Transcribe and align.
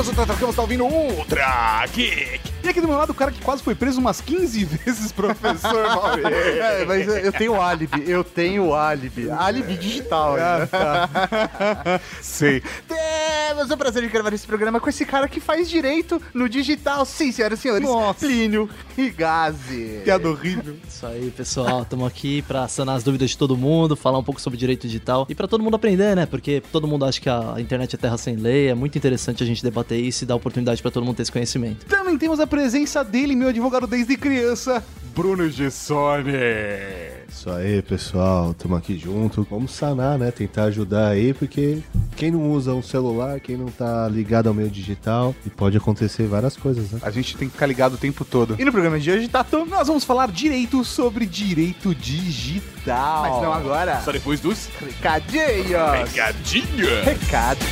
O 0.00 0.14
Tata 0.14 0.34
Campos, 0.34 0.56
tá 0.56 0.62
ouvindo 0.62 0.86
Ultra 0.86 1.84
Geek. 1.92 2.49
E 2.62 2.68
aqui 2.68 2.80
do 2.80 2.88
meu 2.88 2.96
lado, 2.96 3.10
o 3.10 3.14
cara 3.14 3.32
que 3.32 3.40
quase 3.40 3.62
foi 3.62 3.74
preso 3.74 4.00
umas 4.00 4.20
15 4.20 4.64
vezes, 4.84 5.12
professor 5.12 5.86
Mauri. 5.88 6.22
É, 6.60 6.84
mas 6.84 7.06
eu, 7.08 7.32
tenho 7.32 7.60
álibi, 7.60 8.08
eu 8.08 8.22
tenho 8.22 8.74
álibi. 8.74 9.30
Álibi 9.30 9.76
digital. 9.76 10.36
Ah, 10.36 10.58
né? 10.60 10.66
tá. 10.66 12.00
Sei. 12.20 12.62
Temos 12.86 13.70
o 13.70 13.76
prazer 13.76 14.02
de 14.02 14.08
gravar 14.08 14.32
esse 14.32 14.46
programa 14.46 14.78
com 14.78 14.88
esse 14.88 15.04
cara 15.04 15.28
que 15.28 15.40
faz 15.40 15.68
direito 15.68 16.20
no 16.34 16.48
digital. 16.48 17.04
Sim, 17.04 17.32
senhoras 17.32 17.58
e 17.58 17.62
senhores. 17.62 17.88
Nossa. 17.88 18.26
Plínio 18.26 18.68
Rigazi. 18.96 20.00
Piada 20.04 20.28
horrível. 20.28 20.76
Isso 20.86 21.06
aí, 21.06 21.30
pessoal. 21.30 21.82
Estamos 21.82 22.06
aqui 22.06 22.42
para 22.42 22.68
sanar 22.68 22.96
as 22.96 23.02
dúvidas 23.02 23.30
de 23.30 23.38
todo 23.38 23.56
mundo, 23.56 23.96
falar 23.96 24.18
um 24.18 24.24
pouco 24.24 24.40
sobre 24.40 24.58
direito 24.58 24.86
digital 24.86 25.26
e 25.28 25.34
para 25.34 25.48
todo 25.48 25.62
mundo 25.62 25.74
aprender, 25.76 26.14
né? 26.14 26.26
Porque 26.26 26.62
todo 26.72 26.86
mundo 26.86 27.04
acha 27.04 27.20
que 27.20 27.28
a 27.28 27.56
internet 27.58 27.94
é 27.94 27.98
terra 27.98 28.18
sem 28.18 28.36
lei. 28.36 28.68
É 28.68 28.74
muito 28.74 28.96
interessante 28.96 29.42
a 29.42 29.46
gente 29.46 29.62
debater 29.62 29.98
isso 29.98 30.24
e 30.24 30.26
dar 30.26 30.36
oportunidade 30.36 30.80
para 30.82 30.90
todo 30.90 31.04
mundo 31.04 31.16
ter 31.16 31.22
esse 31.22 31.32
conhecimento. 31.32 31.86
Também 31.86 32.16
temos 32.18 32.40
a 32.40 32.46
presença 32.50 33.04
dele, 33.04 33.36
meu 33.36 33.48
advogado 33.48 33.86
desde 33.86 34.16
criança, 34.16 34.84
Bruno 35.14 35.48
Gessoni. 35.48 36.32
Isso 37.28 37.48
aí, 37.50 37.80
pessoal, 37.82 38.50
estamos 38.50 38.76
aqui 38.76 38.98
junto. 38.98 39.46
Vamos 39.48 39.72
sanar, 39.72 40.18
né? 40.18 40.30
Tentar 40.30 40.64
ajudar 40.64 41.08
aí, 41.08 41.32
porque 41.32 41.78
quem 42.16 42.30
não 42.30 42.50
usa 42.50 42.74
um 42.74 42.82
celular, 42.82 43.38
quem 43.38 43.56
não 43.56 43.66
tá 43.66 44.08
ligado 44.08 44.48
ao 44.48 44.54
meio 44.54 44.68
digital, 44.68 45.34
e 45.46 45.50
pode 45.50 45.76
acontecer 45.76 46.26
várias 46.26 46.56
coisas, 46.56 46.90
né? 46.90 46.98
A 47.02 47.10
gente 47.10 47.36
tem 47.36 47.48
que 47.48 47.54
ficar 47.54 47.66
ligado 47.66 47.94
o 47.94 47.98
tempo 47.98 48.24
todo. 48.24 48.56
E 48.58 48.64
no 48.64 48.72
programa 48.72 48.98
de 48.98 49.10
hoje, 49.10 49.28
Tato, 49.28 49.64
nós 49.64 49.86
vamos 49.86 50.04
falar 50.04 50.30
direito 50.30 50.84
sobre 50.84 51.24
direito 51.24 51.94
digital. 51.94 53.22
Mas 53.22 53.42
não 53.42 53.52
agora. 53.52 54.00
Só 54.02 54.10
depois 54.12 54.40
dos 54.40 54.68
Recadinhos. 54.80 56.10
recadinhos. 56.10 57.04
Recado. 57.04 57.64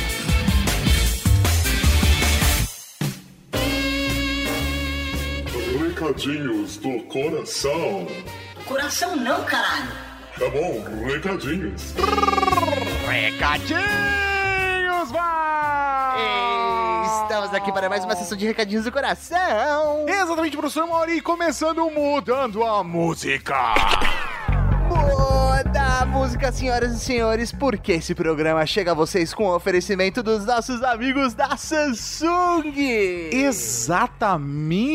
Recadinhos 5.99 6.77
do 6.77 7.03
coração. 7.03 8.07
Coração 8.65 9.17
não, 9.17 9.43
caralho. 9.43 9.91
Tá 10.39 10.49
bom, 10.49 10.81
recadinhos. 11.05 11.93
Recadinhos, 13.05 13.81
vai! 15.11 16.19
Estamos 17.23 17.53
aqui 17.53 17.69
para 17.73 17.89
mais 17.89 18.05
uma 18.05 18.15
sessão 18.15 18.37
de 18.37 18.47
recadinhos 18.47 18.85
do 18.85 18.93
coração. 18.93 20.05
Exatamente, 20.07 20.55
professor 20.55 20.87
Mauri, 20.87 21.19
começando 21.19 21.91
mudando 21.91 22.63
a 22.63 22.81
música. 22.81 23.57
Muda 24.87 25.78
música, 26.05 26.51
senhoras 26.51 26.93
e 26.93 26.99
senhores, 26.99 27.51
porque 27.51 27.91
esse 27.93 28.15
programa 28.15 28.65
chega 28.65 28.91
a 28.91 28.93
vocês 28.93 29.33
com 29.33 29.47
o 29.47 29.55
oferecimento 29.55 30.23
dos 30.23 30.45
nossos 30.45 30.81
amigos 30.81 31.33
da 31.33 31.57
Samsung. 31.57 32.73
Exatamente! 33.33 34.85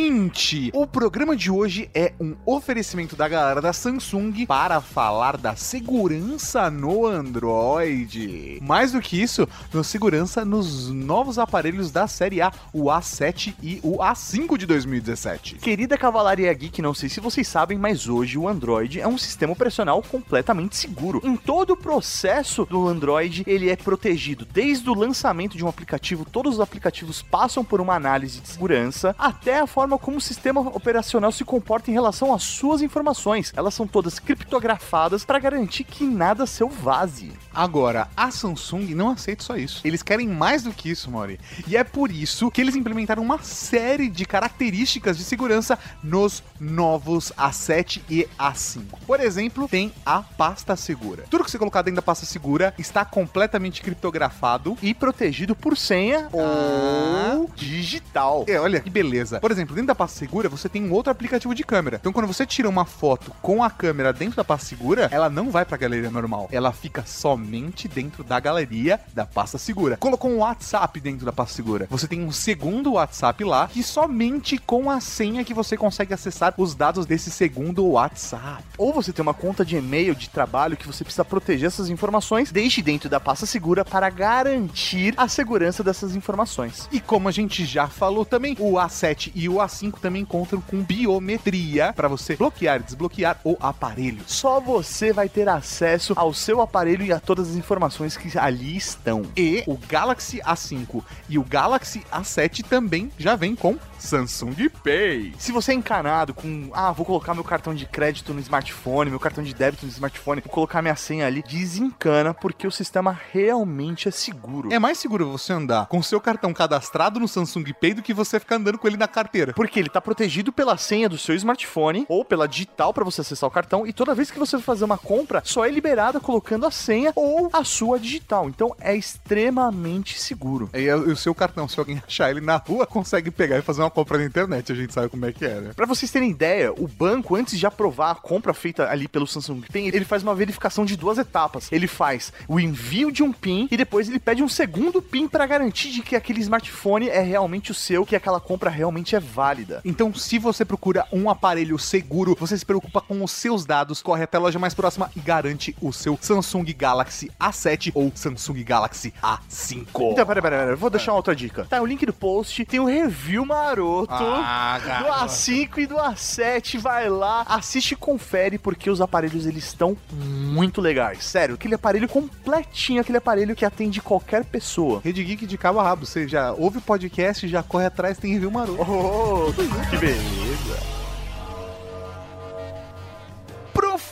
O 0.72 0.86
programa 0.86 1.36
de 1.36 1.50
hoje 1.50 1.91
é 1.94 2.14
um 2.19 2.34
oferecimento 2.47 3.14
da 3.14 3.28
galera 3.28 3.60
da 3.60 3.75
Samsung 3.75 4.47
para 4.47 4.80
falar 4.80 5.36
da 5.36 5.55
segurança 5.55 6.70
no 6.70 7.06
Android. 7.06 8.58
Mais 8.62 8.92
do 8.92 9.00
que 9.02 9.20
isso, 9.20 9.47
no 9.72 9.84
segurança 9.84 10.42
nos 10.42 10.88
novos 10.88 11.38
aparelhos 11.38 11.91
da 11.91 12.08
série 12.08 12.41
A, 12.41 12.50
o 12.72 12.84
A7 12.84 13.55
e 13.62 13.78
o 13.82 13.98
A5 13.98 14.56
de 14.56 14.64
2017. 14.64 15.56
Querida 15.56 15.98
Cavalaria 15.98 16.52
Geek, 16.55 16.80
não 16.80 16.94
sei 16.94 17.10
se 17.10 17.20
vocês 17.20 17.47
sabem, 17.47 17.77
mas 17.77 18.08
hoje 18.08 18.38
o 18.38 18.48
Android 18.48 19.00
é 19.00 19.06
um 19.06 19.19
sistema 19.19 19.53
operacional 19.53 20.03
completamente 20.03 20.76
seguro. 20.76 20.94
Em 21.25 21.37
todo 21.37 21.72
o 21.72 21.77
processo 21.77 22.65
do 22.65 22.87
Android, 22.87 23.44
ele 23.47 23.71
é 23.71 23.77
protegido. 23.77 24.44
Desde 24.44 24.88
o 24.88 24.94
lançamento 24.94 25.56
de 25.56 25.65
um 25.65 25.69
aplicativo, 25.69 26.25
todos 26.25 26.55
os 26.55 26.60
aplicativos 26.60 27.22
passam 27.22 27.65
por 27.65 27.81
uma 27.81 27.94
análise 27.94 28.41
de 28.41 28.49
segurança, 28.49 29.15
até 29.19 29.60
a 29.60 29.66
forma 29.66 29.99
como 29.99 30.19
o 30.19 30.21
sistema 30.21 30.60
operacional 30.60 31.32
se 31.32 31.44
comporta 31.44 31.91
em 31.91 31.94
relação 31.94 32.32
às 32.32 32.43
suas 32.43 32.82
informações. 32.82 33.53
Elas 33.56 33.75
são 33.75 33.87
todas 33.87 34.19
criptografadas 34.19 35.25
para 35.25 35.38
garantir 35.38 35.84
que 35.84 36.05
nada 36.05 36.47
seu 36.47 36.69
vaze. 36.69 37.32
Agora, 37.54 38.09
a 38.16 38.31
Samsung 38.31 38.94
não 38.94 39.10
aceita 39.10 39.42
só 39.44 39.56
isso. 39.56 39.81
Eles 39.84 40.03
querem 40.03 40.26
mais 40.28 40.62
do 40.65 40.72
que 40.72 40.91
isso, 40.91 41.10
Mori. 41.10 41.38
E 41.69 41.76
é 41.76 41.84
por 41.84 42.10
isso 42.10 42.50
que 42.50 42.60
eles 42.60 42.75
implementaram 42.75 43.22
uma 43.22 43.38
série 43.42 44.09
de 44.09 44.25
características 44.26 45.16
de 45.16 45.22
segurança 45.25 45.78
nos 46.03 46.43
novos 46.59 47.32
A7 47.38 48.00
e 48.10 48.26
A5. 48.38 48.82
Por 49.06 49.20
exemplo, 49.20 49.69
tem 49.69 49.93
a 50.04 50.20
pasta 50.22 50.75
segura. 50.75 51.25
Tudo 51.31 51.44
que 51.44 51.50
você 51.50 51.59
colocar 51.59 51.82
dentro 51.82 51.97
da 51.97 52.03
pasta 52.03 52.26
segura 52.26 52.75
está 52.78 53.04
completamente 53.04 53.82
criptografado 53.82 54.76
E 54.82 54.93
protegido 54.93 55.54
por 55.54 55.76
senha 55.76 56.28
Ah. 56.34 57.37
ou 57.38 57.50
digital. 57.54 58.44
É, 58.48 58.59
olha 58.59 58.81
que 58.81 58.91
beleza. 58.91 59.38
Por 59.41 59.50
exemplo, 59.50 59.75
dentro 59.75 59.88
da 59.88 59.94
pasta 59.94 60.19
segura 60.19 60.48
você 60.48 60.69
tem 60.69 60.82
um 60.84 60.93
outro 60.93 61.12
aplicativo 61.12 61.54
de 61.54 61.62
câmera. 61.62 61.98
Então, 62.00 62.12
quando 62.12 62.26
você 62.26 62.44
tira 62.44 62.69
uma 62.69 62.84
foto 62.84 63.31
com 63.41 63.62
a 63.62 63.70
câmera 63.70 64.12
dentro 64.12 64.37
da 64.37 64.44
pasta 64.44 64.66
segura, 64.66 65.09
ela 65.12 65.31
não 65.31 65.50
vai 65.50 65.64
pra 65.64 65.76
galeria 65.76 66.10
normal. 66.10 66.48
Ela 66.50 66.72
fica 66.72 67.04
somente 67.06 67.44
dentro 67.88 68.25
da 68.25 68.41
galeria 68.41 69.00
da 69.12 69.27
pasta 69.27 69.59
segura. 69.59 69.97
Colocou 69.97 70.31
um 70.31 70.38
WhatsApp 70.38 71.00
dentro 71.00 71.27
da 71.27 71.32
pasta 71.32 71.55
segura. 71.55 71.87
Você 71.91 72.09
tem 72.09 72.22
um 72.22 72.32
segundo 72.32 72.93
WhatsApp 72.93 73.44
lá 73.44 73.69
que 73.69 73.82
somente 73.82 74.59
com 74.59 74.91
a 74.91 75.00
senha 75.00 75.44
que 75.44 75.55
você 75.55 75.77
consegue 75.77 76.15
acessar 76.15 76.55
os 76.56 76.75
dados 76.75 77.06
desse 77.06 77.31
segundo 77.31 77.84
WhatsApp. 77.87 78.65
Ou 78.78 78.93
você 78.93 79.12
tem 79.12 79.22
uma 79.22 79.34
conta 79.34 79.65
de 79.65 79.77
e-mail 79.77 80.15
de 80.15 80.28
trabalho 80.28 80.77
que 80.77 80.87
você 80.87 81.05
precisa 81.05 81.25
proteger 81.25 81.66
essas 81.66 81.88
informações, 81.88 82.50
deixe 82.50 82.82
dentro 82.82 83.09
da 83.09 83.21
pasta 83.21 83.47
segura 83.47 83.84
para 83.84 84.09
garantir 84.11 85.15
a 85.16 85.28
segurança 85.28 85.82
dessas 85.82 86.15
informações. 86.16 86.88
E 86.91 87.00
como 87.00 87.28
a 87.28 87.32
gente 87.32 87.65
já 87.65 87.87
falou 87.88 88.25
também, 88.25 88.56
o 88.59 88.72
A7 88.72 89.32
e 89.34 89.49
o 89.49 89.55
A5 89.55 89.99
também 90.00 90.25
contam 90.25 90.61
com 90.61 90.82
biometria 90.82 91.93
para 91.93 92.09
você 92.09 92.37
bloquear 92.37 92.81
e 92.81 92.84
desbloquear 92.84 93.38
o 93.44 93.56
aparelho. 93.61 94.22
Só 94.26 94.61
você 94.61 95.12
vai 95.12 95.28
ter 95.28 95.49
acesso 95.49 96.12
ao 96.16 96.32
seu 96.32 96.61
aparelho 96.61 97.05
e 97.05 97.12
a 97.12 97.21
todas 97.34 97.50
as 97.50 97.56
informações 97.56 98.17
que 98.17 98.39
ali 98.39 98.77
estão. 98.77 99.22
E 99.37 99.65
o 99.67 99.77
Galaxy 99.89 100.39
A5 100.39 101.03
e 101.28 101.37
o 101.37 101.43
Galaxy 101.43 102.05
A7 102.12 102.65
também 102.65 103.11
já 103.19 103.34
vem 103.34 103.56
com 103.56 103.77
Samsung 104.04 104.69
Pay. 104.82 105.34
Se 105.38 105.50
você 105.50 105.72
é 105.72 105.75
encanado 105.75 106.34
com, 106.34 106.70
ah, 106.72 106.92
vou 106.92 107.06
colocar 107.06 107.34
meu 107.34 107.42
cartão 107.42 107.75
de 107.75 107.87
crédito 107.87 108.34
no 108.34 108.41
smartphone, 108.41 109.10
meu 109.10 109.19
cartão 109.19 109.42
de 109.42 109.54
débito 109.54 109.87
no 109.87 109.92
smartphone, 109.92 110.42
vou 110.42 110.53
colocar 110.53 110.82
minha 110.82 110.94
senha 110.94 111.26
ali, 111.26 111.42
desencana 111.42 112.34
porque 112.34 112.66
o 112.66 112.70
sistema 112.70 113.19
realmente 113.32 114.09
é 114.09 114.10
seguro. 114.10 114.72
É 114.72 114.78
mais 114.78 114.98
seguro 114.98 115.31
você 115.31 115.53
andar 115.53 115.87
com 115.87 116.03
seu 116.03 116.20
cartão 116.20 116.53
cadastrado 116.53 117.19
no 117.19 117.26
Samsung 117.26 117.72
Pay 117.81 117.94
do 117.94 118.03
que 118.03 118.12
você 118.12 118.38
ficar 118.38 118.56
andando 118.56 118.78
com 118.78 118.87
ele 118.87 118.97
na 118.97 119.09
carteira. 119.09 119.53
Porque 119.54 119.78
ele 119.78 119.88
tá 119.88 120.00
protegido 120.00 120.53
pela 120.53 120.76
senha 120.76 121.09
do 121.09 121.16
seu 121.16 121.34
smartphone 121.34 122.04
ou 122.09 122.25
pela 122.25 122.47
digital 122.47 122.93
para 122.93 123.04
você 123.04 123.22
acessar 123.22 123.48
o 123.48 123.53
cartão 123.53 123.87
e 123.87 123.93
toda 123.93 124.14
vez 124.14 124.31
que 124.31 124.38
você 124.38 124.59
for 124.59 124.64
fazer 124.64 124.84
uma 124.84 124.98
compra, 124.98 125.41
só 125.44 125.64
é 125.64 125.70
liberada 125.70 126.20
colocando 126.20 126.66
a 126.66 126.70
senha 126.70 127.12
ou 127.14 127.48
a 127.53 127.64
sua 127.64 127.98
digital. 127.98 128.48
Então 128.48 128.75
é 128.81 128.94
extremamente 128.94 130.20
seguro. 130.20 130.69
E 130.75 130.91
o 130.93 131.16
seu 131.16 131.34
cartão, 131.34 131.69
se 131.69 131.78
alguém 131.78 132.03
achar 132.06 132.31
ele 132.31 132.41
na 132.41 132.56
rua, 132.56 132.87
consegue 132.87 133.31
pegar 133.31 133.59
e 133.59 133.62
fazer 133.62 133.81
uma 133.81 133.91
compra 133.94 134.19
na 134.19 134.25
internet. 134.25 134.72
A 134.72 134.75
gente 134.75 134.93
sabe 134.93 135.09
como 135.09 135.25
é 135.25 135.32
que 135.32 135.44
é, 135.44 135.60
né? 135.60 135.71
Pra 135.75 135.87
vocês 135.87 136.10
terem 136.10 136.31
ideia, 136.31 136.72
o 136.72 136.88
banco, 136.88 137.37
antes 137.37 137.59
de 137.59 137.65
aprovar 137.65 138.10
a 138.10 138.15
compra 138.15 138.53
feita 138.53 138.91
ali 138.91 139.06
pelo 139.06 139.27
Samsung 139.27 139.62
Pay, 139.72 139.88
ele 139.88 140.05
faz 140.05 140.22
uma 140.22 140.34
verificação 140.34 140.84
de 140.84 140.97
duas 140.97 141.16
etapas. 141.16 141.71
Ele 141.71 141.87
faz 141.87 142.32
o 142.49 142.59
envio 142.59 143.12
de 143.12 143.22
um 143.22 143.32
PIN 143.32 143.69
e 143.71 143.77
depois 143.77 144.09
ele 144.09 144.19
pede 144.19 144.43
um 144.43 144.49
segundo 144.49 145.00
PIN 145.00 145.28
para 145.28 145.47
garantir 145.47 145.91
de 145.91 146.03
que 146.03 146.16
aquele 146.16 146.41
smartphone 146.41 147.08
é 147.08 147.20
realmente 147.20 147.70
o 147.70 147.75
seu, 147.75 148.05
que 148.05 148.17
aquela 148.17 148.41
compra 148.41 148.69
realmente 148.69 149.14
é 149.14 149.20
válida. 149.20 149.81
Então, 149.85 150.12
se 150.12 150.38
você 150.38 150.64
procura 150.64 151.06
um 151.12 151.31
aparelho 151.31 151.79
seguro, 151.79 152.37
você 152.38 152.58
se 152.58 152.67
preocupa 152.67 153.00
com 153.00 153.23
os 153.23 153.31
seus 153.31 153.64
dados, 153.64 154.02
corre 154.02 154.25
até 154.25 154.37
a 154.37 154.41
loja 154.41 154.58
mais 154.58 154.75
próxima 154.75 155.11
e 155.17 155.20
garante 155.20 155.76
o 155.81 155.93
seu 155.93 156.19
Samsung 156.20 156.64
Galaxy 156.76 157.31
A7 157.41 157.93
ou 157.94 158.11
Samsung 158.14 158.64
Galaxy 158.64 159.14
A5. 159.23 160.12
Então, 160.12 160.26
peraí, 160.26 160.43
peraí, 160.43 160.70
eu 160.70 160.76
vou 160.76 160.91
deixar 160.91 161.12
uma 161.12 161.19
outra 161.19 161.37
dica. 161.37 161.64
Tá, 161.64 161.81
o 161.81 161.87
link 161.87 162.05
do 162.05 162.12
post 162.12 162.64
tem 162.64 162.81
um 162.81 162.87
review 162.87 163.46
maroto 163.46 163.83
Ah, 164.08 164.78
do 164.81 164.86
garoto. 164.86 165.25
A5 165.25 165.78
e 165.78 165.86
do 165.86 165.96
A7. 165.96 166.78
Vai 166.78 167.08
lá, 167.08 167.42
assiste 167.48 167.92
e 167.92 167.96
confere, 167.96 168.58
porque 168.58 168.90
os 168.90 169.00
aparelhos 169.00 169.46
eles 169.46 169.64
estão 169.64 169.96
muito 170.12 170.81
legais. 170.81 171.25
Sério, 171.25 171.54
aquele 171.54 171.75
aparelho 171.75 172.08
completinho, 172.08 173.00
aquele 173.00 173.19
aparelho 173.19 173.54
que 173.54 173.64
atende 173.64 174.00
qualquer 174.00 174.44
pessoa. 174.44 175.00
Rede 175.04 175.22
Geek 175.22 175.46
de 175.46 175.58
cabo 175.58 175.81
a 175.81 175.82
rabo. 175.82 176.06
Você 176.06 176.28
já 176.28 176.52
ouve 176.52 176.78
o 176.78 176.82
podcast, 176.82 177.46
já 177.48 177.62
corre 177.62 177.86
atrás, 177.86 178.19
tem 178.19 178.32
review 178.32 178.50
maroto. 178.50 178.82
Oh, 178.82 179.52
que 179.90 179.96
beleza. 179.96 181.04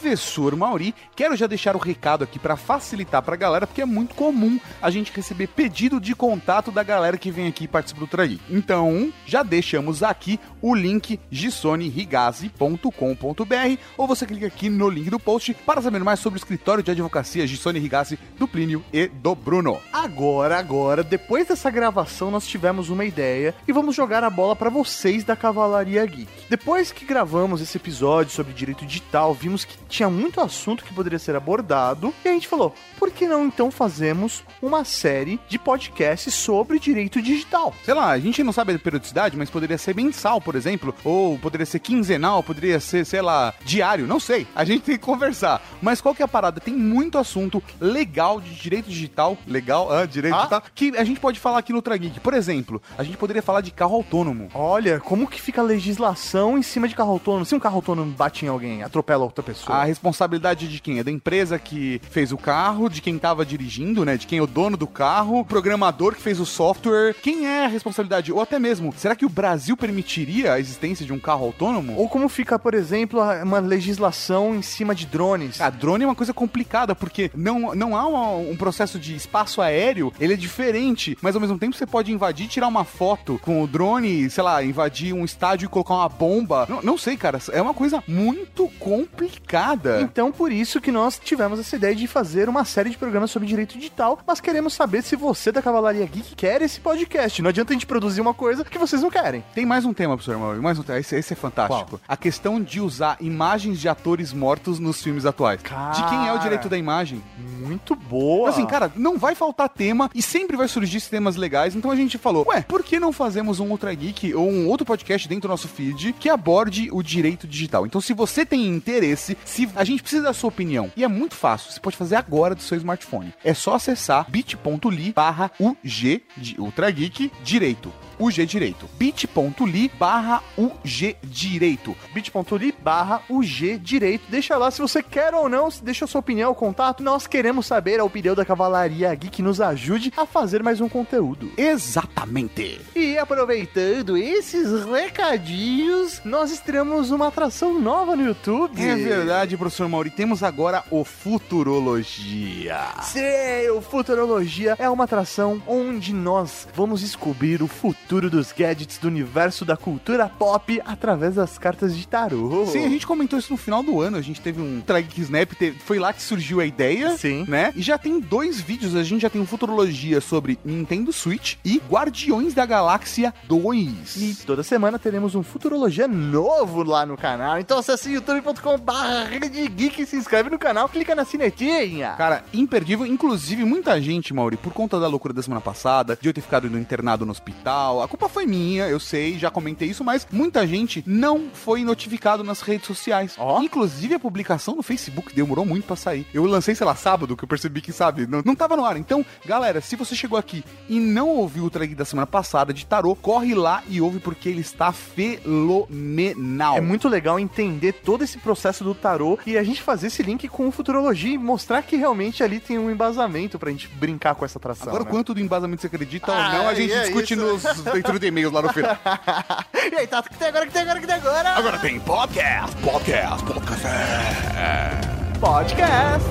Professor 0.03 0.57
Mauri, 0.57 0.93
quero 1.15 1.37
já 1.37 1.47
deixar 1.47 1.77
o 1.77 1.79
recado 1.79 2.25
aqui 2.25 2.37
para 2.37 2.57
facilitar 2.57 3.23
pra 3.23 3.37
galera, 3.37 3.69
porque 3.69 3.83
é 3.83 3.87
muito 3.87 4.17
comum 4.17 4.59
a 4.83 4.91
gente 4.91 5.13
receber 5.15 5.47
pedido 5.47 6.01
de 6.01 6.13
contato 6.13 6.73
da 6.73 6.83
galera 6.83 7.17
que 7.17 7.31
vem 7.31 7.47
aqui 7.47 7.65
e 7.65 7.69
participa 7.69 8.01
do 8.01 8.09
Tragui. 8.09 8.41
Então, 8.51 9.13
já 9.25 9.45
deixamos 9.45 10.03
aqui 10.03 10.41
o 10.61 10.75
link 10.75 11.21
gisonerigazi.com.br 11.31 13.79
ou 13.97 14.09
você 14.09 14.27
clica 14.27 14.49
aqui 14.49 14.69
no 14.69 14.91
link 14.91 15.09
do 15.09 15.21
post 15.21 15.55
para 15.65 15.81
saber 15.81 16.01
mais 16.01 16.19
sobre 16.19 16.37
o 16.37 16.43
escritório 16.43 16.83
de 16.83 16.91
advocacia 16.91 17.47
Gissone 17.47 17.79
Rigazzi 17.79 18.19
do 18.37 18.49
Plínio 18.49 18.85
e 18.93 19.07
do 19.07 19.37
Bruno. 19.37 19.81
Agora, 19.93 20.59
agora, 20.59 21.05
depois 21.05 21.47
dessa 21.47 21.71
gravação, 21.71 22.29
nós 22.29 22.45
tivemos 22.45 22.89
uma 22.89 23.05
ideia 23.05 23.55
e 23.69 23.73
vamos 23.73 23.95
jogar 23.95 24.25
a 24.25 24.31
bola 24.31 24.57
pra 24.57 24.69
vocês 24.69 25.23
da 25.23 25.37
Cavalaria 25.37 26.05
Geek. 26.05 26.29
Depois 26.51 26.91
que 26.91 27.05
gravamos 27.05 27.61
esse 27.61 27.77
episódio 27.77 28.33
sobre 28.33 28.53
direito 28.53 28.85
digital, 28.85 29.33
vimos 29.33 29.65
que 29.65 29.92
tinha 29.93 30.09
muito 30.09 30.41
assunto 30.41 30.85
que 30.85 30.93
poderia 30.95 31.19
ser 31.19 31.37
abordado 31.37 32.13
e 32.25 32.29
a 32.29 32.33
gente 32.33 32.49
falou: 32.49 32.75
por 32.99 33.11
que 33.11 33.27
não 33.27 33.45
então 33.47 33.71
fazemos 33.71 34.43
uma 34.61 34.85
série 34.85 35.39
de 35.49 35.59
podcasts 35.59 36.33
sobre 36.35 36.79
direito 36.79 37.21
digital? 37.21 37.75
Sei 37.85 37.93
lá, 37.95 38.11
a 38.11 38.19
gente 38.19 38.43
não 38.43 38.53
sabe 38.53 38.73
a 38.75 38.79
periodicidade, 38.79 39.37
mas 39.37 39.51
poderia 39.51 39.77
ser 39.79 39.95
mensal, 39.95 40.41
por 40.41 40.55
exemplo, 40.55 40.95
ou 41.05 41.39
poderia 41.39 41.67
ser 41.67 41.79
quinzenal, 41.79 42.43
poderia 42.43 42.81
ser, 42.81 43.05
sei 43.05 43.21
lá, 43.21 43.53
diário, 43.65 44.07
não 44.07 44.19
sei. 44.19 44.47
A 44.55 44.65
gente 44.65 44.83
tem 44.83 44.97
que 44.99 45.05
conversar. 45.05 45.63
Mas 45.83 46.01
qual 46.01 46.15
que 46.15 46.23
é 46.23 46.25
a 46.25 46.29
parada? 46.29 46.61
Tem 46.61 46.75
muito 46.75 47.19
assunto 47.19 47.63
legal 47.81 48.41
de 48.41 48.55
direito 48.55 48.89
digital, 48.89 49.37
legal, 49.47 49.93
ah, 49.93 50.07
direito 50.07 50.35
Ah. 50.35 50.39
digital, 50.39 50.63
que 50.75 50.97
a 50.97 51.05
gente 51.05 51.21
pode 51.21 51.39
falar 51.39 51.59
aqui 51.59 51.73
no 51.73 51.83
Trageek. 51.83 52.19
Por 52.21 52.33
exemplo, 52.35 52.81
a 52.97 53.03
gente 53.03 53.17
poderia 53.19 53.43
falar 53.43 53.61
de 53.61 53.71
carro 53.71 53.97
autônomo. 53.97 54.49
Olha, 54.55 55.01
como 55.01 55.27
que 55.29 55.41
fica 55.41 55.61
a 55.61 55.65
legislação 55.65 56.57
em 56.57 56.63
cima 56.63 56.89
de 56.89 56.95
carro 56.95 57.11
autônomo? 57.13 57.45
Se 57.45 57.55
um 57.55 57.61
carro 57.61 57.77
autônomo 57.77 58.11
bate 58.13 58.45
em 58.45 58.49
alguém, 58.49 58.83
atropela 58.83 59.25
outra 59.25 59.43
pessoa. 59.43 59.82
A 59.83 59.85
responsabilidade 59.85 60.69
de 60.69 60.79
quem? 60.81 61.01
É 61.01 61.03
da 61.03 61.11
empresa 61.11 61.59
que 61.59 62.01
fez 62.09 62.31
o 62.31 62.37
carro, 62.37 62.89
de 62.89 63.01
quem 63.01 63.19
tava 63.19 63.45
dirigindo, 63.45 64.05
né? 64.05 64.17
De 64.17 64.29
quem 64.29 64.39
é 64.39 64.43
o 64.43 64.47
dono 64.47 64.77
do 64.77 64.87
carro, 64.87 65.41
o 65.41 65.45
programador 65.45 66.15
que 66.15 66.23
fez 66.23 66.39
o 66.39 66.47
software. 66.47 67.17
Quem 67.21 67.49
é 67.49 67.65
a 67.65 67.69
responsabilidade? 67.69 68.31
Ou 68.33 68.41
até 68.41 68.61
mesmo, 68.61 68.95
será 68.97 69.17
que 69.17 69.27
o 69.27 69.29
Brasil 69.29 69.77
permitiria 69.77 70.53
a 70.53 70.61
existência 70.61 71.05
de 71.05 71.13
um 71.13 71.19
carro 71.19 71.47
autônomo? 71.47 71.97
Ou 71.97 72.09
como 72.09 72.29
fica, 72.29 72.61
por 72.61 72.75
exemplo, 72.75 73.21
uma 73.43 73.59
legislação 73.59 74.55
em 74.55 74.63
cima 74.63 74.95
de 74.95 75.05
drones? 75.05 75.61
A 75.61 75.69
drone 75.69 76.05
é 76.05 76.07
uma 76.07 76.15
coisa 76.15 76.33
complicada, 76.33 76.95
porque 76.95 77.29
não, 77.35 77.75
não 77.75 77.97
há 77.97 78.07
uma- 78.07 78.37
um 78.37 78.57
processo 78.57 79.01
de 79.01 79.17
espaço 79.17 79.61
aéreo, 79.61 80.13
ele 80.21 80.35
é 80.35 80.37
diferente, 80.37 81.19
mas 81.21 81.35
ao 81.35 81.41
mesmo 81.41 81.59
tempo 81.59 81.75
você 81.77 81.87
pode 81.87 82.13
invadir, 82.13 82.47
tirar 82.47 82.69
uma 82.69 82.85
foto 82.85 83.41
com 83.43 83.61
o 83.61 83.67
drone, 83.67 84.31
sei 84.31 84.45
lá, 84.45 84.63
invadir 84.63 85.13
um 85.13 85.25
estádio 85.25 85.67
e 85.67 85.69
colocar 85.69 85.95
uma 85.95 86.09
bomba. 86.09 86.67
Não, 86.69 86.81
não 86.83 86.97
sei, 86.97 87.17
cara, 87.17 87.41
é 87.51 87.61
uma 87.61 87.75
coisa 87.75 88.01
muito 88.07 88.69
complicada. 88.79 89.72
Então, 90.03 90.31
por 90.33 90.53
isso 90.53 90.81
que 90.81 90.93
nós 90.93 91.19
tivemos 91.19 91.59
essa 91.59 91.77
ideia 91.77 91.95
de 91.95 92.07
fazer 92.07 92.49
uma 92.49 92.65
série 92.65 92.91
de 92.91 92.99
programas 92.99 93.31
sobre 93.31 93.49
direito 93.49 93.77
digital, 93.77 94.19
mas 94.27 94.41
queremos 94.41 94.75
saber 94.75 95.03
se 95.03 95.17
você 95.17 95.51
da 95.53 95.63
Cavalaria 95.63 96.07
Geek 96.07 96.35
quer 96.35 96.63
esse 96.63 96.81
podcast. 96.81 97.41
Não 97.43 97.51
adianta 97.51 97.73
a 97.73 97.75
gente 97.75 97.87
produzir 97.87 98.21
uma 98.21 98.35
coisa 98.35 98.65
que 98.65 98.79
vocês 98.79 99.03
não 99.03 99.11
querem. 99.11 99.45
Tem 99.55 99.65
mais 99.67 99.85
um 99.85 99.93
tema, 99.93 100.17
professor 100.17 100.39
Mauro, 100.39 100.63
mais 100.63 100.79
um 100.79 100.83
tema, 100.83 100.99
esse, 100.99 101.17
esse 101.17 101.33
é 101.33 101.37
fantástico. 101.37 102.01
A 102.07 102.17
questão 102.17 102.61
de 102.61 102.81
usar 102.81 103.17
imagens 103.21 103.81
de 103.81 103.89
atores 103.89 104.33
mortos 104.33 104.79
nos 104.79 105.03
filmes 105.03 105.27
atuais. 105.27 105.61
De 105.61 106.09
quem 106.09 106.29
é 106.29 106.33
o 106.33 106.39
direito 106.39 106.69
da 106.69 106.77
imagem? 106.77 107.23
Muito 107.39 107.95
boa. 107.95 108.51
Assim, 108.51 108.67
cara, 108.67 108.93
não 108.97 109.19
vai 109.19 109.35
faltar 109.35 109.69
tema 109.69 110.11
e 110.15 110.23
sempre 110.23 110.57
vai 110.57 110.69
surgir 110.69 111.01
temas 111.03 111.37
legais. 111.37 111.75
Então 111.75 111.91
a 111.91 111.97
gente 111.97 112.19
falou, 112.19 112.47
ué, 112.49 112.63
por 112.63 112.83
que 112.83 113.01
não 113.01 113.13
fazemos 113.13 113.61
um 113.61 113.71
Ultra 113.71 113.93
Geek 113.95 114.35
ou 114.35 114.51
um 114.51 114.69
outro 114.69 114.87
podcast 114.87 115.29
dentro 115.29 115.43
do 115.43 115.49
nosso 115.49 115.69
feed 115.69 116.15
que 116.19 116.29
aborde 116.29 116.89
o 116.93 117.03
direito 117.03 117.47
digital? 117.47 117.87
Então, 117.87 118.01
se 118.01 118.13
você 118.13 118.45
tem 118.45 118.67
interesse, 118.67 119.37
se 119.45 119.62
a 119.75 119.85
gente 119.85 120.03
precisa 120.03 120.23
da 120.23 120.33
sua 120.33 120.49
opinião, 120.49 120.91
e 120.97 121.05
é 121.05 121.09
muito 121.09 121.35
fácil, 121.35 121.71
você 121.71 121.81
pode 121.81 121.97
fazer 121.97 122.17
agora 122.17 122.55
do 122.55 122.63
seu 122.63 122.77
smartphone. 122.77 123.33
É 123.45 123.55
só 123.55 123.75
acessar 123.75 124.31
bit.ly 124.31 125.13
barra 125.13 125.51
UG 125.59 126.23
de 126.37 126.61
Ultra 126.61 126.91
Geek 126.91 127.31
Direito. 127.43 127.93
UG 128.23 128.47
Direito. 128.47 128.89
bit.ly 128.97 129.91
barra 129.99 130.41
UG 130.57 131.17
Direito. 131.25 131.97
bit.ly 132.15 132.73
barra 132.81 133.23
UG 133.29 133.79
Direito. 133.79 134.25
Deixa 134.29 134.57
lá 134.57 134.71
se 134.71 134.81
você 134.81 135.03
quer 135.03 135.35
ou 135.35 135.49
não, 135.49 135.69
deixa 135.83 136.05
a 136.05 136.09
sua 136.09 136.21
opinião, 136.21 136.55
contato. 136.55 137.03
Nós 137.03 137.27
queremos 137.27 137.67
saber 137.67 137.99
a 137.99 138.05
opinião 138.05 138.37
da 138.37 138.45
Cavalaria 138.45 139.13
Geek 139.15 139.33
que 139.33 139.43
nos 139.43 139.61
ajude 139.61 140.13
a 140.17 140.25
fazer 140.25 140.63
mais 140.63 140.81
um 140.81 140.89
conteúdo. 140.89 141.51
Exatamente. 141.57 142.81
E 142.95 143.19
aproveitando 143.19 144.17
esses 144.17 144.85
recadinhos, 144.85 146.21
nós 146.25 146.53
estreamos 146.53 147.11
uma 147.11 147.29
atração 147.29 147.81
nova 147.81 148.15
no 148.15 148.25
YouTube. 148.25 148.81
É 148.81 148.95
verdade, 148.95 149.57
professor 149.57 149.89
Mauri. 149.89 150.11
Temos 150.11 150.43
agora 150.43 150.85
o 150.91 151.03
Futurologia. 151.05 152.79
Sim, 153.03 153.69
o 153.75 153.81
Futurologia 153.81 154.77
é 154.79 154.89
uma 154.89 155.05
atração 155.05 155.61
onde 155.67 156.13
nós 156.13 156.69
vamos 156.75 157.01
descobrir 157.01 157.63
o 157.63 157.67
futuro 157.67 158.12
dos 158.21 158.53
gadgets 158.53 158.99
do 158.99 159.09
universo 159.09 159.65
da 159.65 159.77
cultura 159.77 160.29
pop 160.29 160.81
através 160.85 161.35
das 161.37 161.59
cartas 161.59 161.97
de 161.97 162.07
tarô. 162.07 162.67
Sim, 162.67 162.85
a 162.85 162.89
gente 162.89 163.07
comentou 163.07 163.39
isso 163.39 163.53
no 163.53 163.57
final 163.57 163.83
do 163.83 164.01
ano. 164.01 164.17
A 164.17 164.23
gente 164.23 164.41
teve 164.41 164.61
um 164.61 164.81
Tragic 164.81 165.21
Snap, 165.21 165.53
teve- 165.55 165.79
foi 165.81 165.99
lá 165.99 166.13
que 166.13 166.23
surgiu 166.23 166.61
a 166.61 166.67
ideia. 166.67 167.17
Sim. 167.17 167.45
Né? 167.49 167.73
E 167.75 167.83
já 167.83 167.97
tem 167.99 168.21
dois 168.21 168.61
vídeos. 168.61 168.95
A 168.95 169.03
gente 169.03 169.23
já 169.23 169.31
tem 169.31 169.41
um 169.41 169.47
Futurologia 169.47 170.21
sobre 170.21 170.59
Nintendo 170.65 171.13
Switch 171.13 171.57
e 171.65 171.81
Guardiões 171.91 172.55
da 172.55 172.65
Galáxia 172.67 173.33
2. 173.49 174.17
E 174.17 174.35
toda 174.47 174.63
semana 174.63 174.99
teremos 174.99 175.35
um 175.35 175.43
Futurologia 175.43 176.09
novo 176.09 176.83
lá 176.83 177.05
no 177.07 177.17
canal. 177.17 177.59
Então 177.59 177.79
acesse 177.79 178.11
youtube.com.br 178.13 179.69
geek, 179.77 180.07
se 180.07 180.17
inscreve 180.17 180.51
no 180.51 180.59
canal, 180.59 180.89
clica 180.89 181.15
na 181.15 181.25
sinetinha. 181.25 182.15
Cara, 182.17 182.45
imperdível. 182.53 183.07
Inclusive, 183.07 183.65
muita 183.65 184.01
gente, 184.01 184.33
Mauri, 184.33 184.57
por 184.57 184.73
conta 184.73 184.99
da 184.99 185.07
loucura 185.09 185.35
da 185.35 185.43
semana 185.43 185.61
passada, 185.61 186.19
de 186.21 186.29
eu 186.29 186.33
ter 186.35 186.41
ficado 186.41 186.67
internado 186.79 187.25
no 187.27 187.33
hospital, 187.33 187.92
a 188.01 188.09
culpa 188.09 188.29
foi 188.29 188.47
minha, 188.47 188.87
eu 188.89 189.01
sei, 189.01 189.39
já 189.39 189.51
comentei 189.51 189.89
isso, 189.89 190.05
mas 190.05 190.27
muita 190.31 190.67
gente 190.67 191.03
não 191.07 191.51
foi 191.53 191.83
notificado 191.85 192.45
nas 192.45 192.61
redes 192.61 192.87
sociais. 192.87 193.35
Ó. 193.39 193.61
Inclusive, 193.61 194.15
a 194.15 194.21
publicação 194.21 194.77
no 194.77 194.83
Facebook 194.83 195.35
demorou 195.35 195.65
muito 195.67 195.85
pra 195.87 195.97
sair. 195.97 196.27
Eu 196.33 196.45
lancei, 196.45 196.75
sei 196.75 196.87
lá, 196.87 196.95
sábado, 196.95 197.37
que 197.37 197.45
eu 197.45 197.49
percebi 197.49 197.81
que, 197.81 197.93
sabe, 197.93 198.27
não, 198.27 198.43
não 198.45 198.55
tava 198.55 198.77
no 198.77 198.85
ar. 198.85 198.97
Então, 198.97 199.25
galera, 199.45 199.81
se 199.81 199.97
você 199.97 200.15
chegou 200.15 200.39
aqui 200.39 200.65
e 200.89 200.99
não 201.01 201.29
ouviu 201.29 201.65
o 201.65 201.71
trag 201.71 201.95
da 201.95 202.05
semana 202.05 202.27
passada 202.27 202.73
de 202.73 202.87
tarô, 202.87 203.15
corre 203.17 203.55
lá 203.55 203.83
e 203.89 204.01
ouve 204.01 204.19
porque 204.21 204.49
ele 204.49 204.61
está 204.61 204.93
fenomenal. 204.93 206.77
É 206.77 206.81
muito 206.81 207.09
legal 207.09 207.39
entender 207.39 207.93
todo 207.93 208.23
esse 208.25 208.39
processo 208.39 208.85
do 208.85 208.95
tarô 208.95 209.39
e 209.47 209.57
a 209.59 209.63
gente 209.63 209.83
fazer 209.83 210.07
esse 210.09 210.23
link 210.23 210.49
com 210.49 210.69
o 210.69 210.73
Futurologia 210.73 211.35
e 211.35 211.39
mostrar 211.39 211.83
que 211.83 211.97
realmente 211.97 212.43
ali 212.43 212.61
tem 212.61 212.79
um 212.79 212.91
embasamento 212.91 213.59
pra 213.59 213.71
gente 213.71 213.89
brincar 213.89 214.35
com 214.35 214.45
essa 214.45 214.59
atração. 214.59 214.89
Agora, 214.89 215.03
o 215.03 215.07
né? 215.07 215.11
quanto 215.11 215.35
do 215.35 215.41
embasamento 215.41 215.81
você 215.83 215.87
acredita 215.87 216.33
Ah, 216.33 216.47
ou 216.47 216.53
não, 216.59 216.69
a 216.69 216.75
gente 216.75 216.93
é 216.93 217.03
discute 217.03 217.35
isso. 217.35 217.43
nos 217.43 217.82
leitura 217.91 218.19
de 218.19 218.27
e-mails 218.27 218.53
lá 218.53 218.63
no 218.63 218.73
final. 218.73 218.97
e 219.93 219.97
aí, 219.97 220.07
Tato, 220.07 220.29
o 220.29 220.33
que 220.33 220.39
tem 220.39 220.49
agora, 220.49 220.65
o 220.65 220.69
que 220.69 220.73
tem 220.73 220.83
agora, 220.83 220.99
o 220.99 221.01
que 221.01 221.07
tem 221.07 221.17
agora? 221.17 221.49
Agora 221.51 221.79
tem 221.79 222.01
podcast, 222.01 222.77
podcast, 222.77 223.45
podcast. 223.45 225.39
Podcast. 225.41 226.29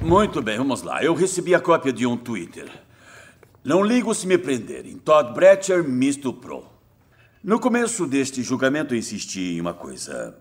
Muito 0.00 0.40
bem, 0.40 0.56
vamos 0.56 0.82
lá. 0.82 1.02
Eu 1.02 1.14
recebi 1.14 1.54
a 1.54 1.60
cópia 1.60 1.92
de 1.92 2.06
um 2.06 2.16
Twitter. 2.16 2.70
Não 3.62 3.82
ligo 3.82 4.14
se 4.14 4.26
me 4.26 4.38
prenderem. 4.38 4.96
Todd 4.96 5.34
Bretcher 5.34 5.84
me 5.84 6.08
estuprou. 6.08 6.66
No 7.44 7.60
começo 7.60 8.06
deste 8.06 8.42
julgamento, 8.42 8.94
eu 8.94 8.98
insisti 8.98 9.56
em 9.56 9.60
uma 9.60 9.74
coisa. 9.74 10.34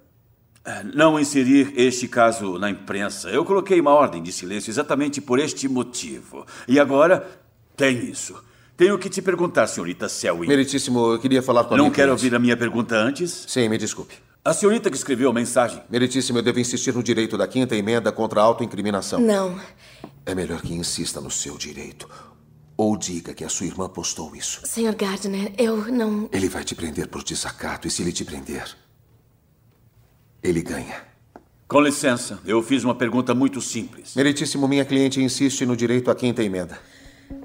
Ah, 0.64 0.84
Não 0.84 1.20
inserir 1.20 1.74
este 1.76 2.08
caso 2.08 2.58
na 2.58 2.70
imprensa. 2.70 3.30
Eu 3.30 3.44
coloquei 3.44 3.80
uma 3.80 3.92
ordem 3.92 4.24
de 4.24 4.32
silêncio 4.32 4.70
exatamente 4.72 5.20
por 5.20 5.40
este 5.40 5.68
motivo. 5.68 6.46
E 6.68 6.80
agora, 6.80 7.28
tem 7.76 7.98
isso. 8.10 8.42
Tenho 8.80 8.98
que 8.98 9.10
te 9.10 9.22
perguntar, 9.22 9.68
senhorita 9.68 10.08
Selwyn. 10.08 10.48
Meritíssimo, 10.48 11.12
eu 11.12 11.20
queria 11.20 11.44
falar 11.44 11.66
com 11.66 11.74
a 11.74 11.78
Não 11.78 11.84
minha 11.84 11.94
quer 11.94 12.04
cliente. 12.04 12.12
ouvir 12.24 12.34
a 12.34 12.40
minha 12.40 12.56
pergunta 12.56 12.96
antes? 12.96 13.44
Sim, 13.46 13.68
me 13.68 13.78
desculpe. 13.78 14.16
A 14.42 14.54
senhorita 14.54 14.90
que 14.90 14.96
escreveu 14.96 15.30
a 15.30 15.34
mensagem. 15.34 15.84
Meritíssimo, 15.90 16.38
eu 16.38 16.42
devo 16.42 16.62
insistir 16.62 16.94
no 16.94 17.04
direito 17.04 17.38
da 17.38 17.46
quinta 17.46 17.76
emenda 17.76 18.10
contra 18.10 18.40
a 18.40 18.44
autoincriminação. 18.46 19.20
Não. 19.20 19.60
É 20.26 20.34
melhor 20.34 20.62
que 20.62 20.74
insista 20.74 21.20
no 21.20 21.30
seu 21.30 21.58
direito. 21.58 22.10
Ou 22.78 22.96
diga 22.96 23.34
que 23.34 23.44
a 23.44 23.50
sua 23.50 23.66
irmã 23.66 23.90
postou 23.90 24.34
isso. 24.34 24.62
Senhor 24.64 24.96
Gardner, 24.96 25.52
eu 25.58 25.92
não. 25.92 26.30
Ele 26.32 26.48
vai 26.48 26.64
te 26.64 26.74
prender 26.74 27.10
por 27.10 27.22
desacato 27.22 27.86
e 27.86 27.92
se 27.92 28.02
ele 28.02 28.14
te 28.14 28.24
prender, 28.24 28.64
ele 30.42 30.62
ganha. 30.62 31.04
Com 31.68 31.82
licença, 31.82 32.40
eu 32.46 32.64
fiz 32.64 32.86
uma 32.86 32.96
pergunta 32.96 33.36
muito 33.36 33.60
simples. 33.60 34.16
Meritíssimo, 34.16 34.70
minha 34.70 34.86
cliente 34.86 35.22
insiste 35.22 35.66
no 35.66 35.76
direito 35.76 36.10
à 36.10 36.16
quinta 36.16 36.42
emenda. 36.42 36.80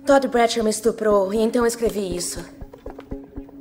Todd 0.06 0.28
Bratcher 0.28 0.62
me 0.62 0.70
estuprou 0.70 1.32
e 1.32 1.38
então 1.38 1.64
escrevi 1.66 2.14
isso. 2.14 2.44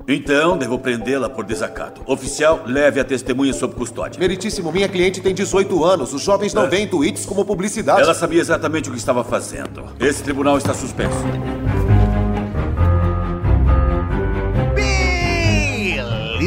Então, 0.05 0.57
devo 0.57 0.77
prendê-la 0.77 1.29
por 1.29 1.45
desacato. 1.45 2.01
Oficial, 2.05 2.63
leve 2.65 2.99
a 2.99 3.05
testemunha 3.05 3.53
sob 3.53 3.73
custódia. 3.73 4.19
Meritíssimo, 4.19 4.69
minha 4.69 4.89
cliente 4.89 5.21
tem 5.21 5.33
18 5.33 5.81
anos. 5.85 6.13
Os 6.13 6.21
jovens 6.21 6.53
não 6.53 6.65
É. 6.65 6.67
veem 6.67 6.87
tweets 6.87 7.25
como 7.25 7.45
publicidade. 7.45 8.01
Ela 8.01 8.13
sabia 8.13 8.41
exatamente 8.41 8.89
o 8.89 8.91
que 8.91 8.97
estava 8.97 9.23
fazendo. 9.23 9.85
Esse 10.01 10.21
tribunal 10.21 10.57
está 10.57 10.73
suspenso. 10.73 11.15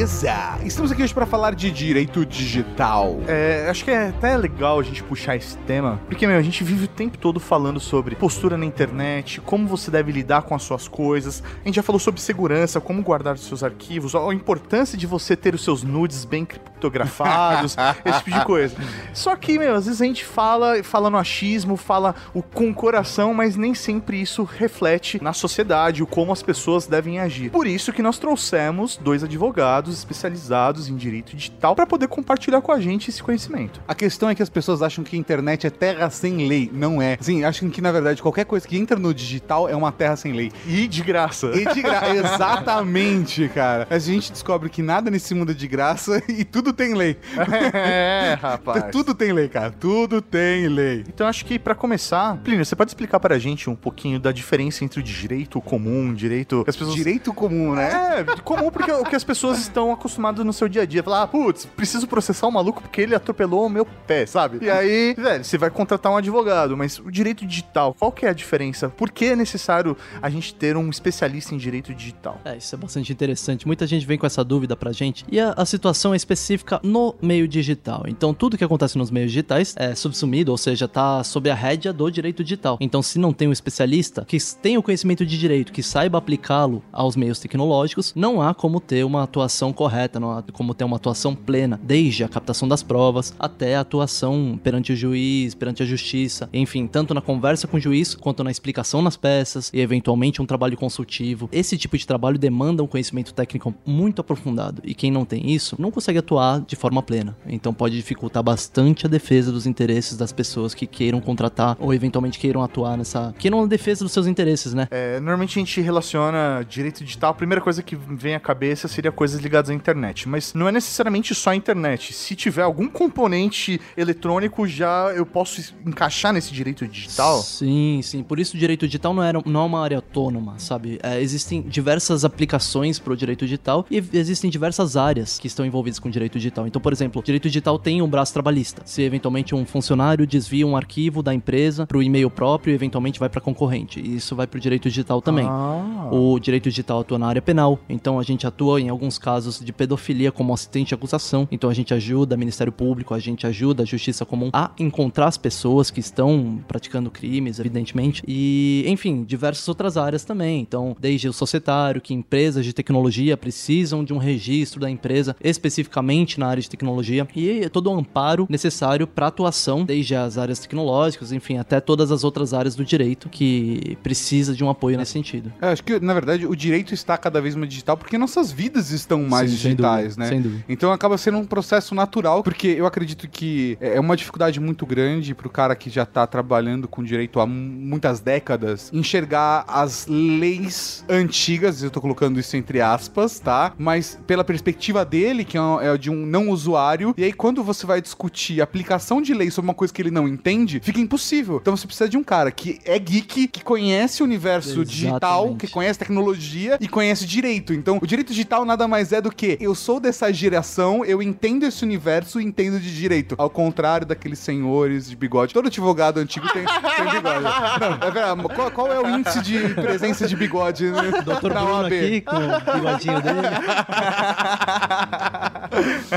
Beleza! 0.07 0.61
Estamos 0.65 0.93
aqui 0.93 1.03
hoje 1.03 1.13
para 1.13 1.27
falar 1.27 1.53
de 1.57 1.69
direito 1.69 2.25
digital. 2.25 3.19
É, 3.27 3.67
acho 3.69 3.85
que 3.85 3.91
é 3.91 4.11
até 4.11 4.37
legal 4.37 4.79
a 4.79 4.83
gente 4.85 5.03
puxar 5.03 5.35
esse 5.35 5.59
tema, 5.59 6.01
porque, 6.07 6.29
meu, 6.29 6.39
a 6.39 6.43
gente 6.43 6.63
vive 6.63 6.85
o 6.85 6.89
tempo 6.89 7.19
todo 7.19 7.41
falando 7.41 7.81
sobre 7.81 8.15
postura 8.15 8.57
na 8.57 8.65
internet, 8.65 9.41
como 9.41 9.67
você 9.67 9.91
deve 9.91 10.13
lidar 10.13 10.43
com 10.43 10.55
as 10.55 10.63
suas 10.63 10.87
coisas. 10.87 11.43
A 11.61 11.67
gente 11.67 11.75
já 11.75 11.83
falou 11.83 11.99
sobre 11.99 12.21
segurança, 12.21 12.81
como 12.81 13.03
guardar 13.03 13.35
os 13.35 13.41
seus 13.41 13.65
arquivos, 13.65 14.15
a 14.15 14.33
importância 14.33 14.97
de 14.97 15.09
você 15.09 15.35
ter 15.35 15.57
os 15.57 15.65
seus 15.65 15.83
nudes 15.83 16.25
bem 16.25 16.45
criptografados, 16.45 17.77
esse 18.07 18.19
tipo 18.23 18.39
de 18.39 18.45
coisa. 18.45 18.77
Só 19.13 19.35
que, 19.35 19.59
meu, 19.59 19.75
às 19.75 19.87
vezes 19.87 20.01
a 20.01 20.05
gente 20.05 20.25
fala, 20.25 20.85
fala 20.85 21.11
no 21.11 21.19
achismo, 21.19 21.77
fala 21.77 22.15
o, 22.33 22.45
com 22.45 22.71
o 22.71 22.75
coração, 22.75 23.35
mas 23.35 23.57
nem 23.57 23.75
sempre 23.75 24.21
isso 24.21 24.45
reflete 24.45 25.21
na 25.21 25.33
sociedade, 25.33 26.01
o 26.01 26.07
como 26.07 26.33
as 26.33 26.45
pessoas 26.45 26.87
devem 26.87 27.19
agir. 27.19 27.51
Por 27.51 27.67
isso 27.67 27.93
que 27.93 28.03
nós 28.03 28.21
trouxemos 28.21 28.97
dois 28.97 29.25
advogados 29.25 29.96
especializados 29.99 30.89
em 30.89 30.97
direito 30.97 31.35
digital 31.37 31.75
para 31.75 31.87
poder 31.87 32.09
compartilhar 32.09 32.61
com 32.61 32.73
a 32.73 32.81
gente 32.81 33.11
esse 33.11 33.23
conhecimento. 33.23 33.81
A 33.87 33.95
questão 33.95 34.29
é 34.29 34.35
que 34.35 34.43
as 34.43 34.49
pessoas 34.49 34.83
acham 34.83 35.05
que 35.05 35.17
a 35.17 35.19
internet 35.19 35.67
é 35.67 35.71
terra 35.71 36.09
sem 36.11 36.49
lei. 36.49 36.71
Não 36.73 37.01
é. 37.01 37.17
Sim, 37.21 37.45
acham 37.45 37.71
que, 37.71 37.81
na 37.81 37.93
verdade, 37.93 38.23
qualquer 38.23 38.45
coisa 38.45 38.67
que 38.67 38.77
entra 38.77 38.99
no 38.99 39.13
digital 39.13 39.69
é 39.69 39.77
uma 39.77 39.93
terra 39.93 40.17
sem 40.17 40.33
lei. 40.33 40.53
E 40.67 40.87
de 40.87 41.03
graça. 41.03 41.49
E 41.49 41.65
de 41.73 41.83
graça. 41.83 42.11
Exatamente, 42.15 43.49
cara. 43.49 43.87
A 43.91 43.99
gente 43.99 44.33
descobre 44.33 44.69
que 44.69 44.83
nada 44.83 45.11
nesse 45.11 45.35
mundo 45.35 45.53
é 45.53 45.55
de 45.55 45.67
graça 45.67 46.23
e 46.29 46.45
tudo 46.45 46.73
tem 46.73 46.95
lei. 46.95 47.17
É, 47.77 48.39
rapaz. 48.41 48.87
Tudo 48.91 49.15
tem 49.15 49.33
lei, 49.33 49.49
cara. 49.49 49.71
Tudo 49.71 50.21
tem 50.21 50.69
lei. 50.69 51.05
Então 51.09 51.27
acho 51.27 51.45
que 51.45 51.59
para 51.59 51.75
começar, 51.75 52.37
Plínio, 52.39 52.65
você 52.65 52.75
pode 52.75 52.91
explicar 52.91 53.21
para 53.21 53.35
a 53.35 53.39
gente 53.39 53.69
um 53.69 53.75
pouquinho 53.75 54.19
da 54.19 54.33
diferença 54.33 54.85
entre 54.85 55.01
o 55.01 55.03
direito 55.03 55.61
comum, 55.61 56.13
direito. 56.13 56.65
As 56.67 56.77
pessoas... 56.77 56.95
Direito 56.95 57.33
comum, 57.33 57.75
né? 57.75 58.21
É, 58.21 58.25
comum 58.43 58.71
porque 58.71 58.91
o 58.91 59.05
que 59.05 59.17
as 59.17 59.25
pessoas 59.25 59.59
estão 59.59 59.86
acostumadas 59.93 60.45
no 60.45 60.53
seu 60.53 60.69
dia 60.69 60.83
a 60.83 60.87
dia. 60.87 61.03
Falar, 61.03 61.23
ah, 61.23 61.27
putz, 61.27 61.65
preciso 61.65 62.07
processar 62.07 62.47
o 62.47 62.51
um 62.51 62.53
maluco 62.53 62.83
porque 62.83 63.01
ele 63.01 63.15
atropelou 63.15 63.67
o 63.67 63.69
meu 63.69 63.85
pé, 63.85 64.27
sabe? 64.27 64.65
E 64.65 64.71
aí, 64.71 65.15
velho, 65.15 65.45
você 65.45 65.59
vai 65.59 65.71
contratar 65.71 66.13
um 66.13 66.17
advogado, 66.17 66.77
mas 66.77 66.99
o 66.99 67.11
direito 67.11 67.47
digital, 67.47 67.95
qual 67.99 68.13
que 68.13 68.27
é 68.27 68.31
a 68.31 68.33
diferença? 68.33 68.89
Por 68.89 69.11
que 69.11 69.27
é 69.27 69.37
necessário 69.37 69.97
a 70.21 70.31
gente 70.31 70.55
ter 70.55 70.77
um 70.77 70.89
especialista 70.91 71.55
em 71.55 71.59
direito 71.59 71.95
digital? 71.95 72.41
É, 72.45 72.57
isso 72.57 72.75
é 72.75 72.79
bastante 72.79 73.13
interessante. 73.13 73.67
Muita 73.67 73.87
gente 73.87 74.07
vem 74.07 74.19
com 74.19 74.27
essa 74.27 74.45
dúvida 74.45 74.77
pra 74.77 74.93
gente. 74.93 75.25
E 75.31 75.41
a, 75.41 75.53
a 75.53 75.65
situação 75.65 76.13
é 76.13 76.17
específica 76.17 76.81
no 76.83 77.15
meio 77.21 77.49
digital. 77.49 78.05
Então, 78.07 78.33
tudo 78.33 78.57
que 78.57 78.65
acontece 78.65 78.99
nos 78.99 79.11
meios 79.11 79.31
digitais 79.31 79.75
é 79.77 79.95
subsumido, 79.95 80.51
ou 80.51 80.59
seja, 80.59 80.89
tá 80.89 81.23
sob 81.25 81.51
a 81.51 81.55
rédea 81.55 81.93
do 81.93 82.11
direito 82.11 82.43
digital. 82.43 82.77
Então, 82.81 83.03
se 83.03 83.19
não 83.19 83.33
tem 83.33 83.49
um 83.49 83.53
especialista 83.53 84.25
que 84.25 84.39
tenha 84.63 84.79
o 84.79 84.83
conhecimento 84.83 85.25
de 85.25 85.39
direito, 85.39 85.73
que 85.73 85.83
saiba 85.83 86.19
aplicá-lo 86.19 86.83
aos 86.93 87.17
meios 87.17 87.39
tecnológicos, 87.39 88.13
não 88.15 88.41
há 88.41 88.55
como 88.55 88.81
ter 88.81 89.05
uma 89.05 89.23
atuação 89.23 89.73
correta, 89.77 90.21
como 90.53 90.75
ter 90.75 90.85
uma 90.85 90.97
atuação 90.97 91.35
plena, 91.35 91.79
desde 91.83 92.25
a 92.25 92.29
captação 92.29 92.67
das 92.67 92.83
provas 92.83 93.33
até 93.39 93.77
a 93.77 93.81
atuação 93.81 94.59
perante 94.63 94.93
o 94.93 94.97
juiz, 94.97 95.55
perante 95.55 95.83
a 95.83 95.87
justiça, 95.87 96.49
enfim, 96.53 96.87
tanto 96.87 97.15
na 97.15 97.21
conversa 97.21 97.69
com 97.69 97.77
o 97.77 97.81
juiz 97.81 98.15
quanto 98.15 98.43
na 98.43 98.51
explicação 98.51 99.03
nas 99.03 99.17
peças 99.17 99.71
e 99.73 99.81
eventualmente 99.81 100.43
um 100.43 100.47
trabalho 100.47 100.77
consultivo. 100.77 101.49
Esse 101.53 101.79
tipo 101.79 101.97
de 101.97 102.07
trabalho 102.07 102.39
demanda 102.39 102.83
um 102.83 102.87
conhecimento 102.87 103.33
técnico 103.33 103.75
muito 103.85 104.21
aprofundado 104.21 104.83
e 104.85 104.95
quem 104.95 105.11
não 105.11 105.25
tem 105.25 105.53
isso 105.53 105.77
não 105.79 105.91
consegue 105.91 106.19
atuar 106.19 106.61
de 106.61 106.75
forma 106.75 107.03
plena. 107.03 107.37
Então 107.47 107.73
pode 107.73 107.97
dificultar 107.97 108.43
bastante 108.43 109.07
a 109.07 109.09
defesa 109.09 109.53
dos 109.53 109.67
interesses 109.67 110.17
das 110.17 110.33
pessoas 110.33 110.75
que 110.75 110.87
queiram 110.87 111.21
contratar 111.21 111.77
ou 111.79 111.93
eventualmente 111.93 112.39
queiram 112.39 112.63
atuar 112.63 112.97
nessa, 112.97 113.35
queiram 113.39 113.63
a 113.63 113.67
defesa 113.67 114.05
dos 114.05 114.13
seus 114.13 114.27
interesses, 114.27 114.75
né? 114.75 114.89
É, 114.91 115.21
normalmente 115.21 115.59
a 115.59 115.61
gente 115.61 115.81
relaciona 115.81 116.65
direito 116.69 117.05
digital, 117.05 117.31
a 117.31 117.35
primeira 117.35 117.61
coisa 117.61 117.83
que 117.83 117.97
vem 117.97 118.35
à 118.35 118.41
cabeça 118.41 118.89
seria 118.89 119.13
coisas 119.13 119.41
ligadas 119.41 119.66
à 119.71 119.75
internet, 119.75 120.29
mas 120.29 120.55
não 120.55 120.69
é 120.69 120.73
necessariamente 120.73 121.35
só 121.35 121.51
a 121.51 121.57
internet. 121.57 122.13
Se 122.13 122.35
tiver 122.35 122.63
algum 122.63 122.89
componente 122.89 123.81
eletrônico, 123.97 124.67
já 124.67 125.13
eu 125.15 125.25
posso 125.25 125.75
encaixar 125.85 126.33
nesse 126.33 126.53
direito 126.53 126.87
digital? 126.87 127.41
Sim, 127.43 128.01
sim. 128.03 128.23
Por 128.23 128.39
isso 128.39 128.57
o 128.57 128.59
direito 128.59 128.87
digital 128.87 129.15
não, 129.15 129.23
era, 129.23 129.43
não 129.45 129.61
é 129.61 129.65
uma 129.65 129.83
área 129.83 129.97
autônoma, 129.99 130.59
sabe? 130.59 130.99
É, 131.03 131.21
existem 131.21 131.63
diversas 131.63 132.25
aplicações 132.25 132.99
para 132.99 133.13
o 133.13 133.17
direito 133.17 133.45
digital 133.45 133.87
e 133.91 134.03
existem 134.13 134.51
diversas 134.51 134.97
áreas 134.97 135.39
que 135.39 135.47
estão 135.47 135.65
envolvidas 135.65 135.99
com 135.99 136.09
o 136.09 136.13
direito 136.13 136.39
digital. 136.39 136.67
Então, 136.67 136.81
por 136.81 136.93
exemplo, 136.93 137.21
o 137.21 137.25
direito 137.25 137.49
digital 137.49 137.79
tem 137.79 138.03
um 138.03 138.09
braço 138.09 138.33
trabalhista. 138.33 138.83
Se 138.85 139.03
eventualmente 139.03 139.55
um 139.55 139.65
funcionário 139.65 140.27
desvia 140.27 140.67
um 140.67 140.77
arquivo 140.77 141.23
da 141.23 141.33
empresa 141.33 141.87
para 141.87 141.99
o 141.99 142.03
e-mail 142.03 142.31
próprio 142.31 142.73
e 142.73 142.75
eventualmente 142.75 143.19
vai 143.19 143.29
para 143.29 143.41
concorrente, 143.41 144.01
isso 144.01 144.35
vai 144.35 144.47
para 144.47 144.59
o 144.59 144.61
direito 144.61 144.89
digital 144.89 145.23
também. 145.23 145.47
Ah. 145.47 146.09
O 146.11 146.39
direito 146.39 146.69
digital 146.69 147.01
atua 147.01 147.19
na 147.19 147.29
área 147.29 147.43
penal, 147.43 147.79
então 147.89 148.19
a 148.19 148.23
gente 148.23 148.47
atua 148.47 148.81
em 148.81 148.89
alguns 148.89 149.19
casos 149.19 149.46
de 149.53 149.73
pedofilia 149.73 150.33
como 150.33 150.53
assistente 150.53 150.89
de 150.89 150.95
acusação. 150.95 151.49
Então 151.51 151.71
a 151.71 151.75
gente 151.75 151.95
ajuda 151.95 152.37
Ministério 152.37 152.73
Público, 152.73 153.15
a 153.15 153.19
gente 153.19 153.47
ajuda 153.47 153.83
a 153.83 153.87
Justiça 153.87 154.25
Comum 154.25 154.51
a 154.53 154.71
encontrar 154.79 155.27
as 155.27 155.37
pessoas 155.37 155.91
que 155.91 156.01
estão 156.01 156.63
praticando 156.67 157.11
crimes, 157.11 157.59
evidentemente. 157.59 158.23
E, 158.27 158.85
enfim, 158.87 159.25
diversas 159.25 159.69
outras 159.69 159.97
áreas 159.97 160.25
também. 160.25 160.61
Então, 160.61 160.97
desde 161.01 161.29
o 161.29 161.33
societário, 161.33 162.01
que 162.01 162.15
empresas 162.15 162.65
de 162.65 162.73
tecnologia 162.73 163.37
precisam 163.37 164.05
de 164.05 164.13
um 164.13 164.19
registro 164.19 164.81
da 164.81 164.91
empresa 164.91 165.37
especificamente 165.43 166.39
na 166.39 166.47
área 166.47 166.63
de 166.63 166.71
tecnologia 166.71 167.27
e 167.35 167.69
todo 167.69 167.91
o 167.91 167.95
amparo 167.95 168.47
necessário 168.49 169.07
para 169.07 169.27
atuação, 169.27 169.85
desde 169.85 170.15
as 170.15 170.39
áreas 170.39 170.59
tecnológicas, 170.59 171.33
enfim, 171.33 171.59
até 171.59 171.81
todas 171.81 172.11
as 172.11 172.25
outras 172.25 172.53
áreas 172.55 172.75
do 172.75 172.85
direito 172.85 173.29
que 173.29 173.97
precisa 174.03 174.55
de 174.55 174.65
um 174.65 174.71
apoio 174.71 174.97
nesse 174.97 175.13
sentido. 175.13 175.53
Eu 175.61 175.69
acho 175.69 175.83
que, 175.83 175.99
na 176.01 176.15
verdade, 176.15 176.47
o 176.47 176.55
direito 176.55 176.95
está 176.95 177.17
cada 177.17 177.41
vez 177.41 177.55
mais 177.55 177.69
digital 177.69 177.97
porque 177.97 178.17
nossas 178.19 178.51
vidas 178.51 178.91
estão 178.91 179.23
mais 179.23 179.36
Sim, 179.43 179.49
sem 179.49 179.57
digitais, 179.57 180.17
dúvida, 180.17 180.25
né? 180.25 180.29
sem 180.29 180.41
dúvida. 180.41 180.65
Então 180.69 180.93
acaba 180.93 181.19
sendo 181.19 181.39
um 181.39 181.45
processo 181.45 181.95
natural, 181.95 182.43
porque 182.43 182.69
eu 182.69 182.87
acredito 182.87 183.29
que 183.29 183.77
é 183.81 183.99
uma 184.01 184.17
dificuldade 184.17 184.61
muito 184.61 184.87
grande 184.87 185.35
pro 185.35 185.51
cara 185.51 185.75
que 185.75 185.91
já 185.91 186.07
tá 186.07 186.27
trabalhando 186.27 186.89
com 186.89 187.03
direito 187.03 187.41
há 187.41 187.47
muitas 187.47 188.21
décadas 188.21 188.91
enxergar 188.93 189.65
as 189.69 190.07
leis 190.09 191.05
antigas, 191.09 191.83
eu 191.83 191.91
tô 191.91 192.01
colocando 192.01 192.39
isso 192.39 192.57
entre 192.57 192.81
aspas, 192.81 193.39
tá? 193.39 193.73
Mas 193.79 194.19
pela 194.27 194.45
perspectiva 194.45 195.05
dele, 195.05 195.45
que 195.45 195.57
é 195.57 195.61
é 195.83 195.97
de 195.99 196.11
um 196.11 196.27
não 196.27 196.49
usuário, 196.51 197.15
e 197.17 197.25
aí 197.25 197.33
quando 197.33 197.63
você 197.63 197.87
vai 197.87 198.01
discutir 198.01 198.61
aplicação 198.61 199.21
de 199.21 199.35
lei 199.35 199.51
sobre 199.51 199.69
uma 199.69 199.75
coisa 199.75 199.93
que 199.93 200.01
ele 200.01 200.11
não 200.11 200.29
entende, 200.29 200.81
fica 200.83 201.01
impossível. 201.01 201.59
Então 201.61 201.77
você 201.77 201.87
precisa 201.87 202.09
de 202.09 202.17
um 202.17 202.23
cara 202.23 202.51
que 202.51 202.79
é 202.85 202.99
geek, 202.99 203.49
que 203.49 203.65
conhece 203.65 204.23
o 204.23 204.25
universo 204.25 204.85
digital, 204.85 205.41
Exatamente. 205.45 205.67
que 205.67 205.73
conhece 205.73 205.99
tecnologia 205.99 206.79
e 206.81 206.89
conhece 206.89 207.27
direito. 207.27 207.73
Então, 207.73 207.99
o 208.01 208.07
direito 208.07 208.33
digital 208.33 208.65
nada 208.65 208.87
mais 208.87 209.13
é 209.13 209.21
do 209.21 209.26
que 209.31 209.59
eu 209.61 209.75
sou 209.75 210.01
dessa 210.01 210.33
geração, 210.33 211.05
eu 211.05 211.23
entendo 211.23 211.65
esse 211.65 211.85
universo 211.85 212.41
e 212.41 212.45
entendo 212.45 212.81
de 212.81 212.95
direito. 212.95 213.35
Ao 213.39 213.51
contrário 213.51 214.07
daqueles 214.07 214.39
senhores 214.39 215.09
de 215.09 215.17
bigode. 215.17 215.53
Todo 215.53 215.67
advogado 215.67 216.19
antigo 216.19 216.47
tem, 216.53 216.65
tem 216.65 217.11
bigode. 217.11 217.43
Não, 217.43 218.09
é 218.09 218.11
verdade. 218.11 218.43
Qual, 218.55 218.71
qual 218.71 218.93
é 218.93 219.01
o 219.01 219.11
índice 219.11 219.43
de 219.43 219.59
presença 219.75 220.27
de 220.27 220.37
bigode 220.37 220.91
né, 220.91 221.11
Dr. 221.23 221.53
na 221.53 221.61
Bruno 221.61 221.73
OAB? 221.73 221.87
aqui 221.87 222.21
com 222.21 222.37
o 222.37 222.75
bigodinho 222.75 223.23
dele. 223.23 223.39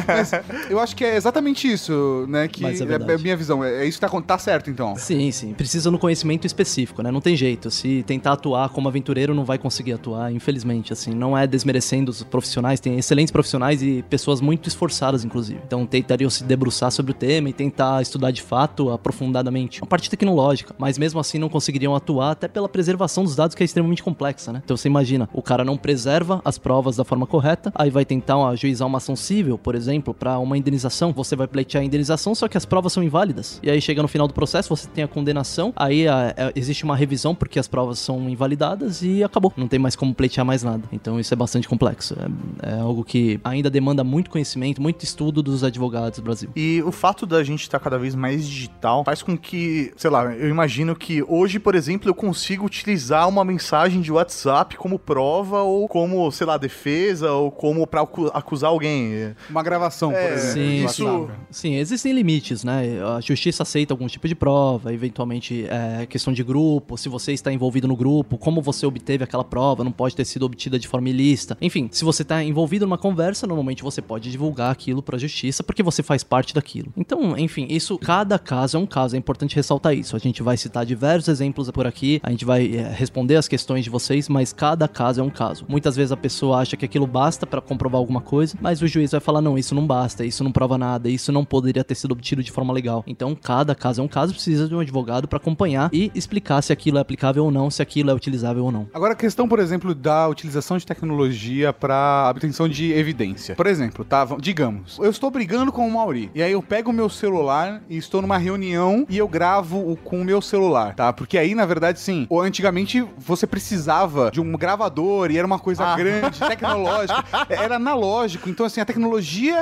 Mas 0.07 0.31
eu 0.69 0.79
acho 0.79 0.95
que 0.95 1.03
é 1.03 1.15
exatamente 1.15 1.71
isso, 1.71 2.25
né? 2.27 2.47
Que 2.47 2.61
Mas 2.61 2.79
é 2.79 2.83
é, 2.83 2.87
verdade. 2.87 3.13
a 3.13 3.17
minha 3.17 3.37
visão. 3.37 3.63
É, 3.63 3.83
é 3.83 3.85
isso 3.85 3.99
que 3.99 4.07
tá, 4.07 4.21
tá 4.21 4.37
certo, 4.37 4.69
então. 4.69 4.95
Sim, 4.95 5.31
sim. 5.31 5.53
Precisa 5.53 5.91
no 5.91 5.99
conhecimento 5.99 6.45
específico, 6.45 7.01
né? 7.01 7.11
Não 7.11 7.21
tem 7.21 7.35
jeito. 7.35 7.69
Se 7.71 8.03
tentar 8.03 8.33
atuar 8.33 8.69
como 8.69 8.87
aventureiro, 8.87 9.33
não 9.33 9.45
vai 9.45 9.57
conseguir 9.57 9.93
atuar, 9.93 10.31
infelizmente, 10.31 10.93
assim. 10.93 11.11
Não 11.11 11.37
é 11.37 11.45
desmerecendo 11.47 12.11
os 12.11 12.23
profissionais, 12.23 12.79
tem 12.79 12.97
excelentes 12.97 13.31
profissionais 13.31 13.81
e 13.81 14.03
pessoas 14.09 14.41
muito 14.41 14.67
esforçadas, 14.67 15.23
inclusive. 15.23 15.59
Então 15.65 15.85
tentariam 15.85 16.29
se 16.29 16.43
debruçar 16.43 16.91
sobre 16.91 17.11
o 17.11 17.15
tema 17.15 17.49
e 17.49 17.53
tentar 17.53 18.01
estudar 18.01 18.31
de 18.31 18.41
fato, 18.41 18.91
aprofundadamente. 18.91 19.81
Uma 19.81 19.87
parte 19.87 20.09
tecnológica, 20.09 20.75
mas 20.77 20.97
mesmo 20.97 21.19
assim 21.19 21.37
não 21.37 21.49
conseguiriam 21.49 21.95
atuar 21.95 22.31
até 22.31 22.47
pela 22.47 22.69
preservação 22.69 23.23
dos 23.23 23.35
dados, 23.35 23.55
que 23.55 23.63
é 23.63 23.65
extremamente 23.65 24.03
complexa, 24.03 24.51
né? 24.51 24.61
Então 24.63 24.77
você 24.77 24.87
imagina, 24.87 25.29
o 25.33 25.41
cara 25.41 25.63
não 25.63 25.77
preserva 25.77 26.41
as 26.43 26.57
provas 26.57 26.95
da 26.95 27.03
forma 27.03 27.25
correta, 27.25 27.71
aí 27.75 27.89
vai 27.89 28.05
tentar 28.05 28.47
ajuizar 28.49 28.87
uma 28.87 28.97
ação 28.97 29.15
civil, 29.15 29.48
por 29.57 29.75
exemplo, 29.75 30.13
para 30.13 30.37
uma 30.39 30.57
indenização. 30.57 31.11
Você 31.13 31.35
vai 31.35 31.47
pleitear 31.47 31.81
a 31.81 31.85
indenização, 31.85 32.33
só 32.35 32.47
que 32.47 32.57
as 32.57 32.65
provas 32.65 32.93
são 32.93 33.03
inválidas. 33.03 33.59
E 33.63 33.69
aí 33.69 33.81
chega 33.81 34.01
no 34.01 34.07
final 34.07 34.27
do 34.27 34.33
processo, 34.33 34.69
você 34.75 34.87
tem 34.87 35.03
a 35.03 35.07
condenação, 35.07 35.73
aí 35.75 36.07
a- 36.07 36.33
é- 36.37 36.51
existe 36.55 36.83
uma 36.83 36.95
revisão 36.95 37.33
porque 37.33 37.59
as 37.59 37.67
provas 37.67 37.99
são 37.99 38.29
invalidadas 38.29 39.01
e 39.01 39.23
acabou. 39.23 39.51
Não 39.57 39.67
tem 39.67 39.79
mais 39.79 39.95
como 39.95 40.13
pleitear 40.13 40.45
mais 40.45 40.63
nada. 40.63 40.83
Então 40.91 41.19
isso 41.19 41.33
é 41.33 41.37
bastante 41.37 41.67
complexo. 41.67 42.15
É, 42.61 42.75
é 42.75 42.79
algo 42.79 43.03
que 43.03 43.39
ainda 43.43 43.69
demanda 43.69 44.03
muito 44.03 44.29
conhecimento, 44.29 44.81
muito 44.81 45.03
estudo 45.03 45.41
dos 45.41 45.63
advogados 45.63 46.19
do 46.19 46.23
Brasil. 46.23 46.49
E 46.55 46.81
o 46.85 46.91
fato 46.91 47.25
da 47.25 47.43
gente 47.43 47.61
estar 47.61 47.79
cada 47.79 47.97
vez 47.97 48.15
mais 48.15 48.47
digital 48.47 49.03
faz 49.03 49.21
com 49.21 49.37
que, 49.37 49.91
sei 49.97 50.09
lá, 50.09 50.25
eu 50.35 50.49
imagino 50.49 50.95
que 50.95 51.23
hoje, 51.27 51.59
por 51.59 51.75
exemplo, 51.75 52.09
eu 52.09 52.13
consigo 52.15 52.65
utilizar 52.65 53.27
uma 53.27 53.43
mensagem 53.45 54.01
de 54.01 54.11
WhatsApp 54.11 54.75
como 54.77 54.97
prova 54.99 55.61
ou 55.61 55.87
como, 55.87 56.29
sei 56.31 56.45
lá, 56.47 56.57
defesa 56.57 57.31
ou 57.31 57.51
como 57.51 57.87
acu- 57.91 58.31
acusar 58.33 58.69
alguém. 58.69 59.35
Uma 59.49 59.63
gravação, 59.63 60.11
por 60.11 60.19
exemplo. 60.19 60.89
Sim. 60.89 61.05
WhatsApp. 61.19 61.39
Sim, 61.51 61.75
existem 61.75 62.13
limites, 62.13 62.63
né? 62.63 62.99
A 63.17 63.21
justiça 63.21 63.63
aceita 63.63 63.93
algum 63.93 64.07
tipo 64.07 64.27
de 64.27 64.35
prova, 64.35 64.93
eventualmente 64.93 65.65
é 65.69 66.05
questão 66.05 66.33
de 66.33 66.43
grupo, 66.43 66.97
se 66.97 67.09
você 67.09 67.33
está 67.33 67.51
envolvido 67.51 67.87
no 67.87 67.95
grupo, 67.95 68.37
como 68.37 68.61
você 68.61 68.85
obteve 68.85 69.23
aquela 69.23 69.43
prova, 69.43 69.83
não 69.83 69.91
pode 69.91 70.15
ter 70.15 70.25
sido 70.25 70.43
obtida 70.43 70.79
de 70.79 70.87
forma 70.87 71.09
ilícita. 71.09 71.57
Enfim, 71.61 71.89
se 71.91 72.03
você 72.03 72.21
está 72.21 72.43
envolvido 72.43 72.85
numa 72.85 72.97
conversa, 72.97 73.45
normalmente 73.45 73.83
você 73.83 74.01
pode 74.01 74.31
divulgar 74.31 74.71
aquilo 74.71 75.01
para 75.01 75.15
a 75.15 75.19
justiça 75.19 75.63
porque 75.63 75.83
você 75.83 76.01
faz 76.01 76.23
parte 76.23 76.53
daquilo. 76.53 76.91
Então, 76.97 77.37
enfim, 77.37 77.67
isso, 77.69 77.97
cada 77.97 78.39
caso 78.39 78.77
é 78.77 78.79
um 78.79 78.85
caso, 78.85 79.15
é 79.15 79.19
importante 79.19 79.55
ressaltar 79.55 79.93
isso. 79.93 80.15
A 80.15 80.19
gente 80.19 80.41
vai 80.41 80.57
citar 80.57 80.85
diversos 80.85 81.29
exemplos 81.29 81.69
por 81.71 81.85
aqui, 81.85 82.19
a 82.23 82.31
gente 82.31 82.45
vai 82.45 82.75
é, 82.75 82.91
responder 82.91 83.35
as 83.35 83.47
questões 83.47 83.83
de 83.83 83.89
vocês, 83.89 84.27
mas 84.27 84.51
cada 84.51 84.87
caso 84.87 85.21
é 85.21 85.23
um 85.23 85.29
caso. 85.29 85.65
Muitas 85.67 85.95
vezes 85.95 86.11
a 86.11 86.17
pessoa 86.17 86.59
acha 86.59 86.75
que 86.75 86.85
aquilo 86.85 87.05
basta 87.05 87.45
para 87.45 87.61
comprovar 87.61 87.99
alguma 87.99 88.21
coisa, 88.21 88.57
mas 88.59 88.81
o 88.81 88.87
juiz 88.87 89.11
vai 89.11 89.19
falar: 89.19 89.28
não, 89.41 89.57
isso 89.57 89.75
não 89.75 89.85
basta, 89.85 90.25
isso 90.25 90.43
não 90.43 90.51
prova 90.51 90.77
nada, 90.77 91.09
isso 91.09 91.31
não 91.31 91.45
poderia 91.45 91.83
ter 91.83 91.95
sido 91.95 92.11
obtido 92.11 92.43
de 92.43 92.51
forma 92.51 92.73
legal. 92.73 93.03
Então, 93.05 93.35
cada 93.35 93.75
caso 93.75 94.01
é 94.01 94.03
um 94.03 94.07
caso, 94.07 94.33
precisa 94.33 94.67
de 94.67 94.73
um 94.75 94.79
advogado 94.79 95.27
para 95.27 95.37
acompanhar 95.37 95.89
e 95.93 96.11
explicar 96.15 96.61
se 96.61 96.73
aquilo 96.73 96.97
é 96.97 97.01
aplicável 97.01 97.45
ou 97.45 97.51
não, 97.51 97.69
se 97.69 97.81
aquilo 97.81 98.09
é 98.09 98.13
utilizável 98.13 98.65
ou 98.65 98.71
não. 98.71 98.87
Agora, 98.93 99.13
a 99.13 99.15
questão, 99.15 99.47
por 99.47 99.59
exemplo, 99.59 99.93
da 99.93 100.27
utilização 100.27 100.77
de 100.77 100.85
tecnologia 100.85 101.71
para 101.71 102.27
obtenção 102.31 102.67
de 102.67 102.91
evidência. 102.91 103.55
Por 103.55 103.67
exemplo, 103.67 104.03
tá? 104.03 104.25
Digamos, 104.39 104.97
eu 104.99 105.09
estou 105.09 105.29
brigando 105.29 105.71
com 105.71 105.87
o 105.87 105.91
Mauri, 105.91 106.31
e 106.33 106.41
aí 106.41 106.51
eu 106.51 106.61
pego 106.63 106.89
o 106.89 106.93
meu 106.93 107.09
celular 107.09 107.81
e 107.89 107.97
estou 107.97 108.21
numa 108.21 108.37
reunião 108.37 109.05
e 109.09 109.17
eu 109.17 109.27
gravo 109.27 109.77
o- 109.91 109.95
com 109.97 110.21
o 110.21 110.25
meu 110.25 110.41
celular, 110.41 110.95
tá? 110.95 111.11
Porque 111.13 111.37
aí, 111.37 111.53
na 111.53 111.65
verdade, 111.65 111.99
sim, 111.99 112.25
ou 112.29 112.41
antigamente 112.41 113.05
você 113.17 113.45
precisava 113.47 114.31
de 114.31 114.41
um 114.41 114.51
gravador 114.53 115.29
e 115.31 115.37
era 115.37 115.45
uma 115.45 115.59
coisa 115.59 115.95
grande, 115.95 116.39
tecnológica, 116.47 117.23
era 117.49 117.75
analógico, 117.75 118.49
então 118.49 118.65
assim, 118.65 118.79
a 118.81 118.85
tecnologia 118.85 119.18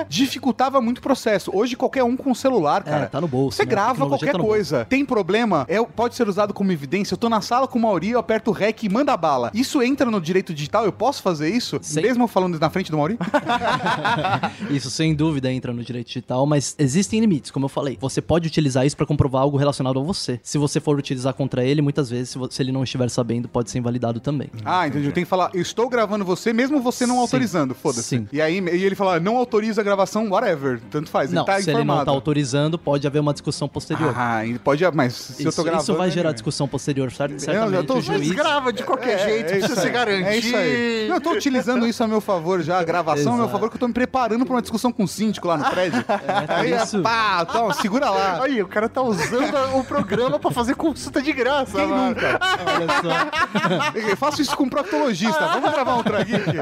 dificultava 0.10 0.82
muito 0.82 1.00
o 1.00 1.02
processo. 1.02 1.52
Hoje, 1.54 1.76
qualquer 1.76 2.04
um 2.04 2.16
com 2.16 2.32
o 2.32 2.36
celular, 2.36 2.84
cara. 2.84 3.06
é, 3.06 3.08
tá 3.08 3.22
no 3.22 3.28
bolso. 3.28 3.58
Você 3.58 3.64
né? 3.64 3.70
Grava 3.70 3.92
tecnologia 3.94 4.18
qualquer 4.18 4.32
tá 4.32 4.38
no 4.38 4.44
bolso. 4.44 4.56
coisa. 4.56 4.86
Tem 4.86 5.06
problema, 5.06 5.66
é, 5.68 5.84
pode 5.84 6.16
ser 6.16 6.28
usado 6.28 6.54
como 6.54 6.72
evidência. 6.72 7.14
Eu 7.14 7.18
tô 7.18 7.30
na 7.30 7.42
sala 7.42 7.68
com 7.68 7.80
o 7.80 7.82
Mauri, 7.82 8.12
eu 8.12 8.20
aperto 8.20 8.52
o 8.52 8.54
REC 8.54 8.84
e 8.84 8.90
manda 8.90 9.16
bala. 9.16 9.52
Isso 9.54 9.82
entra 9.82 10.10
no 10.10 10.20
direito 10.20 10.54
digital? 10.54 10.86
Eu 10.86 10.92
posso 10.92 11.22
fazer 11.22 11.50
isso? 11.50 11.80
Mesmo 11.96 12.28
falando 12.28 12.60
na 12.60 12.70
frente 12.70 12.92
do 12.92 12.98
Mauri? 12.98 13.18
Isso 14.70 14.90
sem 14.90 15.16
dúvida 15.16 15.52
entra 15.52 15.74
no 15.74 15.84
direito 15.84 16.08
digital, 16.08 16.46
mas 16.46 16.76
existem 16.78 17.20
limites, 17.20 17.52
como 17.52 17.66
eu 17.66 17.70
falei. 17.70 17.98
Você 18.00 18.22
pode 18.22 18.48
utilizar 18.48 18.86
isso 18.86 18.96
para 18.96 19.06
comprovar 19.06 19.42
algo 19.42 19.58
relacionado 19.58 20.00
a 20.00 20.04
você. 20.04 20.40
Se 20.44 20.58
você 20.58 20.80
for 20.80 20.98
utilizar 20.98 21.34
contra 21.34 21.64
ele, 21.64 21.82
muitas 21.82 22.10
vezes, 22.10 22.30
se, 22.30 22.40
se 22.50 22.62
ele 22.62 22.72
não 22.72 22.84
estiver 22.84 23.10
sabendo, 23.10 23.48
pode 23.48 23.70
ser 23.72 23.80
invalidado 23.80 24.20
também. 24.20 24.50
ah, 24.66 24.88
entendi. 24.88 25.06
Eu 25.06 25.12
tenho 25.12 25.26
que 25.26 25.30
falar, 25.30 25.52
eu 25.54 25.62
estou 25.62 25.90
gravando 25.90 26.26
você, 26.26 26.54
mesmo 26.54 26.80
você 26.82 27.06
não 27.06 27.16
Sim. 27.16 27.22
autorizando. 27.22 27.76
Foda-se. 27.76 28.28
E 28.32 28.42
aí 28.42 28.60
e 28.60 28.84
ele 28.84 28.96
fala, 28.96 29.20
não 29.20 29.36
autoriza 29.48 29.82
a 29.82 29.84
gravação, 29.84 30.30
whatever. 30.30 30.80
Tanto 30.92 31.10
faz. 31.10 31.32
não, 31.32 31.42
ele 31.42 31.46
tá 31.46 31.56
se 31.56 31.62
informado. 31.62 31.80
ele 31.80 31.98
não 31.98 32.06
tá 32.06 32.12
autorizando, 32.12 32.78
pode 32.78 33.08
haver 33.08 33.20
uma 33.20 33.34
discussão 33.34 33.68
posterior. 33.68 34.14
Ah, 34.16 34.42
pode. 34.64 34.84
Mas 34.94 35.14
se 35.14 35.44
eu 35.44 35.50
isso, 35.50 35.56
tô 35.58 35.64
gravando. 35.64 35.84
isso 35.84 35.96
vai 35.96 36.12
gerar 36.12 36.30
é- 36.30 36.34
discussão 36.34 36.68
posterior, 36.68 37.12
certo? 37.12 37.34
Eu 37.50 37.72
já 37.72 37.84
tô 37.84 37.96
o 37.98 38.02
juiz... 38.02 38.32
grava 38.32 38.72
de 38.72 38.84
qualquer 38.84 39.20
jeito, 39.20 39.48
é 39.48 39.58
precisa 39.58 39.74
isso 39.74 39.82
se 39.82 39.90
garantir. 39.90 40.28
É 40.28 40.38
isso 40.38 40.56
aí. 40.56 41.08
Não, 41.08 41.16
eu 41.16 41.22
tô 41.22 41.32
utilizando 41.32 41.88
isso 41.88 42.04
a 42.04 42.08
meu 42.08 42.22
favor 42.22 42.62
já, 42.62 42.80
a 42.80 42.84
gravação 42.84 43.34
a 43.34 43.38
meu 43.38 43.50
favor, 43.50 43.70
que 43.70 43.76
eu 43.76 43.80
tô 43.80 43.88
me 43.88 43.94
preparando 43.94 44.46
pra 44.46 44.56
uma 44.56 44.62
discussão 44.62 44.92
com 44.92 45.04
o 45.04 45.08
síndico 45.08 45.48
lá 45.48 45.58
no 45.58 45.70
prédio. 45.70 46.04
aí, 46.48 46.74
isso. 46.74 47.02
pá, 47.02 47.46
toma, 47.46 47.74
segura 47.74 48.10
lá. 48.10 48.44
Aí, 48.44 48.62
o 48.62 48.68
cara 48.68 48.90
tá 48.90 49.02
usando 49.02 49.78
o 49.78 49.84
programa 49.84 50.40
pra 50.40 50.52
fazer 50.52 50.76
consulta 50.76 51.22
de 51.22 51.32
graça, 51.34 51.78
Quem 51.78 51.88
mano. 51.88 52.10
nunca? 52.10 52.40
Olha 52.76 52.88
só. 53.02 53.98
Eu 54.10 54.18
faço 54.18 54.42
isso 54.42 54.56
com 54.56 54.64
um 54.64 54.70
proctologista. 54.70 55.48
Vamos 55.48 55.72
gravar 55.72 55.96
um 55.96 56.04
traguinho 56.04 56.42
aqui? 56.42 56.58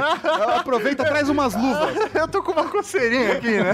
Aproveita, 0.57 1.03
traz 1.03 1.29
umas 1.29 1.53
luvas. 1.53 1.95
Eu 2.13 2.27
tô 2.27 2.41
com 2.43 2.51
uma 2.51 2.65
coceirinha 2.75 3.33
aqui, 3.33 3.51
né? 3.51 3.73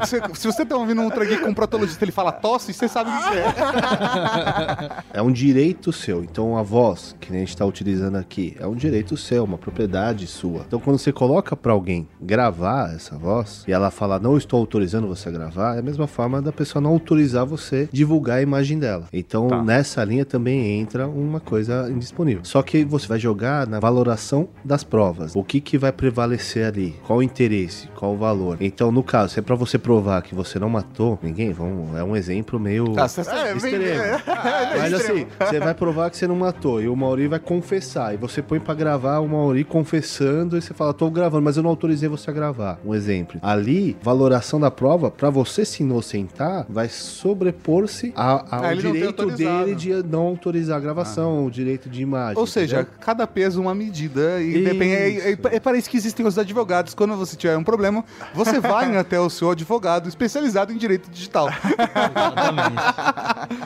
É, 0.00 0.06
Se, 0.06 0.20
se 0.34 0.46
você 0.46 0.64
tá 0.64 0.76
ouvindo 0.76 1.00
um 1.02 1.10
traguinho 1.10 1.40
com 1.40 1.48
um 1.50 1.54
proctologista 1.54 2.04
ele 2.04 2.12
fala 2.12 2.30
tosse, 2.30 2.72
você 2.72 2.86
sabe 2.88 3.10
o 3.10 3.30
que 3.30 3.38
é. 3.38 5.18
É 5.18 5.22
um 5.22 5.32
direito 5.32 5.92
seu. 5.92 6.22
Então 6.22 6.56
a 6.56 6.62
voz 6.62 7.16
que 7.20 7.34
a 7.34 7.38
gente 7.38 7.56
tá 7.56 7.64
utilizando 7.64 8.16
aqui 8.16 8.56
é 8.58 8.66
um 8.66 8.74
direito 8.74 9.16
seu, 9.16 9.44
uma 9.44 9.58
propriedade 9.58 10.26
sua. 10.26 10.62
Então 10.66 10.78
quando 10.78 10.98
você 10.98 11.12
coloca 11.12 11.56
pra 11.56 11.72
alguém 11.72 12.08
gravar 12.20 12.94
essa 12.94 13.16
voz 13.16 13.64
e 13.66 13.72
ela 13.72 13.90
fala 13.90 14.18
não 14.18 14.36
estou 14.36 14.60
autorizando 14.60 15.08
você 15.08 15.28
a 15.28 15.32
gravar, 15.32 15.76
é 15.76 15.80
a 15.80 15.82
mesma 15.82 16.06
forma 16.06 16.40
da 16.40 16.52
pessoa 16.52 16.80
não 16.80 16.90
autorizar 16.90 17.44
você 17.44 17.88
divulgar 17.92 18.38
a 18.38 18.42
imagem 18.42 18.78
dela. 18.78 19.06
Então 19.12 19.48
nessa 19.64 20.04
linha 20.04 20.24
também 20.24 20.80
entra 20.80 21.08
uma 21.08 21.40
coisa 21.40 21.90
indisponível. 21.90 22.44
Só 22.44 22.62
que 22.62 22.84
você 22.84 23.06
vai 23.06 23.18
jogar 23.18 23.66
na 23.66 23.80
valoração 23.80 24.48
das 24.64 24.84
provas. 24.84 25.34
O 25.34 25.42
que 25.42 25.60
que 25.60 25.78
vai 25.78 25.92
prevalecer 25.92 26.66
ali? 26.66 26.94
Qual 27.06 27.18
o 27.18 27.22
interesse? 27.22 27.77
Qual 27.94 28.14
o 28.14 28.16
valor? 28.16 28.56
Então 28.60 28.90
no 28.90 29.02
caso, 29.02 29.34
se 29.34 29.38
é 29.38 29.42
pra 29.42 29.54
você 29.54 29.78
provar 29.78 30.22
que 30.22 30.34
você 30.34 30.58
não 30.58 30.68
matou 30.68 31.18
ninguém, 31.22 31.52
vamos, 31.52 31.96
é 31.96 32.02
um 32.02 32.16
exemplo 32.16 32.58
meio 32.58 32.92
Tá, 32.94 33.06
você- 33.06 33.20
É, 33.28 33.56
extremo. 33.56 33.84
Mas 34.78 34.92
assim, 34.94 35.26
você 35.38 35.60
vai 35.60 35.74
provar 35.74 36.10
que 36.10 36.16
você 36.16 36.26
não 36.26 36.36
matou 36.36 36.80
e 36.82 36.88
o 36.88 36.96
Mauri 36.96 37.28
vai 37.28 37.38
confessar. 37.38 38.14
E 38.14 38.16
você 38.16 38.40
põe 38.42 38.58
pra 38.58 38.74
gravar 38.74 39.18
o 39.18 39.28
Mauri 39.28 39.64
confessando 39.64 40.56
e 40.56 40.62
você 40.62 40.72
fala, 40.74 40.92
tô 40.94 41.10
gravando, 41.10 41.42
mas 41.42 41.56
eu 41.56 41.62
não 41.62 41.70
autorizei 41.70 42.08
você 42.08 42.30
a 42.30 42.32
gravar. 42.32 42.78
Um 42.84 42.94
exemplo. 42.94 43.38
Ali, 43.42 43.96
valoração 44.02 44.58
da 44.58 44.70
prova, 44.70 45.10
pra 45.10 45.30
você 45.30 45.64
se 45.64 45.82
inocentar, 45.82 46.66
vai 46.68 46.88
sobrepor-se 46.88 48.12
ao 48.16 48.44
Ah, 48.50 48.74
direito 48.74 49.26
dele 49.26 49.74
de 49.74 49.92
não 50.02 50.22
autorizar 50.28 50.76
a 50.78 50.80
gravação, 50.80 51.46
o 51.46 51.50
direito 51.50 51.88
de 51.88 52.02
imagem. 52.02 52.38
Ou 52.38 52.46
seja, 52.46 52.80
entendeu? 52.80 52.94
cada 53.00 53.26
peso 53.26 53.60
uma 53.60 53.74
medida 53.74 54.40
e 54.40 54.64
depende. 54.64 54.92
É, 54.92 55.30
é, 55.32 55.38
é 55.56 55.60
para 55.60 55.76
isso 55.76 55.88
que 55.88 55.96
existem 55.96 56.26
os 56.26 56.38
advogados. 56.38 56.94
Quando 56.94 57.14
você 57.16 57.36
tiver 57.36 57.56
um 57.56 57.64
problema, 57.68 58.02
você 58.32 58.58
vai 58.58 58.96
até 58.96 59.20
o 59.20 59.28
seu 59.28 59.50
advogado 59.50 60.08
especializado 60.08 60.72
em 60.72 60.78
direito 60.78 61.10
digital. 61.10 61.48
Exatamente. 61.48 62.82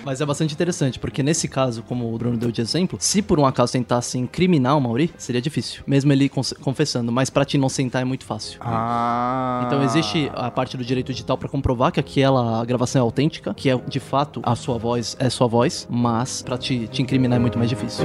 Mas 0.05 0.21
é 0.21 0.27
bastante 0.27 0.53
interessante, 0.53 0.99
porque 0.99 1.23
nesse 1.23 1.47
caso, 1.47 1.85
como 1.85 2.13
o 2.13 2.19
Bruno 2.19 2.37
deu 2.37 2.51
de 2.51 2.61
exemplo, 2.61 2.99
se 3.01 3.23
por 3.23 3.39
um 3.39 3.47
acaso 3.47 3.73
tentasse 3.73 4.19
incriminar 4.19 4.77
o 4.77 4.81
Mauri, 4.81 5.15
seria 5.17 5.41
difícil. 5.41 5.85
Mesmo 5.87 6.13
ele 6.13 6.29
confessando, 6.29 7.13
mas 7.13 7.31
pra 7.31 7.45
te 7.45 7.57
inocentar 7.57 8.03
é 8.03 8.05
muito 8.05 8.25
fácil. 8.25 8.59
Ah. 8.61 9.63
Então 9.67 9.83
existe 9.85 10.31
a 10.35 10.51
parte 10.51 10.77
do 10.77 10.85
direito 10.85 11.13
digital 11.13 11.39
pra 11.39 11.49
comprovar 11.49 11.93
que 11.93 12.01
aquela 12.01 12.65
gravação 12.65 13.01
é 13.01 13.03
autêntica, 13.03 13.55
que 13.55 13.71
é 13.71 13.77
de 13.77 14.01
fato 14.01 14.41
a 14.43 14.57
sua 14.57 14.79
voz 14.79 15.17
é 15.19 15.31
sua 15.31 15.47
voz, 15.47 15.87
mas 15.89 16.43
pra 16.43 16.59
te, 16.59 16.89
te 16.89 17.03
incriminar 17.03 17.37
é 17.37 17.41
muito 17.41 17.59
mais 17.59 17.71
difícil. 17.71 18.05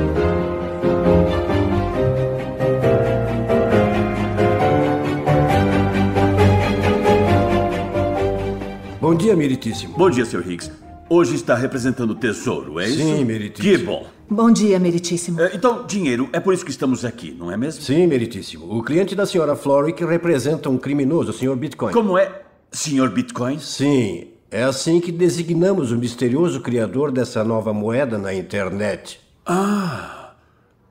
Bom 9.07 9.15
dia, 9.15 9.37
meritíssimo. 9.37 9.93
Bom 9.97 10.09
dia, 10.09 10.25
Sr. 10.25 10.45
Higgs. 10.45 10.69
Hoje 11.09 11.35
está 11.35 11.55
representando 11.55 12.11
o 12.11 12.15
tesouro, 12.15 12.77
é 12.77 12.89
isso? 12.89 12.97
Sim, 12.97 13.23
meritíssimo. 13.23 13.77
Que 13.77 13.81
bom. 13.81 14.05
Bom 14.29 14.51
dia, 14.51 14.77
meritíssimo. 14.77 15.39
É, 15.39 15.55
Então, 15.55 15.85
dinheiro, 15.87 16.27
é 16.33 16.41
por 16.41 16.53
isso 16.53 16.65
que 16.65 16.71
estamos 16.71 17.05
aqui, 17.05 17.31
não 17.31 17.49
é 17.49 17.55
mesmo? 17.55 17.81
Sim, 17.81 18.05
meritíssimo. 18.05 18.69
O 18.69 18.83
cliente 18.83 19.15
da 19.15 19.25
senhora 19.25 19.55
Florick 19.55 20.03
representa 20.03 20.69
um 20.69 20.77
criminoso, 20.77 21.29
o 21.29 21.33
senhor 21.33 21.55
Bitcoin. 21.55 21.93
Como 21.93 22.17
é, 22.17 22.41
Sr. 22.69 23.09
Bitcoin? 23.09 23.59
Sim, 23.59 24.27
é 24.51 24.63
assim 24.63 24.99
que 24.99 25.09
designamos 25.13 25.93
o 25.93 25.97
misterioso 25.97 26.59
criador 26.59 27.09
dessa 27.09 27.45
nova 27.45 27.71
moeda 27.73 28.17
na 28.17 28.33
internet. 28.33 29.21
Ah, 29.45 30.33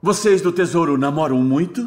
vocês 0.01 0.41
do 0.41 0.53
tesouro 0.53 0.97
namoram 0.97 1.43
muito? 1.43 1.87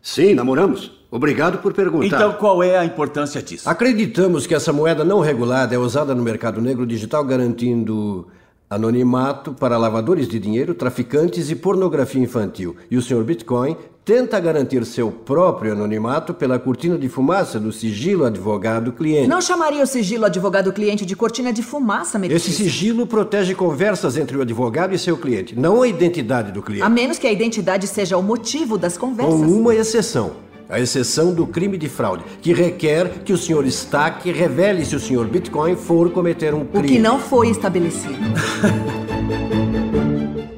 Sim, 0.00 0.34
namoramos. 0.34 1.03
Obrigado 1.14 1.58
por 1.58 1.72
perguntar. 1.72 2.06
Então, 2.06 2.32
qual 2.32 2.60
é 2.60 2.76
a 2.76 2.84
importância 2.84 3.40
disso? 3.40 3.70
Acreditamos 3.70 4.48
que 4.48 4.54
essa 4.54 4.72
moeda 4.72 5.04
não 5.04 5.20
regulada 5.20 5.72
é 5.72 5.78
usada 5.78 6.12
no 6.12 6.20
mercado 6.24 6.60
negro 6.60 6.84
digital, 6.84 7.22
garantindo 7.22 8.26
anonimato 8.68 9.52
para 9.52 9.78
lavadores 9.78 10.26
de 10.26 10.40
dinheiro, 10.40 10.74
traficantes 10.74 11.50
e 11.50 11.54
pornografia 11.54 12.20
infantil. 12.20 12.74
E 12.90 12.96
o 12.96 13.02
senhor 13.02 13.22
Bitcoin 13.22 13.76
tenta 14.04 14.40
garantir 14.40 14.84
seu 14.84 15.08
próprio 15.12 15.72
anonimato 15.72 16.34
pela 16.34 16.58
cortina 16.58 16.98
de 16.98 17.08
fumaça 17.08 17.60
do 17.60 17.70
sigilo 17.70 18.24
advogado-cliente. 18.24 19.28
Não 19.28 19.40
chamaria 19.40 19.84
o 19.84 19.86
sigilo 19.86 20.24
advogado-cliente 20.24 21.06
de 21.06 21.14
cortina 21.14 21.52
de 21.52 21.62
fumaça, 21.62 22.18
Esse 22.18 22.18
meritíssimo? 22.18 22.56
sigilo 22.68 23.06
protege 23.06 23.54
conversas 23.54 24.16
entre 24.16 24.36
o 24.36 24.42
advogado 24.42 24.92
e 24.92 24.98
seu 24.98 25.16
cliente, 25.16 25.56
não 25.56 25.80
a 25.82 25.86
identidade 25.86 26.50
do 26.50 26.60
cliente. 26.60 26.84
A 26.84 26.88
menos 26.88 27.18
que 27.20 27.26
a 27.28 27.32
identidade 27.32 27.86
seja 27.86 28.18
o 28.18 28.22
motivo 28.22 28.76
das 28.76 28.98
Com 28.98 29.10
conversas. 29.10 29.40
uma 29.40 29.72
exceção. 29.76 30.42
A 30.74 30.80
exceção 30.80 31.32
do 31.32 31.46
crime 31.46 31.78
de 31.78 31.88
fraude, 31.88 32.24
que 32.42 32.52
requer 32.52 33.08
que 33.24 33.32
o 33.32 33.38
senhor 33.38 33.64
Stack 33.64 34.28
revele 34.32 34.84
se 34.84 34.96
o 34.96 34.98
senhor 34.98 35.24
Bitcoin 35.28 35.76
for 35.76 36.10
cometer 36.10 36.52
um 36.52 36.62
O 36.62 36.66
crime. 36.66 36.88
que 36.88 36.98
não 36.98 37.20
foi 37.20 37.48
estabelecido. 37.48 38.18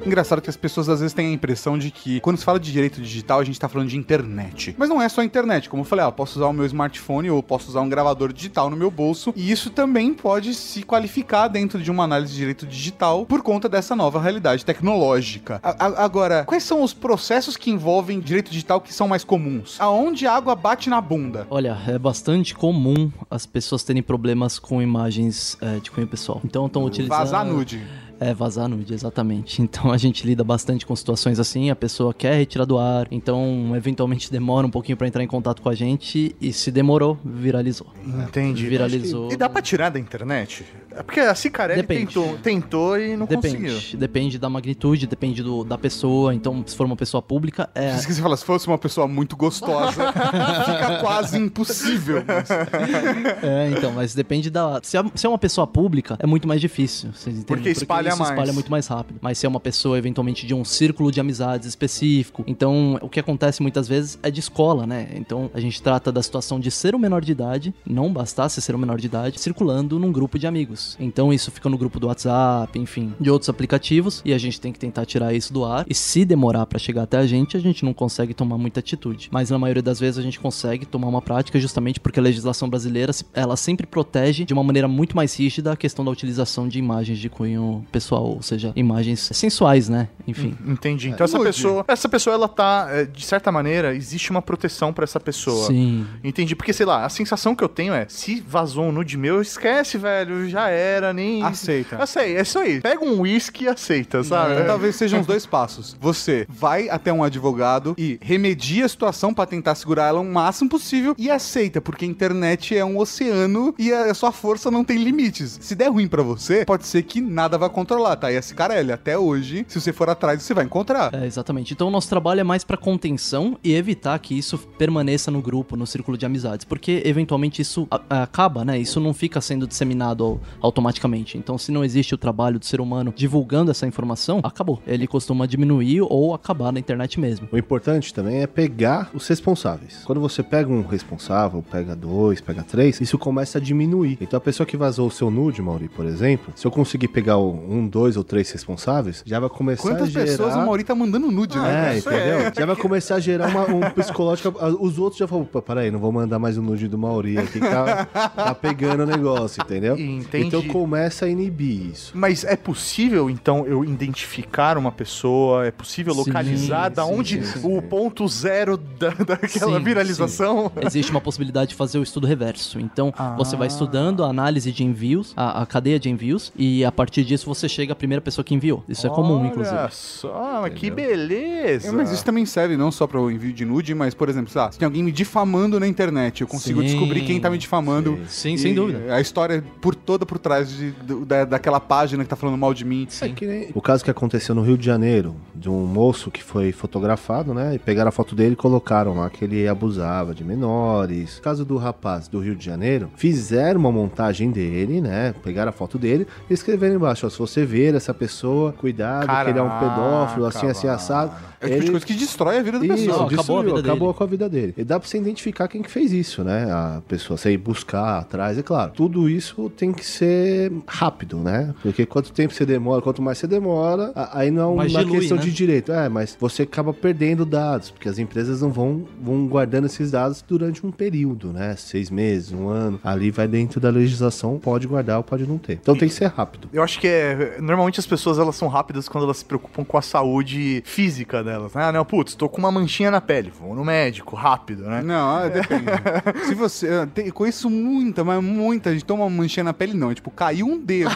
Engraçado 0.07 0.41
que 0.41 0.49
as 0.49 0.57
pessoas 0.57 0.89
às 0.89 0.99
vezes 1.01 1.13
têm 1.13 1.27
a 1.27 1.31
impressão 1.31 1.77
de 1.77 1.91
que 1.91 2.19
quando 2.21 2.37
se 2.37 2.45
fala 2.45 2.59
de 2.59 2.71
direito 2.71 3.01
digital, 3.01 3.39
a 3.39 3.43
gente 3.43 3.59
tá 3.59 3.67
falando 3.67 3.89
de 3.89 3.97
internet. 3.97 4.73
Mas 4.77 4.89
não 4.89 5.01
é 5.01 5.09
só 5.09 5.21
internet. 5.23 5.69
Como 5.69 5.81
eu 5.81 5.85
falei, 5.85 6.05
ah, 6.05 6.07
eu 6.07 6.11
posso 6.11 6.39
usar 6.39 6.47
o 6.47 6.53
meu 6.53 6.65
smartphone 6.65 7.29
ou 7.29 7.43
posso 7.43 7.69
usar 7.69 7.81
um 7.81 7.89
gravador 7.89 8.31
digital 8.33 8.69
no 8.69 8.77
meu 8.77 8.89
bolso. 8.89 9.33
E 9.35 9.51
isso 9.51 9.69
também 9.69 10.13
pode 10.13 10.53
se 10.53 10.83
qualificar 10.83 11.47
dentro 11.47 11.81
de 11.81 11.91
uma 11.91 12.03
análise 12.05 12.31
de 12.31 12.39
direito 12.39 12.65
digital 12.65 13.25
por 13.25 13.41
conta 13.41 13.67
dessa 13.69 13.95
nova 13.95 14.19
realidade 14.21 14.63
tecnológica. 14.65 15.59
A- 15.61 15.85
a- 15.85 16.03
agora, 16.05 16.43
quais 16.45 16.63
são 16.63 16.81
os 16.81 16.93
processos 16.93 17.57
que 17.57 17.69
envolvem 17.69 18.19
direito 18.19 18.49
digital 18.49 18.79
que 18.81 18.93
são 18.93 19.07
mais 19.07 19.23
comuns? 19.23 19.75
Aonde 19.79 20.25
a 20.25 20.33
água 20.33 20.55
bate 20.55 20.89
na 20.89 21.01
bunda? 21.01 21.45
Olha, 21.49 21.77
é 21.87 21.97
bastante 21.99 22.55
comum 22.55 23.11
as 23.29 23.45
pessoas 23.45 23.83
terem 23.83 24.01
problemas 24.01 24.57
com 24.59 24.81
imagens 24.81 25.57
é, 25.61 25.79
de 25.79 25.91
cunho 25.91 26.07
pessoal. 26.07 26.41
Então 26.43 26.65
estão 26.67 26.83
utilizando. 26.85 27.17
Vazar 27.17 27.45
nude. 27.45 27.81
É, 28.19 28.33
vazar 28.33 28.67
nude, 28.67 28.93
exatamente. 28.93 29.61
Então 29.67 29.91
a 29.91 29.97
gente 29.97 30.25
lida 30.25 30.43
bastante 30.43 30.85
com 30.85 30.95
situações 30.95 31.39
assim, 31.39 31.69
a 31.69 31.75
pessoa 31.75 32.13
quer 32.13 32.35
retirar 32.37 32.65
do 32.65 32.77
ar, 32.77 33.07
então 33.11 33.73
eventualmente 33.75 34.31
demora 34.31 34.65
um 34.65 34.69
pouquinho 34.69 34.97
pra 34.97 35.07
entrar 35.07 35.23
em 35.23 35.27
contato 35.27 35.61
com 35.61 35.69
a 35.69 35.75
gente 35.75 36.35
e 36.39 36.53
se 36.53 36.71
demorou, 36.71 37.17
viralizou. 37.23 37.87
Entendi. 38.05 38.67
Viralizou. 38.67 39.31
E 39.31 39.35
dá 39.35 39.49
pra 39.49 39.61
tirar 39.61 39.89
da 39.89 39.99
internet? 39.99 40.65
É 40.95 41.03
porque 41.03 41.19
a 41.19 41.35
Cicarelli 41.35 41.81
Depende. 41.81 42.07
tentou, 42.07 42.37
tentou 42.39 42.97
e 42.99 43.15
não 43.15 43.27
conseguiu. 43.27 43.69
Depende, 43.75 43.97
depende 43.97 44.39
da 44.39 44.49
magnitude, 44.49 45.05
depende 45.05 45.43
do, 45.43 45.63
da 45.63 45.77
pessoa. 45.77 46.33
Então, 46.33 46.63
se 46.65 46.75
for 46.75 46.85
uma 46.87 46.95
pessoa 46.95 47.21
pública, 47.21 47.69
é. 47.75 47.95
Que 47.97 48.13
você 48.13 48.21
fala, 48.21 48.35
se 48.35 48.43
fosse 48.45 48.65
uma 48.67 48.77
pessoa 48.79 49.07
muito 49.07 49.35
gostosa, 49.35 50.11
fica 50.65 50.97
quase 51.01 51.37
impossível. 51.37 52.23
mas- 52.25 52.49
É, 53.43 53.69
então, 53.69 53.91
mas 53.91 54.15
depende 54.15 54.49
da. 54.49 54.79
Se 54.81 54.97
é, 54.97 55.03
se 55.13 55.25
é 55.25 55.29
uma 55.29 55.37
pessoa 55.37 55.67
pública, 55.67 56.15
é 56.19 56.25
muito 56.25 56.47
mais 56.47 56.59
difícil. 56.59 57.11
Vocês 57.13 57.35
entendem? 57.37 57.45
Porque 57.45 57.69
espalha 57.69 58.06
isso 58.09 58.19
mais. 58.19 58.31
espalha 58.31 58.53
muito 58.53 58.71
mais 58.71 58.87
rápido. 58.87 59.19
Mas 59.21 59.37
se 59.37 59.45
é 59.45 59.49
uma 59.49 59.59
pessoa, 59.59 59.97
eventualmente, 59.97 60.45
de 60.45 60.53
um 60.53 60.63
círculo 60.63 61.11
de 61.11 61.19
amizades 61.19 61.67
específico. 61.67 62.43
Então, 62.47 62.97
o 63.01 63.09
que 63.09 63.19
acontece 63.19 63.61
muitas 63.61 63.87
vezes 63.87 64.17
é 64.21 64.31
de 64.31 64.39
escola, 64.39 64.85
né? 64.85 65.09
Então, 65.15 65.49
a 65.53 65.59
gente 65.59 65.81
trata 65.81 66.11
da 66.11 66.21
situação 66.21 66.59
de 66.59 66.71
ser 66.71 66.95
um 66.95 66.99
menor 66.99 67.23
de 67.23 67.31
idade, 67.31 67.73
não 67.85 68.11
bastasse 68.11 68.61
ser 68.61 68.75
um 68.75 68.79
menor 68.79 68.99
de 68.99 69.07
idade, 69.07 69.39
circulando 69.39 69.99
num 69.99 70.11
grupo 70.11 70.37
de 70.37 70.47
amigos. 70.47 70.95
Então, 70.99 71.31
isso 71.33 71.51
fica 71.51 71.69
no 71.69 71.77
grupo 71.77 71.99
do 71.99 72.07
WhatsApp, 72.07 72.77
enfim, 72.79 73.13
de 73.19 73.29
outros 73.29 73.49
aplicativos. 73.49 74.21
E 74.23 74.33
a 74.33 74.37
gente 74.37 74.59
tem 74.59 74.71
que 74.71 74.79
tentar 74.79 75.05
tirar 75.05 75.33
isso 75.33 75.53
do 75.53 75.65
ar. 75.65 75.85
E 75.89 75.93
se 75.93 76.25
demorar 76.25 76.65
pra 76.65 76.79
chegar 76.79 77.03
até 77.03 77.17
a 77.17 77.25
gente, 77.25 77.57
a 77.57 77.59
gente 77.59 77.83
não 77.83 77.93
consegue 77.93 78.33
tomar 78.33 78.57
muita 78.57 78.79
atitude. 78.79 79.29
Mas 79.31 79.49
na 79.49 79.57
maioria 79.57 79.83
das 79.83 79.99
vezes 79.99 80.17
a 80.17 80.21
gente 80.21 80.39
consegue 80.39 80.85
tomar 80.85 81.07
uma 81.07 81.21
prática 81.21 81.59
justamente 81.59 81.99
porque 81.99 82.19
a 82.19 82.23
legislação 82.23 82.69
brasileira, 82.69 83.11
ela 83.33 83.55
sempre 83.55 83.85
protege 83.85 84.45
de 84.45 84.53
uma 84.53 84.63
maneira 84.63 84.87
muito 84.87 85.15
mais 85.15 85.35
rígida 85.35 85.71
a 85.71 85.77
questão 85.77 86.03
da 86.03 86.11
utilização 86.11 86.67
de 86.67 86.79
imagens 86.79 87.19
de 87.19 87.29
cunho 87.29 87.85
pessoal, 87.97 88.25
ou 88.25 88.41
seja, 88.41 88.71
imagens 88.75 89.29
sensuais, 89.33 89.89
né? 89.89 90.07
Enfim. 90.27 90.55
Entendi. 90.65 91.09
Então 91.09 91.25
essa 91.25 91.37
Nude. 91.37 91.49
pessoa, 91.49 91.85
essa 91.87 92.07
pessoa 92.07 92.33
ela 92.33 92.47
tá, 92.47 92.87
é, 92.91 93.05
de 93.05 93.25
certa 93.25 93.51
maneira, 93.51 93.95
existe 93.95 94.29
uma 94.29 94.41
proteção 94.41 94.93
pra 94.93 95.03
essa 95.03 95.19
pessoa. 95.19 95.67
Sim. 95.67 96.05
Entendi, 96.23 96.55
porque 96.55 96.73
sei 96.73 96.85
lá, 96.85 97.05
a 97.05 97.09
sensação 97.09 97.55
que 97.55 97.63
eu 97.63 97.69
tenho 97.69 97.93
é, 97.93 98.05
se 98.07 98.39
vazou 98.47 98.85
um 98.85 98.91
nude 98.91 99.17
meu, 99.17 99.41
esquece, 99.41 99.97
velho, 99.97 100.47
já 100.49 100.69
era, 100.69 101.11
nem 101.13 101.41
Aceita. 101.43 101.97
Aceita, 101.97 102.39
é 102.39 102.41
isso 102.41 102.59
aí. 102.59 102.81
Pega 102.81 103.03
um 103.03 103.21
uísque 103.21 103.63
e 103.65 103.67
aceita, 103.67 104.23
sabe? 104.23 104.53
É, 104.53 104.63
Talvez 104.63 104.95
sejam 104.95 105.21
os 105.21 105.25
dois 105.27 105.45
passos. 105.45 105.97
Você 105.99 106.45
vai 106.49 106.89
até 106.89 107.11
um 107.11 107.23
advogado 107.23 107.95
e 107.97 108.19
remedia 108.21 108.85
a 108.85 108.89
situação 108.89 109.33
pra 109.33 109.45
tentar 109.45 109.75
segurar 109.75 110.07
ela 110.07 110.19
o 110.19 110.25
máximo 110.25 110.69
possível 110.69 111.15
e 111.17 111.29
aceita, 111.29 111.81
porque 111.81 112.05
a 112.05 112.07
internet 112.07 112.75
é 112.75 112.85
um 112.85 112.97
oceano 112.97 113.73
e 113.77 113.91
a 113.91 114.13
sua 114.13 114.31
força 114.31 114.69
não 114.69 114.83
tem 114.83 114.97
limites. 114.97 115.57
Se 115.61 115.73
der 115.75 115.89
ruim 115.89 116.07
pra 116.07 116.21
você, 116.21 116.65
pode 116.65 116.85
ser 116.85 117.03
que 117.03 117.21
nada 117.21 117.57
vai 117.57 117.69
controlar, 117.87 118.17
tá? 118.17 118.29
E 118.31 118.35
esse 118.35 118.53
cara, 118.53 118.77
ele 118.79 118.91
até 118.91 119.17
hoje, 119.17 119.65
se 119.67 119.79
você 119.79 119.93
for 119.93 120.09
atrás, 120.09 120.41
você 120.43 120.53
vai 120.53 120.65
encontrar. 120.65 121.13
É, 121.13 121.25
exatamente. 121.25 121.73
Então 121.73 121.87
o 121.87 121.91
nosso 121.91 122.09
trabalho 122.09 122.41
é 122.41 122.43
mais 122.43 122.63
pra 122.65 122.75
contenção 122.75 123.57
e 123.63 123.73
evitar 123.73 124.19
que 124.19 124.37
isso 124.37 124.57
permaneça 124.77 125.31
no 125.31 125.41
grupo, 125.41 125.77
no 125.77 125.87
círculo 125.87 126.17
de 126.17 126.25
amizades, 126.25 126.65
porque 126.65 127.01
eventualmente 127.05 127.61
isso 127.61 127.87
acaba, 128.09 128.65
né? 128.65 128.77
Isso 128.77 128.99
não 128.99 129.13
fica 129.13 129.39
sendo 129.39 129.65
disseminado 129.65 130.23
au- 130.25 130.39
automaticamente. 130.59 131.37
Então 131.37 131.57
se 131.57 131.71
não 131.71 131.83
existe 131.83 132.13
o 132.13 132.17
trabalho 132.17 132.59
do 132.59 132.65
ser 132.65 132.81
humano 132.81 133.13
divulgando 133.15 133.71
essa 133.71 133.87
informação, 133.87 134.41
acabou. 134.43 134.81
Ele 134.85 135.07
costuma 135.07 135.47
diminuir 135.47 136.01
ou 136.01 136.33
acabar 136.33 136.71
na 136.73 136.79
internet 136.79 137.19
mesmo. 137.19 137.47
O 137.51 137.57
importante 137.57 138.13
também 138.13 138.41
é 138.41 138.47
pegar 138.47 139.09
os 139.13 139.25
responsáveis. 139.27 140.01
Quando 140.03 140.19
você 140.19 140.43
pega 140.43 140.69
um 140.69 140.81
responsável, 140.85 141.63
pega 141.71 141.95
dois, 141.95 142.41
pega 142.41 142.63
três, 142.63 142.99
isso 142.99 143.17
começa 143.17 143.57
a 143.57 143.61
diminuir. 143.61 144.17
Então 144.19 144.37
a 144.37 144.41
pessoa 144.41 144.67
que 144.67 144.75
vazou 144.75 145.07
o 145.07 145.11
seu 145.11 145.31
nude, 145.31 145.61
Mauri, 145.61 145.87
por 145.87 146.05
exemplo, 146.05 146.51
se 146.55 146.67
eu 146.67 146.71
conseguir 146.71 147.07
pegar 147.07 147.37
o- 147.37 147.76
um, 147.77 147.87
dois 147.87 148.17
ou 148.17 148.23
três 148.23 148.49
responsáveis, 148.51 149.23
já 149.25 149.39
vai 149.39 149.49
começar 149.49 149.83
Quantas 149.83 150.07
a 150.07 150.11
gerar... 150.11 150.25
pessoas 150.25 150.55
o 150.55 150.59
Mauri 150.59 150.83
tá 150.83 150.95
mandando 150.95 151.31
nude, 151.31 151.57
né? 151.57 151.95
É, 151.95 151.97
entendeu? 151.97 152.51
Já 152.57 152.65
vai 152.65 152.75
começar 152.75 153.15
a 153.15 153.19
gerar 153.19 153.47
uma, 153.49 153.65
um 153.65 153.91
psicológico. 153.91 154.53
Os 154.79 154.97
outros 154.97 155.19
já 155.19 155.27
falam, 155.27 155.45
"Pô, 155.45 155.61
peraí, 155.61 155.91
não 155.91 155.99
vou 155.99 156.11
mandar 156.11 156.39
mais 156.39 156.57
o 156.57 156.61
nude 156.61 156.87
do 156.87 156.97
Mauri 156.97 157.37
aqui, 157.37 157.59
que 157.59 157.59
tá, 157.59 158.05
tá 158.05 158.55
pegando 158.55 159.03
o 159.03 159.05
negócio, 159.05 159.61
entendeu? 159.61 159.97
Entendi. 159.97 160.47
Então 160.47 160.61
começa 160.63 161.25
a 161.25 161.29
inibir 161.29 161.91
isso. 161.91 162.11
Mas 162.15 162.43
é 162.43 162.55
possível, 162.55 163.29
então, 163.29 163.65
eu 163.65 163.83
identificar 163.83 164.77
uma 164.77 164.91
pessoa? 164.91 165.65
É 165.65 165.71
possível 165.71 166.13
Sim, 166.13 166.19
localizar 166.19 166.89
da 166.89 167.05
sim, 167.05 167.13
onde 167.13 167.45
sim, 167.45 167.59
sim. 167.59 167.77
o 167.77 167.81
ponto 167.81 168.27
zero 168.27 168.77
da, 168.77 169.09
daquela 169.09 169.77
Sim, 169.77 169.83
viralização? 169.83 170.71
sim. 170.73 170.85
Existe 170.85 171.11
uma 171.11 171.21
possibilidade 171.21 171.69
de 171.69 171.75
fazer 171.75 171.99
o 171.99 172.03
estudo 172.03 172.27
reverso. 172.27 172.79
Então, 172.79 173.13
você 173.37 173.55
vai 173.55 173.67
estudando 173.67 174.23
a 174.23 174.29
análise 174.29 174.71
de 174.71 174.83
envios, 174.83 175.33
a, 175.35 175.61
a 175.61 175.65
cadeia 175.65 175.99
de 175.99 176.09
envios, 176.09 176.51
e 176.55 176.83
a 176.85 176.91
partir 176.91 177.23
disso 177.23 177.45
você 177.45 177.66
chega 177.67 177.93
à 177.93 177.95
primeira 177.95 178.21
pessoa 178.21 178.43
que 178.43 178.53
enviou. 178.53 178.83
Isso 178.87 179.05
é 179.05 179.09
comum, 179.09 179.45
inclusive. 179.45 179.75
Olha 179.75 179.89
só, 179.91 180.59
mas 180.61 180.73
que 180.73 180.89
beleza. 180.89 181.87
É, 181.89 181.91
mas 181.91 182.11
isso 182.11 182.23
também 182.23 182.45
serve 182.45 182.75
não 182.77 182.91
só 182.91 183.07
para 183.07 183.19
o 183.19 183.29
envio 183.31 183.53
de 183.53 183.65
nude, 183.65 183.93
mas, 183.93 184.13
por 184.13 184.29
exemplo, 184.29 184.51
sei 184.51 184.61
lá, 184.61 184.71
se 184.71 184.77
tem 184.79 184.85
alguém 184.85 185.03
me 185.03 185.11
difamando 185.11 185.79
na 185.79 185.87
internet, 185.87 186.41
eu 186.41 186.47
consigo 186.47 186.81
Sim, 186.81 186.87
descobrir 186.87 187.21
quem 187.21 187.39
tá 187.39 187.49
me 187.49 187.57
difamando. 187.57 188.19
Sim, 188.27 188.53
E 188.53 188.57
sem 188.57 188.73
dúvida. 188.73 189.13
A 189.13 189.21
história 189.21 189.63
por 189.81 189.95
toda 189.95 190.25
por 190.25 190.37
trás 190.39 190.69
de- 190.69 190.91
da, 191.25 191.45
daquela 191.45 191.79
página 191.79 192.23
que 192.23 192.29
tá 192.29 192.35
falando 192.35 192.57
mal 192.57 192.73
de 192.73 192.85
mim. 192.85 193.07
É 193.21 193.29
que 193.29 193.45
nem 193.45 193.69
o 193.73 193.81
caso 193.81 194.03
que 194.03 194.11
aconteceu 194.11 194.53
no 194.55 194.61
Rio 194.61 194.77
de 194.77 194.85
Janeiro, 194.85 195.35
de 195.55 195.69
um 195.69 195.85
moço 195.85 196.29
que 196.31 196.43
foi 196.43 196.71
fotografado, 196.71 197.53
né? 197.53 197.75
E 197.75 197.79
pegaram 197.79 198.09
a 198.09 198.11
foto 198.11 198.35
dele 198.35 198.53
e 198.53 198.55
colocaram 198.55 199.15
lá 199.15 199.29
que 199.29 199.43
ele 199.43 199.67
abusava 199.67 200.33
de 200.33 200.43
menores. 200.43 201.37
No 201.37 201.41
caso 201.41 201.65
do 201.65 201.77
rapaz 201.77 202.27
do 202.27 202.39
Rio 202.39 202.55
de 202.55 202.65
Janeiro, 202.65 203.09
fizeram 203.15 203.79
uma 203.79 203.91
montagem 203.91 204.51
dele, 204.51 205.01
né? 205.01 205.33
Pegaram 205.43 205.69
a 205.69 205.73
foto 205.73 205.97
dele 205.97 206.27
e 206.49 206.53
escreveram 206.53 206.95
embaixo: 206.95 207.25
ó, 207.25 207.29
se 207.29 207.37
você 207.37 207.46
ver 207.55 207.95
essa 207.95 208.13
pessoa, 208.13 208.71
cuidado, 208.73 209.27
que 209.27 209.49
ele 209.49 209.59
é 209.59 209.61
um 209.61 209.67
Caraca, 209.69 209.89
pedófilo, 209.95 210.45
assim, 210.45 210.67
assim, 210.67 210.87
assado. 210.87 211.31
É 211.59 211.65
o 211.65 211.69
tipo 211.69 211.85
de 211.85 211.91
coisa 211.91 212.05
que 212.05 212.13
destrói 212.13 212.57
a 212.59 212.61
vida 212.61 212.77
da 212.79 212.85
Isso, 212.85 212.93
pessoa. 212.95 213.15
acabou 213.15 213.25
a 213.27 213.37
destruiu, 213.37 213.63
vida 213.75 213.79
acabou 213.79 214.07
dele. 214.09 214.17
com 214.17 214.23
a 214.23 214.27
vida 214.27 214.49
dele. 214.49 214.73
E 214.77 214.83
dá 214.83 214.99
pra 214.99 215.09
você 215.09 215.17
identificar 215.17 215.67
quem 215.67 215.81
que 215.81 215.89
fez 215.89 216.11
isso, 216.11 216.43
né? 216.43 216.65
A 216.71 217.01
pessoa, 217.07 217.35
você 217.35 217.51
ir 217.51 217.57
buscar 217.57 218.19
atrás, 218.19 218.57
é 218.59 218.61
claro. 218.61 218.91
Tudo 218.93 219.27
isso 219.27 219.67
tem 219.75 219.91
que 219.91 220.05
ser 220.05 220.71
rápido, 220.85 221.37
né? 221.39 221.73
Porque 221.81 222.05
quanto 222.05 222.31
tempo 222.31 222.53
você 222.53 222.63
demora, 222.65 223.01
quanto 223.01 223.21
mais 223.23 223.39
você 223.39 223.47
demora, 223.47 224.11
a- 224.15 224.37
aí 224.39 224.51
não 224.51 224.61
é 224.63 224.65
uma 224.73 224.87
dilui, 224.87 225.19
questão 225.19 225.37
né? 225.37 225.43
de 225.43 225.51
direito. 225.51 225.91
É, 225.91 226.07
mas 226.09 226.37
você 226.39 226.61
acaba 226.63 226.93
perdendo 226.93 227.43
dados, 227.45 227.89
porque 227.89 228.07
as 228.07 228.19
empresas 228.19 228.61
não 228.61 228.69
vão, 228.71 229.05
vão 229.19 229.47
guardando 229.47 229.85
esses 229.85 230.11
dados 230.11 230.43
durante 230.47 230.85
um 230.85 230.91
período, 230.91 231.51
né? 231.51 231.75
Seis 231.75 232.11
meses, 232.11 232.51
um 232.51 232.67
ano. 232.69 232.99
Ali 233.03 233.31
vai 233.31 233.47
dentro 233.47 233.79
da 233.79 233.89
legislação, 233.89 234.59
pode 234.59 234.85
guardar 234.85 235.17
ou 235.17 235.23
pode 235.23 235.47
não 235.47 235.57
ter. 235.57 235.73
Então 235.73 235.95
tem 235.95 236.07
que 236.07 236.13
ser 236.13 236.27
rápido. 236.27 236.69
Eu 236.71 236.83
acho 236.83 236.99
que 236.99 237.07
é. 237.07 237.36
Normalmente 237.59 237.99
as 237.99 238.05
pessoas 238.07 238.37
elas 238.39 238.55
são 238.55 238.67
rápidas 238.67 239.07
quando 239.09 239.23
elas 239.25 239.37
se 239.37 239.45
preocupam 239.45 239.83
com 239.83 239.97
a 239.97 240.01
saúde 240.01 240.81
física 240.85 241.43
delas. 241.43 241.73
né? 241.73 241.83
Ah, 241.85 241.91
não, 241.91 242.03
putz, 242.05 242.35
tô 242.35 242.47
com 242.49 242.57
uma 242.59 242.71
manchinha 242.71 243.09
na 243.11 243.21
pele, 243.21 243.51
vou 243.57 243.75
no 243.75 243.83
médico, 243.85 244.35
rápido, 244.35 244.83
né? 244.83 245.01
Não, 245.03 245.39
é, 245.43 245.49
depende. 245.49 245.85
Se 246.47 246.53
você. 246.55 246.87
eu 247.01 247.07
te- 247.07 247.31
conheço 247.31 247.69
muita, 247.69 248.23
mas 248.23 248.41
muita 248.43 248.91
gente 248.93 249.05
toma 249.05 249.23
uma 249.25 249.29
manchinha 249.29 249.63
na 249.63 249.73
pele, 249.73 249.93
não. 249.93 250.11
É 250.11 250.15
tipo, 250.15 250.29
caiu 250.31 250.65
um 250.67 250.77
dedo. 250.79 251.11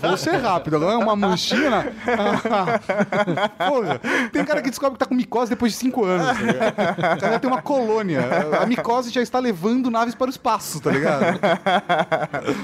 Vou 0.00 0.16
ser 0.16 0.36
rápido. 0.36 0.76
Agora 0.76 0.92
é 0.94 0.96
uma 0.96 1.16
manchinha 1.16 1.70
na. 1.70 1.84
Porra, 3.68 4.00
tem 4.32 4.44
cara 4.44 4.62
que 4.62 4.70
descobre 4.70 4.94
que 4.94 4.98
tá 5.00 5.06
com 5.06 5.14
micose 5.14 5.50
depois 5.50 5.72
de 5.72 5.78
cinco 5.78 6.04
anos. 6.04 6.26
Tá 6.26 7.14
o 7.16 7.20
cara 7.20 7.32
já 7.32 7.38
tem 7.38 7.50
uma 7.50 7.62
colônia. 7.62 8.20
A 8.60 8.66
micose 8.66 9.10
já 9.10 9.22
está 9.22 9.38
levando 9.38 9.90
naves 9.90 10.14
para 10.14 10.26
o 10.26 10.30
espaço, 10.30 10.80
tá 10.80 10.90
ligado? 10.90 11.38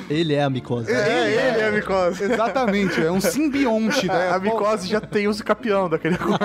Ele 0.09 0.35
é 0.35 0.43
a 0.43 0.51
micose. 0.51 0.91
É, 0.93 1.31
ele 1.51 1.61
é 1.61 1.69
a 1.69 1.73
micose. 1.73 2.23
Exatamente, 2.25 2.74
é 2.75 3.11
um 3.11 3.21
simbionte. 3.21 4.07
Né? 4.07 4.31
A 4.31 4.39
micose 4.39 4.89
já 4.89 5.01
tem 5.01 5.29
os 5.29 5.41
capião 5.41 5.89
daquele 5.89 6.17
corpo. 6.19 6.45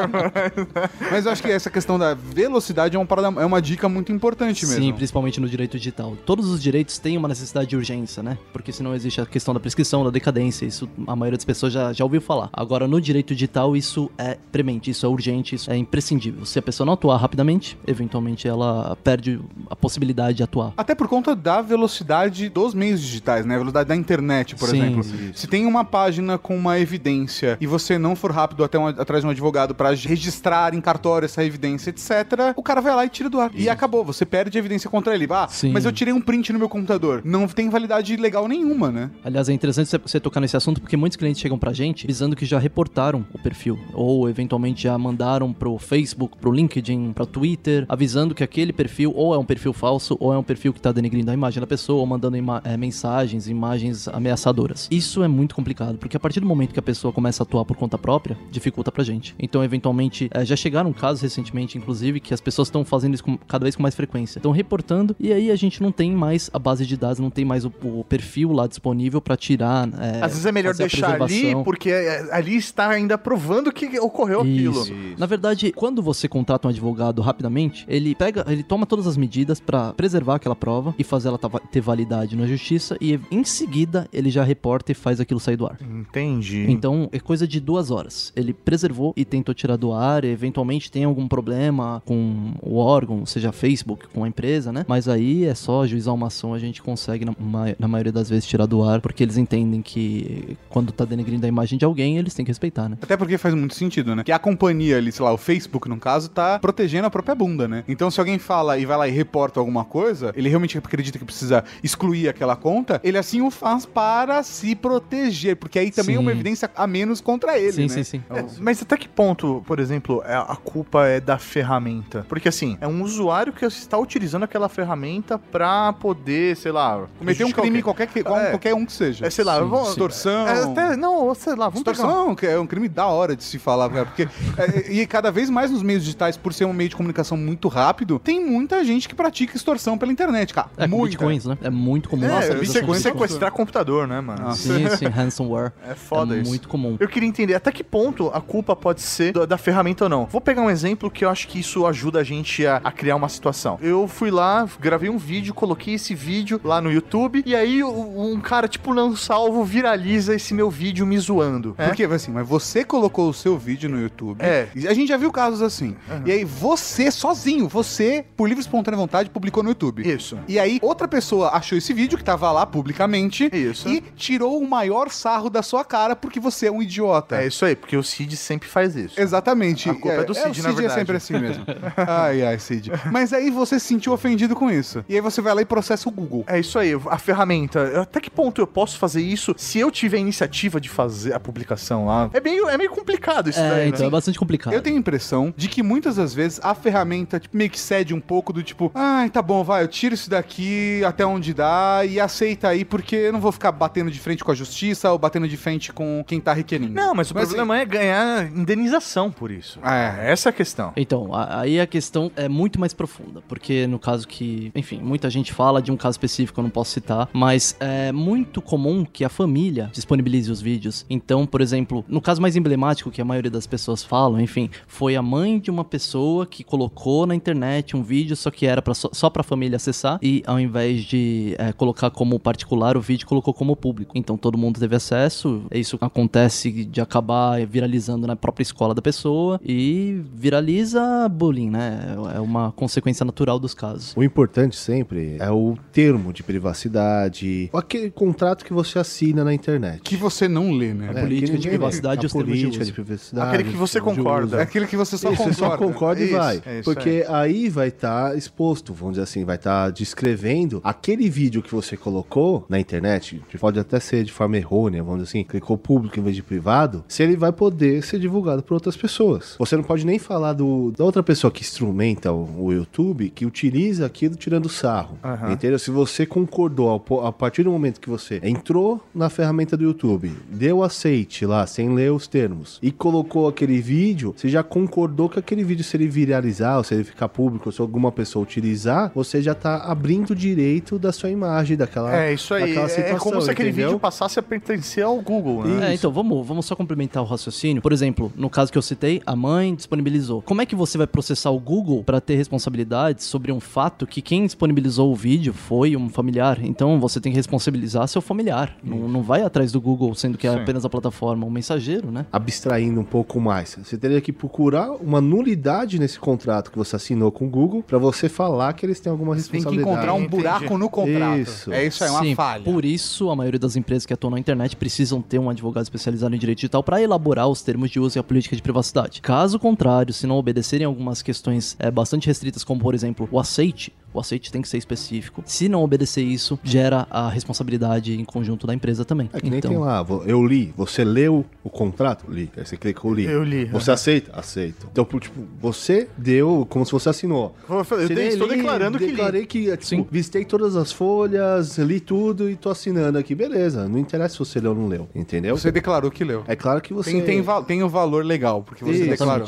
Mas 1.11 1.25
eu 1.25 1.31
acho 1.31 1.41
que 1.41 1.49
essa 1.51 1.69
questão 1.69 1.97
da 1.97 2.13
velocidade 2.13 2.95
é 2.95 2.99
uma, 2.99 3.05
parada- 3.05 3.41
é 3.41 3.45
uma 3.45 3.61
dica 3.61 3.87
muito 3.89 4.11
importante 4.11 4.65
mesmo. 4.65 4.81
Sim, 4.81 4.93
principalmente 4.93 5.39
no 5.39 5.47
direito 5.47 5.77
digital. 5.77 6.15
Todos 6.25 6.47
os 6.49 6.61
direitos 6.61 6.97
têm 6.99 7.17
uma 7.17 7.27
necessidade 7.27 7.67
de 7.69 7.75
urgência, 7.75 8.21
né? 8.23 8.37
Porque 8.53 8.71
senão 8.71 8.93
existe 8.93 9.21
a 9.21 9.25
questão 9.25 9.53
da 9.53 9.59
prescrição, 9.59 10.03
da 10.03 10.09
decadência. 10.09 10.65
Isso 10.65 10.87
a 11.07 11.15
maioria 11.15 11.37
das 11.37 11.45
pessoas 11.45 11.73
já, 11.73 11.93
já 11.93 12.03
ouviu 12.03 12.21
falar. 12.21 12.49
Agora, 12.53 12.87
no 12.87 12.99
direito 12.99 13.33
digital, 13.33 13.75
isso 13.75 14.09
é 14.17 14.37
premente, 14.51 14.89
isso 14.91 15.05
é 15.05 15.09
urgente, 15.09 15.55
isso 15.55 15.71
é 15.71 15.77
imprescindível. 15.77 16.45
Se 16.45 16.59
a 16.59 16.61
pessoa 16.61 16.85
não 16.85 16.93
atuar 16.93 17.17
rapidamente, 17.17 17.77
eventualmente 17.87 18.47
ela 18.47 18.95
perde 19.03 19.39
a 19.69 19.75
possibilidade 19.75 20.37
de 20.37 20.43
atuar. 20.43 20.73
Até 20.77 20.93
por 20.95 21.07
conta 21.07 21.35
da 21.35 21.61
velocidade 21.61 22.49
dos 22.49 22.73
meios 22.73 23.01
digitais, 23.01 23.45
né? 23.45 23.55
A 23.55 23.57
velocidade 23.57 23.89
da 23.89 23.95
internet, 23.95 24.55
por 24.55 24.69
Sim, 24.69 24.81
exemplo. 24.81 25.03
sim. 25.03 25.31
Se 25.33 25.47
tem 25.47 25.65
uma 25.65 25.83
página 25.85 26.18
página 26.19 26.37
com 26.37 26.55
uma 26.57 26.79
evidência 26.79 27.57
e 27.61 27.65
você 27.67 27.97
não 27.97 28.15
for 28.15 28.31
rápido 28.31 28.63
até 28.63 28.77
um, 28.77 28.87
atrás 28.87 29.21
de 29.23 29.27
um 29.27 29.29
advogado 29.31 29.73
pra 29.73 29.91
registrar 29.91 30.73
em 30.73 30.81
cartório 30.81 31.25
essa 31.25 31.43
evidência, 31.43 31.89
etc., 31.89 32.53
o 32.55 32.63
cara 32.63 32.81
vai 32.81 32.93
lá 32.95 33.05
e 33.05 33.09
tira 33.09 33.29
do 33.29 33.39
ar. 33.39 33.51
E 33.55 33.69
acabou, 33.69 34.03
você 34.03 34.25
perde 34.25 34.57
a 34.57 34.59
evidência 34.59 34.89
contra 34.89 35.13
ele. 35.15 35.27
Ah, 35.29 35.47
Sim. 35.47 35.71
mas 35.71 35.85
eu 35.85 35.91
tirei 35.91 36.13
um 36.13 36.19
print 36.21 36.51
no 36.51 36.59
meu 36.59 36.67
computador. 36.67 37.21
Não 37.23 37.47
tem 37.47 37.69
validade 37.69 38.15
legal 38.17 38.47
nenhuma, 38.47 38.91
né? 38.91 39.09
Aliás, 39.23 39.47
é 39.47 39.53
interessante 39.53 39.89
você- 40.05 40.19
tocar 40.19 40.41
nesse 40.41 40.57
assunto 40.57 40.81
porque 40.81 40.97
muitos 40.97 41.15
clientes 41.15 41.41
chegam 41.41 41.57
pra 41.57 41.71
gente 41.71 42.05
avisando 42.05 42.35
que 42.35 42.45
já 42.45 42.59
reportaram 42.59 43.25
o 43.33 43.39
perfil 43.39 43.79
ou 43.93 44.29
eventualmente 44.29 44.83
já 44.83 44.97
mandaram 44.97 45.53
pro 45.53 45.77
Facebook, 45.77 46.37
pro 46.37 46.51
LinkedIn, 46.51 47.13
pro 47.13 47.25
Twitter, 47.25 47.85
avisando 47.87 48.35
que 48.35 48.43
aquele 48.43 48.73
perfil 48.73 49.13
ou 49.15 49.33
é 49.33 49.37
um 49.37 49.45
perfil 49.45 49.71
falso 49.71 50.17
ou 50.19 50.33
é 50.33 50.37
um 50.37 50.43
perfil 50.43 50.73
que 50.73 50.81
tá 50.81 50.91
denegrindo 50.91 51.31
a 51.31 51.33
imagem 51.33 51.61
da 51.61 51.67
pessoa 51.67 51.99
ou 52.01 52.05
mandando 52.05 52.35
ima- 52.35 52.61
eh, 52.65 52.75
mensagens, 52.75 53.47
imagens 53.47 54.07
ameaçadoras. 54.09 54.87
Isso 54.91 55.23
é 55.23 55.27
muito 55.27 55.55
complicado 55.55 55.97
porque 56.09 56.17
a 56.17 56.19
partir 56.19 56.39
do 56.39 56.47
momento 56.47 56.73
que 56.73 56.79
a 56.79 56.81
pessoa 56.81 57.13
começa 57.13 57.43
a 57.43 57.45
atuar 57.45 57.63
por 57.65 57.77
conta 57.77 57.95
própria, 57.95 58.35
dificulta 58.49 58.91
pra 58.91 59.03
gente. 59.03 59.35
Então, 59.37 59.63
eventualmente, 59.63 60.27
eh, 60.33 60.43
já 60.43 60.55
chegaram 60.55 60.91
casos 60.91 61.21
recentemente, 61.21 61.77
inclusive, 61.77 62.19
que 62.19 62.33
as 62.33 62.41
pessoas 62.41 62.67
estão 62.67 62.83
fazendo 62.83 63.13
isso 63.13 63.23
com- 63.23 63.37
cada 63.47 63.63
vez 63.63 63.75
com 63.75 63.83
mais 63.83 63.93
frequência. 63.93 64.39
Estão 64.39 64.51
reportando 64.51 65.15
e 65.19 65.31
aí 65.31 65.51
a 65.51 65.55
gente 65.55 65.83
não 65.83 65.91
tem 65.91 66.11
mais 66.11 66.49
a 66.51 66.57
base 66.57 66.83
de 66.83 66.97
dados, 66.97 67.19
não 67.19 67.29
tem 67.29 67.45
mais 67.45 67.63
o, 67.63 67.71
o 67.83 68.03
perfil 68.03 68.51
lá 68.51 68.65
disponível 68.65 69.21
pra 69.21 69.37
tirar. 69.37 69.87
eh, 69.99 70.19
Às 70.23 70.31
vezes 70.31 70.45
é 70.47 70.51
melhor 70.51 70.73
deixar 70.73 71.21
ali, 71.21 71.63
porque 71.63 71.91
é, 71.91 72.27
ali 72.33 72.55
está 72.55 72.89
ainda 72.89 73.15
provando 73.15 73.71
que 73.71 73.99
ocorreu 73.99 74.41
aquilo. 74.41 74.81
Isso. 74.81 74.93
Na 75.15 75.27
verdade, 75.27 75.71
quando 75.73 76.01
você 76.01 76.27
contrata 76.27 76.67
um 76.67 76.71
advogado 76.71 77.21
rapidamente, 77.21 77.85
ele 77.87 78.15
pega, 78.15 78.43
ele 78.47 78.63
toma 78.63 78.87
todas 78.87 79.05
as 79.05 79.15
medidas 79.15 79.59
pra 79.59 79.93
preservar 79.93 80.35
aquela 80.37 80.55
prova 80.55 80.95
e 80.97 81.03
fazer 81.03 81.27
ela 81.27 81.37
ter 81.71 81.81
validade 81.81 82.35
na 82.35 82.47
justiça 82.47 82.97
e 82.99 83.19
em 83.29 83.43
seguida 83.43 84.07
ele 84.11 84.31
já 84.31 84.43
reporta 84.43 84.91
e 84.91 84.95
faz 84.95 85.19
aquilo 85.19 85.39
sair 85.39 85.55
do 85.55 85.67
ar. 85.67 85.77
Entendi. 85.99 86.65
Então 86.69 87.09
é 87.11 87.19
coisa 87.19 87.47
de 87.47 87.59
duas 87.59 87.91
horas. 87.91 88.31
Ele 88.35 88.53
preservou 88.53 89.13
e 89.15 89.25
tentou 89.25 89.53
tirar 89.53 89.75
do 89.77 89.91
ar. 89.93 90.23
Eventualmente 90.23 90.91
tem 90.91 91.03
algum 91.03 91.27
problema 91.27 92.01
com 92.05 92.53
o 92.61 92.77
órgão, 92.77 93.25
seja 93.25 93.51
Facebook, 93.51 94.07
com 94.13 94.23
a 94.23 94.27
empresa, 94.27 94.71
né? 94.71 94.85
Mas 94.87 95.07
aí 95.07 95.45
é 95.45 95.53
só 95.55 95.83
ajuizar 95.83 96.13
uma 96.13 96.27
ação, 96.27 96.53
a 96.53 96.59
gente 96.59 96.81
consegue, 96.81 97.25
na, 97.25 97.33
ma- 97.39 97.75
na 97.77 97.87
maioria 97.87 98.11
das 98.11 98.29
vezes, 98.29 98.45
tirar 98.47 98.65
do 98.65 98.83
ar, 98.83 99.01
porque 99.01 99.23
eles 99.23 99.37
entendem 99.37 99.81
que 99.81 100.57
quando 100.69 100.91
tá 100.91 101.05
denegrindo 101.05 101.45
a 101.45 101.49
imagem 101.49 101.77
de 101.77 101.85
alguém, 101.85 102.17
eles 102.17 102.33
têm 102.33 102.45
que 102.45 102.49
respeitar, 102.51 102.87
né? 102.89 102.97
Até 103.01 103.15
porque 103.17 103.37
faz 103.37 103.53
muito 103.53 103.75
sentido, 103.75 104.15
né? 104.15 104.23
Que 104.23 104.31
a 104.31 104.39
companhia 104.39 104.97
ali, 104.97 105.11
sei 105.11 105.23
lá, 105.25 105.33
o 105.33 105.37
Facebook, 105.37 105.87
no 105.89 105.97
caso, 105.97 106.29
tá 106.29 106.59
protegendo 106.59 107.07
a 107.07 107.09
própria 107.09 107.35
bunda, 107.35 107.67
né? 107.67 107.83
Então, 107.87 108.09
se 108.11 108.19
alguém 108.19 108.37
fala 108.39 108.77
e 108.77 108.85
vai 108.85 108.97
lá 108.97 109.07
e 109.07 109.11
reporta 109.11 109.59
alguma 109.59 109.83
coisa, 109.85 110.33
ele 110.35 110.49
realmente 110.49 110.77
acredita 110.77 111.17
que 111.19 111.25
precisa 111.25 111.63
excluir 111.83 112.27
aquela 112.29 112.55
conta, 112.55 112.99
ele 113.03 113.17
assim 113.17 113.41
o 113.41 113.49
faz 113.51 113.85
para 113.85 114.41
se 114.43 114.75
proteger, 114.75 115.55
porque 115.55 115.79
aí 115.79 115.88
também 115.91 116.15
é 116.15 116.19
uma 116.19 116.31
Sim. 116.31 116.35
evidência 116.35 116.69
a 116.75 116.87
menos 116.87 117.21
contra 117.21 117.57
ele, 117.57 117.71
Sim, 117.73 117.81
né? 117.83 117.87
sim, 117.89 118.03
sim. 118.03 118.23
É, 118.29 118.45
mas 118.59 118.81
até 118.81 118.97
que 118.97 119.07
ponto, 119.07 119.63
por 119.65 119.79
exemplo, 119.79 120.21
é- 120.25 120.35
a 120.35 120.55
culpa 120.63 121.05
é 121.07 121.19
da 121.19 121.37
ferramenta? 121.37 122.25
Porque 122.27 122.49
assim, 122.49 122.77
é 122.81 122.87
um 122.87 123.01
usuário 123.03 123.53
que 123.53 123.65
está 123.65 123.97
utilizando 123.97 124.43
aquela 124.43 124.69
ferramenta 124.69 125.37
pra 125.37 125.93
poder, 125.93 126.55
sei 126.55 126.71
lá, 126.71 127.07
Cometer 127.17 127.43
um 127.45 127.51
crime 127.51 127.81
qualquer, 127.81 128.07
que, 128.07 128.19
É. 128.19 128.23
qualquer 128.23 128.73
um 128.73 128.85
que 128.85 128.91
seja. 128.93 129.25
É, 129.25 129.29
sei 129.29 129.43
lá, 129.45 129.59
Sim, 129.59 129.67
vamos- 129.67 129.89
extorsão. 129.89 130.47
É, 130.47 130.63
até, 130.63 130.97
não, 130.97 131.33
sei 131.35 131.55
lá, 131.55 131.69
vamos 131.69 131.83
pegar 131.83 131.93
Extorsão, 131.97 132.35
que 132.35 132.45
é 132.45 132.59
um 132.59 132.67
crime 132.67 132.87
da 132.89 133.07
hora 133.07 133.35
de 133.35 133.43
se 133.43 133.57
falar, 133.59 133.89
cara, 133.89 134.05
porque 134.05 134.27
é, 134.57 134.91
e 134.91 135.05
cada 135.07 135.31
vez 135.31 135.49
mais 135.49 135.71
nos 135.71 135.81
meios 135.83 136.03
digitais, 136.03 136.37
por 136.37 136.53
ser 136.53 136.65
um 136.65 136.73
meio 136.73 136.89
de 136.89 136.95
comunicação 136.95 137.37
muito 137.37 137.67
rápido, 137.67 138.19
tem 138.19 138.43
muita 138.45 138.83
gente 138.83 139.07
que 139.07 139.15
pratica 139.15 139.55
extorsão 139.55 139.97
pela 139.97 140.11
internet, 140.11 140.53
cara. 140.53 140.69
É, 140.77 140.87
com 140.87 140.97
muita. 140.97 141.09
bitcoins, 141.17 141.45
né? 141.45 141.57
É 141.61 141.69
muito 141.69 142.09
comum. 142.09 142.25
É, 142.25 142.27
Nossa, 142.29 142.95
sequestrar 142.95 143.51
computador, 143.51 144.07
né, 144.07 144.21
mano? 144.21 144.53
Sim, 144.55 144.87
sim, 144.97 145.05
ransomware. 145.09 145.71
É 145.87 145.95
foda 145.95 146.35
é 146.35 146.41
isso. 146.41 146.49
muito 146.49 146.67
comum. 146.67 146.97
Eu 146.99 147.07
queria 147.07 147.27
entender 147.27 147.55
até 147.55 147.71
que 147.71 147.83
ponto 147.83 148.29
a 148.33 148.41
culpa 148.41 148.75
pode 148.75 149.01
ser 149.01 149.33
da, 149.33 149.45
da 149.45 149.57
ferramenta 149.57 150.05
ou 150.05 150.09
não. 150.09 150.25
Vou 150.25 150.41
pegar 150.41 150.61
um 150.61 150.69
exemplo 150.69 151.09
que 151.09 151.25
eu 151.25 151.29
acho 151.29 151.47
que 151.47 151.59
isso 151.59 151.85
ajuda 151.85 152.19
a 152.19 152.23
gente 152.23 152.65
a, 152.65 152.77
a 152.83 152.91
criar 152.91 153.15
uma 153.15 153.29
situação. 153.29 153.79
Eu 153.81 154.07
fui 154.07 154.31
lá, 154.31 154.67
gravei 154.79 155.09
um 155.09 155.17
vídeo, 155.17 155.53
coloquei 155.53 155.95
esse 155.95 156.13
vídeo 156.13 156.59
lá 156.63 156.81
no 156.81 156.91
YouTube, 156.91 157.43
e 157.45 157.55
aí 157.55 157.83
um 157.83 158.39
cara, 158.39 158.67
tipo, 158.67 158.93
não 158.93 159.15
salvo, 159.15 159.63
viraliza 159.63 160.35
esse 160.35 160.53
meu 160.53 160.69
vídeo 160.69 161.05
me 161.05 161.17
zoando. 161.17 161.75
É? 161.77 161.87
Porque, 161.87 162.03
assim, 162.03 162.31
mas 162.31 162.47
você 162.47 162.83
colocou 162.83 163.29
o 163.29 163.33
seu 163.33 163.57
vídeo 163.57 163.89
no 163.89 163.99
YouTube. 163.99 164.41
É. 164.41 164.67
e 164.75 164.87
A 164.87 164.93
gente 164.93 165.09
já 165.09 165.17
viu 165.17 165.31
casos 165.31 165.61
assim. 165.61 165.95
E 166.25 166.31
aí 166.31 166.43
você, 166.43 167.11
sozinho, 167.11 167.67
você, 167.67 168.25
por 168.35 168.47
livre 168.47 168.61
e 168.61 168.65
espontânea 168.65 168.97
vontade, 168.97 169.29
publicou 169.29 169.63
no 169.63 169.69
YouTube. 169.69 170.07
Isso. 170.07 170.37
E 170.47 170.59
aí 170.59 170.79
outra 170.81 171.07
pessoa 171.07 171.49
achou 171.49 171.77
esse 171.77 171.93
vídeo 171.93 172.17
que 172.17 172.23
tava 172.23 172.51
lá 172.51 172.65
publicamente. 172.65 173.49
Isso. 173.53 173.87
E 173.87 174.01
tirou 174.15 174.59
o 174.59 174.67
maior 174.67 175.09
sarro 175.09 175.49
da 175.49 175.58
sua 175.63 175.83
cara 175.83 176.15
porque 176.15 176.39
você 176.39 176.67
é 176.67 176.71
um 176.71 176.81
idiota. 176.81 177.37
É 177.41 177.47
isso 177.47 177.65
aí, 177.65 177.75
porque 177.75 177.95
o 177.97 178.03
Cid 178.03 178.35
sempre 178.37 178.67
faz 178.67 178.95
isso. 178.95 179.19
Exatamente. 179.19 179.89
A 179.89 179.93
culpa 179.93 180.09
é 180.21 180.23
do 180.23 180.33
Cid, 180.33 180.45
o 180.59 180.63
na 180.63 180.69
Cid 180.69 180.69
é 180.69 180.71
verdade. 180.73 180.93
sempre 180.99 181.17
assim 181.17 181.33
mesmo. 181.39 181.65
ai, 181.97 182.43
ai, 182.43 182.59
Cid. 182.59 182.91
Mas 183.11 183.33
aí 183.33 183.49
você 183.49 183.79
se 183.79 183.87
sentiu 183.87 184.13
ofendido 184.13 184.55
com 184.55 184.69
isso. 184.69 185.03
E 185.07 185.15
aí 185.15 185.21
você 185.21 185.41
vai 185.41 185.53
lá 185.53 185.61
e 185.61 185.65
processa 185.65 186.07
o 186.07 186.11
Google. 186.11 186.43
É 186.47 186.59
isso 186.59 186.77
aí, 186.79 186.91
a 187.09 187.17
ferramenta. 187.17 188.01
Até 188.01 188.19
que 188.19 188.29
ponto 188.29 188.61
eu 188.61 188.67
posso 188.67 188.97
fazer 188.97 189.21
isso 189.21 189.53
se 189.57 189.79
eu 189.79 189.91
tiver 189.91 190.17
a 190.17 190.21
iniciativa 190.21 190.79
de 190.79 190.89
fazer 190.89 191.33
a 191.33 191.39
publicação 191.39 192.05
lá? 192.05 192.29
É 192.33 192.39
meio, 192.39 192.69
é 192.69 192.77
meio 192.77 192.89
complicado 192.91 193.49
isso 193.49 193.59
É, 193.59 193.69
daí, 193.69 193.87
então 193.89 194.01
né? 194.01 194.07
é 194.07 194.09
bastante 194.09 194.37
complicado. 194.39 194.73
Eu 194.73 194.81
tenho 194.81 194.95
a 194.95 194.99
impressão 194.99 195.53
de 195.55 195.67
que 195.67 195.81
muitas 195.83 196.15
das 196.15 196.33
vezes 196.33 196.59
a 196.63 196.73
ferramenta 196.73 197.39
tipo, 197.39 197.55
meio 197.57 197.69
que 197.69 197.79
cede 197.79 198.13
um 198.13 198.19
pouco 198.21 198.53
do 198.53 198.61
tipo, 198.63 198.91
ai, 198.93 199.29
tá 199.29 199.41
bom, 199.41 199.63
vai, 199.63 199.83
eu 199.83 199.87
tiro 199.87 200.13
isso 200.13 200.29
daqui 200.29 201.03
até 201.03 201.25
onde 201.25 201.53
dá 201.53 202.01
e 202.05 202.19
aceita 202.19 202.67
aí, 202.69 202.85
porque 202.85 203.15
eu 203.15 203.33
não 203.33 203.39
vou 203.41 203.51
ficar 203.51 203.71
batendo 203.71 204.11
de 204.11 204.19
frente 204.19 204.43
com 204.43 204.51
a 204.51 204.55
justiça 204.55 205.11
ou 205.11 205.17
batendo 205.17 205.47
de 205.49 205.57
frente 205.57 205.91
com 205.91 206.23
quem 206.27 206.39
tá 206.39 206.53
requerendo. 206.53 206.93
Não, 206.93 207.13
mas 207.13 207.31
o 207.31 207.33
problema 207.33 207.77
é 207.79 207.85
ganhar 207.85 208.51
indenização 208.51 209.31
por 209.31 209.51
isso. 209.51 209.79
É. 209.83 210.31
Essa 210.31 210.49
é 210.49 210.51
a 210.51 210.53
questão. 210.53 210.93
Então, 210.95 211.33
a- 211.33 211.61
aí 211.61 211.79
a 211.79 211.87
questão 211.87 212.31
é 212.35 212.47
muito 212.47 212.79
mais 212.79 212.93
profunda, 212.93 213.41
porque 213.47 213.87
no 213.87 213.99
caso 213.99 214.27
que, 214.27 214.71
enfim, 214.75 214.99
muita 215.01 215.29
gente 215.29 215.51
fala 215.53 215.81
de 215.81 215.91
um 215.91 215.97
caso 215.97 216.13
específico, 216.15 216.59
eu 216.59 216.63
não 216.63 216.69
posso 216.69 216.91
citar, 216.91 217.29
mas 217.33 217.75
é 217.79 218.11
muito 218.11 218.61
comum 218.61 219.05
que 219.05 219.23
a 219.25 219.29
família 219.29 219.89
disponibilize 219.93 220.51
os 220.51 220.61
vídeos. 220.61 221.05
Então, 221.09 221.45
por 221.45 221.61
exemplo, 221.61 222.03
no 222.07 222.21
caso 222.21 222.41
mais 222.41 222.55
emblemático 222.55 223.09
que 223.11 223.21
a 223.21 223.25
maioria 223.25 223.51
das 223.51 223.65
pessoas 223.67 224.03
falam, 224.03 224.39
enfim, 224.39 224.69
foi 224.87 225.15
a 225.15 225.21
mãe 225.21 225.59
de 225.59 225.71
uma 225.71 225.83
pessoa 225.83 226.45
que 226.45 226.63
colocou 226.63 227.25
na 227.25 227.35
internet 227.35 227.95
um 227.95 228.03
vídeo, 228.03 228.35
só 228.35 228.51
que 228.51 228.65
era 228.65 228.81
pra, 228.81 228.93
só, 228.93 229.09
só 229.11 229.29
pra 229.29 229.43
família 229.43 229.75
acessar, 229.77 230.19
e 230.21 230.43
ao 230.45 230.59
invés 230.59 231.03
de 231.03 231.55
é, 231.57 231.71
colocar 231.73 232.09
como 232.09 232.39
particular 232.39 232.97
o 232.97 233.01
vídeo, 233.01 233.25
colocou 233.27 233.53
como 233.53 233.75
público. 233.75 234.17
Então 234.17 234.37
todo 234.37 234.57
mundo 234.57 234.79
teve 234.79 234.95
acesso, 234.95 235.38
isso 235.71 235.97
acontece 236.01 236.71
de 236.71 237.01
acabar 237.01 237.65
viralizando 237.65 238.25
na 238.27 238.35
própria 238.35 238.63
escola 238.63 238.93
da 238.93 239.01
pessoa 239.01 239.59
e 239.63 240.21
viraliza 240.33 241.27
bullying, 241.29 241.69
né? 241.69 242.15
É 242.35 242.39
uma 242.39 242.71
consequência 242.71 243.23
natural 243.25 243.59
dos 243.59 243.73
casos. 243.73 244.13
O 244.15 244.23
importante 244.23 244.75
sempre 244.75 245.37
é 245.39 245.51
o 245.51 245.77
termo 245.91 246.33
de 246.33 246.43
privacidade, 246.43 247.69
aquele 247.73 248.09
contrato 248.09 248.63
que 248.65 248.73
você 248.73 248.99
assina 248.99 249.43
na 249.43 249.53
internet. 249.53 250.01
Que 250.01 250.15
você 250.15 250.47
não 250.47 250.71
lê, 250.71 250.93
né? 250.93 251.11
É, 251.15 251.21
política 251.21 251.57
de 251.57 251.67
privacidade 251.67 252.21
e 252.21 252.25
a 252.25 252.27
os 252.27 252.33
termos 252.33 252.47
de 252.47 252.61
política 252.61 252.83
uso. 252.83 252.91
de 252.91 252.93
privacidade. 252.93 253.47
Aquele 253.55 253.69
que 253.71 253.77
você 253.77 253.99
de 253.99 254.05
concorda. 254.05 254.57
É 254.57 254.61
aquele 254.61 254.87
que 254.87 254.97
você 254.97 255.17
só 255.17 255.31
Isso, 255.31 255.37
concorda. 255.37 255.53
você 255.53 255.59
só 255.59 255.77
concorda 255.77 256.21
Isso, 256.21 256.33
e 256.33 256.37
vai. 256.37 256.61
é 256.65 256.79
isso 256.79 256.83
porque 256.83 257.25
aí 257.27 257.69
vai 257.69 257.87
estar 257.89 258.37
exposto, 258.37 258.93
vamos 258.93 259.13
dizer 259.13 259.23
assim, 259.23 259.45
vai 259.45 259.55
estar 259.55 259.91
descrevendo 259.91 260.81
aquele 260.83 261.29
vídeo 261.29 261.61
que 261.61 261.73
você 261.73 261.95
colocou 261.95 262.65
na 262.69 262.79
internet, 262.79 263.41
que 263.49 263.57
pode 263.57 263.79
até 263.79 263.99
ser 263.99 264.23
de 264.23 264.31
forma 264.31 264.57
errônea, 264.57 265.03
vamos 265.03 265.23
dizer 265.23 265.28
assim, 265.29 265.43
clicou 265.43 265.77
público 265.77 266.19
em 266.19 266.23
vez 266.23 266.35
de 266.35 266.43
privado, 266.43 267.03
se 267.07 267.23
ele 267.23 267.35
vai 267.35 267.51
poder 267.51 268.03
ser 268.03 268.19
divulgado 268.19 268.63
por 268.63 268.73
outras 268.73 268.97
pessoas. 268.97 269.55
Você 269.57 269.75
não 269.75 269.83
pode 269.83 270.05
nem 270.05 270.19
falar 270.19 270.53
do, 270.53 270.91
da 270.97 271.03
outra 271.03 271.21
pessoa 271.23 271.51
que 271.51 271.61
instrumenta 271.61 272.31
o, 272.31 272.65
o 272.65 272.73
YouTube, 272.73 273.29
que 273.29 273.45
utiliza 273.45 274.05
aquilo 274.05 274.35
tirando 274.35 274.67
sarro. 274.67 275.17
Aham. 275.23 275.51
Entendeu? 275.51 275.79
Se 275.79 275.91
você 275.91 276.25
concordou 276.25 276.89
ao 276.89 276.99
a 277.25 277.31
partir 277.31 277.63
do 277.63 277.71
momento 277.71 277.99
que 277.99 278.09
você 278.09 278.39
entrou 278.43 279.01
na 279.13 279.29
ferramenta 279.29 279.75
do 279.75 279.83
YouTube, 279.83 280.31
deu 280.49 280.83
aceite 280.83 281.45
lá, 281.45 281.65
sem 281.65 281.93
ler 281.93 282.11
os 282.11 282.27
termos, 282.27 282.79
e 282.81 282.91
colocou 282.91 283.47
aquele 283.47 283.79
vídeo, 283.79 284.33
você 284.35 284.49
já 284.49 284.63
concordou 284.63 285.29
que 285.29 285.39
aquele 285.39 285.63
vídeo, 285.63 285.83
se 285.83 285.95
ele 285.97 286.07
viralizar, 286.07 286.77
ou 286.77 286.83
se 286.83 286.93
ele 286.93 287.03
ficar 287.03 287.29
público, 287.29 287.69
ou 287.69 287.71
se 287.71 287.81
alguma 287.81 288.11
pessoa 288.11 288.43
utilizar, 288.43 289.11
você 289.13 289.41
já 289.41 289.53
tá 289.53 289.77
abrindo 289.77 290.35
direito 290.35 290.97
da 290.97 291.11
sua 291.11 291.29
imagem, 291.29 291.77
daquela, 291.77 292.15
É 292.15 292.33
isso 292.33 292.53
aí. 292.53 292.75
É 292.75 292.87
situação, 292.87 293.19
como 293.19 293.41
se 293.41 293.51
aquele 293.51 293.69
entendeu? 293.69 293.89
vídeo 293.89 293.99
passasse 293.99 294.39
a 294.39 294.43
pertencer 294.43 295.03
ao 295.03 295.18
Google, 295.21 295.63
né? 295.65 295.91
É, 295.91 295.93
então 295.93 296.11
vamos, 296.11 296.45
vamos 296.45 296.65
só 296.65 296.75
complementar 296.75 297.23
o 297.23 297.25
raciocínio. 297.25 297.81
Por 297.81 297.91
exemplo, 297.93 298.31
no 298.35 298.49
caso 298.49 298.71
que 298.71 298.77
eu 298.77 298.81
citei, 298.81 299.21
a 299.25 299.35
mãe 299.35 299.75
disponibilizou. 299.75 300.41
Como 300.41 300.61
é 300.61 300.65
que 300.65 300.75
você 300.75 300.97
vai 300.97 301.07
processar 301.07 301.49
o 301.51 301.59
Google 301.59 302.03
para 302.03 302.19
ter 302.21 302.35
responsabilidade 302.35 303.23
sobre 303.23 303.51
um 303.51 303.59
fato 303.59 304.05
que 304.07 304.21
quem 304.21 304.45
disponibilizou 304.45 305.11
o 305.11 305.15
vídeo 305.15 305.53
foi 305.53 305.95
um 305.95 306.09
familiar? 306.09 306.59
Então 306.63 306.99
você 306.99 307.19
tem 307.19 307.31
que 307.31 307.37
responsabilizar 307.37 308.07
seu 308.07 308.21
familiar. 308.21 308.75
Não, 308.83 309.07
não 309.07 309.21
vai 309.21 309.41
atrás 309.43 309.71
do 309.71 309.81
Google, 309.81 310.13
sendo 310.15 310.37
que 310.37 310.47
é 310.47 310.51
Sim. 310.53 310.59
apenas 310.59 310.85
a 310.85 310.89
plataforma, 310.89 311.45
um 311.45 311.49
mensageiro, 311.49 312.11
né? 312.11 312.25
abstraindo 312.31 312.99
um 312.99 313.03
pouco 313.03 313.39
mais. 313.39 313.77
Você 313.83 313.97
teria 313.97 314.19
que 314.21 314.31
procurar 314.31 314.91
uma 314.91 315.21
nulidade 315.21 315.99
nesse 315.99 316.19
contrato 316.19 316.71
que 316.71 316.77
você 316.77 316.95
assinou 316.95 317.31
com 317.31 317.45
o 317.45 317.49
Google 317.49 317.83
para 317.83 317.97
você 317.97 318.27
falar 318.29 318.73
que 318.73 318.85
eles 318.85 318.99
têm 318.99 319.11
alguma 319.11 319.35
Tem 319.35 319.43
que 319.43 319.51
responsabilidade. 319.51 319.91
encontrar 319.91 320.13
um 320.13 320.17
Entendi. 320.23 320.35
buraco 320.35 320.77
no 320.77 320.89
contrato. 320.89 321.39
Isso. 321.39 321.71
É 321.73 321.85
isso 321.85 322.03
aí, 322.03 322.09
uma 322.09 322.21
Sim, 322.21 322.35
falha. 322.35 322.63
Por 322.63 322.85
isso, 322.85 323.29
a 323.29 323.35
maioria 323.35 323.59
das 323.59 323.75
empresas 323.75 324.05
que 324.05 324.13
atuam 324.13 324.31
na 324.31 324.39
internet 324.39 324.75
precisa 324.75 325.08
precisam 325.09 325.21
ter 325.21 325.39
um 325.39 325.49
advogado 325.49 325.83
especializado 325.83 326.35
em 326.35 326.39
direito 326.39 326.59
digital 326.59 326.83
para 326.83 327.01
elaborar 327.01 327.47
os 327.47 327.61
termos 327.61 327.89
de 327.89 327.99
uso 327.99 328.17
e 328.17 328.19
a 328.19 328.23
política 328.23 328.55
de 328.55 328.61
privacidade. 328.61 329.21
Caso 329.21 329.57
contrário, 329.57 330.13
se 330.13 330.27
não 330.27 330.37
obedecerem 330.37 330.85
algumas 330.85 331.21
questões 331.21 331.75
é, 331.79 331.89
bastante 331.89 332.27
restritas, 332.27 332.63
como 332.63 332.81
por 332.81 332.93
exemplo 332.93 333.27
o 333.31 333.39
aceite, 333.39 333.91
o 334.13 334.19
aceite 334.19 334.51
tem 334.51 334.61
que 334.61 334.67
ser 334.67 334.77
específico. 334.77 335.43
Se 335.45 335.67
não 335.69 335.83
obedecer 335.83 336.21
isso, 336.23 336.59
gera 336.63 337.07
a 337.09 337.29
responsabilidade 337.29 338.19
em 338.19 338.25
conjunto 338.25 338.65
da 338.67 338.73
empresa 338.73 339.03
também. 339.05 339.29
É 339.33 339.39
que 339.39 339.49
nem 339.49 339.59
então, 339.59 339.71
tem 339.71 339.79
lá, 339.79 340.01
vo- 340.01 340.23
eu 340.25 340.45
li, 340.45 340.73
você 340.75 341.03
leu 341.03 341.45
o 341.63 341.69
contrato? 341.69 342.25
Li. 342.31 342.49
Aí 342.57 342.65
você 342.65 342.77
clicou 342.77 343.13
li. 343.13 343.25
Eu 343.25 343.43
li, 343.43 343.65
Você 343.65 343.89
aham. 343.91 343.95
aceita? 343.95 344.31
Aceito. 344.39 344.87
Então, 344.91 345.05
tipo, 345.19 345.41
você 345.61 346.07
deu 346.17 346.65
como 346.69 346.85
se 346.85 346.91
você 346.91 347.09
assinou. 347.09 347.55
Eu 347.69 347.83
falei, 347.83 348.07
nem 348.09 348.27
estou 348.29 348.47
li, 348.47 348.57
declarando 348.57 348.97
que 348.97 349.05
li. 349.05 349.11
Declarei 349.11 349.45
que, 349.45 349.77
tipo, 349.77 350.07
visitei 350.11 350.45
todas 350.45 350.75
as 350.75 350.91
folhas, 350.91 351.77
li 351.77 351.99
tudo 351.99 352.49
e 352.49 352.55
tô 352.55 352.69
assinando 352.69 353.17
aqui. 353.17 353.35
Beleza, 353.35 353.87
não 353.87 353.97
interessa 353.99 354.33
se 354.33 354.39
você 354.39 354.59
leu 354.59 354.71
ou 354.71 354.77
não 354.77 354.87
leu, 354.87 355.07
entendeu? 355.13 355.57
Você 355.57 355.71
declarou 355.71 356.09
que 356.11 356.23
leu. 356.23 356.43
É 356.47 356.55
claro 356.55 356.81
que 356.81 356.93
você... 356.93 357.11
Tem, 357.11 357.21
tem, 357.21 357.41
va- 357.41 357.61
tem 357.61 357.83
o 357.83 357.89
valor 357.89 358.25
legal, 358.25 358.63
porque 358.63 358.83
você 358.83 358.99
Isso. 359.01 359.09
declarou. 359.09 359.47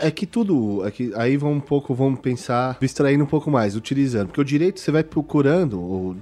É, 0.00 0.08
é 0.08 0.10
que 0.10 0.26
tudo. 0.26 0.86
É 0.86 0.90
que 0.90 1.12
aí 1.14 1.36
vamos 1.36 1.58
um 1.58 1.60
pouco, 1.60 1.94
vamos 1.94 2.20
pensar, 2.20 2.70
abstraindo 2.70 3.22
um 3.24 3.26
pouco 3.26 3.50
mais, 3.50 3.76
utilizando. 3.92 4.26
Porque 4.28 4.40
o 4.40 4.44
direito 4.44 4.80
você 4.80 4.90
vai 4.90 5.04
procurando, 5.04 5.80
ou 5.80 6.16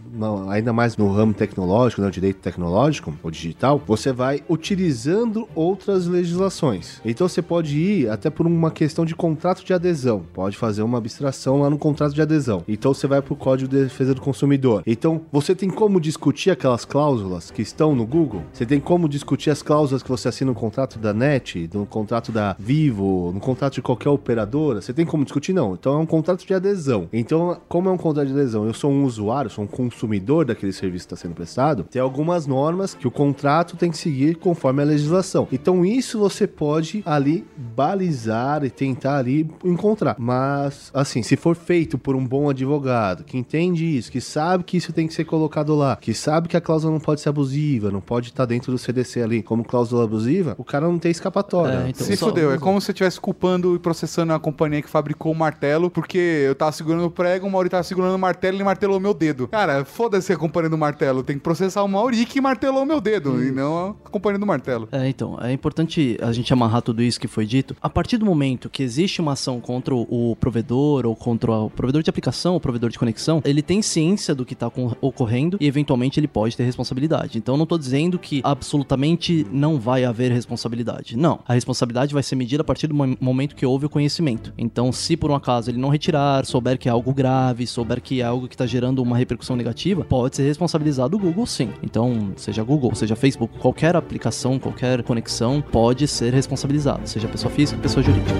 ainda 0.48 0.72
mais 0.72 0.96
no 0.96 1.10
ramo 1.10 1.32
tecnológico, 1.32 2.02
né, 2.02 2.08
o 2.08 2.10
direito 2.10 2.36
tecnológico, 2.36 3.14
ou 3.22 3.30
digital, 3.30 3.82
você 3.86 4.12
vai 4.12 4.42
utilizando 4.48 5.48
outras 5.54 6.06
legislações. 6.06 7.00
Então 7.04 7.28
você 7.28 7.40
pode 7.40 7.78
ir 7.78 8.10
até 8.10 8.28
por 8.30 8.46
uma 8.46 8.70
questão 8.70 9.04
de 9.04 9.14
contrato 9.14 9.64
de 9.64 9.72
adesão. 9.72 10.24
Pode 10.32 10.56
fazer 10.56 10.82
uma 10.82 10.98
abstração 10.98 11.60
lá 11.60 11.70
no 11.70 11.78
contrato 11.78 12.14
de 12.14 12.22
adesão. 12.22 12.62
Então 12.68 12.92
você 12.92 13.06
vai 13.06 13.22
pro 13.22 13.36
Código 13.36 13.70
de 13.70 13.84
Defesa 13.84 14.14
do 14.14 14.20
Consumidor. 14.20 14.82
Então 14.86 15.22
você 15.32 15.54
tem 15.54 15.70
como 15.70 16.00
discutir 16.00 16.50
aquelas 16.50 16.84
cláusulas 16.84 17.50
que 17.50 17.62
estão 17.62 17.94
no 17.94 18.06
Google? 18.06 18.42
Você 18.52 18.66
tem 18.66 18.80
como 18.80 19.08
discutir 19.08 19.50
as 19.50 19.62
cláusulas 19.62 20.02
que 20.02 20.08
você 20.08 20.28
assina 20.28 20.50
no 20.50 20.54
contrato 20.54 20.98
da 20.98 21.12
NET, 21.12 21.68
no 21.72 21.86
contrato 21.86 22.32
da 22.32 22.56
Vivo, 22.58 23.30
no 23.32 23.40
contrato 23.40 23.74
de 23.74 23.82
qualquer 23.82 24.10
operadora? 24.10 24.80
Você 24.80 24.92
tem 24.92 25.06
como 25.06 25.24
discutir? 25.24 25.52
Não. 25.52 25.74
Então 25.74 25.94
é 25.94 25.98
um 25.98 26.06
contrato 26.06 26.46
de 26.46 26.54
adesão. 26.54 27.08
Então, 27.12 27.59
como 27.68 27.88
é 27.88 27.92
um 27.92 27.96
contrato 27.96 28.26
de 28.26 28.32
adesão? 28.32 28.66
Eu 28.66 28.74
sou 28.74 28.90
um 28.90 29.04
usuário, 29.04 29.50
sou 29.50 29.64
um 29.64 29.66
consumidor 29.66 30.44
daquele 30.44 30.72
serviço 30.72 31.06
que 31.06 31.14
está 31.14 31.22
sendo 31.22 31.34
prestado. 31.34 31.84
Tem 31.84 32.00
algumas 32.00 32.46
normas 32.46 32.94
que 32.94 33.06
o 33.06 33.10
contrato 33.10 33.76
tem 33.76 33.90
que 33.90 33.98
seguir 33.98 34.36
conforme 34.36 34.82
a 34.82 34.84
legislação. 34.84 35.48
Então, 35.52 35.84
isso 35.84 36.18
você 36.18 36.46
pode 36.46 37.02
ali 37.04 37.46
balizar 37.56 38.64
e 38.64 38.70
tentar 38.70 39.18
ali 39.18 39.48
encontrar. 39.64 40.16
Mas, 40.18 40.90
assim, 40.94 41.22
se 41.22 41.36
for 41.36 41.56
feito 41.56 41.98
por 41.98 42.16
um 42.16 42.26
bom 42.26 42.50
advogado 42.50 43.24
que 43.24 43.36
entende 43.38 43.84
isso, 43.84 44.10
que 44.10 44.20
sabe 44.20 44.64
que 44.64 44.76
isso 44.76 44.92
tem 44.92 45.06
que 45.06 45.14
ser 45.14 45.24
colocado 45.24 45.74
lá, 45.74 45.96
que 45.96 46.14
sabe 46.14 46.48
que 46.48 46.56
a 46.56 46.60
cláusula 46.60 46.92
não 46.92 47.00
pode 47.00 47.20
ser 47.20 47.28
abusiva, 47.28 47.90
não 47.90 48.00
pode 48.00 48.28
estar 48.28 48.46
dentro 48.46 48.72
do 48.72 48.78
CDC 48.78 49.22
ali 49.22 49.42
como 49.42 49.64
cláusula 49.64 50.04
abusiva, 50.04 50.54
o 50.58 50.64
cara 50.64 50.86
não 50.86 50.98
tem 50.98 51.10
escapatória. 51.10 51.92
Se 51.94 52.16
fudeu, 52.16 52.52
é 52.52 52.58
como 52.58 52.80
se 52.80 52.86
você 52.86 52.92
estivesse 52.92 53.20
culpando 53.20 53.74
e 53.74 53.78
processando 53.78 54.32
a 54.32 54.38
companhia 54.38 54.82
que 54.82 54.88
fabricou 54.88 55.32
o 55.32 55.34
martelo, 55.34 55.90
porque 55.90 56.18
eu 56.18 56.54
tava 56.54 56.72
segurando 56.72 57.06
o 57.06 57.10
prego, 57.10 57.49
o 57.50 57.52
Mauri 57.52 57.68
tava 57.68 57.82
segurando 57.82 58.14
o 58.14 58.18
martelo 58.18 58.54
e 58.54 58.56
ele 58.56 58.64
martelou 58.64 58.98
meu 59.00 59.12
dedo. 59.12 59.48
Cara, 59.48 59.84
foda-se 59.84 60.32
a 60.32 60.36
companhia 60.36 60.70
do 60.70 60.78
martelo, 60.78 61.22
tem 61.22 61.36
que 61.36 61.42
processar 61.42 61.82
o 61.82 61.88
Mauri 61.88 62.24
que 62.24 62.40
martelou 62.40 62.86
meu 62.86 63.00
dedo, 63.00 63.42
e 63.44 63.50
não 63.50 63.96
a 64.04 64.10
companhia 64.10 64.38
do 64.38 64.46
martelo. 64.46 64.88
É, 64.92 65.08
então, 65.08 65.38
é 65.40 65.52
importante 65.52 66.16
a 66.22 66.32
gente 66.32 66.52
amarrar 66.52 66.82
tudo 66.82 67.02
isso 67.02 67.20
que 67.20 67.28
foi 67.28 67.44
dito. 67.44 67.76
A 67.82 67.90
partir 67.90 68.16
do 68.16 68.24
momento 68.24 68.70
que 68.70 68.82
existe 68.82 69.20
uma 69.20 69.32
ação 69.32 69.60
contra 69.60 69.94
o 69.94 70.36
provedor 70.38 71.06
ou 71.06 71.14
contra 71.16 71.50
o 71.52 71.70
provedor 71.70 72.02
de 72.02 72.10
aplicação, 72.10 72.56
o 72.56 72.60
provedor 72.60 72.90
de 72.90 72.98
conexão, 72.98 73.40
ele 73.44 73.62
tem 73.62 73.82
ciência 73.82 74.34
do 74.34 74.44
que 74.44 74.54
está 74.54 74.70
ocorrendo 75.00 75.56
e 75.60 75.66
eventualmente 75.66 76.18
ele 76.20 76.28
pode 76.28 76.56
ter 76.56 76.64
responsabilidade. 76.64 77.38
Então, 77.38 77.54
eu 77.54 77.58
não 77.58 77.66
tô 77.66 77.76
dizendo 77.76 78.18
que 78.18 78.40
absolutamente 78.44 79.46
não 79.50 79.78
vai 79.78 80.04
haver 80.04 80.30
responsabilidade. 80.32 81.16
Não, 81.16 81.40
a 81.46 81.54
responsabilidade 81.54 82.14
vai 82.14 82.22
ser 82.22 82.36
medida 82.36 82.62
a 82.62 82.64
partir 82.64 82.86
do 82.86 82.94
mo- 82.94 83.16
momento 83.20 83.54
que 83.56 83.66
houve 83.66 83.86
o 83.86 83.88
conhecimento. 83.90 84.52
Então, 84.56 84.92
se 84.92 85.16
por 85.16 85.30
um 85.30 85.34
acaso 85.34 85.70
ele 85.70 85.78
não 85.78 85.88
retirar, 85.88 86.44
souber 86.46 86.78
que 86.78 86.88
é 86.88 86.92
algo 86.92 87.12
grave, 87.12 87.39
souber 87.66 88.00
que 88.00 88.20
é 88.20 88.24
algo 88.24 88.48
que 88.48 88.54
está 88.54 88.66
gerando 88.66 89.02
uma 89.02 89.16
repercussão 89.16 89.56
negativa, 89.56 90.04
pode 90.04 90.36
ser 90.36 90.42
responsabilizado 90.44 91.16
o 91.16 91.20
Google 91.20 91.46
sim. 91.46 91.70
Então, 91.82 92.32
seja 92.36 92.62
Google, 92.62 92.94
seja 92.94 93.14
Facebook, 93.14 93.58
qualquer 93.58 93.96
aplicação, 93.96 94.58
qualquer 94.58 95.02
conexão 95.02 95.62
pode 95.62 96.06
ser 96.08 96.32
responsabilizado, 96.32 97.08
seja 97.08 97.28
pessoa 97.28 97.52
física, 97.52 97.80
pessoa 97.80 98.02
jurídica. 98.02 98.34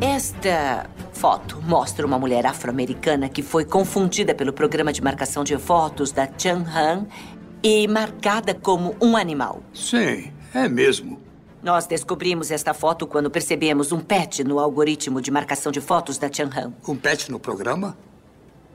Esta 0.00 0.88
foto 1.12 1.60
mostra 1.66 2.06
uma 2.06 2.18
mulher 2.18 2.46
afro-americana 2.46 3.28
que 3.28 3.42
foi 3.42 3.64
confundida 3.64 4.34
pelo 4.34 4.52
programa 4.52 4.92
de 4.92 5.02
marcação 5.02 5.42
de 5.42 5.56
fotos 5.58 6.12
da 6.12 6.28
Chang'an 6.38 7.06
e 7.62 7.88
marcada 7.88 8.54
como 8.54 8.94
um 9.02 9.16
animal. 9.16 9.62
Sim, 9.72 10.32
é 10.54 10.68
mesmo. 10.68 11.17
Nós 11.62 11.86
descobrimos 11.86 12.50
esta 12.50 12.72
foto 12.72 13.06
quando 13.06 13.30
percebemos 13.30 13.90
um 13.90 14.00
patch 14.00 14.40
no 14.40 14.58
algoritmo 14.58 15.20
de 15.20 15.30
marcação 15.30 15.72
de 15.72 15.80
fotos 15.80 16.16
da 16.16 16.32
Chang'an. 16.32 16.72
Um 16.86 16.96
patch 16.96 17.28
no 17.28 17.40
programa? 17.40 17.96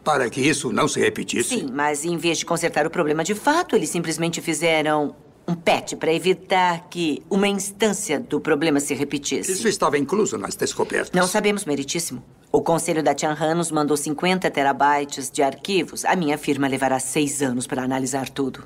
Para 0.03 0.29
que 0.29 0.41
isso 0.41 0.71
não 0.71 0.87
se 0.87 0.99
repetisse? 0.99 1.59
Sim, 1.59 1.69
mas 1.71 2.03
em 2.03 2.17
vez 2.17 2.37
de 2.37 2.45
consertar 2.45 2.85
o 2.85 2.89
problema 2.89 3.23
de 3.23 3.33
fato, 3.33 3.75
eles 3.75 3.89
simplesmente 3.89 4.41
fizeram 4.41 5.15
um 5.47 5.55
patch 5.55 5.95
para 5.95 6.13
evitar 6.13 6.87
que 6.89 7.23
uma 7.29 7.47
instância 7.47 8.19
do 8.19 8.39
problema 8.39 8.81
se 8.81 8.93
repetisse. 8.93 9.53
Isso 9.53 9.67
estava 9.67 9.97
incluso 9.97 10.37
nas 10.37 10.55
descobertas. 10.55 11.11
Não 11.13 11.27
sabemos, 11.27 11.63
meritíssimo. 11.63 12.23
O 12.51 12.61
conselho 12.61 13.01
da 13.01 13.15
Tianhan 13.15 13.55
nos 13.55 13.71
mandou 13.71 13.97
50 13.97 14.51
terabytes 14.51 15.31
de 15.31 15.41
arquivos. 15.41 16.05
A 16.05 16.15
minha 16.15 16.37
firma 16.37 16.67
levará 16.67 16.99
seis 16.99 17.41
anos 17.41 17.65
para 17.65 17.81
analisar 17.81 18.29
tudo. 18.29 18.65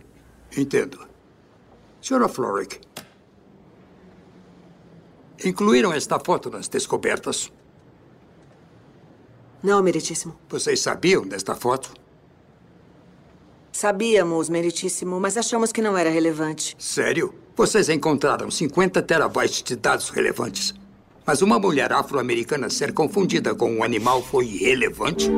Entendo. 0.56 1.08
Senhora 2.02 2.28
Florick, 2.28 2.80
incluíram 5.44 5.94
esta 5.94 6.20
foto 6.20 6.50
nas 6.50 6.68
descobertas? 6.68 7.52
Não, 9.62 9.82
Meritíssimo. 9.82 10.36
Vocês 10.50 10.80
sabiam 10.80 11.28
desta 11.28 11.56
foto? 11.56 11.92
Sabíamos, 13.72 14.50
Meritíssimo, 14.50 15.20
mas 15.20 15.38
achamos 15.38 15.72
que 15.72 15.82
não 15.82 15.98
era 15.98 16.10
relevante. 16.10 16.76
Sério? 16.80 17.34
Vocês 17.56 17.90
encontraram 17.90 18.50
50 18.50 19.02
terabytes 19.02 19.62
de 19.64 19.76
dados 19.76 20.10
relevantes. 20.10 20.74
Mas 21.26 21.42
uma 21.42 21.60
mulher 21.60 21.92
afro-americana 21.92 22.70
ser 22.70 22.94
confundida 22.94 23.54
com 23.54 23.72
um 23.72 23.84
animal 23.84 24.24
foi 24.24 24.46
irrelevante? 24.46 25.30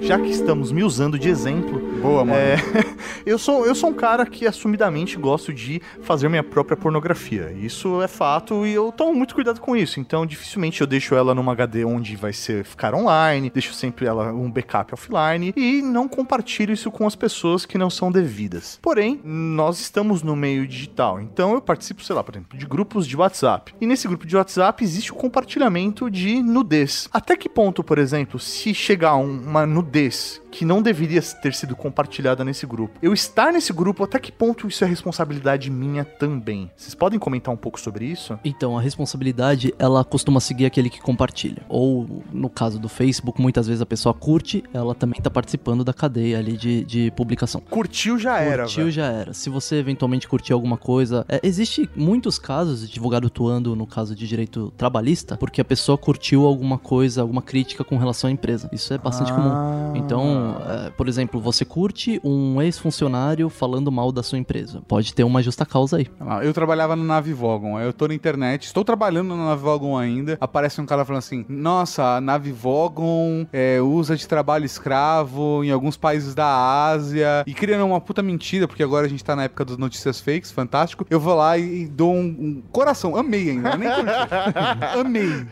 Já 0.00 0.18
que 0.18 0.28
estamos 0.30 0.72
me 0.72 0.82
usando 0.82 1.18
de 1.18 1.28
exemplo. 1.28 1.78
Boa, 2.00 2.24
mano. 2.24 2.38
é, 2.38 2.56
eu, 3.26 3.38
sou, 3.38 3.66
eu 3.66 3.74
sou 3.74 3.90
um 3.90 3.94
cara 3.94 4.24
que 4.26 4.46
assumidamente 4.46 5.16
gosto 5.16 5.52
de 5.52 5.80
fazer 6.02 6.28
minha 6.28 6.42
própria 6.42 6.76
pornografia. 6.76 7.52
Isso 7.52 8.00
é 8.02 8.08
fato 8.08 8.66
e 8.66 8.72
eu 8.72 8.90
tomo 8.90 9.14
muito 9.14 9.34
cuidado 9.34 9.60
com 9.60 9.76
isso. 9.76 10.00
Então, 10.00 10.24
dificilmente 10.26 10.80
eu 10.80 10.86
deixo 10.86 11.14
ela 11.14 11.34
numa 11.34 11.52
HD 11.52 11.84
onde 11.84 12.16
vai 12.16 12.32
ser 12.32 12.64
ficar 12.64 12.94
online, 12.94 13.50
deixo 13.50 13.74
sempre 13.74 14.06
ela 14.06 14.32
um 14.32 14.50
backup 14.50 14.92
offline 14.94 15.52
e 15.56 15.82
não 15.82 16.08
compartilho 16.08 16.72
isso 16.72 16.90
com 16.90 17.06
as 17.06 17.14
pessoas 17.14 17.64
que 17.66 17.76
não 17.78 17.90
são 17.90 18.10
devidas. 18.10 18.78
Porém, 18.82 19.20
nós 19.22 19.78
estamos 19.80 20.22
no 20.22 20.34
meio 20.34 20.66
digital. 20.66 21.20
Então, 21.20 21.52
eu 21.54 21.60
participo, 21.60 22.02
sei 22.02 22.16
lá, 22.16 22.24
por 22.24 22.34
exemplo, 22.34 22.58
de 22.58 22.66
grupos 22.66 23.06
de 23.06 23.16
WhatsApp. 23.16 23.74
E 23.80 23.86
nesse 23.86 24.08
grupo 24.08 24.26
de 24.26 24.34
WhatsApp 24.36 24.82
existe 24.82 25.12
o 25.12 25.14
compartilhamento 25.16 26.10
de 26.10 26.42
nudez. 26.42 27.08
Até 27.12 27.36
que 27.36 27.48
ponto, 27.48 27.84
por 27.84 27.98
exemplo, 27.98 28.40
se 28.40 28.72
chegar 28.74 29.14
um- 29.16 29.40
uma 29.42 29.66
nudez 29.66 29.89
this. 29.92 30.39
Que 30.50 30.64
não 30.64 30.82
deveria 30.82 31.20
ter 31.22 31.54
sido 31.54 31.76
compartilhada 31.76 32.44
nesse 32.44 32.66
grupo, 32.66 32.98
eu 33.02 33.12
estar 33.12 33.52
nesse 33.52 33.72
grupo, 33.72 34.04
até 34.04 34.18
que 34.18 34.32
ponto 34.32 34.66
isso 34.68 34.84
é 34.84 34.86
responsabilidade 34.86 35.70
minha 35.70 36.04
também? 36.04 36.70
Vocês 36.76 36.94
podem 36.94 37.18
comentar 37.18 37.52
um 37.52 37.56
pouco 37.56 37.80
sobre 37.80 38.04
isso? 38.04 38.38
Então, 38.44 38.76
a 38.76 38.80
responsabilidade, 38.80 39.74
ela 39.78 40.04
costuma 40.04 40.40
seguir 40.40 40.66
aquele 40.66 40.90
que 40.90 41.00
compartilha. 41.00 41.62
Ou, 41.68 42.22
no 42.32 42.48
caso 42.48 42.78
do 42.78 42.88
Facebook, 42.88 43.40
muitas 43.40 43.66
vezes 43.66 43.80
a 43.82 43.86
pessoa 43.86 44.14
curte, 44.14 44.62
ela 44.72 44.94
também 44.94 45.20
tá 45.20 45.30
participando 45.30 45.84
da 45.84 45.92
cadeia 45.92 46.38
ali 46.38 46.56
de, 46.56 46.84
de 46.84 47.10
publicação. 47.12 47.60
Curtiu 47.68 48.18
já 48.18 48.38
era, 48.38 48.64
Curtiu 48.64 48.90
já 48.90 49.06
era. 49.06 49.32
Se 49.32 49.50
você 49.50 49.76
eventualmente 49.76 50.28
curtir 50.28 50.52
alguma 50.52 50.76
coisa... 50.76 51.24
É, 51.28 51.40
existe 51.42 51.88
muitos 51.94 52.38
casos, 52.38 52.80
de 52.80 53.00
advogado 53.00 53.26
atuando 53.28 53.74
no 53.74 53.86
caso 53.86 54.14
de 54.14 54.26
direito 54.26 54.72
trabalhista, 54.76 55.36
porque 55.36 55.60
a 55.60 55.64
pessoa 55.64 55.96
curtiu 55.96 56.44
alguma 56.44 56.78
coisa, 56.78 57.22
alguma 57.22 57.42
crítica 57.42 57.82
com 57.82 57.96
relação 57.96 58.28
à 58.28 58.32
empresa. 58.32 58.68
Isso 58.72 58.92
é 58.92 58.98
bastante 58.98 59.32
Ah. 59.32 59.34
comum. 59.34 59.96
Então, 59.96 60.39
é, 60.86 60.90
por 60.90 61.08
exemplo, 61.08 61.40
você 61.40 61.64
curte 61.64 62.20
um 62.24 62.60
ex-funcionário 62.60 63.48
falando 63.48 63.90
mal 63.90 64.12
da 64.12 64.22
sua 64.22 64.38
empresa. 64.38 64.82
Pode 64.86 65.14
ter 65.14 65.24
uma 65.24 65.42
justa 65.42 65.64
causa 65.66 65.98
aí. 65.98 66.06
Ah, 66.20 66.44
Eu 66.44 66.52
trabalhava 66.52 66.96
no 66.96 67.04
Navivogon, 67.04 67.78
eu 67.80 67.92
tô 67.92 68.08
na 68.08 68.14
internet, 68.14 68.64
estou 68.64 68.84
trabalhando 68.84 69.28
no 69.28 69.46
Navivogon 69.46 69.96
ainda, 69.96 70.36
aparece 70.40 70.80
um 70.80 70.86
cara 70.86 71.04
falando 71.04 71.18
assim, 71.18 71.44
nossa, 71.48 72.16
a 72.16 72.20
Navivogon 72.20 73.46
é, 73.52 73.80
usa 73.80 74.16
de 74.16 74.26
trabalho 74.26 74.64
escravo 74.64 75.64
em 75.64 75.70
alguns 75.70 75.96
países 75.96 76.34
da 76.34 76.46
Ásia, 76.86 77.44
e 77.46 77.54
criando 77.54 77.84
uma 77.84 78.00
puta 78.00 78.22
mentira, 78.22 78.66
porque 78.68 78.82
agora 78.82 79.06
a 79.06 79.08
gente 79.08 79.24
tá 79.24 79.34
na 79.34 79.44
época 79.44 79.64
das 79.64 79.76
notícias 79.76 80.20
fakes, 80.20 80.50
fantástico, 80.50 81.06
eu 81.10 81.20
vou 81.20 81.34
lá 81.34 81.56
e 81.58 81.86
dou 81.86 82.12
um, 82.14 82.24
um 82.24 82.62
coração, 82.70 83.16
amei 83.16 83.50
ainda, 83.50 83.76
nem 83.76 83.88
curti, 83.88 84.10
amei. 85.00 85.46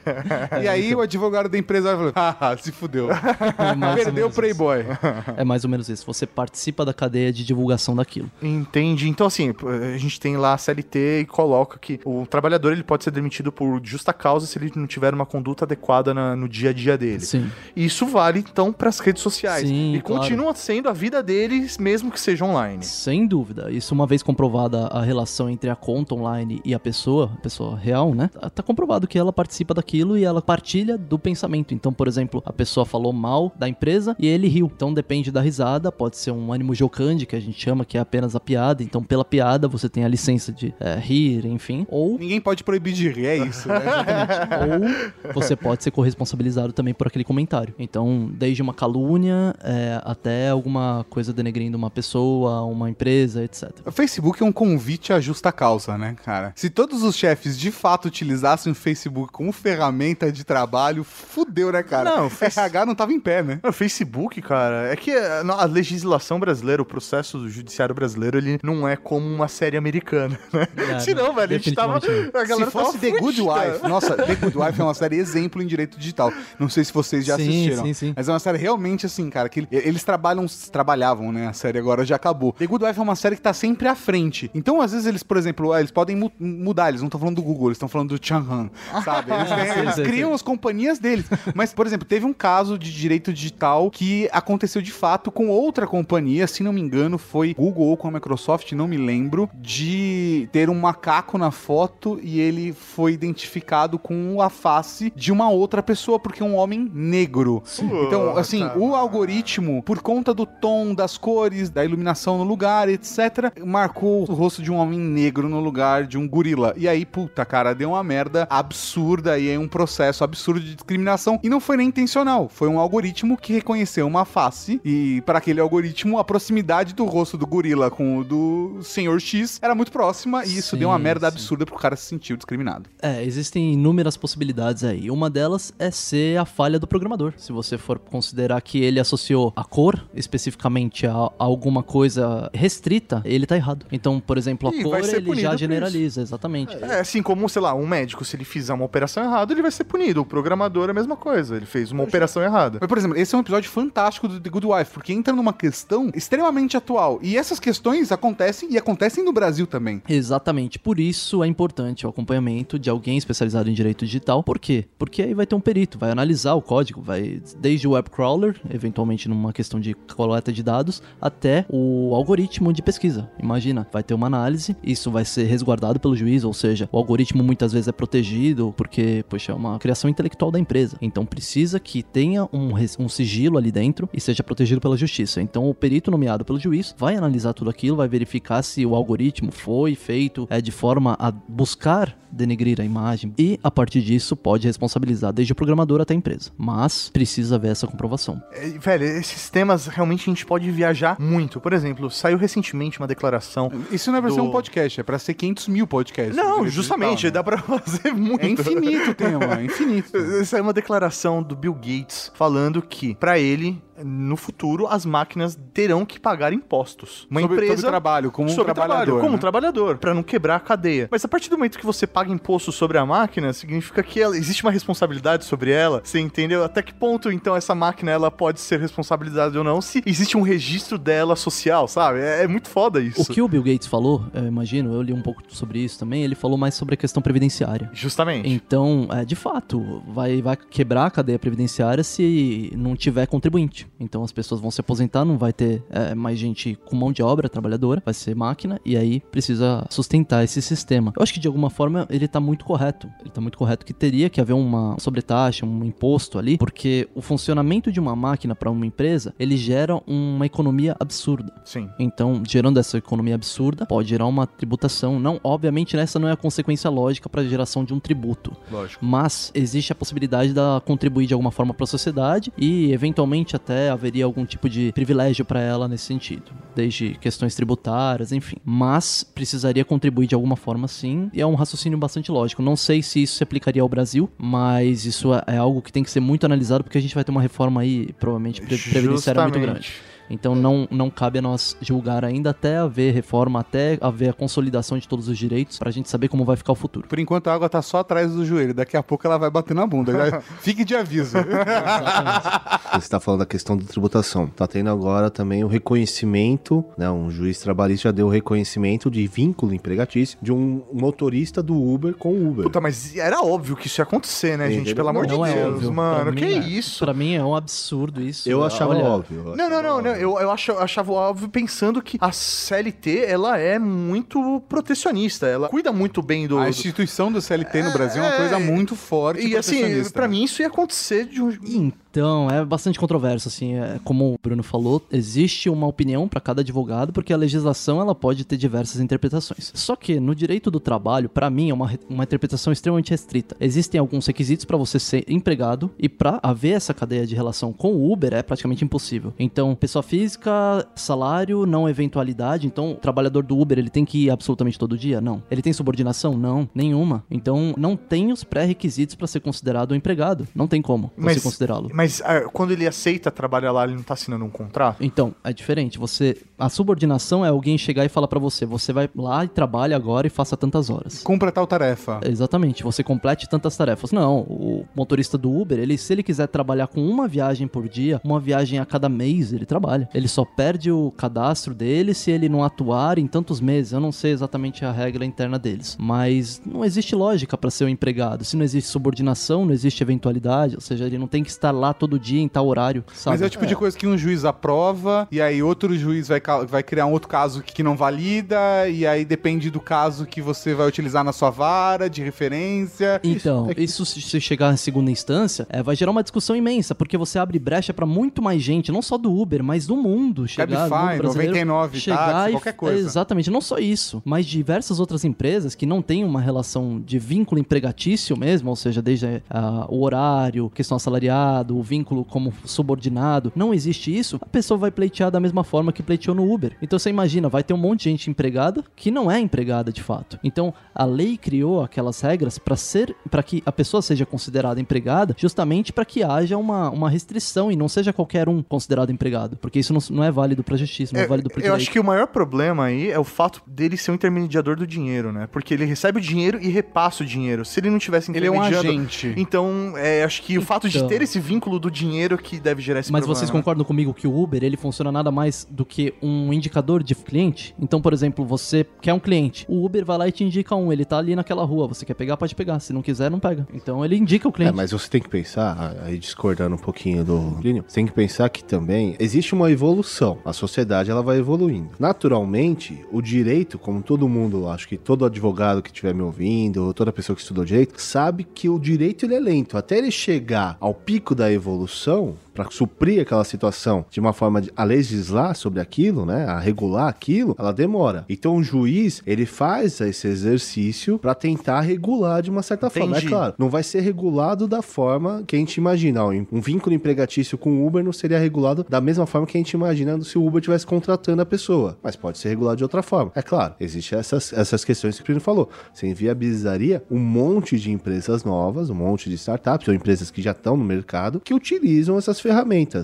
E 0.62 0.68
aí 0.68 0.94
o 0.94 1.00
advogado 1.00 1.48
da 1.48 1.58
empresa 1.58 1.94
vai 1.96 2.12
falando, 2.12 2.14
haha, 2.14 2.56
se 2.58 2.72
fudeu. 2.72 3.08
Mas, 3.76 3.94
Perdeu 4.04 4.28
Vendeu 4.28 4.30
menos 4.30 4.36
Playboy. 4.84 5.34
É 5.36 5.44
mais 5.44 5.64
ou 5.64 5.70
menos 5.70 5.88
isso. 5.88 6.04
Você 6.06 6.26
participa 6.26 6.84
da 6.84 6.92
cadeia 6.94 7.32
de 7.32 7.44
divulgação 7.44 7.94
daquilo. 7.96 8.30
Entendi. 8.42 9.08
Então, 9.08 9.26
assim, 9.26 9.52
a 9.94 9.98
gente 9.98 10.18
tem 10.20 10.36
lá 10.36 10.54
a 10.54 10.58
CLT 10.58 11.20
e 11.20 11.24
coloca 11.26 11.78
que 11.78 12.00
o 12.04 12.26
trabalhador 12.26 12.72
ele 12.72 12.82
pode 12.82 13.04
ser 13.04 13.10
demitido 13.10 13.50
por 13.52 13.80
justa 13.84 14.12
causa 14.12 14.46
se 14.46 14.58
ele 14.58 14.72
não 14.76 14.86
tiver 14.86 15.12
uma 15.14 15.26
conduta 15.26 15.64
adequada 15.64 16.12
na- 16.14 16.34
no 16.36 16.48
dia 16.48 16.70
a 16.70 16.72
dia 16.72 16.96
dele. 16.98 17.20
Sim. 17.20 17.50
E 17.76 17.84
Isso 17.88 18.06
vale, 18.06 18.40
então, 18.40 18.72
para 18.72 18.88
as 18.90 18.98
redes 18.98 19.22
sociais. 19.22 19.66
Sim, 19.66 19.94
e 19.94 20.00
claro. 20.02 20.20
continua 20.22 20.54
sendo 20.54 20.88
a 20.88 20.92
vida 20.92 21.22
deles, 21.22 21.78
mesmo 21.78 22.10
que 22.10 22.20
seja 22.20 22.44
online. 22.44 22.84
Sem 22.84 23.26
dúvida. 23.26 23.70
Isso 23.70 23.94
uma 23.94 24.06
vez 24.06 24.22
comprovada 24.22 24.86
a 24.88 25.02
relação 25.02 25.48
entre 25.48 25.70
a 25.70 25.74
conta 25.76 26.14
online 26.14 26.60
e 26.64 26.74
a 26.74 26.78
pessoa, 26.78 27.30
a 27.38 27.40
pessoa 27.40 27.76
real, 27.76 28.14
né? 28.14 28.28
Tá- 28.28 28.50
Tá 28.58 28.62
comprovado 28.62 29.06
que 29.06 29.16
ela 29.18 29.32
participa 29.32 29.72
daquilo 29.72 30.18
e 30.18 30.24
ela 30.24 30.42
partilha 30.42 30.98
do 30.98 31.18
pensamento. 31.18 31.72
Então, 31.72 31.92
por 31.92 32.08
exemplo, 32.08 32.42
a 32.44 32.52
pessoa 32.52 32.84
falou 32.84 33.12
mal 33.12 33.52
da 33.56 33.68
empresa 33.68 34.16
e 34.18 34.26
ele 34.26 34.48
riu. 34.48 34.67
Então 34.74 34.92
depende 34.92 35.30
da 35.30 35.40
risada, 35.40 35.90
pode 35.90 36.16
ser 36.16 36.30
um 36.30 36.52
ânimo 36.52 36.74
jocante, 36.74 37.26
que 37.26 37.36
a 37.36 37.40
gente 37.40 37.60
chama, 37.60 37.84
que 37.84 37.96
é 37.96 38.00
apenas 38.00 38.34
a 38.34 38.40
piada. 38.40 38.82
Então, 38.82 39.02
pela 39.02 39.24
piada, 39.24 39.68
você 39.68 39.88
tem 39.88 40.04
a 40.04 40.08
licença 40.08 40.52
de 40.52 40.74
é, 40.80 40.94
rir, 40.94 41.46
enfim. 41.46 41.86
Ou 41.88 42.18
Ninguém 42.18 42.40
pode 42.40 42.62
proibir 42.64 42.92
de 42.92 43.08
rir, 43.08 43.26
é 43.26 43.36
isso. 43.36 43.68
Né? 43.68 43.78
ou 45.34 45.42
você 45.42 45.56
pode 45.56 45.82
ser 45.82 45.90
corresponsabilizado 45.90 46.72
também 46.72 46.94
por 46.94 47.06
aquele 47.06 47.24
comentário. 47.24 47.74
Então, 47.78 48.30
desde 48.32 48.62
uma 48.62 48.74
calúnia 48.74 49.54
é, 49.62 50.00
até 50.04 50.48
alguma 50.48 51.04
coisa 51.10 51.32
denegrindo 51.32 51.76
uma 51.76 51.90
pessoa, 51.90 52.62
uma 52.64 52.90
empresa, 52.90 53.44
etc. 53.44 53.70
O 53.84 53.92
Facebook 53.92 54.42
é 54.42 54.46
um 54.46 54.52
convite 54.52 55.12
à 55.12 55.20
justa 55.20 55.52
causa, 55.52 55.96
né, 55.96 56.16
cara? 56.24 56.52
Se 56.54 56.70
todos 56.70 57.02
os 57.02 57.16
chefes 57.16 57.58
de 57.58 57.70
fato 57.70 58.06
utilizassem 58.06 58.72
o 58.72 58.74
Facebook 58.74 59.32
como 59.32 59.52
ferramenta 59.52 60.30
de 60.30 60.44
trabalho, 60.44 61.04
fudeu, 61.04 61.72
né, 61.72 61.82
cara? 61.82 62.16
Não, 62.16 62.26
o 62.26 62.30
RH 62.40 62.86
não 62.86 62.94
tava 62.94 63.12
em 63.12 63.20
pé, 63.20 63.42
né? 63.42 63.60
O 63.62 63.72
Facebook, 63.72 64.40
cara, 64.42 64.57
é 64.90 64.96
que 64.96 65.10
a 65.12 65.38
a 65.58 65.64
legislação 65.64 66.38
brasileira, 66.38 66.80
o 66.82 66.84
processo 66.84 67.38
do 67.38 67.48
judiciário 67.48 67.94
brasileiro, 67.94 68.38
ele 68.38 68.58
não 68.62 68.86
é 68.86 68.96
como 68.96 69.26
uma 69.26 69.48
série 69.48 69.76
americana, 69.76 70.38
né? 70.52 70.66
É, 70.76 70.98
Se 71.00 71.14
não, 71.14 71.34
velho, 71.34 71.54
a 71.54 71.58
gente 71.58 71.72
tava. 71.74 71.96
A 71.98 72.44
galera 72.44 72.66
se 72.66 72.70
fosse 72.70 72.98
tava 72.98 73.12
The 73.12 73.18
Good. 73.20 73.40
Wife, 73.42 73.88
nossa, 73.88 74.14
The 74.16 74.34
Good 74.34 74.56
Wife 74.58 74.80
é 74.80 74.84
uma 74.84 74.94
série 74.94 75.16
exemplo 75.16 75.62
em 75.62 75.66
direito 75.66 75.98
digital. 75.98 76.32
Não 76.58 76.68
sei 76.68 76.84
se 76.84 76.92
vocês 76.92 77.24
já 77.24 77.36
Sim, 77.36 77.48
assistiram. 77.48 77.84
sim, 77.84 77.92
sim. 77.94 78.12
Mas 78.16 78.28
é 78.28 78.32
uma 78.32 78.38
série 78.38 78.58
realmente 78.58 79.06
assim, 79.06 79.28
cara, 79.30 79.48
que 79.48 79.66
eles 79.70 80.04
trabalham, 80.04 80.46
trabalhavam, 80.70 81.32
né? 81.32 81.48
A 81.48 81.52
série 81.52 81.78
agora 81.78 82.04
já 82.04 82.16
acabou. 82.16 82.52
The 82.52 82.66
Good 82.66 82.84
Wife 82.84 82.98
é 82.98 83.02
uma 83.02 83.16
série 83.16 83.36
que 83.36 83.42
tá 83.42 83.52
sempre 83.52 83.88
à 83.88 83.94
frente. 83.94 84.50
Então, 84.54 84.80
às 84.80 84.92
vezes, 84.92 85.06
eles, 85.06 85.22
por 85.22 85.36
exemplo, 85.36 85.72
ah, 85.72 85.80
eles 85.80 85.90
podem 85.90 86.16
mu- 86.16 86.32
mudar, 86.38 86.88
eles 86.90 87.00
não 87.00 87.08
estão 87.08 87.18
falando 87.20 87.36
do 87.36 87.42
Google, 87.42 87.68
eles 87.68 87.76
estão 87.76 87.88
falando 87.88 88.16
do 88.18 88.26
Chang'an, 88.26 88.70
sabe? 89.04 89.28
Eles, 89.38 89.48
Sim, 89.48 89.80
eles 89.80 89.94
sim, 89.94 90.02
criam 90.04 90.30
sim. 90.30 90.34
as 90.34 90.42
companhias 90.42 90.98
deles. 90.98 91.24
Mas, 91.54 91.72
por 91.72 91.86
exemplo, 91.86 92.06
teve 92.06 92.24
um 92.26 92.32
caso 92.32 92.78
de 92.78 92.92
direito 92.92 93.32
digital 93.32 93.90
que 93.90 94.28
aconteceu 94.32 94.47
de 94.56 94.92
fato 94.92 95.30
com 95.30 95.48
outra 95.48 95.86
companhia, 95.86 96.46
se 96.46 96.62
não 96.62 96.72
me 96.72 96.80
engano, 96.80 97.18
foi 97.18 97.52
Google 97.54 97.88
ou 97.88 97.96
com 97.96 98.08
a 98.08 98.10
Microsoft, 98.10 98.72
não 98.72 98.88
me 98.88 98.96
lembro, 98.96 99.50
de 99.54 100.48
ter 100.52 100.70
um 100.70 100.74
macaco 100.74 101.36
na 101.36 101.50
foto 101.50 102.18
e 102.22 102.40
ele 102.40 102.72
foi 102.72 103.12
identificado 103.12 103.98
com 103.98 104.40
a 104.40 104.48
face 104.48 105.12
de 105.14 105.30
uma 105.30 105.50
outra 105.50 105.82
pessoa, 105.82 106.18
porque 106.18 106.42
é 106.42 106.46
um 106.46 106.56
homem 106.56 106.90
negro. 106.92 107.62
Então, 108.06 108.36
assim, 108.36 108.64
o 108.76 108.94
algoritmo, 108.94 109.82
por 109.82 110.00
conta 110.00 110.32
do 110.32 110.46
tom, 110.46 110.94
das 110.94 111.18
cores, 111.18 111.68
da 111.68 111.84
iluminação 111.84 112.38
no 112.38 112.44
lugar, 112.44 112.88
etc., 112.88 113.52
marcou 113.64 114.22
o 114.22 114.34
rosto 114.34 114.62
de 114.62 114.72
um 114.72 114.76
homem 114.76 114.98
negro 114.98 115.48
no 115.48 115.60
lugar 115.60 116.06
de 116.06 116.16
um 116.16 116.26
gorila. 116.26 116.72
E 116.76 116.88
aí, 116.88 117.04
puta, 117.04 117.44
cara, 117.44 117.74
deu 117.74 117.90
uma 117.90 118.02
merda 118.02 118.46
absurda 118.48 119.38
e 119.38 119.50
aí 119.50 119.58
um 119.58 119.68
processo 119.68 120.24
absurdo 120.24 120.60
de 120.60 120.74
discriminação. 120.74 121.38
E 121.42 121.48
não 121.48 121.60
foi 121.60 121.76
nem 121.76 121.88
intencional. 121.88 122.48
Foi 122.48 122.68
um 122.68 122.78
algoritmo 122.78 123.36
que 123.36 123.52
reconheceu 123.52 124.06
uma 124.06 124.24
face 124.24 124.37
e, 124.84 125.20
para 125.22 125.38
aquele 125.38 125.60
algoritmo, 125.60 126.18
a 126.18 126.24
proximidade 126.24 126.94
do 126.94 127.04
rosto 127.04 127.36
do 127.36 127.46
gorila 127.46 127.90
com 127.90 128.18
o 128.18 128.24
do 128.24 128.78
senhor 128.82 129.20
X 129.20 129.58
era 129.62 129.74
muito 129.74 129.90
próxima 129.90 130.44
e 130.44 130.58
isso 130.58 130.70
Sim, 130.70 130.80
deu 130.80 130.88
uma 130.88 130.98
merda 130.98 131.30
sim. 131.30 131.34
absurda 131.34 131.66
pro 131.66 131.76
cara 131.76 131.96
se 131.96 132.04
sentir 132.04 132.36
discriminado. 132.36 132.88
É, 133.00 133.22
existem 133.24 133.72
inúmeras 133.72 134.16
possibilidades 134.16 134.84
aí. 134.84 135.10
Uma 135.10 135.28
delas 135.28 135.72
é 135.78 135.90
ser 135.90 136.38
a 136.38 136.44
falha 136.44 136.78
do 136.78 136.86
programador. 136.86 137.32
Se 137.36 137.52
você 137.52 137.76
for 137.76 137.98
considerar 137.98 138.60
que 138.60 138.82
ele 138.82 139.00
associou 139.00 139.52
a 139.56 139.64
cor 139.64 140.08
especificamente 140.14 141.06
a, 141.06 141.30
alguma 141.38 141.82
coisa 141.82 142.50
restrita, 142.52 143.22
ele 143.24 143.46
tá 143.46 143.56
errado. 143.56 143.86
Então, 143.90 144.20
por 144.20 144.38
exemplo, 144.38 144.68
a 144.68 144.74
E 144.74 144.82
cor 144.82 144.98
ele 144.98 145.40
já 145.40 145.56
generaliza, 145.56 146.20
exatamente. 146.20 146.76
É 146.76 147.00
assim 147.00 147.22
como, 147.22 147.48
sei 147.48 147.62
lá, 147.62 147.74
um 147.74 147.86
médico, 147.86 148.24
se 148.24 148.36
ele 148.36 148.44
fizer 148.44 148.72
uma 148.72 148.84
operação 148.84 149.22
errada, 149.22 149.52
ele 149.52 149.62
vai 149.62 149.70
ser 149.70 149.84
punido. 149.84 150.22
O 150.22 150.26
programador 150.26 150.88
é 150.88 150.90
a 150.90 150.94
mesma 150.94 151.16
coisa, 151.16 151.56
ele 151.56 151.66
fez 151.66 151.92
uma 151.92 152.04
operação 152.04 152.42
errada. 152.42 152.78
Mas, 152.80 152.88
por 152.88 152.98
exemplo, 152.98 153.16
esse 153.16 153.34
é 153.34 153.38
um 153.38 153.40
episódio 153.40 153.70
fantástico 153.70 154.17
do 154.26 154.40
The 154.40 154.50
Good 154.50 154.66
Wife, 154.66 154.90
porque 154.92 155.12
entra 155.12 155.34
numa 155.34 155.52
questão 155.52 156.10
extremamente 156.14 156.76
atual. 156.76 157.18
E 157.22 157.36
essas 157.36 157.60
questões 157.60 158.10
acontecem 158.10 158.72
e 158.72 158.78
acontecem 158.78 159.24
no 159.24 159.32
Brasil 159.32 159.66
também. 159.66 160.02
Exatamente. 160.08 160.78
Por 160.78 160.98
isso 160.98 161.44
é 161.44 161.46
importante 161.46 162.06
o 162.06 162.10
acompanhamento 162.10 162.78
de 162.78 162.90
alguém 162.90 163.16
especializado 163.16 163.70
em 163.70 163.74
direito 163.74 164.04
digital. 164.04 164.42
Por 164.42 164.58
quê? 164.58 164.86
Porque 164.98 165.22
aí 165.22 165.34
vai 165.34 165.46
ter 165.46 165.54
um 165.54 165.60
perito, 165.60 165.98
vai 165.98 166.10
analisar 166.10 166.54
o 166.54 166.62
código, 166.62 167.00
vai 167.02 167.40
desde 167.58 167.86
o 167.86 167.92
web 167.92 168.10
crawler, 168.10 168.60
eventualmente 168.72 169.28
numa 169.28 169.52
questão 169.52 169.78
de 169.78 169.94
coleta 169.94 170.52
de 170.52 170.62
dados, 170.62 171.02
até 171.20 171.66
o 171.68 172.14
algoritmo 172.14 172.72
de 172.72 172.82
pesquisa. 172.82 173.30
Imagina, 173.38 173.86
vai 173.92 174.02
ter 174.02 174.14
uma 174.14 174.26
análise, 174.26 174.76
isso 174.82 175.10
vai 175.10 175.24
ser 175.24 175.44
resguardado 175.44 176.00
pelo 176.00 176.16
juiz, 176.16 176.44
ou 176.44 176.54
seja, 176.54 176.88
o 176.90 176.96
algoritmo 176.96 177.42
muitas 177.44 177.72
vezes 177.72 177.88
é 177.88 177.92
protegido 177.92 178.72
porque, 178.76 179.24
poxa, 179.28 179.52
é 179.52 179.54
uma 179.54 179.78
criação 179.78 180.08
intelectual 180.08 180.50
da 180.50 180.58
empresa. 180.58 180.96
Então 181.00 181.26
precisa 181.26 181.78
que 181.78 182.02
tenha 182.02 182.44
um, 182.52 182.72
um 182.98 183.08
sigilo 183.08 183.58
ali 183.58 183.70
dentro 183.70 184.07
e 184.12 184.20
seja 184.20 184.42
protegido 184.42 184.80
pela 184.80 184.96
justiça. 184.96 185.40
Então 185.40 185.68
o 185.68 185.74
perito 185.74 186.10
nomeado 186.10 186.44
pelo 186.44 186.58
juiz 186.58 186.94
vai 186.98 187.16
analisar 187.16 187.52
tudo 187.52 187.70
aquilo, 187.70 187.96
vai 187.96 188.08
verificar 188.08 188.62
se 188.62 188.84
o 188.84 188.94
algoritmo 188.94 189.50
foi 189.52 189.94
feito 189.94 190.46
é, 190.50 190.60
de 190.60 190.70
forma 190.72 191.16
a 191.18 191.30
buscar 191.30 192.16
denegrir 192.30 192.78
a 192.78 192.84
imagem 192.84 193.32
e 193.38 193.58
a 193.62 193.70
partir 193.70 194.02
disso 194.02 194.36
pode 194.36 194.66
responsabilizar 194.66 195.32
desde 195.32 195.52
o 195.52 195.56
programador 195.56 196.00
até 196.00 196.12
a 196.12 196.16
empresa. 196.16 196.50
Mas 196.58 197.08
precisa 197.10 197.58
ver 197.58 197.68
essa 197.68 197.86
comprovação. 197.86 198.42
É, 198.52 198.68
velho, 198.68 199.04
esses 199.04 199.48
temas 199.48 199.86
realmente 199.86 200.22
a 200.28 200.32
gente 200.34 200.44
pode 200.44 200.70
viajar 200.70 201.18
muito. 201.18 201.58
Por 201.58 201.72
exemplo, 201.72 202.10
saiu 202.10 202.36
recentemente 202.36 202.98
uma 203.00 203.06
declaração. 203.06 203.72
Isso 203.90 204.10
não 204.10 204.18
é 204.18 204.20
pra 204.20 204.30
ser 204.30 204.36
do- 204.36 204.44
um 204.44 204.50
podcast, 204.50 205.00
é 205.00 205.02
pra 205.02 205.18
ser 205.18 205.32
500 205.34 205.68
mil 205.68 205.86
podcasts. 205.86 206.36
Não, 206.36 206.68
justamente, 206.68 207.16
digital, 207.16 207.32
dá 207.32 207.44
pra 207.44 207.58
fazer 207.62 208.12
muito. 208.12 208.44
É 208.44 208.48
infinito 208.50 209.10
o 209.10 209.14
tema, 209.14 209.44
é 209.60 209.64
infinito. 209.64 210.10
Essa 210.38 210.58
é 210.58 210.60
uma 210.62 210.74
declaração 210.74 211.42
do 211.42 211.56
Bill 211.56 211.74
Gates 211.74 212.30
falando 212.34 212.82
que, 212.82 213.14
pra 213.14 213.38
ele, 213.38 213.82
no 214.04 214.36
futuro, 214.36 214.86
as 214.86 215.04
máquinas 215.04 215.58
terão 215.74 216.04
que 216.04 216.18
pagar 216.20 216.52
impostos. 216.52 217.26
Uma 217.30 217.40
Sobre- 217.40 217.56
empresa 217.56 217.76
sobre 217.76 217.90
trabalho, 217.90 218.30
como 218.30 218.48
um 218.48 218.52
sobre 218.54 218.72
trabalhador, 218.74 218.96
trabalho, 219.04 219.20
como 219.20 219.30
né? 219.32 219.36
um 219.36 219.38
trabalhador, 219.40 219.98
pra 219.98 220.14
não 220.14 220.22
quebrar 220.22 220.56
a 220.56 220.60
cadeia. 220.60 221.08
Mas 221.10 221.24
a 221.24 221.28
partir 221.28 221.50
do 221.50 221.56
momento 221.56 221.78
que 221.78 221.86
você 221.86 222.06
paga 222.06 222.30
imposto 222.32 222.70
sobre 222.72 222.98
a 222.98 223.04
máquina, 223.06 223.52
significa 223.52 224.02
que 224.02 224.20
ela- 224.20 224.36
existe 224.36 224.62
uma 224.62 224.70
responsabilidade 224.70 225.44
sobre 225.44 225.70
ela. 225.70 226.00
Você 226.04 226.20
entendeu? 226.20 226.62
Até 226.64 226.82
que 226.82 226.94
ponto 226.94 227.30
então 227.32 227.56
essa 227.56 227.74
máquina 227.74 228.10
ela 228.10 228.30
pode 228.30 228.60
ser 228.60 228.78
responsabilizada 228.80 229.56
ou 229.58 229.64
não? 229.64 229.80
Se 229.80 230.02
existe 230.06 230.36
um 230.36 230.42
registro 230.42 230.98
dela 230.98 231.34
social, 231.36 231.88
sabe? 231.88 232.20
É, 232.20 232.44
é 232.44 232.48
muito 232.48 232.68
foda 232.68 233.00
isso. 233.00 233.20
O 233.22 233.24
que 233.26 233.42
o 233.42 233.48
Bill 233.48 233.62
Gates 233.62 233.88
falou, 233.88 234.24
eu 234.32 234.46
imagino, 234.46 234.92
eu 234.92 235.02
li 235.02 235.12
um 235.12 235.22
pouco 235.22 235.42
sobre 235.48 235.80
isso 235.80 235.98
também, 235.98 236.22
ele 236.22 236.34
falou 236.34 236.56
mais 236.58 236.74
sobre 236.74 236.94
a 236.94 236.96
questão 236.96 237.22
previdenciária. 237.22 237.90
Justamente. 237.92 238.48
Então, 238.48 239.08
é, 239.10 239.24
de 239.24 239.34
fato, 239.34 240.02
vai, 240.06 240.40
vai 240.42 240.56
quebrar 240.56 241.06
a 241.06 241.10
cadeia 241.10 241.38
previdenciária 241.38 242.04
se 242.04 242.72
não 242.76 242.94
tiver 242.94 243.26
contribuinte. 243.26 243.87
Então 244.00 244.22
as 244.22 244.32
pessoas 244.32 244.60
vão 244.60 244.70
se 244.70 244.80
aposentar, 244.80 245.24
não 245.24 245.36
vai 245.36 245.52
ter 245.52 245.82
é, 245.90 246.14
mais 246.14 246.38
gente 246.38 246.78
com 246.84 246.96
mão 246.96 247.12
de 247.12 247.22
obra, 247.22 247.48
trabalhadora, 247.48 248.02
vai 248.04 248.14
ser 248.14 248.34
máquina, 248.34 248.80
e 248.84 248.96
aí 248.96 249.20
precisa 249.20 249.84
sustentar 249.90 250.44
esse 250.44 250.62
sistema. 250.62 251.12
Eu 251.16 251.22
acho 251.22 251.34
que 251.34 251.40
de 251.40 251.48
alguma 251.48 251.70
forma 251.70 252.06
ele 252.10 252.28
tá 252.28 252.40
muito 252.40 252.64
correto. 252.64 253.08
Ele 253.20 253.30
tá 253.30 253.40
muito 253.40 253.58
correto 253.58 253.84
que 253.84 253.92
teria 253.92 254.30
que 254.30 254.40
haver 254.40 254.52
uma 254.52 254.98
sobretaxa, 254.98 255.66
um 255.66 255.84
imposto 255.84 256.38
ali, 256.38 256.56
porque 256.58 257.08
o 257.14 257.20
funcionamento 257.20 257.90
de 257.90 258.00
uma 258.00 258.14
máquina 258.14 258.54
para 258.54 258.70
uma 258.70 258.86
empresa, 258.86 259.34
ele 259.38 259.56
gera 259.56 260.00
uma 260.06 260.46
economia 260.46 260.96
absurda. 260.98 261.52
Sim. 261.64 261.88
Então, 261.98 262.42
gerando 262.46 262.78
essa 262.78 262.98
economia 262.98 263.34
absurda, 263.34 263.86
pode 263.86 264.08
gerar 264.08 264.26
uma 264.26 264.46
tributação. 264.46 265.18
Não, 265.18 265.40
obviamente, 265.42 265.96
essa 265.96 266.18
não 266.18 266.28
é 266.28 266.32
a 266.32 266.36
consequência 266.36 266.90
lógica 266.90 267.28
para 267.28 267.42
a 267.42 267.44
geração 267.44 267.84
de 267.84 267.92
um 267.92 268.00
tributo. 268.00 268.56
Lógico. 268.70 269.04
Mas 269.04 269.50
existe 269.54 269.92
a 269.92 269.94
possibilidade 269.94 270.52
da 270.52 270.80
contribuir 270.84 271.26
de 271.26 271.34
alguma 271.34 271.50
forma 271.50 271.74
para 271.74 271.84
a 271.84 271.86
sociedade 271.86 272.52
e, 272.56 272.92
eventualmente, 272.92 273.56
até 273.56 273.87
haveria 273.88 274.24
algum 274.24 274.44
tipo 274.44 274.68
de 274.68 274.92
privilégio 274.92 275.44
para 275.44 275.60
ela 275.60 275.88
nesse 275.88 276.04
sentido, 276.04 276.44
desde 276.74 277.14
questões 277.20 277.54
tributárias, 277.54 278.32
enfim. 278.32 278.56
Mas 278.64 279.22
precisaria 279.24 279.84
contribuir 279.84 280.26
de 280.26 280.34
alguma 280.34 280.56
forma, 280.56 280.86
sim. 280.88 281.30
E 281.32 281.40
é 281.40 281.46
um 281.46 281.54
raciocínio 281.54 281.98
bastante 281.98 282.30
lógico. 282.30 282.62
Não 282.62 282.76
sei 282.76 283.02
se 283.02 283.22
isso 283.22 283.36
se 283.36 283.42
aplicaria 283.42 283.82
ao 283.82 283.88
Brasil, 283.88 284.28
mas 284.38 285.04
isso 285.04 285.32
é- 285.34 285.42
é 285.48 285.56
algo 285.56 285.82
que 285.82 285.92
tem 285.92 286.02
que 286.02 286.10
ser 286.10 286.20
muito 286.20 286.44
analisado 286.44 286.84
porque 286.84 286.98
a 286.98 287.00
gente 287.00 287.14
vai 287.14 287.24
ter 287.24 287.30
uma 287.30 287.42
reforma 287.42 287.80
aí, 287.80 288.12
provavelmente 288.18 288.60
pre- 288.60 288.76
previdenciária 288.78 289.42
muito 289.42 289.58
grande. 289.60 289.92
Então 290.30 290.54
não, 290.54 290.86
não 290.90 291.08
cabe 291.10 291.38
a 291.38 291.42
nós 291.42 291.76
julgar 291.80 292.24
ainda 292.24 292.50
até 292.50 292.76
haver 292.78 293.12
reforma, 293.14 293.60
até 293.60 293.98
haver 294.00 294.30
a 294.30 294.32
consolidação 294.32 294.98
de 294.98 295.08
todos 295.08 295.28
os 295.28 295.38
direitos, 295.38 295.78
pra 295.78 295.90
gente 295.90 296.08
saber 296.08 296.28
como 296.28 296.44
vai 296.44 296.56
ficar 296.56 296.72
o 296.72 296.76
futuro. 296.76 297.08
Por 297.08 297.18
enquanto 297.18 297.48
a 297.48 297.54
água 297.54 297.68
tá 297.68 297.80
só 297.82 297.98
atrás 297.98 298.32
do 298.32 298.44
joelho, 298.44 298.74
daqui 298.74 298.96
a 298.96 299.02
pouco 299.02 299.26
ela 299.26 299.38
vai 299.38 299.50
bater 299.50 299.74
na 299.74 299.86
bunda. 299.86 300.42
Fique 300.60 300.84
de 300.84 300.94
aviso. 300.94 301.36
Você 302.92 302.98
está 302.98 303.20
falando 303.20 303.40
da 303.40 303.46
questão 303.46 303.76
da 303.76 303.84
tributação. 303.84 304.46
Tá 304.48 304.66
tendo 304.66 304.90
agora 304.90 305.30
também 305.30 305.62
o 305.64 305.68
reconhecimento, 305.68 306.84
né? 306.96 307.10
Um 307.10 307.30
juiz 307.30 307.58
trabalhista 307.60 308.08
já 308.08 308.12
deu 308.12 308.26
o 308.26 308.30
reconhecimento 308.30 309.10
de 309.10 309.26
vínculo 309.26 309.74
empregatício 309.74 310.38
de 310.42 310.52
um 310.52 310.82
motorista 310.92 311.62
do 311.62 311.74
Uber 311.80 312.14
com 312.14 312.30
o 312.32 312.48
Uber. 312.50 312.64
Puta, 312.64 312.80
mas 312.80 313.16
era 313.16 313.40
óbvio 313.42 313.76
que 313.76 313.86
isso 313.86 314.00
ia 314.00 314.02
acontecer, 314.04 314.56
né, 314.58 314.70
gente? 314.70 314.94
Pelo 314.94 315.08
amor 315.08 315.26
Não 315.26 315.44
de 315.44 315.50
é 315.50 315.54
Deus, 315.54 315.74
óbvio. 315.74 315.92
mano. 315.92 316.22
Pra 316.24 316.32
Que 316.32 316.44
mim 316.46 316.52
é- 316.54 316.58
isso? 316.68 317.04
Pra 317.04 317.14
mim 317.14 317.34
é 317.34 317.44
um 317.44 317.54
absurdo 317.54 318.20
isso. 318.20 318.48
Eu 318.48 318.64
achava 318.64 318.94
Olha, 318.94 319.04
óbvio. 319.04 319.54
Não, 319.56 319.68
não, 319.70 319.82
não, 319.82 320.02
não. 320.02 320.17
Eu, 320.18 320.38
eu 320.38 320.50
achava 320.50 321.12
óbvio 321.12 321.48
pensando 321.48 322.02
que 322.02 322.18
a 322.20 322.32
CLT, 322.32 323.24
ela 323.26 323.58
é 323.58 323.78
muito 323.78 324.62
protecionista. 324.68 325.46
Ela 325.46 325.68
cuida 325.68 325.92
muito 325.92 326.20
bem 326.22 326.46
do... 326.46 326.58
A 326.58 326.68
instituição 326.68 327.30
do 327.30 327.40
CLT 327.40 327.82
no 327.82 327.92
Brasil 327.92 328.22
é 328.22 328.28
uma 328.28 328.36
coisa 328.36 328.58
muito 328.58 328.94
forte 328.96 329.46
E 329.46 329.56
assim, 329.56 329.78
protecionista. 329.78 330.12
pra 330.12 330.28
mim 330.28 330.44
isso 330.44 330.62
ia 330.62 330.68
acontecer 330.68 331.26
de 331.26 331.40
um... 331.42 331.92
Então, 332.18 332.50
é 332.50 332.64
bastante 332.64 332.98
controverso, 332.98 333.46
assim, 333.46 333.76
é, 333.76 334.00
como 334.02 334.34
o 334.34 334.38
Bruno 334.42 334.64
falou, 334.64 335.00
existe 335.12 335.70
uma 335.70 335.86
opinião 335.86 336.26
para 336.26 336.40
cada 336.40 336.62
advogado, 336.62 337.12
porque 337.12 337.32
a 337.32 337.36
legislação 337.36 338.00
ela 338.00 338.12
pode 338.12 338.44
ter 338.44 338.56
diversas 338.56 339.00
interpretações. 339.00 339.70
Só 339.72 339.94
que 339.94 340.18
no 340.18 340.34
direito 340.34 340.68
do 340.68 340.80
trabalho, 340.80 341.28
para 341.28 341.48
mim, 341.48 341.70
é 341.70 341.74
uma, 341.74 341.92
uma 342.10 342.24
interpretação 342.24 342.72
extremamente 342.72 343.12
restrita. 343.12 343.56
Existem 343.60 344.00
alguns 344.00 344.26
requisitos 344.26 344.64
para 344.64 344.76
você 344.76 344.98
ser 344.98 345.24
empregado 345.28 345.92
e 345.96 346.08
para 346.08 346.40
haver 346.42 346.72
essa 346.72 346.92
cadeia 346.92 347.24
de 347.24 347.36
relação 347.36 347.72
com 347.72 347.94
o 347.94 348.12
Uber 348.12 348.34
é 348.34 348.42
praticamente 348.42 348.84
impossível. 348.84 349.32
Então, 349.38 349.76
pessoa 349.76 350.02
física, 350.02 350.50
salário, 350.96 351.66
não 351.66 351.88
eventualidade. 351.88 352.66
Então, 352.66 352.90
o 352.90 352.96
trabalhador 352.96 353.44
do 353.44 353.56
Uber, 353.56 353.78
ele 353.78 353.90
tem 353.90 354.04
que 354.04 354.24
ir 354.24 354.30
absolutamente 354.30 354.76
todo 354.76 354.98
dia? 354.98 355.20
Não. 355.20 355.40
Ele 355.48 355.62
tem 355.62 355.72
subordinação? 355.72 356.36
Não, 356.36 356.68
nenhuma. 356.74 357.24
Então, 357.30 357.74
não 357.78 357.94
tem 357.94 358.32
os 358.32 358.42
pré-requisitos 358.42 359.14
para 359.14 359.28
ser 359.28 359.38
considerado 359.38 359.92
um 359.92 359.94
empregado. 359.94 360.48
Não 360.52 360.66
tem 360.66 360.82
como 360.82 361.12
você 361.16 361.40
considerá-lo. 361.40 361.90
Mas 361.94 362.07
ah, 362.24 362.48
quando 362.52 362.72
ele 362.72 362.86
aceita 362.86 363.30
trabalhar 363.30 363.72
lá, 363.72 363.84
ele 363.84 363.94
não 363.94 364.02
tá 364.02 364.14
assinando 364.14 364.44
um 364.44 364.50
contrato? 364.50 365.02
Então, 365.02 365.34
é 365.44 365.52
diferente. 365.52 365.98
Você, 365.98 366.36
a 366.58 366.68
subordinação 366.68 367.44
é 367.44 367.48
alguém 367.48 367.76
chegar 367.76 368.04
e 368.04 368.08
falar 368.08 368.28
pra 368.28 368.38
você, 368.38 368.64
você 368.66 368.92
vai 368.92 369.08
lá 369.14 369.44
e 369.44 369.48
trabalha 369.48 369.96
agora 369.96 370.26
e 370.26 370.30
faça 370.30 370.56
tantas 370.56 370.90
horas. 370.90 371.22
Cumpra 371.22 371.52
tal 371.52 371.66
tarefa. 371.66 372.20
Exatamente, 372.24 372.82
você 372.82 373.02
complete 373.02 373.48
tantas 373.48 373.76
tarefas. 373.76 374.12
Não, 374.12 374.40
o 374.40 374.86
motorista 374.94 375.36
do 375.36 375.50
Uber, 375.54 375.78
ele 375.78 375.98
se 375.98 376.12
ele 376.12 376.22
quiser 376.22 376.46
trabalhar 376.46 376.86
com 376.86 377.06
uma 377.06 377.28
viagem 377.28 377.66
por 377.66 377.88
dia, 377.88 378.20
uma 378.24 378.40
viagem 378.40 378.78
a 378.78 378.86
cada 378.86 379.08
mês, 379.08 379.52
ele 379.52 379.66
trabalha. 379.66 380.08
Ele 380.14 380.28
só 380.28 380.44
perde 380.44 380.90
o 380.90 381.10
cadastro 381.12 381.74
dele 381.74 382.14
se 382.14 382.30
ele 382.30 382.48
não 382.48 382.64
atuar 382.64 383.18
em 383.18 383.26
tantos 383.26 383.60
meses. 383.60 383.92
Eu 383.92 384.00
não 384.00 384.12
sei 384.12 384.32
exatamente 384.32 384.84
a 384.84 384.92
regra 384.92 385.24
interna 385.24 385.58
deles, 385.58 385.96
mas 385.98 386.60
não 386.64 386.84
existe 386.84 387.14
lógica 387.14 387.56
pra 387.56 387.70
ser 387.70 387.84
um 387.84 387.88
empregado. 387.88 388.44
Se 388.44 388.56
não 388.56 388.64
existe 388.64 388.90
subordinação, 388.90 389.64
não 389.64 389.72
existe 389.72 390.02
eventualidade, 390.02 390.74
ou 390.74 390.80
seja, 390.80 391.04
ele 391.04 391.18
não 391.18 391.26
tem 391.26 391.42
que 391.42 391.50
estar 391.50 391.70
lá 391.70 391.87
todo 391.94 392.18
dia 392.18 392.40
em 392.40 392.48
tal 392.48 392.66
horário, 392.66 393.04
sabe? 393.12 393.34
Mas 393.34 393.42
é 393.42 393.46
o 393.46 393.50
tipo 393.50 393.66
de 393.66 393.76
coisa 393.76 393.96
que 393.96 394.06
um 394.06 394.16
juiz 394.16 394.44
aprova, 394.44 395.26
e 395.30 395.40
aí 395.40 395.62
outro 395.62 395.96
juiz 395.96 396.28
vai, 396.28 396.40
vai 396.66 396.82
criar 396.82 397.06
um 397.06 397.12
outro 397.12 397.28
caso 397.28 397.62
que 397.62 397.82
não 397.82 397.96
valida, 397.96 398.88
e 398.88 399.06
aí 399.06 399.24
depende 399.24 399.70
do 399.70 399.80
caso 399.80 400.26
que 400.26 400.40
você 400.40 400.74
vai 400.74 400.86
utilizar 400.86 401.24
na 401.24 401.32
sua 401.32 401.50
vara 401.50 402.08
de 402.08 402.22
referência. 402.22 403.20
Então, 403.22 403.68
isso 403.76 404.04
se 404.04 404.20
se 404.20 404.40
chegar 404.40 404.72
em 404.72 404.76
segunda 404.76 405.10
instância, 405.10 405.66
é, 405.70 405.82
vai 405.82 405.96
gerar 405.96 406.10
uma 406.10 406.22
discussão 406.22 406.54
imensa, 406.54 406.94
porque 406.94 407.16
você 407.16 407.38
abre 407.38 407.58
brecha 407.58 407.92
pra 407.92 408.06
muito 408.06 408.42
mais 408.42 408.62
gente, 408.62 408.92
não 408.92 409.02
só 409.02 409.16
do 409.16 409.32
Uber, 409.32 409.62
mas 409.62 409.86
do 409.86 409.96
mundo 409.96 410.46
chegar 410.46 410.66
no 410.66 410.90
Cabify, 410.90 411.12
mundo 411.12 411.18
brasileiro, 411.22 411.52
99 411.52 412.00
chegar 412.00 412.16
táxi, 412.32 412.48
e- 412.48 412.52
qualquer 412.52 412.72
coisa. 412.72 412.98
Exatamente, 413.08 413.50
não 413.50 413.60
só 413.60 413.78
isso, 413.78 414.22
mas 414.24 414.46
diversas 414.46 415.00
outras 415.00 415.24
empresas 415.24 415.74
que 415.74 415.86
não 415.86 416.02
têm 416.02 416.24
uma 416.24 416.40
relação 416.40 417.00
de 417.04 417.18
vínculo 417.18 417.60
empregatício 417.60 418.36
mesmo, 418.36 418.70
ou 418.70 418.76
seja, 418.76 419.00
desde 419.02 419.42
ah, 419.50 419.86
o 419.88 420.02
horário, 420.02 420.70
questão 420.70 420.96
assalariado, 420.96 421.77
o 421.78 421.82
vínculo 421.82 422.24
como 422.24 422.52
subordinado, 422.64 423.52
não 423.54 423.72
existe 423.72 424.16
isso, 424.16 424.38
a 424.40 424.46
pessoa 424.46 424.78
vai 424.78 424.90
pleitear 424.90 425.30
da 425.30 425.40
mesma 425.40 425.64
forma 425.64 425.92
que 425.92 426.02
pleiteou 426.02 426.34
no 426.34 426.52
Uber. 426.52 426.76
Então 426.82 426.98
você 426.98 427.10
imagina, 427.10 427.48
vai 427.48 427.62
ter 427.62 427.74
um 427.74 427.78
monte 427.78 428.04
de 428.04 428.10
gente 428.10 428.30
empregada 428.30 428.84
que 428.96 429.10
não 429.10 429.30
é 429.30 429.38
empregada 429.38 429.92
de 429.92 430.02
fato. 430.02 430.38
Então 430.42 430.72
a 430.94 431.04
lei 431.04 431.36
criou 431.36 431.82
aquelas 431.82 432.20
regras 432.20 432.58
para 432.58 432.76
ser, 432.76 433.14
para 433.30 433.42
que 433.42 433.62
a 433.64 433.72
pessoa 433.72 434.02
seja 434.02 434.26
considerada 434.26 434.80
empregada, 434.80 435.34
justamente 435.38 435.92
para 435.92 436.04
que 436.04 436.22
haja 436.22 436.56
uma, 436.56 436.90
uma 436.90 437.10
restrição 437.10 437.70
e 437.70 437.76
não 437.76 437.88
seja 437.88 438.12
qualquer 438.12 438.48
um 438.48 438.62
considerado 438.62 439.10
empregado, 439.10 439.56
porque 439.56 439.78
isso 439.78 439.92
não, 439.92 440.00
não 440.10 440.24
é 440.24 440.30
válido 440.30 440.62
para 440.62 440.76
justiça, 440.76 441.14
não 441.14 441.22
é, 441.22 441.26
válido 441.26 441.48
para 441.48 441.64
Eu 441.64 441.74
acho 441.74 441.90
que 441.90 441.98
o 441.98 442.04
maior 442.04 442.26
problema 442.26 442.84
aí 442.84 443.10
é 443.10 443.18
o 443.18 443.24
fato 443.24 443.62
dele 443.66 443.96
ser 443.96 444.10
um 444.10 444.14
intermediador 444.14 444.76
do 444.76 444.86
dinheiro, 444.86 445.32
né? 445.32 445.48
Porque 445.50 445.74
ele 445.74 445.84
recebe 445.84 446.18
o 446.18 446.20
dinheiro 446.20 446.58
e 446.60 446.68
repassa 446.68 447.22
o 447.22 447.26
dinheiro. 447.26 447.64
Se 447.64 447.80
ele 447.80 447.90
não 447.90 447.98
tivesse 447.98 448.30
Ele 448.30 448.46
é 448.46 448.50
um 448.50 448.62
agente. 448.62 449.34
Então, 449.36 449.94
é, 449.96 450.24
acho 450.24 450.42
que 450.42 450.58
o 450.58 450.62
fato 450.62 450.88
de 450.88 450.98
Então. 450.98 451.08
ter 451.08 451.22
esse 451.22 451.38
vínculo 451.38 451.67
do 451.76 451.90
dinheiro 451.90 452.38
que 452.38 452.60
deve 452.60 452.80
gerar 452.80 453.00
esse 453.00 453.10
Mas 453.10 453.22
problema. 453.22 453.36
vocês 453.40 453.50
concordam 453.50 453.84
comigo 453.84 454.14
que 454.14 454.28
o 454.28 454.40
Uber 454.40 454.62
ele 454.62 454.76
funciona 454.76 455.10
nada 455.10 455.32
mais 455.32 455.66
do 455.68 455.84
que 455.84 456.14
um 456.22 456.52
indicador 456.52 457.02
de 457.02 457.16
cliente? 457.16 457.74
Então, 457.80 458.00
por 458.00 458.12
exemplo, 458.12 458.44
você 458.44 458.86
quer 459.02 459.12
um 459.12 459.18
cliente, 459.18 459.66
o 459.68 459.84
Uber 459.84 460.04
vai 460.04 460.18
lá 460.18 460.28
e 460.28 460.30
te 460.32 460.44
indica 460.44 460.76
um, 460.76 460.92
ele 460.92 461.04
tá 461.04 461.18
ali 461.18 461.34
naquela 461.34 461.64
rua, 461.64 461.88
você 461.88 462.04
quer 462.04 462.14
pegar, 462.14 462.36
pode 462.36 462.54
pegar, 462.54 462.78
se 462.78 462.92
não 462.92 463.02
quiser, 463.02 463.28
não 463.28 463.40
pega. 463.40 463.66
Então 463.74 464.04
ele 464.04 464.16
indica 464.16 464.46
o 464.46 464.50
É, 464.50 464.54
cliente. 464.54 464.76
mas 464.76 464.92
você 464.92 465.08
tem 465.10 465.20
que 465.20 465.28
pensar, 465.28 465.96
aí 466.04 466.16
discordando 466.16 466.76
um 466.76 466.78
pouquinho 466.78 467.24
do 467.24 467.56
Plínio, 467.60 467.84
você 467.88 467.96
tem 467.96 468.06
que 468.06 468.12
pensar 468.12 468.48
que 468.50 468.62
também 468.62 469.16
existe 469.18 469.54
uma 469.54 469.68
evolução. 469.72 470.38
A 470.44 470.52
sociedade 470.52 471.10
ela 471.10 471.22
vai 471.22 471.38
evoluindo. 471.38 471.88
Naturalmente, 471.98 473.02
o 473.10 473.22
direito, 473.22 473.78
como 473.78 474.02
todo 474.02 474.28
mundo, 474.28 474.68
acho 474.68 474.86
que 474.86 474.98
todo 474.98 475.24
advogado 475.24 475.82
que 475.82 475.88
estiver 475.88 476.14
me 476.14 476.20
ouvindo, 476.22 476.84
ou 476.84 476.92
toda 476.92 477.10
pessoa 477.10 477.34
que 477.34 477.40
estudou 477.40 477.64
direito, 477.64 477.98
sabe 478.00 478.44
que 478.44 478.68
o 478.68 478.78
direito 478.78 479.24
ele 479.24 479.34
é 479.34 479.40
lento. 479.40 479.78
Até 479.78 479.96
ele 479.98 480.10
chegar 480.10 480.76
ao 480.78 480.92
pico 480.92 481.34
da 481.34 481.50
evolução, 481.50 481.57
evolução 481.58 482.34
para 482.58 482.72
suprir 482.72 483.22
aquela 483.22 483.44
situação 483.44 484.04
de 484.10 484.18
uma 484.18 484.32
forma 484.32 484.60
de, 484.60 484.72
a 484.76 484.82
legislar 484.82 485.54
sobre 485.54 485.80
aquilo, 485.80 486.26
né, 486.26 486.44
a 486.44 486.58
regular 486.58 487.06
aquilo, 487.06 487.54
ela 487.56 487.72
demora. 487.72 488.24
Então 488.28 488.56
o 488.56 488.64
juiz, 488.64 489.22
ele 489.24 489.46
faz 489.46 490.00
esse 490.00 490.26
exercício 490.26 491.20
para 491.20 491.36
tentar 491.36 491.82
regular 491.82 492.42
de 492.42 492.50
uma 492.50 492.62
certa 492.62 492.90
forma. 492.90 493.14
É 493.14 493.18
Entendi. 493.18 493.32
claro, 493.32 493.54
não 493.56 493.70
vai 493.70 493.84
ser 493.84 494.00
regulado 494.00 494.66
da 494.66 494.82
forma 494.82 495.44
que 495.46 495.54
a 495.54 495.58
gente 495.58 495.76
imagina. 495.76 496.18
Um 496.24 496.60
vínculo 496.60 496.96
empregatício 496.96 497.56
com 497.56 497.70
o 497.70 497.86
Uber 497.86 498.02
não 498.02 498.12
seria 498.12 498.40
regulado 498.40 498.84
da 498.88 499.00
mesma 499.00 499.24
forma 499.24 499.46
que 499.46 499.56
a 499.56 499.60
gente 499.60 499.72
imagina 499.72 500.20
se 500.22 500.36
o 500.36 500.44
Uber 500.44 500.58
estivesse 500.58 500.84
contratando 500.84 501.42
a 501.42 501.46
pessoa. 501.46 501.96
Mas 502.02 502.16
pode 502.16 502.38
ser 502.38 502.48
regulado 502.48 502.78
de 502.78 502.82
outra 502.82 503.02
forma. 503.02 503.30
É 503.36 503.42
claro, 503.42 503.74
existem 503.78 504.18
essas, 504.18 504.52
essas 504.52 504.84
questões 504.84 505.16
que 505.16 505.22
o 505.22 505.24
Bruno 505.24 505.40
falou. 505.40 505.70
Você 505.94 506.08
inviabilizaria 506.08 507.04
um 507.08 507.20
monte 507.20 507.78
de 507.78 507.92
empresas 507.92 508.42
novas, 508.42 508.90
um 508.90 508.94
monte 508.94 509.28
de 509.28 509.36
startups 509.36 509.86
ou 509.86 509.94
empresas 509.94 510.28
que 510.28 510.42
já 510.42 510.50
estão 510.50 510.76
no 510.76 510.84
mercado 510.84 511.38
que 511.38 511.54
utilizam 511.54 512.18
essas 512.18 512.40
ferramentas, 512.40 512.47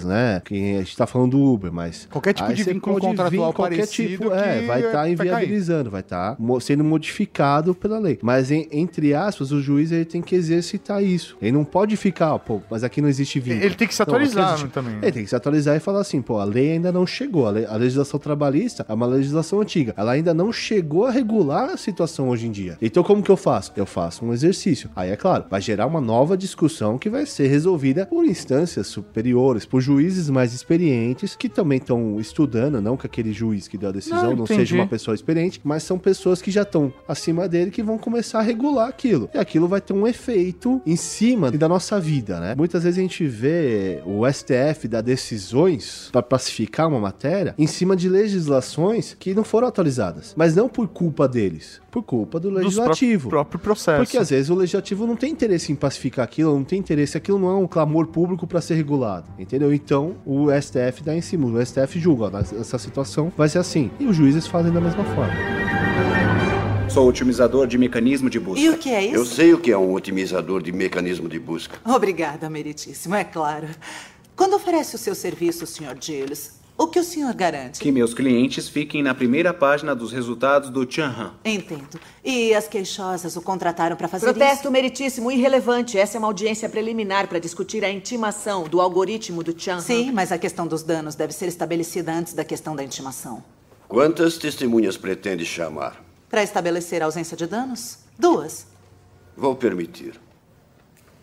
né? 0.05 0.41
Que 0.45 0.75
a 0.77 0.79
gente 0.79 0.97
tá 0.97 1.07
falando 1.07 1.33
do 1.33 1.43
Uber, 1.43 1.73
mas... 1.73 2.07
Qualquer 2.11 2.33
tipo 2.35 2.53
de 2.53 2.63
vínculo 2.63 2.97
vir 2.97 3.01
contratual 3.03 3.53
qualquer 3.53 3.87
tipo, 3.87 4.33
é, 4.33 4.63
vai 4.67 4.81
estar 4.81 4.93
cair. 4.93 5.13
inviabilizando, 5.13 5.91
vai 5.91 6.01
estar 6.01 6.37
sendo 6.61 6.85
modificado 6.85 7.75
pela 7.75 7.99
lei. 7.99 8.19
Mas, 8.23 8.51
em- 8.51 8.69
entre 8.73 9.15
aspas, 9.15 9.53
o 9.53 9.61
juiz 9.61 9.93
ele 9.93 10.05
tem 10.05 10.21
que 10.23 10.35
exercitar 10.35 11.03
isso. 11.03 11.37
Ele 11.41 11.53
não 11.53 11.65
pode 11.65 11.97
ficar, 11.97 12.39
pô, 12.39 12.61
mas 12.71 12.83
aqui 12.85 13.01
não 13.01 13.09
existe 13.09 13.39
vínculo. 13.41 13.65
Ele 13.65 13.75
tem 13.75 13.87
que 13.89 13.95
se 13.95 14.01
Não, 14.01 14.05
aqui 14.15 14.25
atualizar 14.25 14.49
existe- 14.55 14.65
né, 14.67 14.71
também. 14.73 14.95
Ele 15.03 15.13
tem 15.13 15.23
que 15.25 15.29
se 15.29 15.37
atualizar 15.37 15.77
e 15.77 15.81
falar 15.81 16.01
assim, 16.01 16.21
pô, 16.23 16.39
a 16.39 16.45
lei 16.45 16.73
ainda 16.73 16.91
não 16.93 17.07
chegou. 17.07 17.47
A, 17.47 17.51
lei- 17.51 17.67
a 17.67 17.77
legislação 17.77 18.19
trabalhista 18.21 18.85
é 18.89 18.93
uma 18.95 19.07
legislação 19.07 19.61
antiga. 19.61 19.95
Ela 19.97 20.13
ainda 20.13 20.33
não 20.35 20.53
chegou 20.53 21.07
a 21.07 21.11
regular 21.11 21.71
a 21.71 21.77
situação 21.77 22.29
hoje 22.29 22.47
em 22.47 22.51
dia. 22.51 22.77
Então, 22.81 23.03
como 23.03 23.23
que 23.23 23.31
eu 23.31 23.37
faço? 23.37 23.73
Eu 23.77 23.87
faço 23.87 24.25
um 24.25 24.33
exercício. 24.33 24.91
Aí, 24.97 25.11
é 25.11 25.17
claro, 25.17 25.45
vai 25.51 25.61
gerar 25.61 25.87
uma 25.87 26.01
nova 26.01 26.37
discussão 26.37 26.99
que 26.99 27.09
vai 27.11 27.27
ser 27.27 27.47
resolvida 27.49 28.07
por 28.07 28.25
instâncias 28.25 28.87
superiores, 28.87 29.24
por 29.69 29.81
juízes 29.81 30.29
mais 30.29 30.53
experientes 30.53 31.37
que 31.37 31.49
também 31.49 31.79
estão 31.79 32.19
estudando, 32.21 32.81
não 32.81 32.97
que 32.97 33.07
aquele 33.07 33.33
juiz 33.33 33.69
que 33.69 33.79
deu 33.79 33.89
a 33.89 33.93
decisão 33.93 34.31
Não, 34.31 34.37
não, 34.37 34.47
seja 34.47 34.75
uma 34.75 34.87
pessoa 34.87 35.15
experiente, 35.15 35.61
mas 35.65 35.83
são 35.83 35.99
pessoas 35.99 36.43
que 36.43 36.51
já 36.51 36.63
estão 36.63 36.93
acima 37.07 37.49
dele 37.49 37.71
que 37.71 37.83
vão 37.83 37.97
começar 37.97 38.41
a 38.41 38.43
regular 38.43 38.89
aquilo. 38.89 39.31
E 39.33 39.39
aquilo 39.39 39.69
vai 39.69 39.81
ter 39.81 39.93
um 39.93 40.07
efeito 40.07 40.83
em 40.85 40.97
cima 40.97 41.51
da 41.51 41.69
nossa 41.69 42.01
vida, 42.01 42.41
né? 42.41 42.55
Muitas 42.57 42.83
vezes 42.85 42.99
a 42.99 43.03
gente 43.03 43.27
vê 43.27 44.03
o 44.05 44.31
STF 44.31 44.89
dar 44.89 45.01
decisões 45.01 46.09
para 46.11 46.23
pacificar 46.23 46.89
uma 46.89 47.01
matéria 47.01 47.55
em 47.57 47.67
cima 47.67 47.95
de 47.95 48.09
legislações 48.09 49.17
que 49.19 49.35
não 49.35 49.45
foram 49.45 49.69
atualizadas, 49.69 50.35
mas 50.37 50.55
não 50.55 50.69
por 50.69 50.89
culpa 50.89 51.29
deles, 51.29 51.81
por 51.95 52.03
culpa 52.03 52.41
do 52.41 52.51
legislativo. 52.51 53.29
pró- 53.29 53.39
próprio 53.45 53.61
processo. 53.61 54.03
Porque 54.03 54.19
às 54.19 54.31
vezes 54.31 54.51
o 54.51 54.55
legislativo 54.57 55.07
não 55.07 55.15
tem 55.15 55.31
interesse 55.31 55.71
em 55.71 55.77
pacificar 55.77 56.25
aquilo, 56.25 56.53
não 56.55 56.65
tem 56.65 56.81
interesse, 56.81 57.17
aquilo 57.17 57.39
não 57.39 57.49
é 57.51 57.55
um 57.55 57.69
clamor 57.69 58.09
público 58.09 58.47
para 58.49 58.61
ser 58.61 58.75
regulado, 58.75 59.27
entendeu? 59.39 59.73
Então 59.73 60.17
o 60.27 60.49
STF 60.51 61.05
dá 61.05 61.15
em 61.15 61.21
cima, 61.21 61.47
o 61.47 61.65
STF 61.65 62.01
julga, 62.01 62.31
ó, 62.35 62.39
essa 62.61 62.79
situação 62.79 63.33
vai 63.37 63.49
ser 63.49 63.59
assim. 63.59 63.93
E 64.01 64.07
os 64.07 64.17
juízes 64.17 64.47
fazem 64.47 64.73
da 64.73 64.81
mesma 64.81 65.05
forma. 65.05 65.35
Sou 66.91 67.09
otimizador 67.09 67.67
de 67.67 67.77
mecanismo 67.79 68.29
de 68.31 68.39
busca. 68.39 68.61
E 68.61 68.69
o 68.71 68.79
que 68.79 68.91
é 68.91 69.05
isso? 69.07 69.15
Eu 69.17 69.25
sei 69.25 69.53
o 69.55 69.59
que 69.59 69.71
é 69.71 69.79
um 69.79 69.93
otimizador 69.93 70.63
de 70.63 70.71
mecanismo 70.73 71.29
de 71.29 71.39
busca. 71.39 71.79
Obrigada, 71.85 72.49
meritíssimo, 72.51 73.15
é 73.15 73.25
claro. 73.25 73.69
Quando 74.37 74.55
oferece 74.55 74.95
o 74.95 74.99
seu 74.99 75.15
serviço, 75.15 75.67
Sr. 75.67 75.97
Giles, 76.01 76.61
O 76.77 76.89
que 76.89 76.99
o 76.99 77.05
senhor 77.05 77.33
garante? 77.35 77.79
Que 77.79 77.93
meus 77.93 78.13
clientes 78.13 78.69
fiquem 78.69 79.01
na 79.01 79.15
primeira 79.15 79.55
página 79.55 79.95
dos 79.95 80.11
resultados 80.11 80.71
do 80.71 80.91
Chanhan. 80.91 81.33
Entendo. 81.45 82.01
E 82.25 82.53
as 82.53 82.67
queixosas 82.67 83.37
o 83.37 83.43
contrataram 83.43 83.97
para 83.97 84.09
fazer 84.09 84.27
Protesto 84.27 84.73
meritíssimo, 84.73 85.31
irrelevante. 85.31 85.97
Essa 85.97 86.17
é 86.17 86.19
uma 86.19 86.27
audiência 86.27 86.69
preliminar 86.69 87.29
para 87.29 87.39
discutir 87.39 87.85
a 87.85 87.91
intimação 87.91 88.65
do 88.65 88.81
algoritmo 88.81 89.45
do 89.45 89.59
Chan. 89.59 89.81
Sim, 89.81 90.11
mas 90.11 90.33
a 90.33 90.39
questão 90.39 90.67
dos 90.67 90.83
danos 90.83 91.15
deve 91.15 91.33
ser 91.33 91.47
estabelecida 91.47 92.13
antes 92.13 92.33
da 92.33 92.45
questão 92.45 92.75
da 92.75 92.83
intimação. 92.83 93.45
Quantas 93.87 94.37
testemunhas 94.37 94.97
pretende 94.97 95.45
chamar? 95.45 96.03
Para 96.29 96.43
estabelecer 96.43 97.03
a 97.03 97.05
ausência 97.05 97.37
de 97.37 97.47
danos? 97.47 97.99
Duas. 98.19 98.67
Vou 99.37 99.55
permitir. 99.55 100.24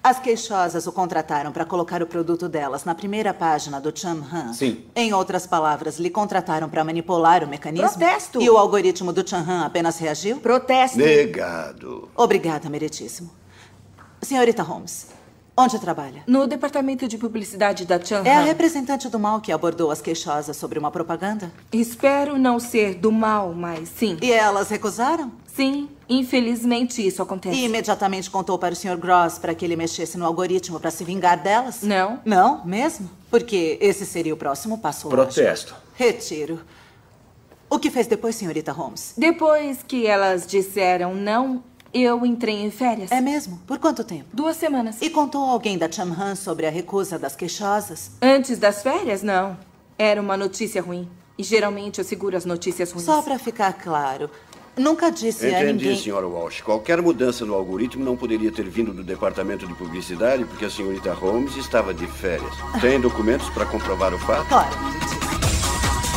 As 0.04 0.20
queixosas 0.20 0.88
o 0.88 0.92
contrataram 0.92 1.52
para 1.52 1.64
colocar 1.64 2.02
o 2.02 2.08
produto 2.08 2.50
delas 2.50 2.84
na 2.84 2.96
primeira 2.96 3.36
página 3.36 3.80
do 3.80 3.96
Chanhan. 3.96 4.52
Sim. 4.52 4.84
Em 4.96 5.14
outras 5.14 5.46
palavras, 5.46 6.00
lhe 6.00 6.10
contrataram 6.10 6.68
para 6.68 6.84
manipular 6.84 7.44
o 7.44 7.48
mecanismo? 7.48 7.88
Protesto! 7.88 8.42
E 8.42 8.50
o 8.50 8.58
algoritmo 8.58 9.14
do 9.14 9.28
Chanhan 9.28 9.64
apenas 9.64 10.00
reagiu? 10.00 10.40
Protesto! 10.40 10.98
Negado. 10.98 12.10
Obrigada, 12.16 12.68
meritíssimo. 12.68 13.30
Senhorita 14.24 14.64
Holmes, 14.64 15.10
onde 15.56 15.80
trabalha? 15.80 16.24
No 16.28 16.48
departamento 16.48 17.08
de 17.08 17.18
publicidade 17.18 17.86
da 17.86 18.04
Chanhan. 18.04 18.28
É 18.28 18.36
a 18.36 18.42
representante 18.42 19.10
do 19.10 19.20
mal 19.20 19.42
que 19.42 19.52
abordou 19.52 19.92
as 19.92 20.02
queixosas 20.02 20.56
sobre 20.58 20.80
uma 20.80 20.92
propaganda? 20.92 21.52
Espero 21.72 22.38
não 22.38 22.60
ser 22.60 22.96
do 22.96 23.12
mal, 23.12 23.54
mas 23.54 23.90
sim. 23.90 24.18
E 24.22 24.32
elas 24.32 24.70
recusaram? 24.70 25.32
Sim, 25.48 25.90
infelizmente 26.08 27.06
isso 27.06 27.22
acontece. 27.22 27.58
E 27.58 27.66
imediatamente 27.66 28.30
contou 28.30 28.58
para 28.58 28.74
o 28.74 28.76
Sr. 28.76 28.98
Gross 28.98 29.38
para 29.38 29.54
que 29.54 29.66
ele 29.66 29.76
mexesse 29.76 30.18
no 30.18 30.26
algoritmo 30.26 30.80
para 30.80 30.90
se 30.90 31.04
vingar 31.04 31.42
delas? 31.42 31.82
Não. 31.82 32.20
Não, 32.24 32.66
mesmo? 32.66 33.10
Porque 33.30 33.78
esse 33.82 34.06
seria 34.06 34.34
o 34.34 34.38
próximo 34.38 34.78
passo 34.78 35.10
Protesto. 35.10 35.74
lógico. 35.74 35.92
Retiro. 35.96 36.62
O 37.70 37.80
que 37.80 37.90
fez 37.90 38.06
depois, 38.06 38.36
senhorita 38.36 38.74
Holmes? 38.74 39.14
Depois 39.18 39.82
que 39.82 40.06
elas 40.06 40.46
disseram 40.46 41.16
não, 41.16 41.64
eu 41.94 42.26
entrei 42.26 42.56
em 42.64 42.72
férias. 42.72 43.12
É 43.12 43.20
mesmo? 43.22 43.60
Por 43.68 43.78
quanto 43.80 44.04
tempo? 44.04 44.26
Duas 44.34 44.56
semanas. 44.58 44.98
E 45.02 45.10
contou 45.10 45.46
a 45.46 45.52
alguém 45.52 45.78
da 45.78 45.92
Chamhan 45.92 46.36
sobre 46.36 46.66
a 46.66 46.70
recusa 46.70 47.20
das 47.20 47.36
queixosas? 47.36 48.12
Antes 48.22 48.58
das 48.58 48.82
férias, 48.82 49.22
não. 49.22 49.58
Era 49.98 50.22
uma 50.22 50.38
notícia 50.38 50.82
ruim. 50.82 51.08
E 51.38 51.44
geralmente 51.44 52.00
eu 52.00 52.06
seguro 52.06 52.36
as 52.38 52.46
notícias 52.46 52.92
ruins. 52.92 53.06
Só 53.06 53.22
para 53.22 53.38
ficar 53.40 53.74
claro, 53.74 54.30
nunca 54.78 55.10
disse 55.10 55.46
a 55.46 55.50
Entendi, 55.64 55.86
ninguém... 55.86 55.98
senhora 55.98 56.28
Walsh. 56.28 56.62
Qualquer 56.62 57.02
mudança 57.02 57.46
no 57.46 57.54
algoritmo 57.54 58.04
não 58.06 58.16
poderia 58.16 58.52
ter 58.52 58.68
vindo 58.70 58.94
do 58.94 59.04
departamento 59.04 59.66
de 59.68 59.74
publicidade 59.74 60.46
porque 60.46 60.66
a 60.66 60.70
senhorita 60.70 61.14
Holmes 61.14 61.56
estava 61.56 61.94
de 61.94 62.06
férias. 62.08 62.54
Tem 62.80 63.00
documentos 63.02 63.50
para 63.50 63.66
comprovar 63.66 64.14
o 64.14 64.20
fato? 64.20 64.48
Claro. 64.48 64.70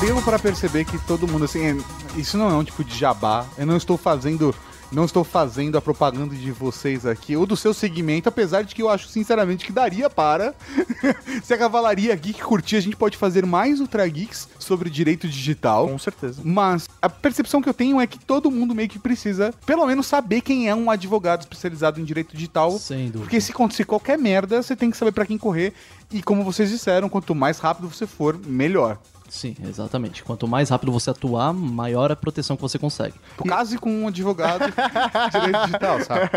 Deu 0.01 0.21
pra 0.23 0.39
perceber 0.39 0.85
que 0.85 0.99
todo 1.07 1.27
mundo, 1.27 1.45
assim, 1.47 1.65
é- 1.65 1.77
isso 2.21 2.37
não 2.37 2.51
é 2.51 2.55
um 2.55 2.65
tipo 2.65 2.85
de 2.85 2.97
jabá. 2.97 3.47
Eu 3.57 3.65
não 3.67 3.77
estou 3.77 3.97
fazendo. 3.97 4.55
Não 4.95 5.05
estou 5.05 5.25
fazendo 5.25 5.77
a 5.77 5.83
propaganda 5.83 6.37
de 6.37 6.53
vocês 6.53 7.05
aqui, 7.05 7.37
ou 7.37 7.45
do 7.45 7.57
seu 7.57 7.75
segmento, 7.75 8.29
apesar 8.29 8.63
de 8.63 8.73
que 8.73 8.81
eu 8.81 8.89
acho 8.89 9.09
sinceramente 9.09 9.67
que 9.67 9.73
daria 9.73 10.09
para. 10.09 10.55
Se 11.43 11.53
a 11.53 11.59
Cavalaria 11.59 12.15
Geek 12.15 12.41
curtir, 12.41 12.77
a 12.77 12.81
gente 12.81 12.95
pode 12.95 13.17
fazer 13.17 13.45
mais 13.45 13.81
Ultra 13.81 14.07
Geeks 14.07 14.49
sobre 14.57 14.89
direito 14.89 15.27
digital. 15.27 15.89
Com 15.89 15.99
certeza. 15.99 16.41
Mas 16.45 16.89
a 17.03 17.09
percepção 17.09 17.61
que 17.61 17.69
eu 17.69 17.75
tenho 17.75 18.01
é 18.01 18.07
que 18.07 18.21
todo 18.21 18.53
mundo 18.53 18.73
meio 18.73 18.89
que 18.89 19.01
precisa, 19.01 19.53
pelo 19.67 19.85
menos, 19.85 20.07
saber 20.07 20.43
quem 20.43 20.69
é 20.69 20.75
um 20.75 20.89
advogado 20.89 21.41
especializado 21.41 22.01
em 22.01 22.05
direito 22.05 22.37
digital. 22.37 22.79
Sem 22.79 23.07
dúvida. 23.07 23.25
Porque 23.25 23.41
se 23.41 23.51
acontecer 23.51 23.85
qualquer 23.85 24.17
merda, 24.17 24.63
você 24.63 24.77
tem 24.77 24.93
que 24.93 24.97
saber 24.97 25.11
pra 25.11 25.27
quem 25.27 25.37
correr. 25.37 25.73
E 26.13 26.23
como 26.23 26.45
vocês 26.45 26.71
disseram, 26.71 27.09
quanto 27.09 27.35
mais 27.35 27.59
rápido 27.59 27.89
você 27.89 28.07
for, 28.07 28.39
melhor. 28.47 28.97
Sim, 29.35 29.57
exatamente. 29.69 30.23
Quanto 30.23 30.47
mais 30.47 30.69
rápido 30.71 30.93
você 30.93 31.11
atuar, 31.11 31.53
maior 31.53 32.13
a 32.13 32.15
proteção 32.17 32.55
que 32.55 32.63
você 32.63 32.79
consegue. 32.79 33.15
Case 33.49 33.77
com 33.79 33.91
um 33.91 34.07
advogado 34.07 34.65
de 34.67 34.71
direito 35.41 35.67
digital, 35.67 36.01
sabe? 36.05 36.31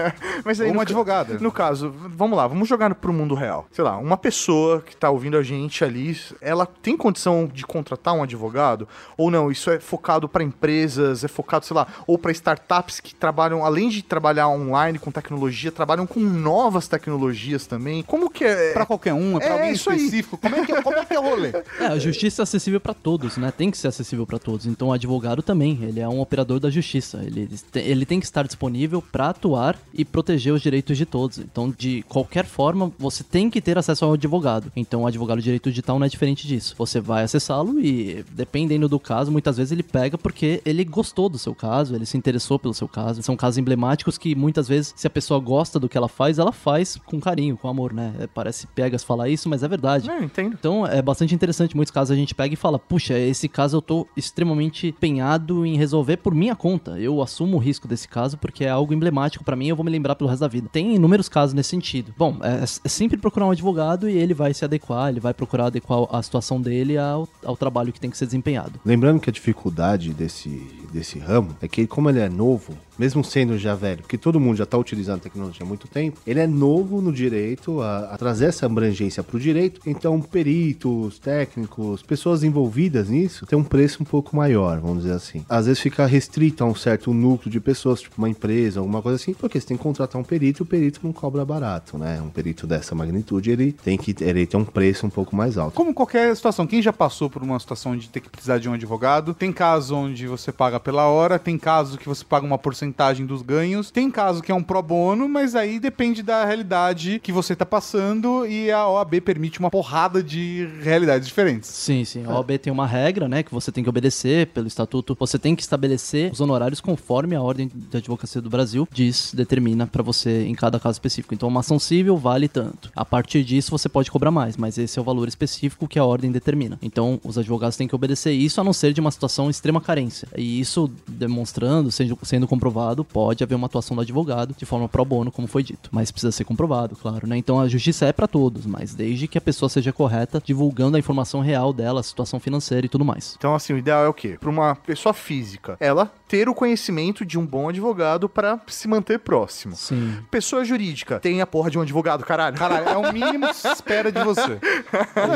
Mas 0.43 0.59
aí, 0.59 0.67
Ou 0.67 0.73
no 0.73 0.79
uma 0.79 0.83
ca- 0.85 0.89
advogada. 0.89 1.37
No 1.39 1.51
caso, 1.51 1.93
vamos 2.09 2.35
lá, 2.35 2.47
vamos 2.47 2.67
jogar 2.67 2.93
pro 2.95 3.13
mundo 3.13 3.35
real. 3.35 3.67
Sei 3.71 3.83
lá, 3.83 3.97
uma 3.97 4.17
pessoa 4.17 4.81
que 4.81 4.97
tá 4.97 5.11
ouvindo 5.11 5.37
a 5.37 5.43
gente 5.43 5.83
ali, 5.83 6.17
ela 6.41 6.65
tem 6.65 6.97
condição 6.97 7.47
de 7.51 7.63
contratar 7.65 8.15
um 8.15 8.23
advogado? 8.23 8.87
Ou 9.15 9.29
não? 9.29 9.51
Isso 9.51 9.69
é 9.69 9.79
focado 9.79 10.27
para 10.27 10.43
empresas, 10.43 11.23
é 11.23 11.27
focado, 11.27 11.65
sei 11.67 11.75
lá, 11.75 11.85
ou 12.07 12.17
para 12.17 12.31
startups 12.31 12.99
que 12.99 13.13
trabalham, 13.13 13.63
além 13.63 13.89
de 13.89 14.01
trabalhar 14.01 14.47
online 14.49 14.97
com 14.97 15.11
tecnologia, 15.11 15.71
trabalham 15.71 16.07
com 16.07 16.19
novas 16.19 16.87
tecnologias 16.87 17.67
também. 17.67 18.01
Como 18.01 18.27
que 18.29 18.43
é? 18.43 18.73
Pra 18.73 18.87
qualquer 18.87 19.13
um, 19.13 19.37
é 19.37 19.39
pra 19.41 19.49
É, 19.49 19.51
alguém 19.53 19.71
isso 19.73 19.89
aí. 19.91 19.97
específico. 19.97 20.37
Como 20.37 20.55
é, 20.55 20.65
que, 20.65 20.81
como 20.81 20.97
é 20.97 21.05
que 21.05 21.13
é 21.13 21.19
o 21.19 21.23
rolê? 21.23 21.51
É, 21.79 21.85
a 21.87 21.99
justiça 21.99 22.41
é 22.41 22.43
acessível 22.43 22.79
para 22.87 22.93
todos, 22.93 23.35
né? 23.35 23.51
Tem 23.51 23.69
que 23.69 23.77
ser 23.77 23.89
acessível 23.89 24.25
para 24.25 24.39
todos. 24.39 24.65
Então 24.65 24.87
o 24.87 24.93
advogado 24.93 25.43
também, 25.43 25.77
ele 25.81 25.99
é 25.99 26.07
um 26.07 26.21
operador 26.21 26.57
da 26.57 26.69
justiça. 26.69 27.21
Ele, 27.21 27.49
ele 27.75 28.05
tem 28.05 28.17
que 28.17 28.25
estar 28.25 28.45
disponível 28.45 29.01
para 29.01 29.29
atuar 29.29 29.77
e 29.93 30.05
proteger 30.05 30.53
os 30.53 30.61
direitos 30.61 30.97
de 30.97 31.05
todos. 31.05 31.39
Então, 31.39 31.73
de 31.77 32.03
qualquer 32.03 32.45
forma, 32.45 32.91
você 32.97 33.23
tem 33.23 33.49
que 33.49 33.59
ter 33.59 33.77
acesso 33.77 34.05
ao 34.05 34.13
advogado. 34.13 34.71
Então, 34.75 35.01
o 35.01 35.07
advogado 35.07 35.39
de 35.39 35.43
direito 35.43 35.69
digital 35.69 35.99
não 35.99 36.05
é 36.05 36.09
diferente 36.09 36.47
disso. 36.47 36.75
Você 36.77 37.01
vai 37.01 37.23
acessá-lo 37.23 37.77
e, 37.79 38.23
dependendo 38.31 38.87
do 38.87 38.99
caso, 38.99 39.31
muitas 39.31 39.57
vezes 39.57 39.71
ele 39.71 39.83
pega 39.83 40.17
porque 40.17 40.61
ele 40.65 40.85
gostou 40.85 41.27
do 41.27 41.37
seu 41.37 41.53
caso, 41.53 41.93
ele 41.93 42.05
se 42.05 42.17
interessou 42.17 42.57
pelo 42.57 42.73
seu 42.73 42.87
caso. 42.87 43.21
São 43.21 43.35
casos 43.35 43.57
emblemáticos 43.57 44.17
que 44.17 44.33
muitas 44.33 44.67
vezes, 44.67 44.93
se 44.95 45.07
a 45.07 45.09
pessoa 45.09 45.39
gosta 45.39 45.77
do 45.77 45.89
que 45.89 45.97
ela 45.97 46.07
faz, 46.07 46.39
ela 46.39 46.53
faz 46.53 46.97
com 47.05 47.19
carinho, 47.19 47.57
com 47.57 47.67
amor, 47.67 47.91
né? 47.91 48.13
É, 48.19 48.27
parece 48.27 48.65
pegas 48.67 49.03
falar 49.03 49.27
isso, 49.27 49.49
mas 49.49 49.61
é 49.61 49.67
verdade. 49.67 50.07
Não, 50.07 50.23
entendo. 50.23 50.55
Então 50.57 50.87
é 50.87 51.01
bastante 51.01 51.35
interessante. 51.35 51.75
Muitos 51.75 51.91
casos 51.91 52.11
a 52.11 52.15
gente 52.15 52.33
pega 52.33 52.53
e 52.53 52.57
fala: 52.57 52.66
puxa, 52.77 53.17
esse 53.17 53.47
caso 53.47 53.77
eu 53.77 53.81
tô 53.81 54.07
extremamente 54.17 54.87
empenhado 54.87 55.65
em 55.65 55.77
resolver 55.77 56.17
por 56.17 56.35
minha 56.35 56.55
conta. 56.55 56.99
Eu 56.99 57.21
assumo 57.21 57.55
o 57.55 57.59
risco 57.59 57.87
desse 57.87 58.07
caso 58.07 58.37
porque 58.37 58.65
é 58.65 58.69
algo 58.69 58.93
emblemático 58.93 59.43
pra 59.43 59.55
mim 59.55 59.67
e 59.67 59.69
eu 59.69 59.75
vou 59.75 59.85
me 59.85 59.91
lembrar 59.91 60.15
pelo 60.15 60.29
resto 60.29 60.41
da 60.41 60.47
vida. 60.47 60.67
Tem 60.71 60.95
inúmeros 60.95 61.29
casos 61.29 61.53
nesse 61.53 61.69
sentido. 61.69 62.13
Bom, 62.17 62.37
é, 62.41 62.63
é 62.63 62.89
sempre 62.89 63.17
procurar 63.17 63.45
um 63.45 63.51
advogado 63.51 64.09
e 64.09 64.17
ele 64.17 64.33
vai 64.33 64.53
se 64.53 64.65
adequar, 64.65 65.09
ele 65.09 65.19
vai 65.19 65.33
procurar 65.33 65.67
adequar 65.67 66.07
a 66.11 66.21
situação 66.21 66.59
dele 66.59 66.97
ao, 66.97 67.27
ao 67.45 67.55
trabalho 67.55 67.93
que 67.93 67.99
tem 67.99 68.09
que 68.09 68.17
ser 68.17 68.25
desempenhado. 68.25 68.79
Lembrando 68.83 69.19
que 69.19 69.29
a 69.29 69.33
dificuldade 69.33 70.13
desse, 70.13 70.67
desse 70.91 71.19
ramo 71.19 71.55
é 71.61 71.67
que, 71.67 71.87
como 71.87 72.09
ele 72.09 72.19
é 72.19 72.29
novo, 72.29 72.77
mesmo 72.97 73.23
sendo 73.23 73.57
já 73.57 73.75
velho, 73.75 74.01
porque 74.01 74.17
todo 74.17 74.39
mundo 74.39 74.57
já 74.57 74.63
está 74.63 74.77
utilizando 74.77 75.17
a 75.17 75.23
tecnologia 75.23 75.63
há 75.63 75.67
muito 75.67 75.87
tempo, 75.87 76.19
ele 76.25 76.39
é 76.39 76.47
novo 76.47 77.01
no 77.01 77.13
direito 77.13 77.81
a, 77.81 78.13
a 78.13 78.17
trazer 78.17 78.45
essa 78.45 78.65
abrangência 78.65 79.21
para 79.23 79.37
o 79.37 79.39
direito. 79.39 79.81
Então, 79.85 80.19
peritos, 80.21 81.19
técnicos, 81.19 82.01
pessoas 82.01 82.43
envolvidas 82.43 83.09
nisso, 83.09 83.45
tem 83.45 83.57
um 83.57 83.63
preço 83.63 84.01
um 84.01 84.05
pouco 84.05 84.35
maior, 84.35 84.79
vamos 84.79 85.03
dizer 85.03 85.13
assim. 85.13 85.45
Às 85.47 85.67
vezes 85.67 85.81
fica 85.81 86.05
restrito 86.05 86.63
a 86.63 86.67
um 86.67 86.75
certo 86.75 87.13
núcleo 87.13 87.51
de 87.51 87.59
pessoas, 87.59 88.01
tipo 88.01 88.15
uma 88.17 88.29
empresa, 88.29 88.79
alguma 88.79 89.01
coisa 89.01 89.15
assim, 89.15 89.33
porque 89.33 89.59
você 89.59 89.67
tem 89.67 89.77
que 89.77 89.83
contratar 89.83 90.19
um 90.19 90.23
perito 90.23 90.61
e 90.61 90.63
o 90.63 90.65
perito 90.65 90.99
não 91.03 91.13
cobra 91.13 91.45
barato, 91.45 91.97
né? 91.97 92.21
Um 92.21 92.29
perito 92.29 92.65
dessa 92.65 92.95
magnitude, 92.95 93.51
ele 93.51 93.71
tem 93.71 93.97
que 93.97 94.15
ele 94.21 94.45
tem 94.45 94.59
um 94.59 94.65
preço 94.65 95.05
um 95.05 95.09
pouco 95.09 95.35
mais 95.35 95.57
alto. 95.57 95.73
Como 95.73 95.93
qualquer 95.93 96.35
situação, 96.35 96.65
quem 96.65 96.81
já 96.81 96.93
passou 96.93 97.29
por 97.29 97.43
uma 97.43 97.59
situação 97.59 97.95
de 97.95 98.09
ter 98.09 98.19
que 98.19 98.29
precisar 98.29 98.57
de 98.57 98.67
um 98.67 98.73
advogado, 98.73 99.33
tem 99.33 99.51
caso 99.51 99.95
onde 99.95 100.27
você 100.27 100.51
paga 100.51 100.76
pela 100.79 101.07
hora, 101.07 101.39
tem 101.39 101.57
caso 101.57 101.97
que 101.97 102.07
você 102.07 102.23
paga 102.23 102.45
uma 102.45 102.57
porcentagem 102.57 103.25
dos 103.25 103.41
ganhos, 103.41 103.91
tem 103.91 104.09
caso 104.09 104.41
que 104.41 104.51
é 104.51 104.55
um 104.55 104.63
pro 104.63 104.81
bono, 104.81 105.27
mas 105.27 105.55
aí 105.55 105.79
depende 105.79 106.21
da 106.21 106.45
realidade 106.45 107.19
que 107.19 107.31
você 107.31 107.55
tá 107.55 107.65
passando 107.65 108.45
e 108.45 108.71
a 108.71 108.87
OAB 108.87 109.21
permite 109.21 109.59
uma 109.59 109.69
porrada 109.69 110.21
de 110.21 110.67
realidades 110.81 111.27
diferentes. 111.27 111.69
Sim, 111.69 112.03
sim. 112.05 112.25
A 112.25 112.35
OAB 112.35 112.57
tem 112.57 112.71
uma 112.71 112.85
regra, 112.85 113.27
né, 113.27 113.43
que 113.43 113.53
você 113.53 113.71
tem 113.71 113.83
que 113.83 113.89
obedecer 113.89 114.47
pelo 114.47 114.67
estatuto. 114.67 115.15
Você 115.19 115.39
tem 115.39 115.55
que 115.55 115.61
estabelecer 115.61 116.31
os 116.31 116.41
honorários 116.41 116.81
conforme 116.81 117.35
a 117.35 117.41
ordem 117.41 117.69
de 117.73 117.97
advocacia 117.97 118.41
do 118.41 118.49
Brasil 118.49 118.87
diz, 118.91 119.31
determina 119.33 119.87
pra 119.87 120.03
você 120.03 120.45
em 120.45 120.55
cada 120.55 120.79
caso 120.79 120.95
específico. 120.95 121.33
Então, 121.33 121.49
uma 121.49 121.59
ação 121.59 121.79
civil 121.79 122.17
vale 122.17 122.47
tanto. 122.47 122.91
A 122.95 123.05
partir 123.05 123.43
disso, 123.43 123.71
você 123.71 123.87
pode 123.87 124.11
cobrar 124.11 124.31
mais, 124.31 124.57
mas 124.57 124.77
esse 124.77 124.97
é 124.97 125.01
o 125.01 125.05
valor 125.05 125.27
específico 125.27 125.87
que 125.87 125.99
a 125.99 126.05
ordem 126.05 126.31
determina. 126.31 126.77
Então, 126.81 127.19
os 127.23 127.37
advogados 127.37 127.77
têm 127.77 127.87
que 127.87 127.95
obedecer 127.95 128.31
isso, 128.31 128.59
a 128.59 128.63
não 128.63 128.73
ser 128.73 128.93
de 128.93 129.01
uma 129.01 129.11
situação 129.11 129.49
extrema 129.49 129.79
carência. 129.79 130.27
E 130.35 130.59
isso 130.59 130.66
demonstrando, 131.07 131.91
sendo, 131.91 132.17
sendo 132.23 132.47
comprovado, 132.47 133.03
pode 133.03 133.43
haver 133.43 133.55
uma 133.55 133.67
atuação 133.67 133.95
do 133.95 134.01
advogado 134.01 134.55
de 134.57 134.65
forma 134.65 134.87
pro 134.89 135.03
bono, 135.05 135.31
como 135.31 135.47
foi 135.47 135.63
dito. 135.63 135.89
Mas 135.91 136.11
precisa 136.11 136.31
ser 136.31 136.43
comprovado, 136.43 136.95
claro, 136.95 137.27
né? 137.27 137.37
Então, 137.37 137.59
a 137.59 137.67
justiça 137.67 138.05
é 138.05 138.11
pra 138.13 138.27
todos, 138.27 138.65
mas 138.65 138.93
desde 138.95 139.27
que 139.27 139.37
a 139.37 139.41
pessoa 139.41 139.69
seja 139.69 139.91
correta, 139.93 140.41
divulgando 140.43 140.97
a 140.97 140.99
informação 140.99 141.39
real 141.41 141.71
dela, 141.73 141.99
a 141.99 142.03
situação 142.03 142.39
financeira 142.39 142.85
e 142.85 142.89
tudo 142.89 143.05
mais. 143.05 143.35
Então, 143.37 143.53
assim, 143.55 143.73
o 143.73 143.77
ideal 143.77 144.03
é 144.03 144.07
o 144.07 144.13
quê? 144.13 144.37
Para 144.39 144.49
uma 144.49 144.75
pessoa 144.75 145.13
física, 145.13 145.77
ela 145.79 146.11
ter 146.27 146.49
o 146.49 146.53
conhecimento 146.53 147.25
de 147.25 147.37
um 147.39 147.45
bom 147.45 147.69
advogado 147.69 148.27
para 148.27 148.59
se 148.67 148.87
manter 148.87 149.19
próximo. 149.19 149.75
Sim. 149.75 150.17
Pessoa 150.29 150.65
jurídica, 150.65 151.19
tem 151.19 151.41
a 151.41 151.47
porra 151.47 151.69
de 151.71 151.77
um 151.77 151.81
advogado, 151.81 152.23
caralho. 152.25 152.57
Caralho, 152.57 152.89
é 152.89 152.97
o 152.97 153.13
mínimo 153.13 153.47
que 153.47 153.55
se 153.55 153.67
espera 153.69 154.11
de 154.11 154.21
você. 154.23 154.57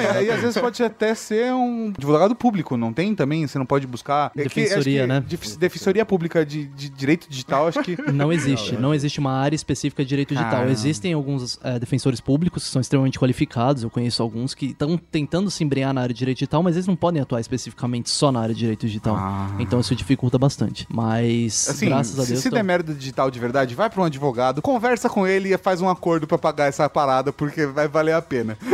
E 0.02 0.18
aí, 0.18 0.32
às 0.32 0.42
vezes 0.42 0.58
pode 0.60 0.82
até 0.84 1.14
ser 1.14 1.54
um 1.54 1.94
advogado 1.96 2.36
público, 2.36 2.76
não 2.78 2.92
tem 2.94 3.14
também? 3.16 3.46
Você 3.48 3.58
não 3.58 3.66
pode 3.66 3.86
buscar. 3.88 4.32
É 4.36 4.44
que- 4.44 4.62
Defensoria, 4.62 5.02
acho 5.06 5.08
que- 5.08 5.20
né? 5.20 5.21
Def- 5.22 5.58
Defensoria 5.58 6.06
Pública 6.06 6.46
de, 6.46 6.66
de 6.68 6.90
Direito 6.90 7.28
Digital, 7.30 7.68
acho 7.68 7.82
que. 7.84 7.96
Não 8.12 8.32
existe, 8.32 8.76
não 8.76 8.94
existe 8.94 9.20
uma 9.20 9.32
área 9.32 9.56
específica 9.56 10.04
de 10.04 10.10
direito 10.10 10.30
digital. 10.30 10.52
Caramba. 10.52 10.72
Existem 10.72 11.14
alguns 11.14 11.60
eh, 11.64 11.80
defensores 11.80 12.20
públicos 12.20 12.64
que 12.66 12.70
são 12.70 12.82
extremamente 12.82 13.18
qualificados, 13.20 13.84
eu 13.84 13.90
conheço 13.90 14.22
alguns 14.22 14.54
que 14.54 14.68
estão 14.68 14.98
tentando 14.98 15.50
se 15.52 15.64
embrenhar 15.64 15.94
na 15.94 16.02
área 16.02 16.14
de 16.14 16.20
direito 16.20 16.38
digital, 16.40 16.62
mas 16.64 16.76
eles 16.76 16.88
não 16.88 16.96
podem 16.96 17.22
atuar 17.22 17.40
especificamente 17.40 18.10
só 18.10 18.32
na 18.32 18.40
área 18.42 18.54
de 18.54 18.60
direito 18.60 18.86
digital. 18.86 19.18
Então 19.60 19.80
isso 19.80 19.96
dificulta 19.96 20.38
bastante. 20.38 20.86
Mas, 20.90 21.68
Assim, 21.70 21.86
graças 21.88 22.18
a 22.20 22.24
se, 22.24 22.30
Deus. 22.32 22.40
se 22.44 22.50
tô- 22.50 22.56
der 22.56 22.64
merda 22.64 22.94
digital 22.94 23.30
de 23.32 23.40
verdade, 23.40 23.76
vai 23.76 23.90
pra 23.90 24.02
um 24.02 24.06
advogado, 24.06 24.62
conversa 24.62 25.10
com 25.10 25.26
ele 25.28 25.54
e 25.54 25.58
faz 25.58 25.82
um 25.82 25.90
acordo 25.90 26.28
pra 26.28 26.38
pagar 26.38 26.66
essa 26.68 26.90
parada, 26.90 27.32
porque 27.34 27.66
vai 27.66 27.88
valer 27.88 28.14
a 28.14 28.22
pena. 28.22 28.58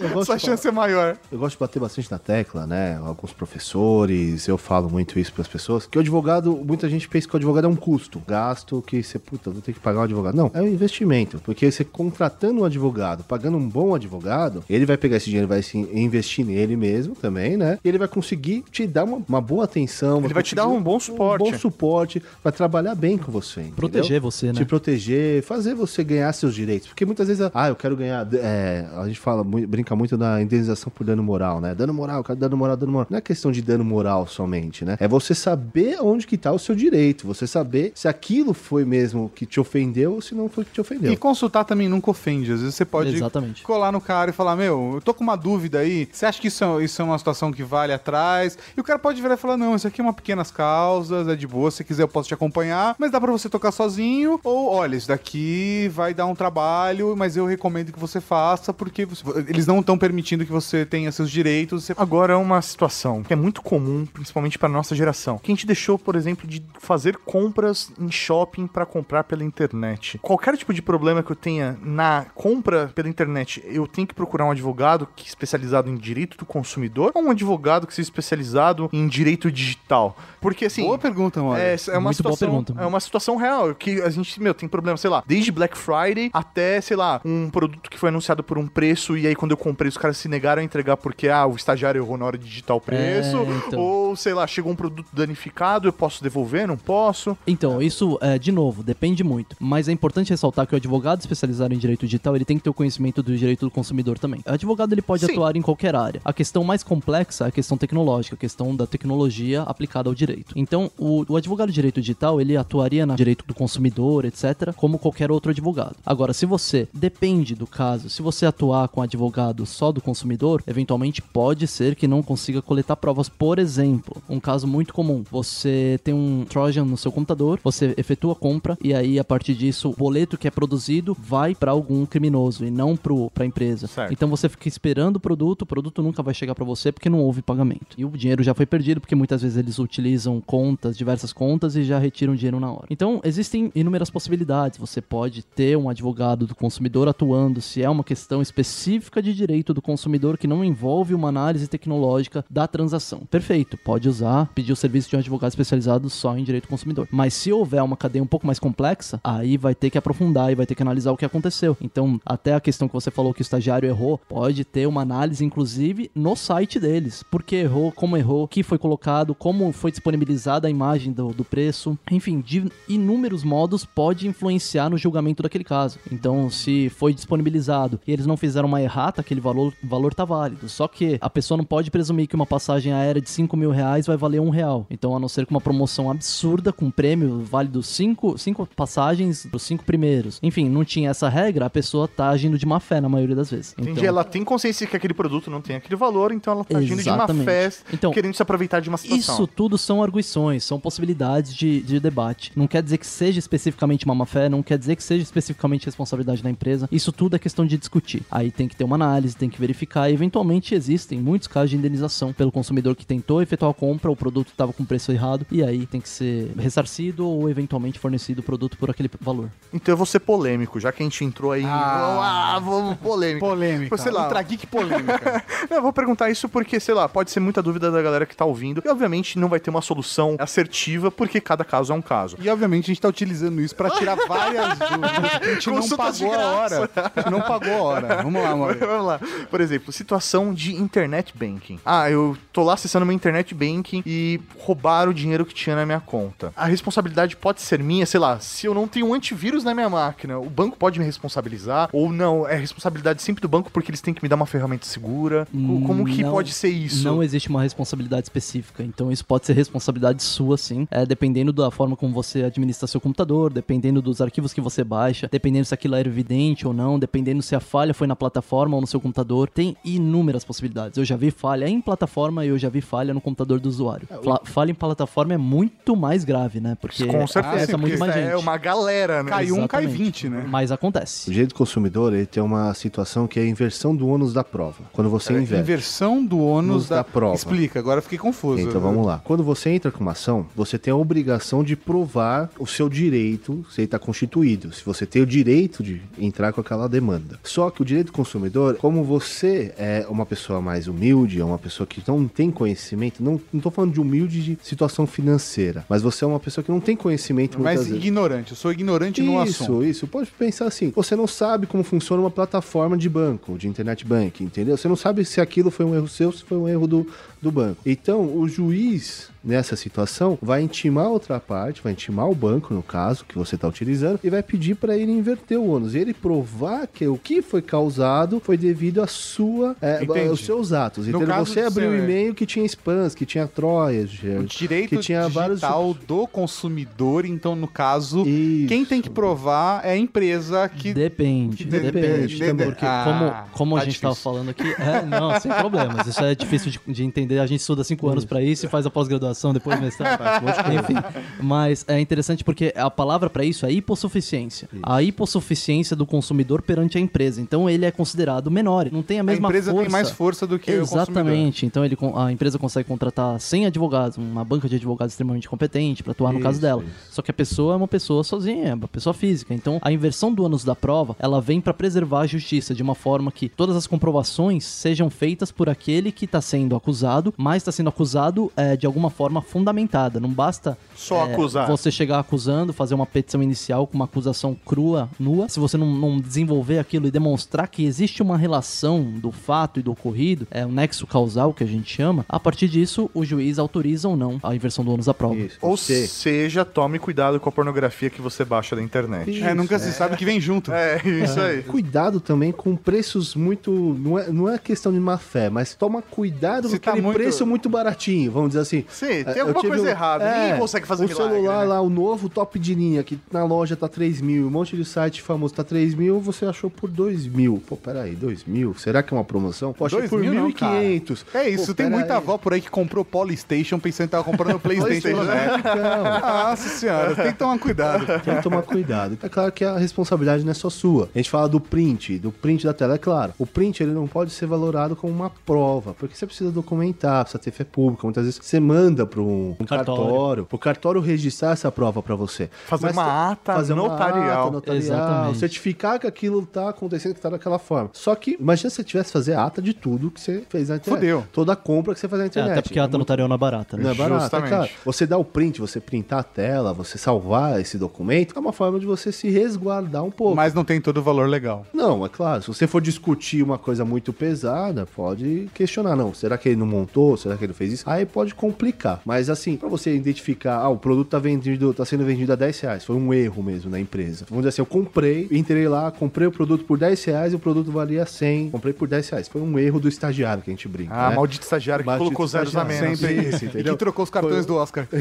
Eu 0.00 0.10
gosto 0.10 0.26
Sua 0.26 0.38
chance 0.38 0.66
é 0.66 0.70
maior. 0.70 1.16
Eu 1.30 1.38
gosto 1.38 1.54
de 1.56 1.60
bater 1.60 1.80
bastante 1.80 2.10
na 2.10 2.18
tecla, 2.18 2.66
né? 2.66 2.96
Alguns 3.04 3.32
professores, 3.32 4.46
eu 4.46 4.56
falo 4.56 4.88
muito 4.90 5.18
isso 5.18 5.32
para 5.32 5.42
as 5.42 5.48
pessoas, 5.52 5.86
que 5.86 5.98
o 5.98 6.00
advogado, 6.00 6.56
muita 6.64 6.88
gente 6.88 7.08
pensa 7.08 7.28
que 7.28 7.34
o 7.34 7.36
advogado 7.36 7.66
é 7.66 7.68
um 7.68 7.76
custo, 7.76 8.20
gasto 8.26 8.82
que 8.86 9.02
você, 9.02 9.18
puta, 9.18 9.50
vou 9.50 9.60
ter 9.60 9.72
que 9.72 9.80
pagar 9.80 10.00
um 10.00 10.02
advogado. 10.02 10.34
Não, 10.34 10.50
é 10.54 10.62
um 10.62 10.66
investimento, 10.66 11.40
porque 11.44 11.70
você 11.70 11.84
contratando 11.84 12.62
um 12.62 12.64
advogado, 12.64 13.22
pagando 13.24 13.56
um 13.56 13.68
bom 13.68 13.94
advogado, 13.94 14.64
ele 14.68 14.86
vai 14.86 14.96
pegar 14.96 15.18
esse 15.18 15.26
dinheiro, 15.26 15.46
vai 15.46 15.62
se 15.62 15.78
investir 15.78 16.44
nele 16.44 16.76
mesmo 16.76 17.14
também, 17.14 17.56
né? 17.56 17.78
E 17.84 17.88
ele 17.88 17.98
vai 17.98 18.08
conseguir 18.08 18.64
te 18.70 18.86
dar 18.86 19.04
uma, 19.04 19.22
uma 19.28 19.40
boa 19.40 19.64
atenção. 19.64 20.24
Ele 20.24 20.34
vai 20.34 20.42
te 20.42 20.54
dar 20.54 20.66
um 20.66 20.82
bom 20.82 20.98
suporte. 20.98 21.42
Um 21.42 21.50
bom 21.50 21.58
suporte, 21.58 22.22
vai 22.42 22.52
trabalhar 22.52 22.94
bem 22.94 23.18
com 23.18 23.30
você. 23.30 23.60
entendeu? 23.60 23.76
Proteger 23.76 24.20
você, 24.20 24.46
né? 24.46 24.54
Te 24.54 24.64
proteger, 24.64 25.42
fazer 25.42 25.74
você 25.74 26.02
ganhar 26.02 26.32
seus 26.32 26.54
direitos. 26.54 26.88
Porque 26.88 27.04
muitas 27.04 27.28
vezes, 27.28 27.50
ah, 27.52 27.68
eu 27.68 27.76
quero 27.76 27.96
ganhar. 27.96 28.26
é, 28.34 28.86
a 28.96 29.06
gente 29.06 29.20
fala, 29.20 29.44
brinca 29.44 29.94
muito 29.94 30.16
da 30.16 30.40
indenização 30.40 30.90
por 30.94 31.04
dano 31.04 31.22
moral, 31.22 31.60
né? 31.60 31.74
Dano 31.74 31.92
moral, 31.92 32.18
eu 32.18 32.24
quero 32.24 32.38
dano 32.38 32.56
moral, 32.56 32.76
dano 32.76 32.92
moral. 32.92 33.06
Não 33.10 33.18
é 33.18 33.20
questão 33.20 33.52
de 33.52 33.60
dano 33.60 33.84
moral 33.84 34.26
somente, 34.26 34.84
né? 34.84 34.96
É 34.98 35.08
você 35.08 35.34
saber 35.42 35.98
onde 36.00 36.26
que 36.26 36.36
tá 36.38 36.52
o 36.52 36.58
seu 36.58 36.74
direito. 36.74 37.26
Você 37.26 37.46
saber 37.46 37.92
se 37.94 38.06
aquilo 38.08 38.54
foi 38.54 38.84
mesmo 38.84 39.30
que 39.34 39.44
te 39.44 39.58
ofendeu 39.60 40.14
ou 40.14 40.20
se 40.22 40.34
não 40.34 40.48
foi 40.48 40.64
que 40.64 40.70
te 40.72 40.80
ofendeu. 40.80 41.12
E 41.12 41.16
consultar 41.16 41.64
também 41.64 41.88
nunca 41.88 42.10
ofende. 42.10 42.52
Às 42.52 42.60
vezes 42.60 42.74
você 42.74 42.84
pode 42.84 43.14
Exatamente. 43.14 43.62
colar 43.62 43.90
no 43.92 44.00
cara 44.00 44.30
e 44.30 44.32
falar: 44.32 44.54
Meu, 44.56 44.92
eu 44.94 45.00
tô 45.00 45.12
com 45.12 45.24
uma 45.24 45.36
dúvida 45.36 45.80
aí. 45.80 46.08
Você 46.12 46.24
acha 46.26 46.40
que 46.40 46.48
isso 46.48 46.64
é, 46.64 46.84
isso 46.84 47.02
é 47.02 47.04
uma 47.04 47.18
situação 47.18 47.52
que 47.52 47.62
vale 47.62 47.92
atrás? 47.92 48.56
E 48.76 48.80
o 48.80 48.84
cara 48.84 48.98
pode 48.98 49.20
virar 49.20 49.34
e 49.34 49.38
falar: 49.38 49.56
Não, 49.56 49.74
isso 49.74 49.86
aqui 49.88 50.00
é 50.00 50.04
uma 50.04 50.12
pequenas 50.12 50.50
causas, 50.50 51.26
é 51.28 51.34
de 51.34 51.46
boa. 51.46 51.70
Se 51.70 51.82
quiser, 51.84 52.02
eu 52.04 52.08
posso 52.08 52.28
te 52.28 52.34
acompanhar. 52.34 52.94
Mas 52.98 53.10
dá 53.10 53.20
pra 53.20 53.32
você 53.32 53.48
tocar 53.48 53.72
sozinho. 53.72 54.38
Ou, 54.44 54.68
olha, 54.70 54.96
isso 54.96 55.08
daqui 55.08 55.90
vai 55.92 56.14
dar 56.14 56.26
um 56.26 56.34
trabalho, 56.34 57.14
mas 57.16 57.36
eu 57.36 57.46
recomendo 57.46 57.92
que 57.92 57.98
você 57.98 58.20
faça, 58.20 58.72
porque 58.72 59.04
você- 59.04 59.24
eles 59.48 59.66
não 59.66 59.80
estão 59.80 59.98
permitindo 59.98 60.44
que 60.44 60.52
você 60.52 60.84
tenha 60.86 61.10
seus 61.10 61.30
direitos. 61.30 61.84
Você- 61.84 61.94
Agora 61.96 62.32
é 62.34 62.36
uma 62.36 62.60
situação 62.62 63.22
que 63.22 63.32
é 63.32 63.36
muito 63.36 63.62
comum, 63.62 64.06
principalmente 64.06 64.58
para 64.58 64.68
nossa 64.68 64.94
geração. 64.94 65.31
Que 65.38 65.50
a 65.52 65.54
gente 65.54 65.66
deixou, 65.66 65.98
por 65.98 66.16
exemplo, 66.16 66.46
de 66.46 66.62
fazer 66.80 67.16
compras 67.18 67.92
em 67.98 68.10
shopping 68.10 68.66
para 68.66 68.84
comprar 68.86 69.24
pela 69.24 69.44
internet. 69.44 70.18
Qualquer 70.18 70.56
tipo 70.56 70.72
de 70.74 70.82
problema 70.82 71.22
que 71.22 71.30
eu 71.32 71.36
tenha 71.36 71.76
na 71.82 72.26
compra 72.34 72.90
pela 72.94 73.08
internet, 73.08 73.62
eu 73.66 73.86
tenho 73.86 74.06
que 74.06 74.14
procurar 74.14 74.44
um 74.46 74.50
advogado 74.50 75.08
que 75.14 75.24
é 75.24 75.28
especializado 75.28 75.88
em 75.90 75.96
direito 75.96 76.36
do 76.36 76.44
consumidor 76.44 77.12
ou 77.14 77.22
um 77.24 77.30
advogado 77.30 77.86
que 77.86 77.94
seja 77.94 78.06
especializado 78.06 78.88
em 78.92 79.06
direito 79.08 79.50
digital? 79.50 80.16
Porque 80.40 80.66
assim, 80.66 80.82
Boa 80.84 80.98
pergunta, 80.98 81.42
mano. 81.42 81.56
é, 81.56 81.74
é 81.74 81.92
uma 81.98 82.00
Muito 82.02 82.22
boa 82.22 82.34
situação, 82.34 82.48
pergunta. 82.48 82.74
é 82.78 82.86
uma 82.86 83.00
situação 83.00 83.36
real 83.36 83.74
que 83.74 84.00
a 84.02 84.10
gente, 84.10 84.40
meu, 84.42 84.54
tem 84.54 84.68
problema, 84.68 84.96
sei 84.96 85.10
lá, 85.10 85.22
desde 85.26 85.52
Black 85.52 85.76
Friday 85.76 86.30
até, 86.32 86.80
sei 86.80 86.96
lá, 86.96 87.20
um 87.24 87.48
produto 87.50 87.88
que 87.90 87.98
foi 87.98 88.08
anunciado 88.08 88.42
por 88.42 88.58
um 88.58 88.66
preço 88.66 89.16
e 89.16 89.26
aí 89.26 89.34
quando 89.34 89.52
eu 89.52 89.56
comprei 89.56 89.88
os 89.88 89.96
caras 89.96 90.16
se 90.16 90.28
negaram 90.28 90.60
a 90.62 90.64
entregar 90.64 90.96
porque 90.96 91.28
ah, 91.28 91.46
o 91.46 91.54
estagiário 91.54 92.00
errou 92.02 92.16
na 92.18 92.24
hora 92.26 92.38
de 92.38 92.44
digitar 92.46 92.76
o 92.76 92.80
preço, 92.80 93.36
É, 93.36 93.66
então. 93.66 93.78
ou 93.80 94.16
sei 94.16 94.34
lá, 94.34 94.46
chegou 94.46 94.72
um 94.72 94.76
produto 94.76 95.08
danificado, 95.26 95.88
eu 95.88 95.92
posso 95.92 96.22
devolver, 96.22 96.66
não 96.66 96.76
posso? 96.76 97.36
Então, 97.46 97.80
isso, 97.80 98.18
é, 98.20 98.38
de 98.38 98.52
novo, 98.52 98.82
depende 98.82 99.24
muito. 99.24 99.56
Mas 99.58 99.88
é 99.88 99.92
importante 99.92 100.30
ressaltar 100.30 100.66
que 100.66 100.74
o 100.74 100.76
advogado 100.76 101.20
especializado 101.20 101.74
em 101.74 101.78
direito 101.78 102.06
digital, 102.06 102.36
ele 102.36 102.44
tem 102.44 102.58
que 102.58 102.64
ter 102.64 102.70
o 102.70 102.74
conhecimento 102.74 103.22
do 103.22 103.36
direito 103.36 103.64
do 103.66 103.70
consumidor 103.70 104.18
também. 104.18 104.40
O 104.46 104.52
advogado, 104.52 104.92
ele 104.92 105.02
pode 105.02 105.24
Sim. 105.24 105.32
atuar 105.32 105.56
em 105.56 105.62
qualquer 105.62 105.94
área. 105.94 106.20
A 106.24 106.32
questão 106.32 106.64
mais 106.64 106.82
complexa 106.82 107.44
é 107.44 107.48
a 107.48 107.50
questão 107.50 107.76
tecnológica, 107.76 108.34
a 108.34 108.38
questão 108.38 108.74
da 108.74 108.86
tecnologia 108.86 109.62
aplicada 109.62 110.08
ao 110.08 110.14
direito. 110.14 110.52
Então, 110.56 110.90
o, 110.98 111.24
o 111.28 111.36
advogado 111.36 111.68
de 111.68 111.74
direito 111.74 112.00
digital, 112.00 112.40
ele 112.40 112.56
atuaria 112.56 113.06
no 113.06 113.14
direito 113.14 113.44
do 113.46 113.54
consumidor, 113.54 114.24
etc., 114.24 114.72
como 114.76 114.98
qualquer 114.98 115.30
outro 115.30 115.50
advogado. 115.50 115.96
Agora, 116.04 116.32
se 116.32 116.46
você, 116.46 116.88
depende 116.92 117.54
do 117.54 117.66
caso, 117.66 118.10
se 118.10 118.22
você 118.22 118.46
atuar 118.46 118.88
com 118.88 119.02
advogado 119.02 119.64
só 119.66 119.92
do 119.92 120.00
consumidor, 120.00 120.62
eventualmente 120.66 121.22
pode 121.22 121.66
ser 121.66 121.94
que 121.94 122.08
não 122.08 122.22
consiga 122.22 122.62
coletar 122.62 122.96
provas. 122.96 123.28
Por 123.28 123.58
exemplo, 123.58 124.22
um 124.28 124.40
caso 124.40 124.66
muito 124.66 124.94
comum, 124.94 125.11
você 125.20 125.98
tem 126.04 126.14
um 126.14 126.44
Trojan 126.48 126.84
no 126.84 126.96
seu 126.96 127.10
computador, 127.10 127.58
você 127.62 127.92
efetua 127.96 128.32
a 128.32 128.36
compra 128.36 128.78
e 128.82 128.94
aí 128.94 129.18
a 129.18 129.24
partir 129.24 129.54
disso 129.54 129.90
o 129.90 129.96
boleto 129.96 130.38
que 130.38 130.46
é 130.46 130.50
produzido 130.50 131.16
vai 131.18 131.54
para 131.54 131.72
algum 131.72 132.06
criminoso 132.06 132.64
e 132.64 132.70
não 132.70 132.96
para 132.96 133.44
a 133.44 133.46
empresa. 133.46 133.86
Certo. 133.86 134.12
Então 134.12 134.28
você 134.28 134.48
fica 134.48 134.68
esperando 134.68 135.16
o 135.16 135.20
produto, 135.20 135.62
o 135.62 135.66
produto 135.66 136.02
nunca 136.02 136.22
vai 136.22 136.34
chegar 136.34 136.54
para 136.54 136.64
você 136.64 136.92
porque 136.92 137.10
não 137.10 137.18
houve 137.18 137.42
pagamento. 137.42 137.96
E 137.98 138.04
o 138.04 138.10
dinheiro 138.10 138.42
já 138.42 138.54
foi 138.54 138.66
perdido 138.66 139.00
porque 139.00 139.14
muitas 139.14 139.42
vezes 139.42 139.58
eles 139.58 139.78
utilizam 139.78 140.40
contas, 140.40 140.96
diversas 140.96 141.32
contas 141.32 141.76
e 141.76 141.82
já 141.82 141.98
retiram 141.98 142.32
o 142.32 142.36
dinheiro 142.36 142.60
na 142.60 142.70
hora. 142.70 142.86
Então 142.90 143.20
existem 143.24 143.70
inúmeras 143.74 144.10
possibilidades. 144.10 144.78
Você 144.78 145.00
pode 145.00 145.42
ter 145.42 145.76
um 145.76 145.88
advogado 145.88 146.46
do 146.46 146.54
consumidor 146.54 147.08
atuando 147.08 147.60
se 147.60 147.82
é 147.82 147.90
uma 147.90 148.04
questão 148.04 148.40
específica 148.40 149.22
de 149.22 149.34
direito 149.34 149.74
do 149.74 149.82
consumidor 149.82 150.38
que 150.38 150.46
não 150.46 150.64
envolve 150.64 151.14
uma 151.14 151.28
análise 151.28 151.68
tecnológica 151.68 152.44
da 152.48 152.66
transação. 152.66 153.20
Perfeito, 153.30 153.76
pode 153.76 154.08
usar, 154.08 154.50
pedir 154.54 154.72
o 154.72 154.76
serviço 154.76 154.91
de 154.92 155.16
um 155.16 155.18
advogado 155.18 155.50
especializado 155.50 156.08
só 156.10 156.36
em 156.36 156.44
direito 156.44 156.64
do 156.64 156.70
consumidor. 156.70 157.08
Mas 157.10 157.34
se 157.34 157.52
houver 157.52 157.82
uma 157.82 157.96
cadeia 157.96 158.22
um 158.22 158.26
pouco 158.26 158.46
mais 158.46 158.58
complexa, 158.58 159.20
aí 159.22 159.56
vai 159.56 159.74
ter 159.74 159.90
que 159.90 159.98
aprofundar 159.98 160.52
e 160.52 160.54
vai 160.54 160.66
ter 160.66 160.74
que 160.74 160.82
analisar 160.82 161.12
o 161.12 161.16
que 161.16 161.24
aconteceu. 161.24 161.76
Então, 161.80 162.20
até 162.24 162.54
a 162.54 162.60
questão 162.60 162.88
que 162.88 162.94
você 162.94 163.10
falou 163.10 163.34
que 163.34 163.40
o 163.40 163.42
estagiário 163.42 163.88
errou, 163.88 164.18
pode 164.28 164.64
ter 164.64 164.86
uma 164.86 165.02
análise, 165.02 165.44
inclusive, 165.44 166.10
no 166.14 166.36
site 166.36 166.78
deles. 166.78 167.22
Por 167.30 167.42
que 167.42 167.56
errou, 167.56 167.92
como 167.92 168.16
errou, 168.16 168.44
o 168.44 168.48
que 168.48 168.62
foi 168.62 168.78
colocado, 168.78 169.34
como 169.34 169.72
foi 169.72 169.90
disponibilizada 169.90 170.68
a 170.68 170.70
imagem 170.70 171.12
do, 171.12 171.28
do 171.28 171.44
preço. 171.44 171.98
Enfim, 172.10 172.40
de 172.40 172.64
inúmeros 172.88 173.44
modos 173.44 173.84
pode 173.84 174.26
influenciar 174.26 174.90
no 174.90 174.98
julgamento 174.98 175.42
daquele 175.42 175.64
caso. 175.64 175.98
Então, 176.10 176.50
se 176.50 176.88
foi 176.90 177.14
disponibilizado 177.14 178.00
e 178.06 178.12
eles 178.12 178.26
não 178.26 178.36
fizeram 178.36 178.68
uma 178.68 178.82
errata, 178.82 179.20
aquele 179.20 179.40
valor, 179.40 179.72
valor 179.82 180.14
tá 180.14 180.24
válido. 180.24 180.68
Só 180.68 180.88
que 180.88 181.18
a 181.20 181.30
pessoa 181.30 181.56
não 181.56 181.64
pode 181.64 181.90
presumir 181.90 182.26
que 182.26 182.34
uma 182.34 182.46
passagem 182.46 182.92
aérea 182.92 183.20
de 183.20 183.30
5 183.30 183.56
mil 183.56 183.70
reais 183.70 184.06
vai 184.06 184.16
valer 184.16 184.40
um 184.40 184.50
real. 184.50 184.81
Então, 184.90 185.16
a 185.16 185.20
não 185.20 185.28
ser 185.28 185.46
que 185.46 185.50
uma 185.52 185.60
promoção 185.60 186.10
absurda 186.10 186.72
com 186.72 186.90
prêmio 186.90 187.40
válido 187.40 187.82
cinco, 187.82 188.36
cinco 188.38 188.68
passagens 188.74 189.46
dos 189.46 189.62
cinco 189.62 189.84
primeiros. 189.84 190.38
Enfim, 190.42 190.68
não 190.68 190.84
tinha 190.84 191.10
essa 191.10 191.28
regra, 191.28 191.66
a 191.66 191.70
pessoa 191.70 192.08
tá 192.08 192.28
agindo 192.28 192.58
de 192.58 192.66
má 192.66 192.80
fé 192.80 193.00
na 193.00 193.08
maioria 193.08 193.36
das 193.36 193.50
vezes. 193.50 193.72
Entendi, 193.72 193.90
Então, 193.90 194.04
ela 194.04 194.24
tem 194.24 194.44
consciência 194.44 194.86
que 194.86 194.96
aquele 194.96 195.14
produto 195.14 195.50
não 195.50 195.60
tem 195.60 195.76
aquele 195.76 195.96
valor, 195.96 196.32
então 196.32 196.52
ela 196.52 196.64
tá 196.64 196.78
agindo 196.78 197.02
de 197.02 197.08
má 197.08 197.16
Exatamente. 197.16 197.44
fé, 197.44 197.72
Então, 197.92 198.12
querendo 198.12 198.34
se 198.34 198.42
aproveitar 198.42 198.80
de 198.80 198.88
uma 198.88 198.98
situação. 198.98 199.34
Isso 199.34 199.46
tudo 199.46 199.76
são 199.78 200.02
arguições, 200.02 200.64
são 200.64 200.78
possibilidades 200.78 201.54
de, 201.54 201.80
de 201.82 202.00
debate. 202.00 202.52
Não 202.56 202.66
quer 202.66 202.82
dizer 202.82 202.98
que 202.98 203.06
seja 203.06 203.38
especificamente 203.38 204.04
uma 204.04 204.14
má 204.14 204.26
fé, 204.26 204.48
não 204.48 204.62
quer 204.62 204.78
dizer 204.78 204.96
que 204.96 205.02
seja 205.02 205.22
especificamente 205.22 205.86
responsabilidade 205.86 206.42
da 206.42 206.50
empresa. 206.50 206.88
Isso 206.90 207.12
tudo 207.12 207.36
é 207.36 207.38
questão 207.38 207.66
de 207.66 207.76
discutir. 207.76 208.22
Aí 208.30 208.50
tem 208.50 208.68
que 208.68 208.76
ter 208.76 208.84
uma 208.84 208.96
análise, 208.96 209.36
tem 209.36 209.48
que 209.48 209.60
verificar. 209.60 210.10
E 210.10 210.14
eventualmente 210.14 210.74
existem 210.74 211.20
muitos 211.20 211.48
casos 211.48 211.70
de 211.70 211.76
indenização 211.76 212.32
pelo 212.32 212.50
consumidor 212.52 212.96
que 212.96 213.06
tentou 213.06 213.42
efetuar 213.42 213.70
a 213.70 213.74
compra, 213.74 214.10
o 214.10 214.16
produto 214.16 214.48
estava 214.48 214.71
com 214.72 214.84
preço 214.84 215.12
errado, 215.12 215.46
e 215.50 215.62
aí 215.62 215.86
tem 215.86 216.00
que 216.00 216.08
ser 216.08 216.50
ressarcido 216.58 217.26
ou 217.26 217.48
eventualmente 217.48 217.98
fornecido 217.98 218.40
o 218.40 218.42
produto 218.42 218.76
por 218.76 218.90
aquele 218.90 219.10
valor. 219.20 219.48
Então 219.72 219.92
eu 219.92 219.96
vou 219.96 220.06
ser 220.06 220.20
polêmico, 220.20 220.78
já 220.80 220.92
que 220.92 221.02
a 221.02 221.06
gente 221.06 221.24
entrou 221.24 221.52
aí. 221.52 221.64
Ah. 221.64 222.54
Ah, 222.54 222.58
vamos 222.58 222.96
polêmica. 222.96 223.40
Polêmica. 223.46 223.96
Sei 223.96 224.12
lá. 224.12 224.24
Ultra 224.24 224.42
Geek 224.42 224.66
polêmica. 224.66 225.44
Não, 225.70 225.78
eu 225.78 225.82
vou 225.82 225.92
perguntar 225.92 226.30
isso 226.30 226.48
porque, 226.48 226.78
sei 226.80 226.94
lá, 226.94 227.08
pode 227.08 227.30
ser 227.30 227.40
muita 227.40 227.62
dúvida 227.62 227.90
da 227.90 228.02
galera 228.02 228.26
que 228.26 228.36
tá 228.36 228.44
ouvindo. 228.44 228.82
E 228.84 228.88
obviamente 228.88 229.38
não 229.38 229.48
vai 229.48 229.60
ter 229.60 229.70
uma 229.70 229.80
solução 229.82 230.36
assertiva, 230.38 231.10
porque 231.10 231.40
cada 231.40 231.64
caso 231.64 231.92
é 231.92 231.96
um 231.96 232.02
caso. 232.02 232.36
E 232.40 232.48
obviamente 232.48 232.84
a 232.84 232.88
gente 232.88 233.00
tá 233.00 233.08
utilizando 233.08 233.60
isso 233.60 233.74
pra 233.74 233.90
tirar 233.90 234.16
várias 234.26 234.78
dúvidas. 234.78 235.34
A 235.42 235.54
gente 235.54 235.70
não 235.70 235.88
pagou 235.88 236.32
a 236.32 236.38
hora. 236.38 236.68
graça. 236.88 237.12
A 237.14 237.20
gente 237.20 237.30
não 237.30 237.40
pagou 237.40 237.72
a 237.72 237.82
hora. 237.82 238.22
Vamos 238.22 238.42
lá, 238.42 238.50
amor. 238.50 238.76
Vamos 238.92 239.06
lá. 239.06 239.20
Por 239.50 239.60
exemplo, 239.60 239.92
situação 239.92 240.52
de 240.52 240.74
internet 240.74 241.32
banking. 241.36 241.78
Ah, 241.84 242.10
eu 242.10 242.36
tô 242.52 242.62
lá 242.62 242.74
acessando 242.74 243.06
meu 243.06 243.14
internet 243.14 243.54
banking 243.54 244.02
e 244.04 244.40
roubaram 244.64 245.10
o 245.10 245.14
dinheiro 245.14 245.44
que 245.44 245.54
tinha 245.54 245.76
na 245.76 245.84
minha 245.86 246.00
conta. 246.00 246.52
A 246.56 246.66
responsabilidade 246.66 247.36
pode 247.36 247.60
ser 247.62 247.82
minha, 247.82 248.06
sei 248.06 248.20
lá, 248.20 248.38
se 248.40 248.66
eu 248.66 248.74
não 248.74 248.86
tenho 248.88 249.06
um 249.06 249.14
antivírus 249.14 249.64
na 249.64 249.74
minha 249.74 249.88
máquina, 249.88 250.38
o 250.38 250.48
banco 250.48 250.76
pode 250.76 250.98
me 250.98 251.04
responsabilizar? 251.04 251.88
Ou 251.92 252.12
não, 252.12 252.46
é 252.46 252.56
responsabilidade 252.56 253.22
sempre 253.22 253.40
do 253.42 253.48
banco 253.48 253.70
porque 253.70 253.90
eles 253.90 254.00
têm 254.00 254.12
que 254.14 254.22
me 254.22 254.28
dar 254.28 254.36
uma 254.36 254.46
ferramenta 254.46 254.86
segura? 254.86 255.46
Co- 255.50 255.86
Como 255.86 256.04
que 256.04 256.22
Não- 256.22 256.30
pode 256.30 256.52
ser 256.52 256.68
isso? 256.68 257.04
Não 257.04 257.22
existe 257.22 257.48
uma 257.48 257.62
responsabilidade 257.62 258.24
específica. 258.26 258.82
Então 258.82 259.10
isso 259.10 259.24
pode 259.24 259.46
ser 259.46 259.52
responsabilidade 259.54 260.22
sua, 260.22 260.56
sim. 260.56 260.86
É, 260.90 261.04
dependendo 261.06 261.52
da 261.52 261.70
forma 261.70 261.96
como 261.96 262.12
você 262.14 262.44
administra 262.44 262.86
seu 262.86 263.00
computador, 263.00 263.52
dependendo 263.52 264.00
dos 264.02 264.20
arquivos 264.20 264.52
que 264.52 264.60
você 264.60 264.84
baixa, 264.84 265.28
dependendo 265.30 265.64
se 265.64 265.74
aquilo 265.74 265.94
é 265.94 266.00
evidente 266.00 266.66
ou 266.66 266.72
não, 266.72 266.98
dependendo 266.98 267.42
se 267.42 267.54
a 267.54 267.60
falha 267.60 267.94
foi 267.94 268.06
na 268.06 268.16
plataforma 268.16 268.74
ou 268.76 268.80
no 268.80 268.86
seu 268.86 269.00
computador. 269.00 269.48
Tem 269.48 269.76
inúmeras 269.84 270.44
possibilidades. 270.44 270.96
Eu 270.98 271.04
já 271.04 271.16
vi 271.16 271.30
falha 271.30 271.68
em 271.68 271.80
plataforma 271.80 272.44
e 272.44 272.48
eu 272.48 272.58
já 272.58 272.68
vi 272.68 272.80
falha 272.80 273.12
no 273.14 273.20
computador 273.20 273.60
do 273.60 273.68
usuário. 273.68 274.06
Fla- 274.22 274.40
Falha 274.52 274.70
em 274.70 274.74
plataforma 274.74 275.34
é 275.34 275.38
muito 275.38 275.96
mais 275.96 276.24
grave, 276.24 276.60
né? 276.60 276.76
Porque 276.80 277.06
Com 277.06 277.26
certeza, 277.26 277.54
afeta 277.54 277.78
muito 277.78 277.96
porque 277.96 278.10
mais 278.10 278.16
é 278.16 278.30
gente. 278.32 278.42
uma 278.42 278.56
galera, 278.58 279.22
né? 279.22 279.30
Cai 279.30 279.50
um, 279.50 279.66
cai 279.66 279.86
20, 279.86 280.28
né? 280.28 280.44
Mas 280.46 280.70
acontece. 280.70 281.30
O 281.30 281.32
direito 281.32 281.50
do 281.50 281.54
consumidor 281.54 282.12
ele 282.12 282.26
tem 282.26 282.42
uma 282.42 282.74
situação 282.74 283.26
que 283.26 283.40
é 283.40 283.42
a 283.42 283.46
inversão 283.46 283.96
do 283.96 284.06
ônus 284.06 284.32
da 284.32 284.44
prova. 284.44 284.84
Quando 284.92 285.08
você 285.08 285.32
inverte. 285.32 285.62
Inversão 285.62 286.24
do 286.24 286.38
ônus 286.38 286.88
da... 286.88 286.96
da 286.96 287.04
prova. 287.04 287.34
Explica, 287.34 287.78
agora 287.78 287.98
eu 287.98 288.02
fiquei 288.02 288.18
confuso. 288.18 288.60
Então 288.60 288.80
vamos 288.80 289.06
lá. 289.06 289.20
Quando 289.24 289.42
você 289.42 289.70
entra 289.70 289.90
com 289.90 290.00
uma 290.00 290.12
ação, 290.12 290.46
você 290.54 290.78
tem 290.78 290.92
a 290.92 290.96
obrigação 290.96 291.64
de 291.64 291.74
provar 291.74 292.50
o 292.58 292.66
seu 292.66 292.88
direito, 292.88 293.64
se 293.70 293.80
ele 293.80 293.86
está 293.86 293.98
constituído, 293.98 294.72
se 294.72 294.84
você 294.84 295.06
tem 295.06 295.22
o 295.22 295.26
direito 295.26 295.82
de 295.82 296.02
entrar 296.18 296.52
com 296.52 296.60
aquela 296.60 296.88
demanda. 296.88 297.38
Só 297.42 297.70
que 297.70 297.80
o 297.80 297.84
direito 297.84 298.08
do 298.08 298.12
consumidor, 298.12 298.76
como 298.76 299.02
você 299.02 299.72
é 299.78 300.06
uma 300.08 300.26
pessoa 300.26 300.60
mais 300.60 300.88
humilde, 300.88 301.40
é 301.40 301.44
uma 301.44 301.58
pessoa 301.58 301.86
que 301.86 302.02
não 302.06 302.28
tem 302.28 302.50
conhecimento, 302.50 303.22
não, 303.22 303.40
não 303.52 303.60
tô 303.60 303.70
falando 303.70 303.92
de 303.92 304.00
humilde 304.00 304.41
de 304.42 304.58
situação 304.62 305.06
financeira, 305.06 305.84
mas 305.88 306.02
você 306.02 306.24
é 306.24 306.26
uma 306.26 306.40
pessoa 306.40 306.64
que 306.64 306.70
não 306.70 306.80
tem 306.80 306.96
conhecimento 306.96 307.58
Mas 307.58 307.64
muitas 307.76 307.86
vezes. 307.86 308.02
ignorante, 308.02 308.50
eu 308.52 308.56
sou 308.56 308.72
ignorante 308.72 309.22
no 309.22 309.42
Isso, 309.44 309.62
assunto. 309.64 309.84
isso. 309.84 310.06
Pode 310.06 310.30
pensar 310.30 310.66
assim. 310.66 310.92
Você 310.94 311.14
não 311.16 311.26
sabe 311.26 311.66
como 311.66 311.82
funciona 311.82 312.22
uma 312.22 312.30
plataforma 312.30 312.96
de 312.96 313.08
banco, 313.08 313.56
de 313.56 313.68
internet 313.68 314.04
banking, 314.04 314.44
entendeu? 314.44 314.76
Você 314.76 314.88
não 314.88 314.96
sabe 314.96 315.24
se 315.24 315.40
aquilo 315.40 315.70
foi 315.70 315.86
um 315.86 315.94
erro 315.94 316.08
seu, 316.08 316.32
se 316.32 316.42
foi 316.42 316.58
um 316.58 316.68
erro 316.68 316.86
do, 316.86 317.06
do 317.42 317.50
banco. 317.50 317.78
Então, 317.84 318.20
o 318.38 318.48
juiz, 318.48 319.28
nessa 319.44 319.74
situação, 319.74 320.38
vai 320.40 320.62
intimar 320.62 321.08
outra 321.08 321.40
parte, 321.40 321.82
vai 321.82 321.92
intimar 321.92 322.30
o 322.30 322.34
banco, 322.34 322.72
no 322.72 322.82
caso, 322.82 323.24
que 323.24 323.36
você 323.36 323.56
está 323.56 323.66
utilizando, 323.66 324.20
e 324.22 324.30
vai 324.30 324.42
pedir 324.42 324.76
para 324.76 324.96
ele 324.96 325.10
inverter 325.10 325.58
o 325.58 325.68
ônus. 325.68 325.94
E 325.94 325.98
ele 325.98 326.14
provar 326.14 326.86
que 326.86 327.04
o 327.06 327.18
que 327.18 327.42
foi 327.42 327.60
causado 327.60 328.38
foi 328.40 328.56
devido 328.56 329.02
à 329.02 329.06
sua, 329.08 329.74
é, 329.82 330.06
aos 330.28 330.44
seus 330.44 330.72
atos. 330.72 331.08
Então, 331.08 331.26
caso 331.26 331.52
você 331.52 331.62
do 331.62 331.66
abriu 331.66 331.90
um 331.90 331.94
é. 331.94 331.98
e-mail 331.98 332.34
que 332.34 332.46
tinha 332.46 332.64
spams, 332.64 333.14
que 333.14 333.26
tinha 333.26 333.48
troias, 333.48 334.10
O 334.12 334.44
direito 334.44 334.90
que 334.90 334.98
tinha 334.98 335.28
vários 335.28 335.58
digital 335.60 335.94
do 336.06 336.26
consumidor, 336.28 337.24
então, 337.24 337.56
no 337.56 337.66
caso, 337.66 338.24
quem 338.68 338.84
tem 338.84 339.02
que 339.02 339.10
provar 339.10 339.84
é 339.84 339.90
a 339.92 339.96
empresa 339.96 340.68
que... 340.68 340.94
Depende, 340.94 341.64
De- 341.64 341.80
depende. 341.80 342.36
de- 342.36 342.52
de- 342.52 342.64
porque 342.64 342.84
Ah, 342.86 343.02
como, 343.04 343.56
como 343.58 343.76
tá 343.76 343.82
a 343.82 343.84
gente 343.84 344.00
tava 344.00 344.12
difícil. 344.14 344.30
falando 344.32 344.48
aqui, 344.50 344.68
é, 344.80 345.04
não, 345.04 345.40
sem 345.40 345.50
problemas. 345.52 346.06
Isso 346.06 346.22
é 346.22 346.34
difícil 346.34 346.70
de, 346.70 346.80
de 346.86 347.02
entender. 347.02 347.31
A 347.40 347.46
gente 347.46 347.60
estuda 347.60 347.84
cinco 347.84 348.08
anos 348.08 348.24
pra 348.24 348.42
isso 348.42 348.66
e 348.66 348.68
faz 348.68 348.86
a 348.86 348.90
pós-graduação, 348.90 349.52
depois 349.52 349.80
mestrado. 349.80 350.22
Enfim, 350.72 350.94
mas 351.40 351.84
é 351.88 352.00
interessante 352.00 352.44
porque 352.44 352.72
a 352.76 352.90
palavra 352.90 353.30
pra 353.30 353.44
isso 353.44 353.66
é 353.66 353.72
hipossuficiência. 353.72 354.68
A 354.82 355.02
hipossuficiência 355.02 355.96
do 355.96 356.06
consumidor 356.06 356.62
perante 356.62 356.98
a 356.98 357.00
empresa. 357.00 357.40
Então 357.40 357.68
ele 357.68 357.84
é 357.84 357.90
considerado 357.90 358.50
menor. 358.50 358.88
Não 358.90 359.02
tem 359.02 359.20
a 359.20 359.22
mesma 359.22 359.48
empresa 359.48 359.70
tem 359.70 359.80
força. 359.80 359.90
mais 359.90 360.10
força 360.10 360.46
do 360.46 360.58
que 360.58 360.70
o 360.72 360.80
consumidor. 360.80 361.10
Exatamente. 361.10 361.66
Então 361.66 361.84
ele, 361.84 361.96
a 362.16 362.32
empresa 362.32 362.58
consegue 362.58 362.88
contratar 362.88 363.38
100 363.38 363.66
advogados, 363.66 364.16
uma 364.16 364.44
banca 364.44 364.68
de 364.68 364.76
advogados 364.76 365.12
extremamente 365.12 365.48
competente 365.48 366.02
pra 366.02 366.12
atuar 366.12 366.32
no 366.32 366.40
caso 366.40 366.54
Isso, 366.56 366.62
dela. 366.62 366.84
Só 367.10 367.22
que 367.22 367.30
a 367.30 367.34
pessoa 367.34 367.74
é 367.74 367.76
uma 367.76 367.88
pessoa 367.88 368.24
sozinha, 368.24 368.68
é 368.68 368.74
uma 368.74 368.88
pessoa 368.88 369.14
física. 369.14 369.54
Então 369.54 369.78
a 369.80 369.92
inversão 369.92 370.32
do 370.32 370.44
ônus 370.44 370.64
da 370.64 370.74
prova, 370.74 371.14
ela 371.18 371.40
vem 371.40 371.60
pra 371.60 371.74
preservar 371.74 372.20
a 372.22 372.26
justiça 372.26 372.74
de 372.74 372.82
uma 372.82 372.94
forma 372.94 373.30
que 373.30 373.48
todas 373.48 373.76
as 373.76 373.86
comprovações 373.86 374.64
sejam 374.64 375.10
feitas 375.10 375.50
por 375.52 375.68
aquele 375.68 376.10
que 376.10 376.24
está 376.24 376.40
sendo 376.40 376.74
acusado, 376.74 377.21
mas 377.36 377.58
está 377.58 377.72
sendo 377.72 377.88
acusado 377.88 378.50
é, 378.56 378.76
de 378.76 378.86
alguma 378.86 379.10
forma 379.10 379.42
fundamentada. 379.42 380.18
Não 380.18 380.30
basta 380.30 380.76
Só 380.94 381.26
é, 381.26 381.32
acusar. 381.32 381.66
você 381.68 381.90
chegar 381.90 382.18
acusando, 382.18 382.72
fazer 382.72 382.94
uma 382.94 383.06
petição 383.06 383.42
inicial 383.42 383.86
com 383.86 383.94
uma 383.94 384.04
acusação 384.06 384.56
crua, 384.64 385.08
nua. 385.18 385.48
Se 385.48 385.60
você 385.60 385.76
não, 385.76 385.94
não 385.94 386.20
desenvolver 386.20 386.78
aquilo 386.78 387.06
e 387.06 387.10
demonstrar 387.10 387.68
que 387.68 387.84
existe 387.84 388.22
uma 388.22 388.36
relação 388.36 389.02
do 389.02 389.30
fato 389.30 389.80
e 389.80 389.82
do 389.82 389.92
ocorrido, 389.92 390.46
é 390.50 390.64
o 390.64 390.70
nexo 390.70 391.06
causal 391.06 391.52
que 391.52 391.64
a 391.64 391.66
gente 391.66 391.94
chama, 391.94 392.24
a 392.28 392.40
partir 392.40 392.68
disso 392.68 393.10
o 393.14 393.24
juiz 393.24 393.58
autoriza 393.58 394.08
ou 394.08 394.16
não 394.16 394.40
a 394.42 394.54
inversão 394.54 394.84
do 394.84 394.92
ônus 394.92 395.06
da 395.06 395.14
prova. 395.14 395.36
Ou 395.60 395.76
seja, 395.76 396.64
tome 396.64 396.98
cuidado 396.98 397.38
com 397.38 397.48
a 397.48 397.52
pornografia 397.52 398.10
que 398.10 398.20
você 398.20 398.44
baixa 398.44 398.74
da 398.76 398.82
internet. 398.82 399.42
É, 399.42 399.54
nunca 399.54 399.78
se 399.78 399.92
sabe 399.92 400.16
que 400.16 400.24
vem 400.24 400.40
junto. 400.40 400.72
É, 400.72 401.00
isso 401.24 401.40
aí. 401.40 401.62
Cuidado 401.62 402.20
também 402.20 402.52
com 402.52 402.76
preços 402.76 403.34
muito. 403.34 403.70
Não 403.72 404.18
é, 404.18 404.30
não 404.30 404.48
é 404.48 404.58
questão 404.58 404.92
de 404.92 405.00
má 405.00 405.18
fé, 405.18 405.50
mas 405.50 405.74
toma 405.74 406.02
cuidado 406.02 406.68
Se 406.68 406.78
com 406.78 406.84
tá 406.84 406.90
aquele 406.92 407.06
muito- 407.12 407.22
preço 407.22 407.46
muito 407.46 407.68
baratinho, 407.68 408.30
vamos 408.32 408.48
dizer 408.50 408.60
assim. 408.60 408.84
Sim, 408.88 409.06
tem 409.24 409.34
É, 409.34 409.40
eu 409.40 409.48
alguma 409.48 409.62
coisa 409.68 409.84
um- 409.84 409.88
errada. 409.88 410.24
Ninguém 410.42 410.58
consegue 410.58 410.86
fazer 410.86 411.04
O 411.04 411.08
milagre, 411.08 411.34
celular 411.34 411.58
né? 411.60 411.64
lá, 411.64 411.80
o 411.80 411.88
novo 411.90 412.28
top 412.28 412.58
de 412.58 412.74
linha, 412.74 413.02
que 413.02 413.18
na 413.30 413.44
loja 413.44 413.76
tá 413.76 413.88
3 413.88 414.20
mil, 414.20 414.46
um 414.46 414.50
monte 414.50 414.76
de 414.76 414.84
site 414.84 415.22
famoso 415.22 415.54
tá 415.54 415.64
3 415.64 415.94
mil, 415.94 416.20
você 416.20 416.44
achou 416.46 416.70
por 416.70 416.88
2 416.90 417.26
mil. 417.26 417.62
Pô, 417.66 417.76
peraí, 417.76 418.14
2 418.14 418.44
mil? 418.44 418.74
Será 418.78 419.02
que 419.02 419.12
é 419.12 419.16
uma 419.16 419.24
promoção? 419.24 419.72
Pô, 419.72 419.86
achei 419.86 419.98
Dois 420.00 420.10
por 420.10 420.20
mil 420.20 420.34
não, 420.34 420.46
1.500. 420.50 421.24
É 421.34 421.48
isso, 421.48 421.66
Pô, 421.68 421.74
tem 421.74 421.88
muita 421.90 422.16
avó 422.16 422.36
por 422.38 422.52
aí 422.52 422.60
que 422.60 422.70
comprou 422.70 423.04
Polystation 423.04 423.78
pensando 423.78 424.06
que 424.08 424.12
tava 424.12 424.24
comprando 424.24 424.58
Playstation. 424.58 425.00
PlayStation, 425.22 425.22
né? 425.24 425.56
né? 425.74 426.20
Nossa 426.20 426.68
senhora, 426.68 427.14
tem 427.14 427.32
que 427.32 427.38
tomar 427.38 427.58
cuidado. 427.58 428.06
Tem 428.22 428.36
que 428.36 428.42
tomar 428.42 428.62
cuidado. 428.62 429.18
É 429.22 429.28
claro 429.28 429.50
que 429.52 429.64
a 429.64 429.76
responsabilidade 429.76 430.44
não 430.44 430.50
é 430.50 430.54
só 430.54 430.70
sua. 430.70 431.08
A 431.14 431.18
gente 431.18 431.30
fala 431.30 431.48
do 431.48 431.60
print, 431.60 432.18
do 432.18 432.30
print 432.30 432.64
da 432.64 432.72
tela, 432.72 432.94
é 432.94 432.98
claro. 432.98 433.32
O 433.38 433.46
print 433.46 433.82
ele 433.82 433.92
não 433.92 434.06
pode 434.06 434.30
ser 434.30 434.46
valorado 434.46 434.94
como 434.96 435.12
uma 435.12 435.30
prova, 435.44 435.94
porque 435.98 436.14
você 436.16 436.26
precisa 436.26 436.50
documentar, 436.50 437.01
precisa 437.08 437.38
ter 437.38 437.50
fé 437.50 437.64
pública. 437.64 438.06
Muitas 438.06 438.24
vezes 438.24 438.40
você 438.42 438.60
manda 438.60 439.06
para 439.06 439.20
um, 439.20 439.56
um 439.60 439.64
Cartório. 439.64 440.02
cartório, 440.04 440.44
pro 440.46 440.58
cartório 440.58 441.00
registrar 441.00 441.50
essa 441.52 441.70
prova 441.72 442.02
para 442.02 442.14
você. 442.14 442.48
Fazer 442.66 442.86
Mas 442.86 442.96
uma 442.96 443.30
ata 443.32 443.54
fazer 443.54 443.72
uma 443.72 443.82
notarial. 443.88 444.42
ata 444.42 444.50
notarial, 444.52 445.34
certificar 445.34 445.98
que 445.98 446.06
aquilo 446.06 446.44
tá 446.46 446.68
acontecendo, 446.68 447.14
que 447.14 447.20
tá 447.20 447.30
daquela 447.30 447.58
forma. 447.58 447.90
Só 447.92 448.14
que 448.14 448.36
imagina 448.40 448.70
se 448.70 448.76
você 448.76 448.84
tivesse 448.84 449.08
que 449.08 449.12
fazer 449.12 449.34
ata 449.36 449.60
de 449.60 449.72
tudo 449.74 450.10
que 450.10 450.20
você 450.20 450.42
fez 450.48 450.68
na 450.68 450.76
internet. 450.76 451.00
Fudeu. 451.00 451.24
Toda 451.32 451.52
a 451.52 451.56
compra 451.56 451.94
que 451.94 452.00
você 452.00 452.08
faz 452.08 452.18
na 452.20 452.24
É, 452.24 452.28
internet. 452.28 452.52
até 452.52 452.62
porque 452.62 452.78
a 452.78 452.84
ata 452.84 452.98
notarial 452.98 453.28
não 453.28 453.34
é 453.34 453.38
barata, 453.38 453.76
né? 453.76 453.82
Não 453.84 453.90
é 453.90 453.94
barato, 453.94 454.20
Justamente. 454.22 454.46
é 454.52 454.56
claro. 454.56 454.70
Você 454.84 455.06
dá 455.06 455.18
o 455.18 455.24
print, 455.24 455.60
você 455.60 455.80
printar 455.80 456.20
a 456.20 456.22
tela, 456.22 456.72
você 456.72 456.98
salvar 456.98 457.60
esse 457.60 457.76
documento, 457.78 458.34
é 458.36 458.38
uma 458.38 458.52
forma 458.52 458.78
de 458.78 458.86
você 458.86 459.10
se 459.12 459.28
resguardar 459.28 460.04
um 460.04 460.10
pouco. 460.10 460.34
Mas 460.36 460.54
não 460.54 460.64
tem 460.64 460.80
todo 460.80 460.98
o 460.98 461.02
valor 461.02 461.28
legal. 461.28 461.66
Não, 461.72 462.04
é 462.04 462.08
claro, 462.08 462.42
se 462.42 462.48
você 462.48 462.66
for 462.66 462.80
discutir 462.80 463.42
uma 463.42 463.58
coisa 463.58 463.84
muito 463.84 464.12
pesada, 464.12 464.86
pode 464.94 465.48
questionar, 465.54 465.96
não, 465.96 466.12
será 466.14 466.36
que 466.38 466.48
ele 466.48 466.56
não 466.56 466.66
montou, 466.82 467.16
será 467.16 467.36
que 467.36 467.44
ele 467.44 467.52
fez 467.52 467.72
isso? 467.72 467.84
Aí 467.88 468.04
pode 468.04 468.34
complicar, 468.34 469.00
mas 469.04 469.30
assim, 469.30 469.56
pra 469.56 469.68
você 469.68 469.94
identificar, 469.94 470.56
ah, 470.56 470.68
o 470.68 470.76
produto 470.76 471.08
tá 471.08 471.18
vendido, 471.18 471.72
tá 471.72 471.84
sendo 471.84 472.04
vendido 472.04 472.32
a 472.32 472.36
10 472.36 472.60
reais, 472.60 472.84
foi 472.84 472.96
um 472.96 473.14
erro 473.14 473.42
mesmo 473.42 473.70
na 473.70 473.78
empresa. 473.80 474.26
Vamos 474.28 474.42
dizer 474.42 474.48
assim, 474.50 474.62
eu 474.62 474.66
comprei, 474.66 475.28
entrei 475.30 475.68
lá, 475.68 475.90
comprei 475.90 476.26
o 476.26 476.32
produto 476.32 476.64
por 476.64 476.76
10 476.78 477.04
reais 477.04 477.32
e 477.32 477.36
o 477.36 477.38
produto 477.38 477.70
valia 477.70 478.04
100, 478.04 478.50
comprei 478.50 478.72
por 478.72 478.88
10 478.88 479.08
reais. 479.10 479.28
Foi 479.28 479.40
um 479.40 479.58
erro 479.58 479.78
do 479.80 479.88
estagiário 479.88 480.42
que 480.42 480.50
a 480.50 480.52
gente 480.52 480.66
brinca, 480.68 480.92
Ah, 480.94 481.10
né? 481.10 481.16
maldito 481.16 481.44
estagiário 481.44 481.82
que 481.84 481.86
Maldito 481.86 482.04
colocou 482.06 482.26
zeros 482.26 482.56
a 482.56 482.64
menos. 482.64 482.98
Sempre 482.98 483.28
Isso, 483.28 483.44
E 483.44 483.48
entendeu? 483.48 483.74
que 483.74 483.78
trocou 483.78 484.02
os 484.02 484.10
cartões 484.10 484.44
do 484.46 484.56
Oscar. 484.56 484.86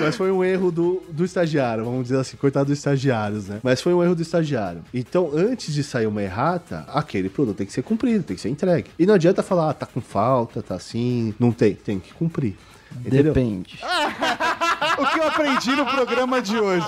Mas 0.00 0.16
foi 0.16 0.30
um 0.32 0.42
erro 0.42 0.70
do, 0.72 1.02
do 1.10 1.24
estagiário, 1.24 1.84
vamos 1.84 2.04
dizer 2.04 2.18
assim, 2.18 2.36
coitado 2.36 2.66
dos 2.66 2.78
estagiários, 2.78 3.46
né? 3.48 3.60
Mas 3.62 3.80
foi 3.80 3.94
um 3.94 4.02
erro 4.02 4.14
do 4.14 4.22
estagiário. 4.22 4.82
Então, 4.92 5.30
antes 5.34 5.72
de 5.72 5.82
sair 5.84 6.06
uma 6.06 6.22
errata, 6.22 6.84
aquele 6.88 7.28
produto 7.28 7.56
tem 7.58 7.66
que 7.66 7.72
ser 7.72 7.82
cumprido, 7.82 8.24
tem 8.24 8.34
que 8.36 8.42
ser 8.42 8.48
entregue. 8.48 8.71
E 8.98 9.06
não 9.06 9.14
adianta 9.14 9.42
falar, 9.42 9.70
ah, 9.70 9.74
tá 9.74 9.86
com 9.86 10.00
falta, 10.00 10.62
tá 10.62 10.74
assim. 10.74 11.34
Não 11.38 11.52
tem, 11.52 11.74
tem 11.74 11.98
que 11.98 12.12
cumprir. 12.14 12.56
Entendeu? 13.00 13.32
Depende. 13.32 13.78
o 14.98 15.06
que 15.06 15.18
eu 15.18 15.26
aprendi 15.26 15.70
no 15.76 15.86
programa 15.86 16.40
de 16.40 16.58
hoje? 16.58 16.86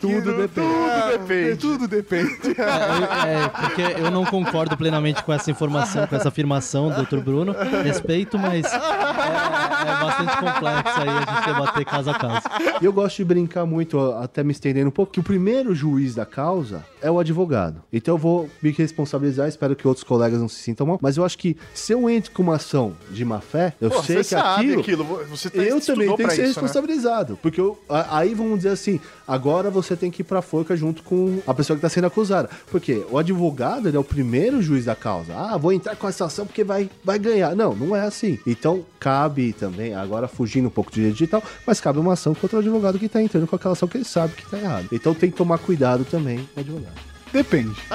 Tudo 0.00 0.36
depende. 0.36 0.54
Tudo 0.54 1.18
depende. 1.18 1.56
Tudo 1.56 1.88
depende. 1.88 2.60
É, 2.60 3.44
é, 3.44 3.48
porque 3.48 3.82
eu 3.82 4.10
não 4.10 4.24
concordo 4.24 4.76
plenamente 4.76 5.22
com 5.22 5.32
essa 5.32 5.50
informação, 5.50 6.06
com 6.06 6.16
essa 6.16 6.28
afirmação 6.28 6.90
do 6.90 7.04
Dr. 7.04 7.18
Bruno. 7.18 7.54
Respeito, 7.82 8.38
mas 8.38 8.64
é, 8.66 8.76
é 8.76 10.02
bastante 10.02 10.36
complexo 10.38 11.00
aí 11.00 11.08
a 11.08 11.20
gente 11.20 11.46
debater 11.46 11.84
caso 11.84 12.10
a 12.10 12.14
caso. 12.14 12.46
E 12.80 12.84
eu 12.84 12.92
gosto 12.92 13.16
de 13.16 13.24
brincar 13.24 13.66
muito, 13.66 13.98
até 14.12 14.42
me 14.42 14.52
estendendo 14.52 14.88
um 14.88 14.92
pouco, 14.92 15.12
que 15.12 15.20
o 15.20 15.22
primeiro 15.22 15.74
juiz 15.74 16.14
da 16.14 16.26
causa 16.26 16.84
é 17.00 17.10
o 17.10 17.18
advogado. 17.18 17.82
Então 17.92 18.14
eu 18.14 18.18
vou 18.18 18.50
me 18.62 18.70
responsabilizar, 18.70 19.48
espero 19.48 19.76
que 19.76 19.86
outros 19.86 20.04
colegas 20.04 20.40
não 20.40 20.48
se 20.48 20.60
sintam 20.60 20.86
mal, 20.86 20.98
mas 21.00 21.16
eu 21.16 21.24
acho 21.24 21.36
que 21.38 21.56
se 21.72 21.92
eu 21.92 22.08
entro 22.08 22.30
com 22.32 22.42
uma 22.42 22.56
ação 22.56 22.94
de 23.10 23.24
má 23.24 23.40
fé, 23.40 23.74
eu 23.80 23.90
Pô, 23.90 24.02
sei 24.02 24.16
você 24.16 24.36
que 24.36 24.40
sabe 24.40 24.72
aquilo, 24.72 24.80
aquilo, 24.80 25.33
você 25.36 25.50
tá- 25.50 25.62
eu 25.62 25.80
também 25.80 26.14
tenho 26.16 26.28
que 26.28 26.34
ser 26.34 26.44
isso, 26.44 26.60
né? 26.60 26.66
responsabilizado. 26.66 27.38
Porque 27.42 27.60
eu- 27.60 27.78
aí 27.88 28.34
vamos 28.34 28.58
dizer 28.58 28.70
assim, 28.70 29.00
agora 29.26 29.70
você 29.70 29.96
tem 29.96 30.10
que 30.10 30.22
ir 30.22 30.24
pra 30.24 30.42
forca 30.42 30.76
junto 30.76 31.02
com 31.02 31.40
a 31.46 31.54
pessoa 31.54 31.76
que 31.76 31.82
tá 31.82 31.88
sendo 31.88 32.06
acusada. 32.06 32.48
Porque 32.70 33.04
o 33.10 33.18
advogado, 33.18 33.88
ele 33.88 33.96
é 33.96 34.00
o 34.00 34.04
primeiro 34.04 34.60
juiz 34.62 34.84
da 34.84 34.94
causa. 34.94 35.34
Ah, 35.36 35.56
vou 35.56 35.72
entrar 35.72 35.96
com 35.96 36.08
essa 36.08 36.24
ação 36.26 36.46
porque 36.46 36.62
vai, 36.64 36.88
vai 37.04 37.18
ganhar. 37.18 37.54
Não, 37.56 37.74
não 37.74 37.94
é 37.96 38.02
assim. 38.02 38.38
Então, 38.46 38.84
cabe 39.00 39.52
também, 39.52 39.94
agora 39.94 40.28
fugindo 40.28 40.66
um 40.66 40.70
pouco 40.70 40.90
de 40.90 40.96
direito 40.96 41.14
digital, 41.16 41.42
mas 41.66 41.80
cabe 41.80 41.98
uma 41.98 42.12
ação 42.14 42.34
contra 42.34 42.56
o 42.56 42.60
advogado 42.60 42.98
que 42.98 43.08
tá 43.08 43.22
entrando 43.22 43.46
com 43.46 43.56
aquela 43.56 43.72
ação 43.72 43.88
que 43.88 43.96
ele 43.96 44.04
sabe 44.04 44.34
que 44.34 44.46
tá 44.50 44.58
errado. 44.58 44.88
Então 44.92 45.14
tem 45.14 45.30
que 45.30 45.36
tomar 45.36 45.58
cuidado 45.58 46.04
também 46.04 46.38
com 46.54 46.60
o 46.60 46.60
advogado. 46.60 46.94
Depende. 47.32 47.74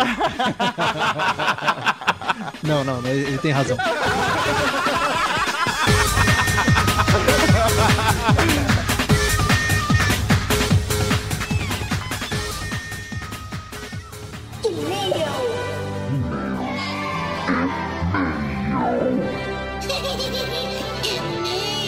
Não, 2.61 2.83
não, 2.83 3.05
ele 3.07 3.37
tem 3.37 3.51
razão. 3.51 3.77
É 7.79 8.79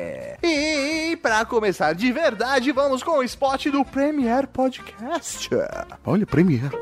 E 0.42 1.18
pra 1.20 1.44
começar 1.44 1.92
de 1.94 2.10
verdade, 2.10 2.72
vamos 2.72 3.02
com 3.02 3.18
o 3.18 3.22
spot 3.22 3.66
do 3.66 3.84
Premiere 3.84 4.46
Podcast. 4.46 5.50
Olha, 6.06 6.26
Premiere. 6.26 6.74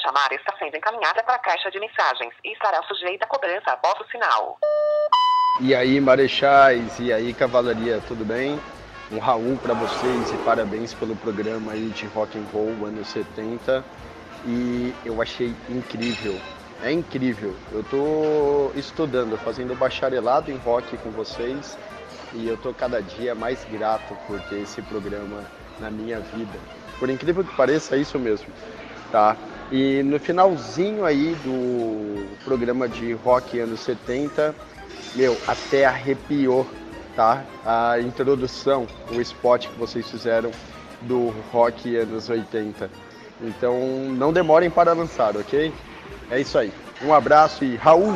Chamada 0.00 0.34
está 0.34 0.54
sendo 0.58 0.76
encaminhada 0.76 1.22
para 1.22 1.34
a 1.34 1.38
caixa 1.38 1.70
de 1.70 1.78
mensagens 1.78 2.34
e 2.44 2.52
estará 2.52 2.82
sujeita 2.84 3.24
a 3.24 3.28
cobrança 3.28 3.70
após 3.70 4.00
o 4.00 4.10
sinal. 4.10 4.58
E 5.60 5.74
aí, 5.74 6.00
marechais, 6.00 6.98
e 6.98 7.12
aí, 7.12 7.34
cavalaria, 7.34 8.00
tudo 8.08 8.24
bem? 8.24 8.58
Um 9.12 9.18
Raul 9.18 9.58
para 9.58 9.74
vocês 9.74 10.32
e 10.32 10.36
parabéns 10.38 10.94
pelo 10.94 11.14
programa 11.16 11.72
aí 11.72 11.90
de 11.90 12.06
rock 12.06 12.38
and 12.38 12.46
roll 12.52 12.86
anos 12.86 13.08
70. 13.08 13.84
E 14.46 14.94
eu 15.04 15.20
achei 15.20 15.54
incrível. 15.68 16.40
É 16.82 16.90
incrível. 16.90 17.54
Eu 17.72 17.84
tô 17.84 18.70
estudando, 18.78 19.36
fazendo 19.36 19.76
bacharelado 19.76 20.50
em 20.50 20.56
rock 20.56 20.96
com 20.98 21.10
vocês 21.10 21.76
e 22.32 22.48
eu 22.48 22.56
tô 22.56 22.72
cada 22.72 23.02
dia 23.02 23.34
mais 23.34 23.64
grato 23.64 24.16
por 24.26 24.40
ter 24.42 24.62
esse 24.62 24.80
programa 24.82 25.44
na 25.78 25.90
minha 25.90 26.20
vida. 26.20 26.58
Por 26.98 27.10
incrível 27.10 27.44
que 27.44 27.54
pareça, 27.54 27.96
é 27.96 27.98
isso 27.98 28.18
mesmo, 28.18 28.46
tá? 29.10 29.36
E 29.70 30.02
no 30.02 30.18
finalzinho 30.18 31.04
aí 31.04 31.36
do 31.44 32.26
programa 32.44 32.88
de 32.88 33.12
rock 33.12 33.58
anos 33.60 33.80
70, 33.80 34.54
meu, 35.14 35.36
até 35.46 35.84
arrepiou, 35.84 36.66
tá? 37.14 37.44
A 37.64 38.00
introdução, 38.00 38.86
o 39.12 39.20
spot 39.20 39.68
que 39.68 39.78
vocês 39.78 40.10
fizeram 40.10 40.50
do 41.02 41.32
rock 41.52 41.96
anos 41.96 42.28
80. 42.28 42.90
Então, 43.42 43.78
não 44.16 44.32
demorem 44.32 44.68
para 44.68 44.92
lançar, 44.92 45.36
ok? 45.36 45.72
É 46.30 46.40
isso 46.40 46.58
aí. 46.58 46.72
Um 47.02 47.14
abraço 47.14 47.64
e 47.64 47.76
Raul! 47.76 48.12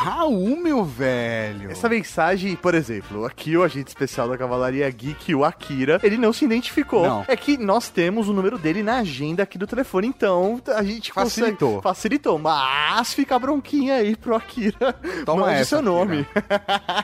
Raul, 0.00 0.56
meu 0.56 0.84
velho! 0.84 1.72
Essa 1.72 1.88
mensagem, 1.88 2.54
por 2.54 2.72
exemplo, 2.72 3.24
aqui 3.26 3.56
o 3.56 3.64
agente 3.64 3.88
especial 3.88 4.28
da 4.28 4.38
Cavalaria 4.38 4.88
Geek, 4.88 5.34
o 5.34 5.44
Akira, 5.44 5.98
ele 6.04 6.16
não 6.16 6.32
se 6.32 6.44
identificou. 6.44 7.02
Não. 7.04 7.24
É 7.26 7.34
que 7.36 7.56
nós 7.58 7.88
temos 7.88 8.28
o 8.28 8.32
número 8.32 8.56
dele 8.56 8.80
na 8.82 8.98
agenda 8.98 9.42
aqui 9.42 9.58
do 9.58 9.66
telefone, 9.66 10.06
então 10.06 10.60
a 10.68 10.84
gente 10.84 11.12
Facilitou. 11.12 11.68
consegue- 11.68 11.82
facilitou, 11.82 12.38
mas 12.38 13.12
fica 13.12 13.34
a 13.34 13.38
bronquinha 13.40 13.96
aí 13.96 14.14
pro 14.14 14.36
Akira. 14.36 14.94
Toma 15.26 15.46
Mande 15.46 15.54
essa, 15.62 15.64
seu 15.76 15.82
nome. 15.82 16.24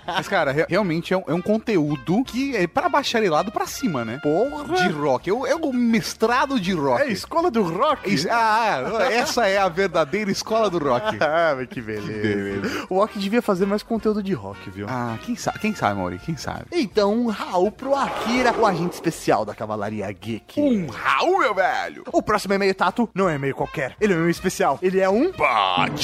Mas, 0.07 0.28
cara, 0.28 0.53
re- 0.53 0.66
realmente 0.68 1.12
é 1.12 1.16
um, 1.16 1.24
é 1.26 1.34
um 1.34 1.42
conteúdo 1.42 2.22
que 2.24 2.57
é 2.57 2.64
pra 2.68 2.88
bacharelado 2.88 3.51
pra 3.51 3.66
cima, 3.66 4.05
né? 4.05 4.20
Porra! 4.22 4.72
De 4.76 4.88
rock. 4.92 5.28
É 5.28 5.32
o, 5.32 5.45
é 5.45 5.55
o 5.57 5.72
mestrado 5.72 6.61
de 6.61 6.72
rock. 6.72 7.03
É 7.03 7.07
a 7.07 7.09
escola 7.11 7.51
do 7.51 7.64
rock. 7.64 8.24
Ah, 8.30 9.09
essa 9.11 9.49
é 9.49 9.59
a 9.59 9.68
verdadeira 9.68 10.30
escola 10.30 10.70
do 10.70 10.78
rock. 10.78 11.18
ah, 11.20 11.55
mas 11.57 11.66
que 11.68 11.80
beleza. 11.82 12.07
beleza. 12.22 12.84
O 12.89 12.97
Rock 12.97 13.18
devia 13.18 13.43
fazer 13.43 13.66
mais 13.66 13.82
conteúdo 13.82 14.22
de 14.22 14.32
rock, 14.32 14.70
viu? 14.70 14.87
Ah, 14.89 15.16
quem 15.24 15.37
sabe, 15.37 15.59
quem 15.59 15.74
sabe, 15.74 15.99
Mauri? 15.99 16.18
Quem 16.18 16.37
sabe? 16.37 16.66
Então, 16.72 17.14
um 17.14 17.26
Raul 17.28 17.70
pro 17.70 17.95
Akira, 17.95 18.53
o 18.59 18.66
agente 18.66 18.95
especial 18.95 19.45
da 19.45 19.55
Cavalaria 19.55 20.11
Geek. 20.12 20.61
Um 20.61 20.87
Raul, 20.89 21.39
meu 21.39 21.55
velho! 21.55 22.05
O 22.12 22.22
próximo 22.22 22.55
e-mail, 22.55 22.74
Tato, 22.74 23.09
não 23.14 23.28
é 23.28 23.37
e-mail 23.37 23.55
qualquer. 23.55 23.97
Ele 24.01 24.12
é 24.12 24.16
um 24.16 24.20
e-mail 24.20 24.30
especial. 24.30 24.78
Ele 24.82 25.01
é 25.01 25.09
um... 25.09 25.32
Cuidado. 25.32 25.95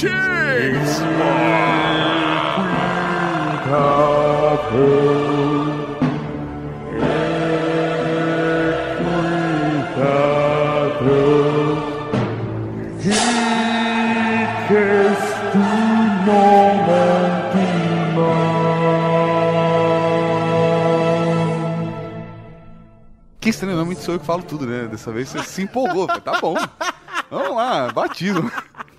Que 23.41 23.49
estranhamente 23.49 24.03
sou 24.03 24.15
eu 24.15 24.21
que 24.21 24.27
falo 24.27 24.43
tudo, 24.43 24.67
né? 24.67 24.87
Dessa 24.87 25.11
vez 25.11 25.29
você 25.31 25.43
se 25.43 25.63
empolgou. 25.63 26.07
Falei, 26.07 26.21
tá 26.21 26.39
bom. 26.41 26.55
Vamos 27.31 27.57
lá, 27.57 27.91
batismo. 27.91 28.51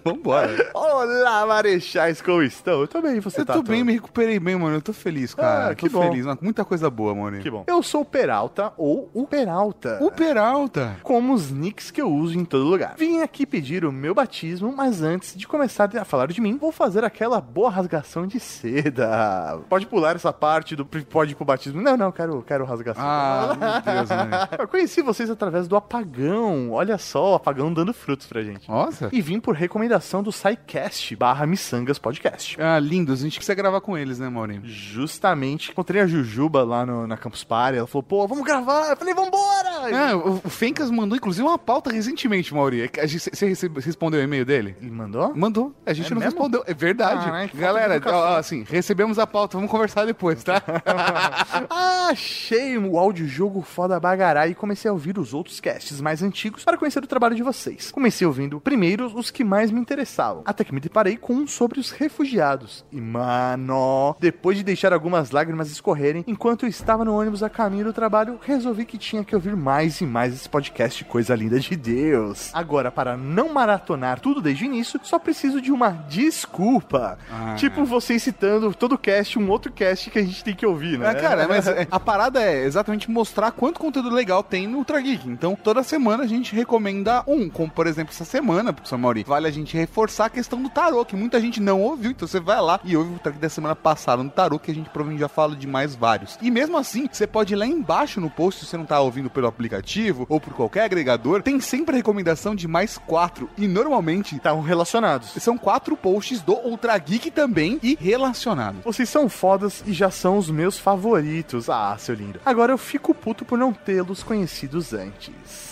Vambora. 0.04 0.72
Olá, 0.74 1.45
Marechais, 1.45 2.22
como 2.22 2.41
estão? 2.41 2.82
Eu 2.82 2.88
tô 2.88 3.02
bem, 3.02 3.20
você 3.20 3.41
Eu 3.41 3.45
tá? 3.45 3.54
tô 3.54 3.64
Tô- 3.64 3.72
bem, 3.72 3.84
me 3.84 3.93
recuperei 3.93 4.39
bem, 4.39 4.56
mano. 4.56 4.78
Eu 4.78 4.82
tô 4.82 4.91
feliz, 4.93 5.34
cara. 5.36 5.70
Ah, 5.72 5.76
que 5.76 5.88
tô 5.89 5.99
bom. 5.99 6.10
feliz. 6.10 6.26
Muita 6.41 6.66
coisa 6.66 6.89
boa, 6.89 7.14
mano. 7.14 7.39
Que 7.39 7.49
bom. 7.52 7.64
Eu 7.68 7.84
sou 7.84 8.02
o 8.02 8.06
Peralta 8.06 8.74
ou 8.78 9.10
o 9.14 9.28
Peralta. 9.28 9.99
O 10.02 10.10
Peralta. 10.12 10.97
Como 11.04 11.34
os 11.34 11.52
nicks 11.52 11.91
que 11.91 12.02
eu 12.02 12.10
uso 12.12 12.38
em 12.38 12.43
todo 12.43 12.64
lugar. 12.66 12.95
Vim 12.97 13.22
aqui 13.22 13.45
pedir 13.45 13.86
o 13.86 13.91
meu 13.91 14.16
batismo, 14.16 14.74
mas 14.76 15.04
antes 15.04 15.38
de 15.38 15.47
começar 15.47 15.89
a 15.95 16.04
falar 16.04 16.28
de 16.28 16.41
mim, 16.41 16.58
vou 16.58 16.72
fazer 16.72 17.04
aquela 17.04 17.39
boa 17.39 17.70
rasgação 17.70 18.26
de 18.26 18.39
seda. 18.39 19.60
Pode 19.70 19.86
pular 19.86 20.16
essa 20.16 20.34
parte 20.34 20.76
do 20.76 20.84
pode 20.86 21.34
ir 21.34 21.36
pro 21.36 21.45
batismo. 21.45 21.80
Não, 21.82 21.95
não, 21.95 22.12
quero, 22.12 22.41
quero 22.47 22.66
rasgação. 22.66 23.04
Ah, 23.06 23.56
meu 23.60 23.82
Deus, 23.95 24.10
né? 24.10 24.47
Eu 24.60 24.68
conheci 24.68 25.02
vocês 25.04 25.30
através 25.30 25.68
do 25.68 25.76
Apagão. 25.76 26.72
Olha 26.72 26.97
só, 26.97 27.34
o 27.34 27.36
Apagão 27.36 27.72
dando 27.72 27.93
frutos 27.93 28.26
pra 28.26 28.41
gente. 28.41 28.68
Nossa. 28.68 29.10
E 29.12 29.22
vim 29.22 29.39
por 29.39 29.54
recomendação 29.56 29.91
do 30.24 30.32
SciCast 30.32 31.16
barra 31.16 31.46
Missangas 31.46 32.00
Podcast. 32.00 32.56
Ah, 32.62 32.80
lindos. 32.80 33.22
A 33.22 33.24
gente 33.24 33.36
precisa 33.38 33.56
gravar 33.56 33.82
com 33.82 33.98
eles, 33.98 34.20
né, 34.20 34.30
Maurinho? 34.30 34.62
Justamente. 34.66 35.72
Encontrei 35.72 36.02
a 36.02 36.08
Jujuba 36.08 36.64
lá 36.64 36.86
no- 36.86 37.08
na 37.08 37.18
Campus 37.18 37.44
Party. 37.44 37.78
Ela 37.78 37.88
falou, 37.88 38.04
pô, 38.04 38.28
vamos 38.28 38.44
gravar. 38.46 38.89
Eu 38.89 38.98
falei, 38.98 39.14
vambora! 39.14 39.72
Ah, 39.94 40.16
o, 40.16 40.42
o 40.44 40.50
Fencas 40.50 40.89
mandou, 40.92 41.18
inclusive, 41.18 41.46
uma 41.48 41.58
pauta 41.58 41.92
recentemente, 41.92 42.54
Mauri. 42.54 42.89
A 43.00 43.06
gente- 43.06 43.30
Você 43.36 43.70
respondeu 43.80 44.20
o 44.20 44.24
e-mail 44.24 44.46
dele? 44.46 44.76
Ele 44.82 44.92
mandou? 44.92 45.36
Mandou. 45.36 45.76
A 45.86 45.94
gente 45.94 46.08
É 46.08 46.10
não 46.16 46.22
mesmo? 46.22 46.32
respondeu. 46.32 46.64
É 46.68 46.74
verdade. 46.74 47.24
Falta 47.30 47.48
de 47.48 47.58
Galera, 47.58 48.02
ó, 48.06 48.38
assim, 48.38 48.64
recebemos 48.68 49.18
a 49.20 49.26
pauta. 49.28 49.58
Vamos 49.58 49.72
conversar 49.72 50.06
depois, 50.06 50.44
tá? 50.44 50.62
Ah, 50.86 52.08
Achei 52.12 52.78
o 52.78 52.98
audiojogo 53.00 53.62
foda 53.62 54.00
bagará 54.00 54.48
e 54.48 54.54
comecei 54.54 54.89
a 54.89 54.92
ouvir 54.94 55.18
os 55.18 55.34
outros 55.34 55.60
casts 55.62 56.02
mais 56.02 56.22
antigos 56.22 56.64
para 56.64 56.78
conhecer 56.78 57.02
o 57.04 57.08
trabalho 57.08 57.36
de 57.36 57.42
vocês. 57.44 57.89
Comecei 57.92 58.28
ouvindo 58.28 58.60
primeiro 58.60 59.06
os 59.18 59.32
que 59.32 59.44
mais 59.44 59.72
me 59.72 59.80
interessavam, 59.82 60.44
até 60.46 60.64
que 60.64 60.74
me 60.74 60.80
deparei 60.80 61.18
com 61.18 61.34
um 61.34 61.48
sobre 61.48 61.80
os 61.80 61.92
refugiados. 61.92 62.86
E 62.92 63.02
mano, 63.02 64.16
depois 64.20 64.58
de 64.58 64.64
deixar 64.64 64.94
algumas 64.94 65.32
lágrimas 65.32 65.70
escorrerem, 65.72 66.24
enquanto 66.28 66.64
eu 66.64 66.70
estava 66.70 67.04
no 67.06 67.18
ônibus 67.18 67.44
a 67.44 67.50
caminho 67.50 67.86
do 67.86 67.94
trabalho, 67.94 68.40
resolvi 68.42 68.86
que 68.86 68.98
tinha 68.98 69.24
que 69.24 69.36
ouvir 69.36 69.56
mais 69.56 70.00
e 70.02 70.06
mais 70.06 70.34
esse 70.34 70.48
podcast 70.48 71.04
Coisa 71.06 71.36
Linda 71.36 71.60
de 71.60 71.76
Deus. 71.76 72.52
Agora, 72.54 72.92
para 72.92 73.18
não 73.18 73.54
maratonar 73.54 74.20
tudo 74.20 74.42
desde 74.42 74.64
o 74.64 74.68
início, 74.68 75.00
só 75.04 75.20
preciso 75.20 75.62
de 75.62 75.72
uma 75.72 75.90
desculpa. 75.90 77.18
Ah. 77.32 77.56
Tipo 77.56 77.86
vocês 77.86 78.22
citando 78.24 78.74
todo 78.74 78.98
cast, 78.98 79.38
um 79.38 79.50
outro 79.50 79.72
cast 79.72 80.10
que 80.10 80.20
a 80.20 80.24
gente 80.24 80.44
tem 80.44 80.56
que 80.56 80.66
ouvir, 80.66 80.98
né? 80.98 81.12
É, 81.12 81.16
cara, 81.16 81.48
mas 81.48 81.66
a 81.90 82.00
parada 82.00 82.42
é 82.42 82.66
exatamente 82.66 83.10
mostrar 83.10 83.52
quanto 83.52 83.80
conteúdo 83.80 84.10
legal 84.10 84.44
tem 84.44 84.68
no 84.68 84.78
Ultra 84.78 85.00
Geek. 85.02 85.28
Então, 85.28 85.56
toda 85.56 85.84
semana 85.84 86.24
a 86.24 86.28
gente 86.28 86.56
recomenda 86.56 87.24
um, 87.28 87.50
como 87.50 87.70
por 87.70 87.88
exemplo 87.88 88.14
essa 88.14 88.26
semana, 88.26 88.74
professor 88.74 88.98
Mauri. 88.98 89.24
Vale 89.24 89.48
a 89.48 89.52
gente 89.52 89.71
reforçar 89.78 90.26
a 90.26 90.30
questão 90.30 90.62
do 90.62 90.70
tarô, 90.70 91.04
que 91.06 91.16
muita 91.16 91.40
gente 91.40 91.60
não 91.60 91.82
ouviu. 91.82 92.12
Então 92.12 92.28
você 92.28 92.40
vai 92.40 92.62
lá 92.62 92.80
e 92.84 92.96
ouve 92.96 93.16
o 93.16 93.20
Geek 93.20 93.40
da 93.40 93.50
semana 93.50 93.76
passada 93.76 94.24
no 94.24 94.30
tarô, 94.30 94.60
que 94.60 94.72
a 94.72 94.74
gente 94.74 94.90
provavelmente 94.90 95.22
já 95.22 95.28
fala 95.28 95.56
de 95.56 95.68
mais 95.68 95.96
vários. 95.96 96.38
E 96.42 96.52
mesmo 96.52 96.78
assim, 96.78 97.08
você 97.12 97.26
pode 97.26 97.54
ir 97.54 97.58
lá 97.58 97.66
embaixo 97.66 98.20
no 98.20 98.30
post, 98.30 98.62
se 98.62 98.66
você 98.68 98.78
não 98.78 98.86
tá 98.86 99.00
ouvindo 99.00 99.30
pelo 99.30 99.48
aplicativo 99.48 100.26
ou 100.30 100.40
por 100.40 100.54
qualquer 100.54 100.84
agregador, 100.84 101.42
tem 101.42 101.60
sempre 101.60 101.96
a 101.96 101.98
recomendação 101.98 102.56
de 102.56 102.68
mais 102.68 102.98
quatro. 102.98 103.50
E 103.58 103.68
normalmente 103.68 104.36
estão 104.36 104.62
relacionados. 104.62 105.32
São 105.42 105.58
quatro 105.58 105.96
posts 105.98 106.42
do 106.42 106.54
Ultra 106.54 106.98
Geek 106.98 107.32
também 107.32 107.80
e 107.82 107.98
relacionados. 108.00 108.84
Vocês 108.84 109.10
são 109.10 109.28
fodas 109.28 109.84
e 109.86 109.94
já 109.94 110.10
são 110.10 110.38
os 110.38 110.50
meus 110.50 110.78
favoritos. 110.78 111.70
Ah, 111.70 111.96
seu 111.98 112.16
lindo. 112.16 112.40
Agora 112.46 112.72
eu 112.72 112.78
fico 112.78 113.14
puto 113.14 113.46
por 113.46 113.58
não 113.58 113.74
tê-los 113.74 114.24
conhecidos 114.24 114.94
antes. 114.94 115.71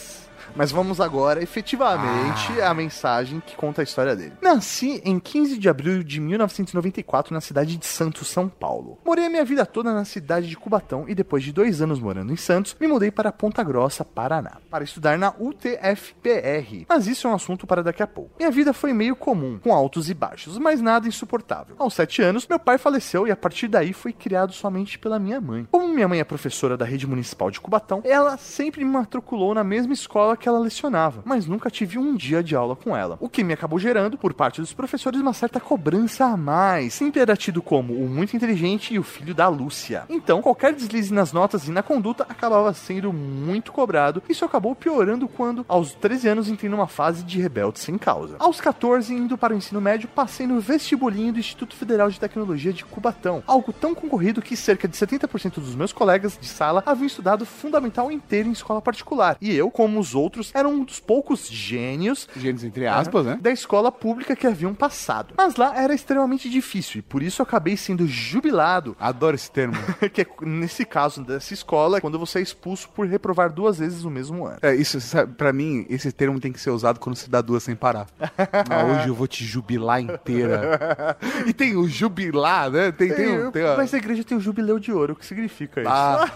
Mas 0.55 0.71
vamos 0.71 0.99
agora, 0.99 1.41
efetivamente, 1.41 2.61
à 2.61 2.73
mensagem 2.73 3.41
que 3.45 3.55
conta 3.55 3.81
a 3.81 3.83
história 3.83 4.15
dele. 4.15 4.33
Nasci 4.41 5.01
em 5.05 5.19
15 5.19 5.57
de 5.57 5.69
abril 5.69 6.03
de 6.03 6.19
1994 6.19 7.33
na 7.33 7.41
cidade 7.41 7.77
de 7.77 7.85
Santos, 7.85 8.27
São 8.27 8.49
Paulo. 8.49 8.97
Morei 9.05 9.25
a 9.25 9.29
minha 9.29 9.45
vida 9.45 9.65
toda 9.65 9.93
na 9.93 10.05
cidade 10.05 10.47
de 10.47 10.57
Cubatão 10.57 11.05
e 11.07 11.15
depois 11.15 11.43
de 11.43 11.51
dois 11.51 11.81
anos 11.81 11.99
morando 11.99 12.33
em 12.33 12.35
Santos, 12.35 12.75
me 12.79 12.87
mudei 12.87 13.11
para 13.11 13.31
Ponta 13.31 13.63
Grossa, 13.63 14.03
Paraná, 14.03 14.57
para 14.69 14.83
estudar 14.83 15.17
na 15.17 15.33
UTFPR. 15.39 16.85
Mas 16.87 17.07
isso 17.07 17.27
é 17.27 17.29
um 17.29 17.35
assunto 17.35 17.67
para 17.67 17.83
daqui 17.83 18.03
a 18.03 18.07
pouco. 18.07 18.31
Minha 18.37 18.51
vida 18.51 18.73
foi 18.73 18.93
meio 18.93 19.15
comum, 19.15 19.59
com 19.59 19.73
altos 19.73 20.09
e 20.09 20.13
baixos, 20.13 20.57
mas 20.57 20.81
nada 20.81 21.07
insuportável. 21.07 21.75
Aos 21.77 21.93
sete 21.93 22.21
anos, 22.21 22.47
meu 22.47 22.59
pai 22.59 22.77
faleceu 22.77 23.27
e 23.27 23.31
a 23.31 23.35
partir 23.35 23.67
daí 23.67 23.93
fui 23.93 24.13
criado 24.13 24.53
somente 24.53 24.97
pela 24.97 25.19
minha 25.19 25.39
mãe. 25.39 25.67
Como 25.71 25.87
minha 25.87 26.07
mãe 26.07 26.19
é 26.19 26.23
professora 26.23 26.77
da 26.77 26.85
rede 26.85 27.07
municipal 27.07 27.51
de 27.51 27.61
Cubatão, 27.61 28.01
ela 28.03 28.37
sempre 28.37 28.83
me 28.83 28.91
matriculou 28.91 29.53
na 29.53 29.63
mesma 29.63 29.93
escola 29.93 30.35
que 30.39 30.49
ela 30.49 30.57
lecionava, 30.57 31.21
mas 31.25 31.45
nunca 31.45 31.69
tive 31.69 31.99
um 31.99 32.15
dia 32.15 32.41
de 32.41 32.55
aula 32.55 32.75
com 32.75 32.95
ela. 32.95 33.17
O 33.19 33.29
que 33.29 33.43
me 33.43 33.53
acabou 33.53 33.77
gerando, 33.77 34.17
por 34.17 34.33
parte 34.33 34.61
dos 34.61 34.73
professores, 34.73 35.21
uma 35.21 35.33
certa 35.33 35.59
cobrança 35.59 36.25
a 36.25 36.37
mais. 36.37 36.93
Sempre 36.93 37.21
era 37.21 37.35
tido 37.35 37.61
como 37.61 37.93
o 37.93 38.09
muito 38.09 38.35
inteligente 38.35 38.93
e 38.93 38.99
o 38.99 39.03
filho 39.03 39.35
da 39.35 39.47
Lúcia. 39.47 40.05
Então, 40.09 40.41
qualquer 40.41 40.73
deslize 40.73 41.13
nas 41.13 41.31
notas 41.31 41.67
e 41.67 41.71
na 41.71 41.83
conduta 41.83 42.25
acabava 42.27 42.73
sendo 42.73 43.11
muito 43.13 43.71
cobrado. 43.71 44.23
Isso 44.29 44.45
acabou 44.45 44.73
piorando 44.73 45.27
quando, 45.27 45.65
aos 45.67 45.93
13 45.93 46.29
anos, 46.29 46.49
entrei 46.49 46.69
numa 46.69 46.87
fase 46.87 47.23
de 47.23 47.39
rebelde 47.39 47.79
sem 47.79 47.97
causa. 47.97 48.37
Aos 48.39 48.61
14, 48.61 49.13
indo 49.13 49.37
para 49.37 49.53
o 49.53 49.57
ensino 49.57 49.81
médio, 49.81 50.07
passei 50.07 50.47
no 50.47 50.59
vestibulinho 50.59 51.33
do 51.33 51.39
Instituto 51.39 51.75
Federal 51.75 52.09
de 52.09 52.19
Tecnologia 52.19 52.71
de 52.71 52.85
Cubatão. 52.85 53.43
Algo 53.45 53.73
tão 53.73 53.93
concorrido 53.93 54.41
que 54.41 54.55
cerca 54.55 54.87
de 54.87 54.95
70% 54.95 55.55
dos 55.55 55.75
meus 55.75 55.91
colegas 55.91 56.37
de 56.39 56.47
sala 56.47 56.83
haviam 56.85 57.07
estudado 57.07 57.45
fundamental 57.45 58.11
inteiro 58.11 58.47
em 58.47 58.53
escola 58.53 58.81
particular. 58.81 59.37
E 59.41 59.53
eu, 59.53 59.69
como 59.69 59.99
os 59.99 60.15
outros, 60.15 60.28
era 60.53 60.67
um 60.67 60.83
dos 60.83 60.99
poucos 60.99 61.47
gênios, 61.47 62.27
gênios 62.35 62.63
entre 62.63 62.85
aspas, 62.87 63.25
né? 63.25 63.37
da 63.41 63.51
escola 63.51 63.91
pública 63.91 64.35
que 64.35 64.47
haviam 64.47 64.73
passado. 64.73 65.33
Mas 65.37 65.55
lá 65.55 65.75
era 65.81 65.93
extremamente 65.93 66.49
difícil 66.49 66.99
e 66.99 67.01
por 67.01 67.21
isso 67.23 67.41
eu 67.41 67.43
acabei 67.43 67.75
sendo 67.77 68.07
jubilado. 68.07 68.95
Adoro 68.99 69.35
esse 69.35 69.49
termo. 69.51 69.75
que 70.13 70.21
é, 70.21 70.27
nesse 70.41 70.85
caso 70.85 71.23
dessa 71.23 71.53
escola, 71.53 71.99
quando 72.01 72.17
você 72.19 72.39
é 72.39 72.41
expulso 72.41 72.89
por 72.89 73.07
reprovar 73.07 73.51
duas 73.51 73.77
vezes 73.79 74.03
o 74.03 74.09
mesmo 74.09 74.45
ano. 74.45 74.57
É, 74.61 74.73
isso, 74.75 74.97
pra 75.37 75.51
mim, 75.53 75.85
esse 75.89 76.11
termo 76.11 76.39
tem 76.39 76.51
que 76.51 76.59
ser 76.59 76.69
usado 76.69 76.99
quando 76.99 77.15
se 77.15 77.29
dá 77.29 77.41
duas 77.41 77.63
sem 77.63 77.75
parar. 77.75 78.07
Ah, 78.69 78.83
hoje 78.85 79.07
eu 79.07 79.15
vou 79.15 79.27
te 79.27 79.43
jubilar 79.43 79.99
inteira. 80.01 81.17
E 81.45 81.53
tem 81.53 81.75
o 81.75 81.87
jubilar, 81.87 82.69
né? 82.69 82.91
Tem, 82.91 83.09
tem, 83.13 83.51
tem 83.51 83.63
a- 83.65 83.77
Mas 83.77 83.93
a 83.93 83.97
igreja 83.97 84.23
tem 84.23 84.37
o 84.37 84.41
jubileu 84.41 84.79
de 84.79 84.91
ouro. 84.91 85.13
O 85.13 85.15
que 85.15 85.25
significa 85.25 85.81
isso? 85.81 85.89
Ah. 85.89 86.27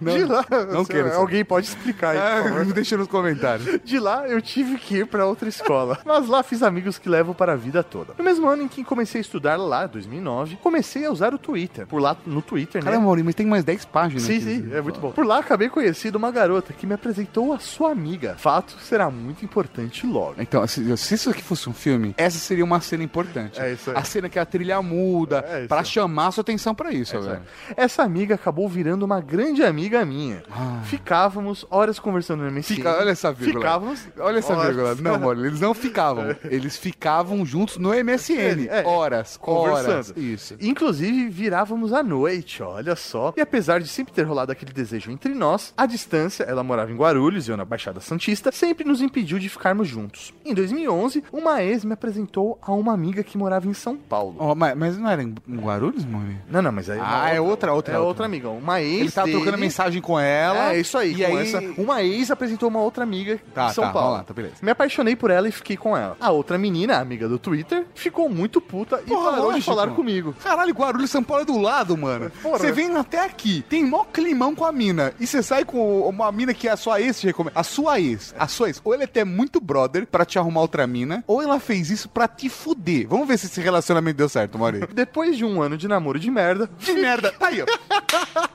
de 0.00 0.24
lá, 0.24 0.44
não 0.72 0.84
quero 0.84 1.12
alguém 1.14 1.44
pode 1.44 1.66
explicar 1.66 2.14
por 2.42 2.47
favor. 2.56 2.70
Ah, 2.70 2.74
deixa 2.74 2.96
nos 2.96 3.08
comentários. 3.08 3.80
De 3.84 3.98
lá 3.98 4.26
eu 4.28 4.40
tive 4.40 4.78
que 4.78 4.98
ir 4.98 5.06
pra 5.06 5.26
outra 5.26 5.48
escola. 5.48 5.98
Mas 6.04 6.28
lá 6.28 6.42
fiz 6.42 6.62
amigos 6.62 6.98
que 6.98 7.08
levo 7.08 7.34
para 7.34 7.52
a 7.52 7.56
vida 7.56 7.82
toda. 7.82 8.14
No 8.16 8.24
mesmo 8.24 8.48
ano 8.48 8.62
em 8.62 8.68
que 8.68 8.84
comecei 8.84 9.20
a 9.20 9.22
estudar 9.22 9.56
lá, 9.56 9.86
2009, 9.86 10.56
comecei 10.62 11.04
a 11.06 11.10
usar 11.10 11.34
o 11.34 11.38
Twitter. 11.38 11.86
Por 11.86 12.00
lá 12.00 12.16
no 12.26 12.42
Twitter, 12.42 12.82
né? 12.82 12.86
Caramba, 12.90 13.04
Maurinho, 13.06 13.26
mas 13.26 13.34
tem 13.34 13.46
mais 13.46 13.64
10 13.64 13.84
páginas. 13.86 14.22
Sim, 14.22 14.40
sim, 14.40 14.68
é 14.72 14.80
muito 14.80 15.00
bom. 15.00 15.10
Por 15.12 15.26
lá 15.26 15.38
acabei 15.38 15.68
conhecendo 15.68 16.16
uma 16.16 16.30
garota 16.30 16.72
que 16.72 16.86
me 16.86 16.94
apresentou 16.94 17.52
a 17.52 17.58
sua 17.58 17.90
amiga. 17.92 18.36
Fato 18.38 18.76
será 18.80 19.10
muito 19.10 19.44
importante 19.44 20.06
logo. 20.06 20.34
Então, 20.38 20.66
se, 20.66 20.96
se 20.96 21.14
isso 21.14 21.30
aqui 21.30 21.42
fosse 21.42 21.68
um 21.68 21.74
filme, 21.74 22.14
essa 22.16 22.38
seria 22.38 22.64
uma 22.64 22.80
cena 22.80 23.02
importante. 23.02 23.60
É 23.60 23.72
isso 23.72 23.90
aí. 23.90 23.96
A 23.96 24.04
cena 24.04 24.28
que 24.28 24.38
a 24.38 24.44
trilha 24.44 24.80
muda, 24.82 25.44
É 25.48 25.66
aí. 25.70 25.84
chamar 25.84 26.28
a 26.28 26.32
sua 26.32 26.42
atenção 26.42 26.74
pra 26.74 26.92
isso, 26.92 27.16
É 27.16 27.18
isso 27.20 27.28
velho. 27.28 27.42
Essa 27.76 28.02
amiga 28.02 28.34
acabou 28.34 28.68
virando 28.68 29.04
uma 29.04 29.20
grande 29.20 29.62
amiga 29.62 30.04
minha. 30.04 30.42
Ficávamos 30.84 31.66
horas 31.70 31.98
conversando 31.98 32.37
no 32.38 32.50
MSN. 32.50 32.58
Ah. 32.72 32.76
Fica, 32.76 32.98
olha 32.98 33.10
essa 33.10 33.32
vírgula. 33.32 33.64
Ficávamos. 33.64 34.08
Olha 34.18 34.38
essa 34.38 34.52
horas. 34.54 34.66
vírgula. 34.74 34.94
Não, 34.96 35.18
mano, 35.18 35.44
eles 35.46 35.60
não 35.60 35.74
ficavam. 35.74 36.34
Eles 36.50 36.76
ficavam 36.76 37.44
juntos 37.44 37.76
no 37.78 37.90
MSN. 37.90 38.66
É, 38.68 38.84
horas, 38.86 39.36
conversando. 39.36 39.90
horas. 39.92 40.12
Isso. 40.16 40.54
Inclusive, 40.60 41.28
virávamos 41.28 41.92
à 41.92 42.02
noite, 42.02 42.62
olha 42.62 42.94
só. 42.96 43.32
E 43.36 43.40
apesar 43.40 43.80
de 43.80 43.88
sempre 43.88 44.12
ter 44.12 44.22
rolado 44.22 44.50
aquele 44.52 44.72
desejo 44.72 45.10
entre 45.10 45.34
nós, 45.34 45.72
a 45.76 45.86
distância, 45.86 46.44
ela 46.44 46.62
morava 46.62 46.90
em 46.90 46.96
Guarulhos 46.96 47.46
e 47.48 47.50
eu 47.50 47.56
na 47.56 47.64
Baixada 47.64 48.00
Santista, 48.00 48.50
sempre 48.52 48.84
nos 48.84 49.02
impediu 49.02 49.38
de 49.38 49.48
ficarmos 49.48 49.88
juntos. 49.88 50.32
Em 50.44 50.54
2011, 50.54 51.24
uma 51.32 51.62
ex 51.62 51.84
me 51.84 51.92
apresentou 51.92 52.58
a 52.62 52.72
uma 52.72 52.92
amiga 52.92 53.22
que 53.22 53.36
morava 53.38 53.66
em 53.68 53.74
São 53.74 53.96
Paulo. 53.96 54.36
Ó, 54.38 54.54
mas, 54.54 54.76
mas 54.76 54.98
não 54.98 55.08
era 55.10 55.22
em 55.22 55.34
Guarulhos, 55.48 56.04
mano? 56.04 56.36
Não, 56.50 56.62
não, 56.62 56.72
mas 56.72 56.88
aí 56.90 56.98
Ah, 57.02 57.30
é 57.34 57.40
outra, 57.40 57.72
outra. 57.72 57.94
é 57.94 57.96
outra. 57.98 58.08
outra 58.08 58.26
amiga, 58.26 58.48
uma 58.50 58.80
ex 58.80 59.00
Ele 59.00 59.10
tá 59.10 59.24
dele- 59.24 59.36
trocando 59.36 59.58
mensagem 59.58 60.00
com 60.00 60.18
ela. 60.18 60.72
É, 60.74 60.80
isso 60.80 60.96
aí, 60.96 61.14
E 61.14 61.24
aí... 61.24 61.36
essa, 61.38 61.60
uma 61.76 62.02
ex 62.02 62.27
Cris 62.28 62.30
apresentou 62.30 62.68
uma 62.68 62.80
outra 62.80 63.02
amiga 63.02 63.40
Tá, 63.54 63.68
de 63.68 63.74
São 63.74 63.84
tá, 63.84 63.92
Paulo. 63.92 64.12
lá, 64.14 64.22
tá, 64.24 64.34
beleza. 64.34 64.56
Me 64.62 64.70
apaixonei 64.70 65.16
por 65.16 65.30
ela 65.30 65.48
e 65.48 65.52
fiquei 65.52 65.76
com 65.76 65.96
ela. 65.96 66.16
A 66.20 66.30
outra 66.30 66.58
menina, 66.58 66.98
amiga 66.98 67.28
do 67.28 67.38
Twitter, 67.38 67.86
ficou 67.94 68.28
muito 68.28 68.60
puta 68.60 69.00
e 69.04 69.08
Porra, 69.08 69.30
parou 69.30 69.46
de 69.48 69.52
lógico. 69.54 69.74
falar 69.74 69.88
comigo. 69.94 70.34
Caralho, 70.42 70.74
Guarulhos, 70.74 71.10
São 71.10 71.22
Paulo 71.22 71.42
é 71.42 71.46
do 71.46 71.58
lado, 71.58 71.96
mano. 71.96 72.30
Você 72.42 72.70
vem 72.72 72.94
até 72.96 73.24
aqui, 73.24 73.64
tem 73.68 73.84
mó 73.84 74.04
climão 74.04 74.54
com 74.54 74.64
a 74.64 74.72
mina, 74.72 75.12
e 75.18 75.26
você 75.26 75.42
sai 75.42 75.64
com 75.64 76.00
uma 76.08 76.30
mina 76.30 76.52
que 76.54 76.68
é 76.68 76.72
a 76.72 76.76
sua 76.76 77.00
ex 77.00 77.20
te 77.20 77.26
recomenda. 77.26 77.58
A 77.58 77.62
sua 77.62 78.00
ex, 78.00 78.34
a 78.38 78.46
sua 78.46 78.68
ex, 78.68 78.80
ou 78.84 78.92
ele 78.94 79.02
é 79.02 79.06
até 79.06 79.24
muito 79.24 79.60
brother 79.60 80.06
pra 80.06 80.24
te 80.24 80.38
arrumar 80.38 80.60
outra 80.60 80.86
mina, 80.86 81.24
ou 81.26 81.42
ela 81.42 81.58
fez 81.58 81.90
isso 81.90 82.08
pra 82.08 82.28
te 82.28 82.48
fuder. 82.48 83.06
Vamos 83.08 83.26
ver 83.26 83.38
se 83.38 83.46
esse 83.46 83.60
relacionamento 83.60 84.16
deu 84.18 84.28
certo, 84.28 84.58
Mauri. 84.58 84.80
Depois 84.92 85.36
de 85.36 85.44
um 85.44 85.62
ano 85.62 85.76
de 85.76 85.88
namoro 85.88 86.18
de 86.18 86.30
merda, 86.30 86.68
De 86.78 86.92
merda. 86.92 87.32
Aí, 87.40 87.62
ó. 87.62 87.66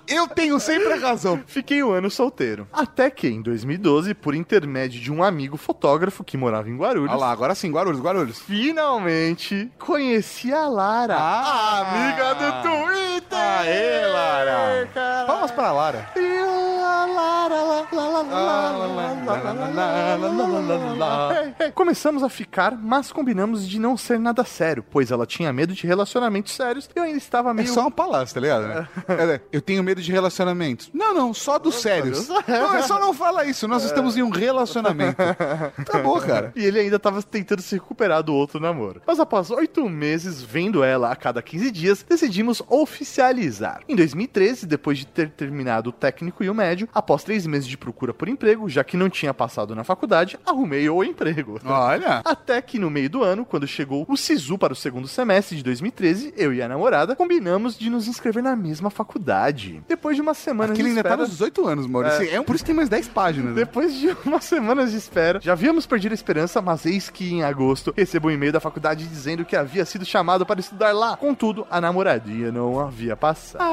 Eu 0.08 0.28
tenho 0.28 0.60
sempre 0.60 0.94
a 0.94 0.98
razão. 0.98 1.42
Fiquei 1.48 1.82
um 1.84 1.92
ano 1.92 2.10
solteiro. 2.10 2.68
Até 2.72 3.10
que, 3.10 3.28
em 3.28 3.42
2012, 3.64 4.14
por 4.14 4.36
intermédio 4.36 5.00
de 5.00 5.12
um 5.12 5.24
amigo 5.24 5.58
fotógrafo 5.58 6.24
que 6.24 6.38
morava 6.38 6.70
em 6.70 6.78
Guarulhos. 6.78 7.12
Ah 7.12 7.16
lá, 7.16 7.32
agora 7.32 7.56
sim, 7.56 7.72
Guarulhos, 7.72 8.02
Guarulhos. 8.02 8.40
Finalmente 8.40 9.72
conheci 9.80 10.54
a 10.54 10.68
Lara, 10.68 11.16
ah, 11.16 11.42
a 11.46 11.90
amiga 11.90 12.34
do 12.36 12.62
Twitter. 12.62 13.40
Aê, 13.40 14.06
Lara. 14.08 14.90
Cara. 14.94 15.26
para 15.26 15.48
pra 15.48 15.72
Lara. 15.72 16.10
Começamos 21.74 22.24
a 22.24 22.30
ficar, 22.30 22.78
mas 22.78 23.12
combinamos 23.12 23.68
de 23.68 23.80
não 23.80 23.98
ser 23.98 24.20
nada 24.20 24.44
sério, 24.44 24.84
pois 24.90 25.12
ela 25.12 25.26
tinha 25.26 25.52
medo 25.54 25.74
de 25.74 25.88
relacionamentos 25.88 26.54
sérios 26.54 26.90
e 26.94 27.00
eu 27.00 27.04
ainda 27.04 27.18
estava 27.18 27.54
meio. 27.54 27.68
É 27.68 27.72
só 27.72 27.82
uma 27.82 27.92
palácio, 27.92 28.34
tá 28.34 28.42
ligado? 28.42 28.68
Né? 28.68 28.88
eu 29.52 29.62
tenho 29.62 29.84
medo 29.84 30.02
de 30.02 30.12
relacionamentos. 30.12 30.90
Não, 30.94 31.14
não, 31.14 31.34
só 31.34 31.58
dos 31.58 31.76
sérios. 31.76 32.28
Não, 32.28 32.84
só 32.84 33.00
não 33.00 33.14
fala 33.14 33.46
isso 33.46 33.53
nós 33.68 33.84
estamos 33.84 34.18
em 34.18 34.24
um 34.24 34.30
relacionamento. 34.30 35.18
Tá 35.86 36.00
bom, 36.00 36.20
cara. 36.20 36.52
E 36.56 36.64
ele 36.64 36.80
ainda 36.80 36.98
tava 36.98 37.22
tentando 37.22 37.62
se 37.62 37.76
recuperar 37.76 38.24
do 38.24 38.34
outro 38.34 38.60
namoro. 38.60 39.02
Mas 39.06 39.20
após 39.20 39.50
oito 39.52 39.88
meses 39.90 40.42
vendo 40.42 40.84
ela 40.84 41.12
a 41.12 41.16
cada 41.16 41.42
15 41.42 41.72
dias, 41.72 42.06
decidimos 42.08 42.62
oficializar. 42.70 43.82
Em 43.88 43.96
2013, 43.96 44.66
depois 44.66 44.98
de 44.98 45.06
ter 45.06 45.30
terminado 45.30 45.90
o 45.90 45.94
técnico 45.94 46.44
e 46.44 46.50
o 46.50 46.54
médio, 46.54 46.88
após 46.94 47.24
três 47.24 47.46
meses 47.46 47.68
de 47.68 47.78
procura 47.78 48.14
por 48.14 48.28
emprego, 48.28 48.70
já 48.70 48.84
que 48.84 48.98
não 48.98 49.10
tinha 49.10 49.34
passado 49.34 49.76
na 49.76 49.84
faculdade, 49.84 50.40
arrumei 50.46 50.90
o 50.90 51.04
emprego. 51.04 51.60
Olha. 51.66 52.22
Até 52.24 52.62
que 52.62 52.80
no 52.80 52.90
meio 52.90 53.10
do 53.10 53.24
ano, 53.24 53.46
quando 53.46 53.68
chegou 53.68 54.06
o 54.08 54.16
SISU 54.18 54.58
para 54.58 54.74
o 54.74 54.76
segundo 54.76 55.08
semestre 55.08 55.58
de 55.58 55.64
2013, 55.64 56.34
eu 56.38 56.54
e 56.54 56.62
a 56.62 56.68
namorada 56.68 57.16
combinamos 57.16 57.78
de 57.78 57.90
nos 57.90 58.08
inscrever 58.08 58.42
na 58.42 58.56
mesma 58.56 58.90
faculdade. 58.90 59.84
Depois 59.88 60.16
de 60.16 60.22
uma 60.22 60.34
semana 60.34 60.74
Aquele 60.74 60.90
de 60.90 60.98
ainda 60.98 61.04
tá 61.04 61.10
espera... 61.10 61.22
nos 61.24 61.32
18 61.32 61.68
anos, 61.68 61.88
Maurício. 61.88 62.24
É. 62.24 62.42
por 62.42 62.56
isso 62.56 62.64
que 62.64 62.68
tem 62.68 62.76
mais 62.76 62.90
10 62.90 63.08
páginas. 63.10 63.33
Né? 63.42 63.54
Depois 63.54 63.96
de 63.96 64.16
umas 64.26 64.44
semanas 64.46 64.92
de 64.92 64.98
espera, 64.98 65.40
já 65.42 65.54
havíamos 65.54 65.86
perdido 65.86 66.12
a 66.12 66.16
esperança, 66.16 66.62
mas 66.62 66.86
eis 66.86 67.10
que 67.10 67.34
em 67.34 67.44
agosto 67.44 67.94
recebo 67.96 68.28
um 68.28 68.32
e-mail 68.32 68.52
da 68.52 68.60
faculdade 68.60 69.08
dizendo 69.08 69.46
que 69.46 69.56
havia 69.56 69.86
sido 69.86 70.06
chamado 70.06 70.46
para 70.46 70.60
estudar 70.60 70.92
lá. 70.92 71.18
Contudo, 71.18 71.66
a 71.70 71.80
namoradinha 71.80 72.52
não 72.52 72.80
havia 72.80 73.16
passado. 73.16 73.64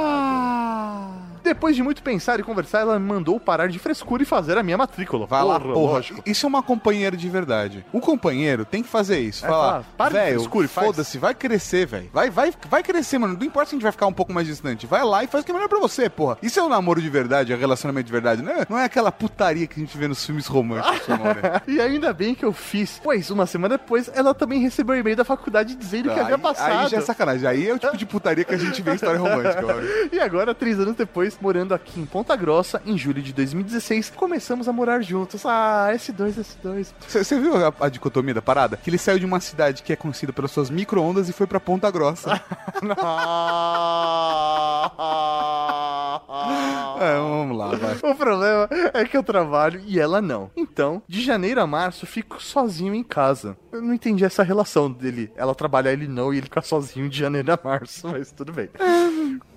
Depois 1.43 1.75
de 1.77 1.83
muito 1.83 2.03
pensar 2.03 2.39
e 2.41 2.43
conversar, 2.43 2.81
ela 2.81 2.99
me 2.99 3.07
mandou 3.07 3.39
parar 3.41 3.69
de 3.69 3.79
frescura 3.79 4.23
e 4.23 4.27
fazer 4.27 4.57
a 4.59 4.63
minha 4.63 4.77
matrícula. 4.79 5.27
Vai 5.27 5.43
lá, 5.43 5.59
Porra, 5.61 5.75
porra. 5.75 5.93
lógico. 5.95 6.23
Isso 6.27 6.47
é 6.47 6.49
uma 6.49 6.63
companheira 6.63 7.17
de 7.17 7.29
verdade. 7.29 7.85
O 7.93 8.01
companheiro 8.01 8.65
tem 8.65 8.83
que 8.83 8.89
fazer 8.89 9.19
isso. 9.21 9.45
É, 9.45 9.49
Falar, 9.49 9.71
fala, 9.73 9.85
para 9.97 10.09
de 10.09 10.15
velho, 10.15 10.41
frescura 10.41 10.65
e 10.67 10.69
faz." 10.69 10.87
foda-se, 10.87 11.19
vai 11.19 11.35
crescer, 11.35 11.87
velho. 11.87 12.11
Vai, 12.13 12.31
vai, 12.31 12.53
vai 12.69 12.83
crescer, 12.83 13.19
mano. 13.19 13.37
Não 13.39 13.47
importa 13.47 13.71
se 13.71 13.75
a 13.75 13.77
gente 13.77 13.83
vai 13.83 13.93
ficar 13.93 14.07
um 14.07 14.13
pouco 14.13 14.33
mais 14.33 14.47
distante. 14.47 14.87
Vai 14.87 15.05
lá 15.05 15.25
e 15.25 15.27
faz 15.27 15.43
o 15.43 15.45
que 15.45 15.51
é 15.51 15.55
melhor 15.55 15.69
pra 15.69 15.79
você, 15.79 16.09
porra. 16.09 16.39
Isso 16.43 16.59
é 16.59 16.63
um 16.63 16.69
namoro 16.69 17.01
de 17.01 17.09
verdade, 17.11 17.53
é 17.53 17.57
um 17.57 17.59
relacionamento 17.59 18.07
de 18.07 18.13
verdade. 18.13 18.43
Não 18.43 18.53
é, 18.53 18.67
não 18.69 18.79
é 18.79 18.85
aquela 18.85 19.11
putaria 19.13 19.67
que 19.67 19.81
a 19.81 19.85
gente 19.85 19.97
vê 19.97 20.07
nos 20.09 20.25
filmes 20.25 20.47
românticos. 20.47 21.01
E 21.67 21.81
ainda 21.81 22.13
bem 22.13 22.35
que 22.35 22.45
eu 22.45 22.53
fiz, 22.53 23.01
pois 23.03 23.31
uma 23.31 23.47
semana 23.47 23.77
depois 23.77 24.11
ela 24.15 24.35
também 24.35 24.61
recebeu 24.61 24.95
um 24.95 24.99
e-mail 24.99 25.17
da 25.17 25.25
faculdade 25.25 25.75
dizendo 25.75 26.13
que 26.13 26.19
havia 26.19 26.39
passado. 26.39 26.73
Aí 26.73 26.89
já 26.89 26.99
é 26.99 27.01
sacanagem. 27.01 27.47
Aí 27.47 27.69
é 27.69 27.75
o 27.75 27.79
tipo 27.79 27.97
de 27.97 28.07
putaria 28.07 28.45
que 28.45 28.55
a 28.55 28.59
gente 28.59 28.83
vê 28.83 28.93
em 28.93 28.95
história 28.95 29.19
romântica. 29.19 29.61
E 30.13 30.19
agora, 30.19 30.55
três 30.55 30.79
anos 30.79 30.95
depois, 30.97 31.30
morando 31.41 31.75
aqui 31.75 32.01
em 32.01 32.07
Ponta 32.07 32.35
Grossa, 32.37 32.81
em 32.87 32.97
julho 32.97 33.21
de 33.23 33.33
2016, 33.33 34.11
começamos 34.11 34.69
a 34.69 34.73
morar 34.73 35.03
juntos. 35.03 35.45
Ah, 35.45 35.91
S2, 35.93 36.35
S2. 36.35 36.89
Você 37.07 37.39
viu 37.39 37.57
a, 37.57 37.73
a 37.81 37.89
dicotomia 37.89 38.35
da 38.35 38.43
parada? 38.43 38.77
Que 38.77 38.91
ele 38.91 38.99
saiu 38.99 39.19
de 39.19 39.27
uma 39.27 39.41
cidade 39.41 39.83
que 39.83 39.93
é 39.93 39.97
conhecida 39.97 40.33
pelas 40.33 40.51
suas 40.51 40.71
micro-ondas 40.71 41.29
e 41.29 41.33
foi 41.33 41.47
pra 41.47 41.61
Ponta 41.61 41.91
Grossa. 41.91 42.31
é, 47.01 47.17
vamos 47.17 47.57
lá, 47.57 47.75
vai. 47.77 47.97
O 48.11 48.15
problema 48.15 48.69
é 48.95 49.05
que 49.05 49.17
eu 49.17 49.23
trabalho 49.23 49.83
e 49.87 49.99
ela 49.99 50.21
não. 50.21 50.51
Então, 50.57 51.03
de 51.07 51.23
janeiro 51.23 51.61
a 51.61 51.67
março, 51.67 52.07
fico 52.07 52.43
sozinho 52.43 52.95
em 52.95 53.03
casa. 53.03 53.57
Eu 53.73 53.83
não 53.83 53.95
entendi 53.95 54.25
essa 54.25 54.43
relação 54.43 54.91
dele. 54.91 55.31
Ela 55.37 55.55
trabalhar, 55.55 55.93
ele 55.93 56.09
não, 56.09 56.33
e 56.33 56.39
ele 56.39 56.47
ficar 56.47 56.63
sozinho 56.63 57.09
de 57.09 57.19
janeiro 57.19 57.53
a 57.53 57.59
março, 57.63 58.07
mas 58.09 58.33
tudo 58.33 58.53
bem. 58.53 58.69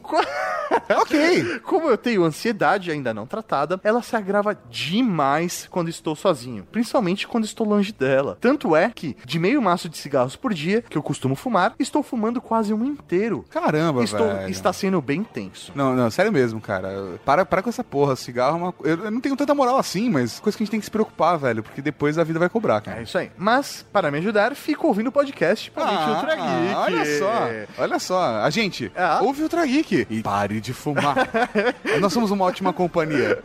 ok. 1.01 1.59
Como 1.59 1.89
eu 1.89 1.97
tenho 1.97 2.23
ansiedade 2.23 2.91
ainda 2.91 3.13
não 3.13 3.25
tratada, 3.25 3.80
ela 3.84 4.01
se 4.01 4.15
agrava 4.15 4.57
demais 4.69 5.67
quando 5.69 5.89
estou 5.89 6.15
sozinho, 6.15 6.67
principalmente 6.71 7.27
quando 7.27 7.45
estou 7.45 7.67
longe 7.67 7.91
dela. 7.91 8.38
Tanto 8.39 8.75
é 8.75 8.91
que, 8.93 9.15
de 9.25 9.39
meio 9.39 9.61
maço 9.61 9.89
de 9.89 9.97
cigarros 9.97 10.35
por 10.35 10.53
dia, 10.53 10.81
que 10.81 10.97
eu 10.97 11.03
costumo 11.03 11.35
fumar, 11.35 11.73
estou 11.80 12.03
fumando 12.03 12.41
quase 12.41 12.73
um 12.73 12.84
inteiro. 12.84 13.45
Caramba, 13.49 14.03
estou, 14.03 14.27
velho. 14.27 14.49
Está 14.49 14.73
sendo 14.73 15.01
bem 15.01 15.23
tenso. 15.23 15.71
Não, 15.75 15.95
não, 15.95 16.09
sério 16.09 16.31
mesmo, 16.31 16.59
cara. 16.59 17.19
Para, 17.25 17.45
para 17.45 17.61
com 17.61 17.69
essa 17.69 17.84
porra. 17.84 18.15
Cigarro 18.15 18.57
é 18.57 18.61
uma. 18.61 18.73
Eu, 18.84 19.05
eu 19.05 19.11
não 19.11 19.21
tenho 19.21 19.35
tanta 19.35 19.53
moral 19.53 19.77
assim, 19.77 20.09
mas 20.09 20.39
coisa 20.39 20.57
que 20.57 20.63
a 20.63 20.65
gente 20.65 20.71
tem 20.71 20.80
que 20.80 20.85
se 20.85 20.91
preocupar, 20.91 21.38
velho. 21.38 21.63
Porque 21.63 21.81
depois 21.81 22.17
a 22.17 22.23
vida 22.23 22.39
vai 22.39 22.49
cobrar, 22.49 22.81
cara. 22.81 22.99
É 22.99 23.03
isso 23.03 23.17
aí. 23.17 23.31
Mas, 23.38 23.85
para 23.91 24.11
me 24.11 24.17
ajudar, 24.19 24.55
fico 24.55 24.88
ouvindo 24.88 25.07
o 25.07 25.11
podcast 25.11 25.71
pra 25.71 25.88
gente 25.88 26.09
Ultra 26.09 26.35
Geek. 26.35 26.73
Ah, 26.73 26.81
olha 26.81 27.19
só, 27.19 27.49
olha 27.77 27.99
só. 27.99 28.23
A 28.41 28.49
gente 28.49 28.91
ouve 29.21 29.41
o 29.41 29.43
Ultra 29.43 29.65
Geek 29.65 29.93
e 30.10 30.22
pare 30.22 30.60
de 30.60 30.74
fumar. 30.74 31.15
Nós 31.99 32.11
somos 32.11 32.32
uma 32.32 32.45
ótima 32.45 32.74
companhia. 32.74 33.41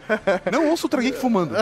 Não 0.50 0.68
ouça 0.68 0.84
o 0.84 0.86
Ultra 0.86 1.02
Geek 1.02 1.18
fumando. 1.18 1.54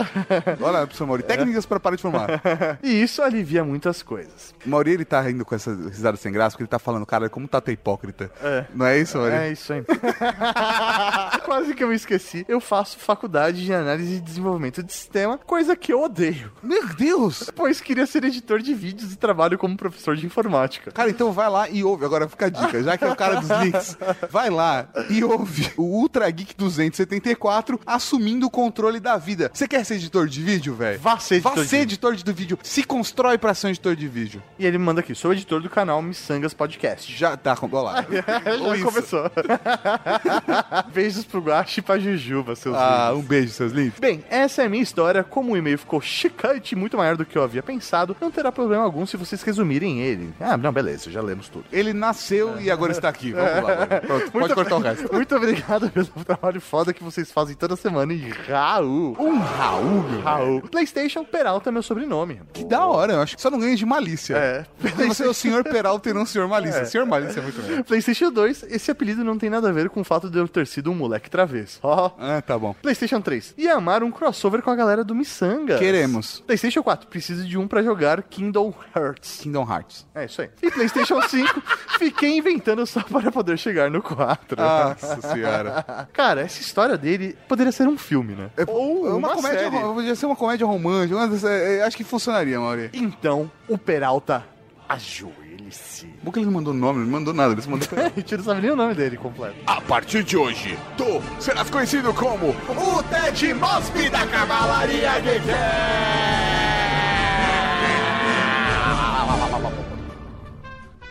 Olha, 0.61 0.79
professor 0.79 1.05
Mauri, 1.05 1.23
técnicas 1.23 1.65
para 1.65 1.79
parar 1.79 1.95
de 1.95 2.01
fumar. 2.01 2.41
E 2.81 3.01
isso 3.01 3.21
alivia 3.21 3.63
muitas 3.63 4.01
coisas. 4.01 4.53
O 4.65 4.69
Mauri, 4.69 4.91
ele 4.91 5.05
tá 5.05 5.21
rindo 5.21 5.43
com 5.45 5.55
essa 5.55 5.73
risada 5.73 6.17
sem 6.17 6.31
graça, 6.31 6.51
porque 6.51 6.63
ele 6.63 6.69
tá 6.69 6.79
falando, 6.79 7.05
cara, 7.05 7.29
como 7.29 7.47
tá 7.47 7.61
hipócrita. 7.67 8.31
É. 8.41 8.65
Não 8.73 8.85
é 8.85 8.99
isso, 8.99 9.17
Mauri? 9.17 9.33
É 9.33 9.51
isso 9.51 9.73
aí. 9.73 9.83
Quase 11.43 11.73
que 11.73 11.83
eu 11.83 11.89
me 11.89 11.95
esqueci. 11.95 12.45
Eu 12.47 12.59
faço 12.59 12.97
faculdade 12.97 13.63
de 13.63 13.73
análise 13.73 14.15
e 14.15 14.19
desenvolvimento 14.19 14.81
de 14.83 14.93
sistema, 14.93 15.37
coisa 15.37 15.75
que 15.75 15.91
eu 15.91 16.01
odeio. 16.01 16.51
Meu 16.61 16.87
Deus! 16.87 17.51
Pois 17.55 17.81
queria 17.81 18.05
ser 18.05 18.23
editor 18.23 18.59
de 18.59 18.73
vídeos 18.73 19.13
e 19.13 19.15
trabalho 19.15 19.57
como 19.57 19.75
professor 19.75 20.15
de 20.15 20.25
informática. 20.25 20.91
Cara, 20.91 21.09
então 21.09 21.31
vai 21.31 21.49
lá 21.49 21.69
e 21.69 21.83
ouve. 21.83 22.05
Agora 22.05 22.27
fica 22.27 22.45
a 22.45 22.49
dica, 22.49 22.83
já 22.83 22.97
que 22.97 23.03
é 23.03 23.11
o 23.11 23.15
cara 23.15 23.35
dos 23.35 23.49
links. 23.49 23.97
Vai 24.29 24.49
lá 24.49 24.76
e 25.09 25.23
ouve 25.23 25.71
o 25.77 25.83
Ultra 25.83 26.29
Geek 26.29 26.55
274 26.55 27.79
assumindo 27.85 28.45
o 28.47 28.49
controle 28.49 28.99
da 28.99 29.17
vida. 29.17 29.49
Você 29.53 29.67
quer 29.67 29.83
ser 29.85 29.95
editor 29.95 30.27
de 30.27 30.41
vídeo, 30.41 30.75
velho? 30.75 30.99
Vá 30.99 31.17
ser 31.19 31.35
editor 31.35 31.55
Vá 31.55 31.61
de 31.61 31.67
ser 31.67 31.77
vídeo. 31.79 31.93
editor 31.93 32.15
de 32.15 32.33
vídeo. 32.33 32.59
Se 32.63 32.83
constrói 32.83 33.37
pra 33.37 33.53
ser 33.53 33.67
um 33.67 33.69
editor 33.69 33.95
de 33.95 34.07
vídeo. 34.07 34.41
E 34.59 34.65
ele 34.65 34.77
manda 34.77 35.01
aqui, 35.01 35.13
sou 35.15 35.33
editor 35.33 35.61
do 35.61 35.69
canal 35.69 36.01
Missangas 36.01 36.53
Podcast. 36.53 37.13
Já 37.15 37.35
tá, 37.37 37.55
com- 37.55 37.69
olha 37.71 37.81
lá. 37.81 38.05
Já 38.67 38.75
isso. 38.75 38.85
começou. 38.85 39.31
Beijos 40.93 41.25
pro 41.25 41.39
Guache 41.41 41.79
e 41.79 41.83
pra 41.83 41.97
Jujuba, 41.99 42.55
seus 42.55 42.75
Ah, 42.75 43.09
lindos. 43.11 43.23
um 43.25 43.27
beijo, 43.27 43.51
seus 43.53 43.71
lindos. 43.71 43.99
Bem, 43.99 44.23
essa 44.29 44.61
é 44.63 44.65
a 44.65 44.69
minha 44.69 44.83
história. 44.83 45.23
Como 45.23 45.53
o 45.53 45.57
e-mail 45.57 45.77
ficou 45.77 46.01
chicante 46.01 46.75
muito 46.75 46.97
maior 46.97 47.15
do 47.17 47.25
que 47.25 47.37
eu 47.37 47.43
havia 47.43 47.61
pensado, 47.63 48.15
não 48.19 48.31
terá 48.31 48.51
problema 48.51 48.83
algum 48.83 49.05
se 49.05 49.17
vocês 49.17 49.41
resumirem 49.43 50.01
ele. 50.01 50.33
Ah, 50.39 50.57
não, 50.57 50.71
beleza, 50.71 51.11
já 51.11 51.21
lemos 51.21 51.49
tudo. 51.49 51.65
Ele 51.71 51.93
nasceu 51.93 52.59
e 52.59 52.69
agora 52.71 52.91
está 52.91 53.09
aqui. 53.09 53.31
Vamos 53.33 53.63
lá. 53.63 53.85
Pronto, 54.01 54.31
pode 54.31 54.37
Muito 54.39 54.55
cortar 54.69 54.75
o 54.75 54.79
resto. 54.79 55.13
Muito 55.13 55.35
obrigado 55.35 55.89
pelo 55.89 56.05
trabalho 56.25 56.61
foda 56.61 56.93
que 56.93 57.03
vocês 57.03 57.31
fazem 57.31 57.55
toda 57.55 57.75
semana. 57.75 58.13
E 58.13 58.29
Raul. 58.29 59.15
Um 59.19 59.37
Raul, 59.39 60.03
meu 60.03 60.21
Raul. 60.21 60.61
PlayStation 60.61 61.23
Peralta 61.23 61.69
é 61.69 61.71
meu 61.71 61.83
sobrenome. 61.83 62.41
Que 62.53 62.63
da 62.63 62.85
hora, 62.85 63.13
eu 63.13 63.21
acho 63.21 63.35
que 63.35 63.41
só 63.41 63.49
não 63.49 63.59
ganha 63.59 63.75
de 63.75 63.85
malícia. 63.85 64.35
É. 64.35 64.65
Você 65.07 65.23
é 65.23 65.27
o 65.27 65.33
senhor 65.33 65.63
Peralta 65.63 66.09
e 66.09 66.13
não 66.13 66.23
o 66.23 66.27
senhor 66.27 66.47
malícia. 66.47 66.79
É. 66.79 66.85
Senhor 66.85 67.05
malícia 67.05 67.39
é 67.39 67.43
muito 67.43 67.61
melhor. 67.61 67.83
PlayStation 67.83 68.31
2, 68.31 68.63
esse 68.69 68.91
apelido 68.91 69.23
não 69.23 69.37
tem 69.37 69.49
nada 69.49 69.69
a 69.69 69.71
ver 69.71 69.89
com 69.89 70.01
o 70.01 70.03
fato 70.03 70.29
de 70.29 70.37
eu 70.37 70.47
ter 70.47 70.67
sido 70.67 70.91
um 70.91 70.95
moleque 70.95 71.29
travesso. 71.29 71.79
Ó. 71.83 72.11
Ah, 72.19 72.41
tá 72.41 72.57
bom. 72.57 72.73
PlayStation 72.81 73.21
3. 73.21 73.55
E 73.57 73.67
amar 73.69 74.03
um 74.03 74.11
crossover 74.11 74.61
com 74.61 74.69
a 74.71 74.75
galera 74.75 75.03
do 75.03 75.13
Missanga. 75.15 75.77
Queremos. 75.77 76.41
PlayStation 76.45 76.83
4. 76.83 77.07
Preciso 77.07 77.45
de 77.47 77.57
um 77.57 77.67
pra 77.67 77.81
jogar 77.83 78.21
Kingdom 78.23 78.73
Hearts. 78.95 79.39
Kingdom 79.41 79.67
Hearts. 79.69 80.05
É 80.13 80.25
isso 80.25 80.41
aí. 80.41 80.49
E 80.61 80.71
PlayStation 80.71 81.21
5. 81.27 81.61
Fiquei 81.99 82.37
inventando 82.37 82.85
só 82.85 83.01
para 83.01 83.31
poder 83.31 83.57
chegar 83.57 83.89
no 83.89 84.01
4. 84.01 84.56
Nossa 84.57 85.21
senhora. 85.33 86.07
Cara, 86.13 86.41
essa 86.41 86.59
história 86.61 86.97
dele 86.97 87.37
poderia 87.47 87.71
ser 87.71 87.87
um 87.87 87.97
filme, 87.97 88.33
né? 88.35 88.49
Ou 88.67 89.07
É 89.07 89.13
uma, 89.13 89.29
comédia, 89.29 89.59
série. 89.71 89.79
podia 89.79 90.15
ser 90.15 90.25
uma 90.25 90.35
comédia 90.35 90.65
romântica. 90.67 91.15
uma 91.15 91.27
dessas- 91.27 91.49
é, 91.49 91.83
Acho 91.83 91.95
que 91.97 92.03
funcionaria, 92.03 92.59
Mauri. 92.59 92.89
Então, 92.93 93.49
o 93.67 93.77
Peralta 93.77 94.43
ajoelha. 94.89 95.47
Hélice. 95.67 96.07
Bom 96.23 96.31
que 96.31 96.39
ele 96.39 96.45
não 96.45 96.53
mandou 96.53 96.73
nome, 96.73 96.99
não 96.99 97.07
mandou 97.11 97.33
nada, 97.33 97.51
ele 97.51 97.61
só 97.61 97.69
mandou 97.69 97.87
A 97.99 98.09
gente 98.19 98.37
não 98.37 98.43
sabe 98.43 98.61
nem 98.61 98.71
o 98.71 98.75
nome 98.75 98.93
dele 98.93 99.17
completo. 99.17 99.55
A 99.65 99.81
partir 99.81 100.23
de 100.23 100.37
hoje, 100.37 100.77
tu 100.95 101.21
serás 101.41 101.69
conhecido 101.69 102.13
como 102.13 102.51
o 102.51 103.03
Ted 103.03 103.53
Mosby 103.53 104.09
da 104.09 104.25
Cavalaria 104.27 105.11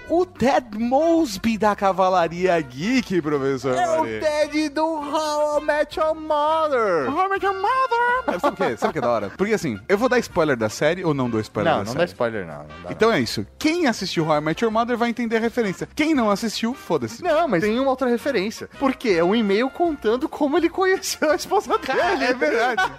O 0.09 0.24
Ted 0.24 0.78
Mosby 0.78 1.59
da 1.59 1.74
Cavalaria 1.74 2.61
Geek, 2.61 3.20
professor. 3.20 3.74
É 3.74 3.89
o 3.91 3.97
Mori. 3.99 4.20
Ted 4.20 4.69
do 4.69 4.85
How 4.85 5.59
I 5.61 5.65
Met 5.65 5.99
Your 5.99 6.15
Mother. 6.15 7.11
How 7.11 7.27
I 7.27 7.28
Met 7.28 7.45
Your 7.45 7.55
Mother. 7.55 8.41
Sabe 8.41 8.55
o 8.55 8.57
que? 8.57 8.77
Sabe 8.77 8.91
o 8.91 8.93
que 8.93 8.99
é 8.99 9.03
da 9.03 9.11
hora? 9.11 9.31
Porque 9.37 9.53
assim, 9.53 9.81
eu 9.89 9.99
vou 9.99 10.09
dar 10.09 10.19
spoiler 10.20 10.57
da 10.57 10.69
série 10.69 11.05
ou 11.05 11.12
não 11.12 11.28
dou 11.28 11.41
spoiler 11.41 11.73
Não, 11.73 11.78
da 11.81 11.85
não 11.87 11.93
série? 11.93 11.99
dá 11.99 12.05
spoiler, 12.05 12.47
não. 12.47 12.59
não 12.59 12.66
dá, 12.85 12.93
Então 12.93 13.11
é 13.12 13.19
isso. 13.20 13.45
Quem 13.59 13.89
assistiu 13.89 14.24
How 14.28 14.37
I 14.37 14.41
Met 14.41 14.62
Your 14.65 14.73
Mother 14.73 14.97
vai 14.97 15.09
entender 15.11 15.39
a 15.39 15.41
referência. 15.41 15.89
Quem 15.95 16.15
não 16.15 16.31
assistiu, 16.31 16.73
foda-se. 16.73 17.20
Não, 17.23 17.49
mas 17.49 17.65
tem 17.65 17.77
uma 17.81 17.91
outra 17.91 18.09
referência. 18.09 18.69
Porque 18.78 19.09
é 19.09 19.24
um 19.24 19.35
e-mail 19.35 19.69
contando 19.70 20.28
como 20.28 20.57
ele 20.57 20.69
conheceu 20.70 21.33
a 21.33 21.35
esposa 21.35 21.77
dele. 21.78 22.24
é 22.24 22.33
verdade. 22.33 22.93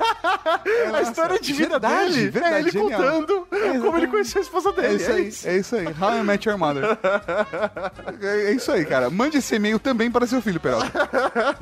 a 0.93 1.01
história 1.01 1.39
de 1.39 1.53
vida 1.53 1.69
Verdade, 1.79 2.11
dele 2.13 2.29
verdade, 2.31 2.55
é 2.55 2.59
ele 2.59 2.71
genial. 2.71 3.01
contando 3.01 3.47
como 3.81 3.97
ele 3.97 4.07
conheceu 4.07 4.41
a 4.41 4.43
esposa 4.43 4.73
dele. 4.73 4.87
É 4.87 4.93
isso 4.95 5.11
aí, 5.11 5.53
é 5.53 5.57
isso 5.57 5.75
aí. 5.77 5.85
How 5.87 6.17
I 6.19 6.23
Met 6.23 6.49
Your 6.49 6.57
Mother. 6.57 6.96
É, 8.21 8.47
é 8.47 8.51
isso 8.53 8.71
aí, 8.71 8.85
cara. 8.85 9.09
Mande 9.09 9.37
esse 9.37 9.55
e-mail 9.55 9.79
também 9.79 10.09
para 10.09 10.25
seu 10.27 10.41
filho, 10.41 10.59
Peralta. 10.59 10.91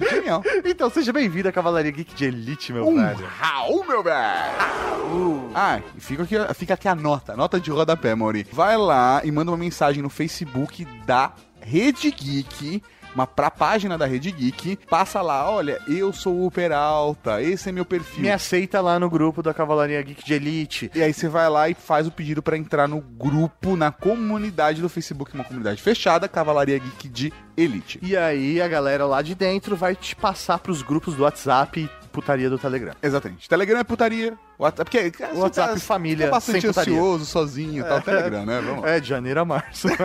Genial. 0.09 0.43
Então, 0.63 0.89
seja 0.89 1.11
bem-vindo 1.11 1.49
à 1.49 1.51
Cavalaria 1.51 1.91
Geek 1.91 2.13
de 2.15 2.25
Elite, 2.25 2.71
meu 2.73 2.87
Um 2.87 2.95
velho. 2.95 3.25
Raul, 3.39 3.85
meu 3.85 4.03
velho! 4.03 5.51
Ah, 5.53 5.79
e 5.95 6.01
fica 6.01 6.23
aqui, 6.23 6.35
fica 6.55 6.73
aqui 6.73 6.87
a 6.87 6.95
nota, 6.95 7.35
nota 7.35 7.59
de 7.59 7.69
rodapé, 7.71 8.15
Mauri. 8.15 8.47
Vai 8.51 8.77
lá 8.77 9.21
e 9.23 9.31
manda 9.31 9.51
uma 9.51 9.57
mensagem 9.57 10.01
no 10.01 10.09
Facebook 10.09 10.85
da 11.05 11.33
Rede 11.61 12.11
Geek, 12.11 12.81
uma 13.15 13.25
pra 13.25 13.49
página 13.49 13.97
da 13.97 14.05
Rede 14.05 14.31
Geek. 14.31 14.77
Passa 14.89 15.21
lá, 15.21 15.49
olha, 15.49 15.79
eu 15.87 16.11
sou 16.13 16.45
o 16.45 16.51
Peralta, 16.51 17.41
esse 17.41 17.69
é 17.69 17.71
meu 17.71 17.85
perfil. 17.85 18.21
Me 18.21 18.29
aceita 18.31 18.81
lá 18.81 18.99
no 18.99 19.09
grupo 19.09 19.41
da 19.41 19.53
Cavalaria 19.53 20.01
Geek 20.01 20.23
de 20.23 20.33
Elite. 20.33 20.91
E 20.93 21.01
aí 21.01 21.13
você 21.13 21.27
vai 21.29 21.49
lá 21.49 21.69
e 21.69 21.73
faz 21.73 22.05
o 22.05 22.11
pedido 22.11 22.43
pra 22.43 22.57
entrar 22.57 22.87
no 22.87 22.99
grupo, 22.99 23.75
na 23.75 23.91
comunidade 23.91 24.81
do 24.81 24.89
Facebook, 24.89 25.33
uma 25.33 25.43
comunidade 25.43 25.81
fechada, 25.81 26.27
Cavalaria 26.27 26.77
Geek 26.77 27.07
de 27.07 27.33
Elite. 27.57 27.99
E 28.01 28.15
aí 28.17 28.61
a 28.61 28.67
galera 28.67 29.05
lá 29.05 29.21
de 29.21 29.33
dentro 29.33 29.75
vai 29.75 29.95
te 29.95 30.15
passar 30.15 30.59
pros 30.59 30.81
grupos 30.81 31.15
do 31.15 31.23
WhatsApp 31.23 31.79
e 31.79 31.89
putaria 32.09 32.49
do 32.49 32.57
Telegram. 32.57 32.93
Exatamente. 33.01 33.47
Telegram 33.47 33.79
é 33.79 33.83
putaria. 33.83 34.33
WhatsApp, 34.57 34.89
porque 34.89 35.11
cara, 35.11 35.33
WhatsApp 35.33 35.73
tá- 35.73 35.79
família 35.79 36.27
tá 36.27 36.31
bastante 36.31 36.65
ansioso, 36.67 37.25
sozinho 37.25 37.83
e 37.85 37.87
tal. 37.87 38.01
Telegram, 38.01 38.45
né? 38.45 38.61
Vamos 38.61 38.83
lá. 38.83 38.89
É, 38.89 38.99
de 39.01 39.07
janeiro 39.09 39.41
a 39.41 39.45
março. 39.45 39.87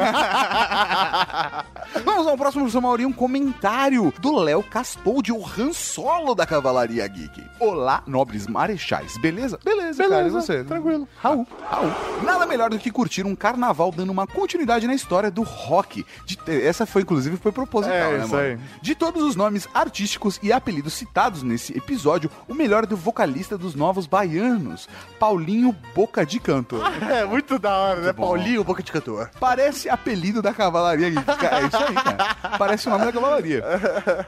Vamos 2.05 2.27
ao 2.27 2.37
próximo, 2.37 2.63
professor 2.65 2.81
Mauri, 2.81 3.05
um 3.05 3.13
comentário 3.13 4.13
do 4.21 4.37
Léo 4.39 4.63
Caspoldi, 4.63 5.33
o 5.33 5.45
Han 5.59 5.73
Solo 5.73 6.35
da 6.35 6.47
Cavalaria 6.47 7.07
Geek. 7.07 7.45
Olá, 7.59 8.03
nobres 8.07 8.47
marechais. 8.47 9.17
Beleza? 9.19 9.59
Beleza, 9.63 10.09
cara. 10.09 10.27
E 10.27 10.31
você? 10.31 10.65
Tranquilo. 10.65 11.07
Raul, 11.21 11.47
Raul. 11.69 11.91
Nada 12.23 12.47
melhor 12.47 12.71
do 12.71 12.79
que 12.79 12.91
curtir 12.91 13.27
um 13.27 13.35
carnaval 13.37 13.93
dando 13.93 14.11
uma 14.11 14.27
continuidade 14.27 14.87
na 14.87 14.95
história 14.95 15.31
do 15.31 15.43
rock. 15.43 16.05
De- 16.25 16.39
essa 16.67 16.87
foi, 16.87 17.03
inclusive, 17.03 17.37
foi 17.37 17.53
proposital, 17.53 17.95
É, 17.97 18.19
né, 18.19 18.25
isso 18.25 18.35
mano? 18.35 18.43
aí. 18.49 18.59
De 18.81 18.95
todos 18.95 19.23
os 19.23 19.37
nomes 19.37 19.69
artísticos 19.75 20.39
e 20.43 20.53
apelidos 20.53 20.95
citados 20.95 21.43
nesse 21.43 21.77
episódio, 21.77 22.31
o 22.49 22.55
melhor 22.55 22.85
é 22.85 22.87
do 22.87 22.97
vocalista 22.97 23.59
dos 23.59 23.75
Novos 23.75 24.07
Baianos, 24.07 24.89
Paulinho 25.19 25.75
Boca 25.95 26.25
de 26.25 26.41
Cantor. 26.41 26.81
É, 27.11 27.25
muito 27.25 27.59
da 27.59 27.77
hora, 27.77 28.01
né? 28.01 28.13
bom. 28.13 28.23
Paulinho, 28.27 28.63
boca 28.63 28.83
de 28.83 28.93
cantor. 28.93 29.31
Parece 29.41 29.89
apelido 29.89 30.41
da 30.41 30.53
Cavalaria 30.53 31.11
Geek. 31.11 31.25
Cara, 31.25 31.61
É 31.61 31.67
isso 31.67 31.90
aí, 31.91 31.95
cara. 31.95 32.57
Parece 32.59 32.87
o 32.87 32.91
nome 32.91 33.05
da 33.05 33.13
Cavalaria. 33.13 33.63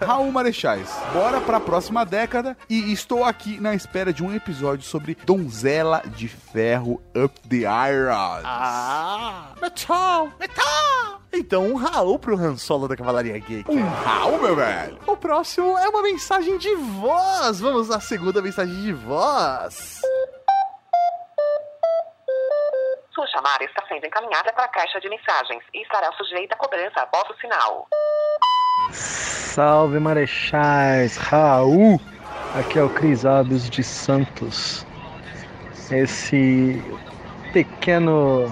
Raul 0.05 0.31
Marechais, 0.31 0.89
bora 1.13 1.41
pra 1.41 1.61
próxima 1.61 2.05
década 2.05 2.57
e 2.69 2.93
estou 2.93 3.25
aqui 3.25 3.61
na 3.61 3.75
espera 3.75 4.13
de 4.13 4.23
um 4.23 4.35
episódio 4.35 4.85
sobre 4.85 5.17
Donzela 5.25 6.03
de 6.17 6.29
Ferro 6.29 7.03
Up 7.17 7.41
the 7.49 7.59
Irons. 7.59 8.43
Ah, 8.45 9.53
metal, 9.61 10.29
metal. 10.39 11.23
Então, 11.35 11.67
um 11.67 11.77
Raul 11.77 12.19
pro 12.19 12.37
Han 12.37 12.57
Solo 12.59 12.87
da 12.87 12.95
Cavalaria 12.95 13.39
Geek. 13.39 13.71
Um 13.71 13.83
Raul, 13.83 14.39
meu 14.41 14.55
velho. 14.55 14.99
O 15.07 15.17
próximo 15.17 15.79
é 15.79 15.89
uma 15.89 16.03
mensagem 16.03 16.59
de 16.59 16.75
voz. 16.75 17.59
Vamos 17.59 17.91
à 17.91 18.01
segunda 18.01 18.43
mensagem 18.43 18.75
de 18.83 18.93
voz. 18.93 20.01
Sua 23.23 23.41
chamada 23.41 23.63
está 23.63 23.85
sendo 23.87 24.05
encaminhada 24.05 24.53
para 24.53 24.65
a 24.65 24.69
caixa 24.69 25.01
de 25.01 25.09
mensagens 25.09 25.63
e 25.73 25.83
estará 25.83 26.11
sujeita 26.15 26.57
a 26.57 26.59
cobrança 26.59 27.03
após 27.03 27.31
o 27.31 27.41
sinal. 27.41 27.87
Salve 28.91 30.01
Marechais, 30.01 31.17
Raul! 31.19 32.01
Aqui 32.59 32.81
é 32.81 32.83
o 32.83 32.91
Cris 32.91 33.25
Alves 33.25 33.71
de 33.71 33.85
Santos. 33.85 34.85
Esse 35.89 36.83
pequeno 37.53 38.47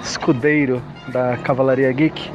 escudeiro 0.00 0.80
da 1.08 1.36
Cavalaria 1.38 1.90
Geek. 1.90 2.30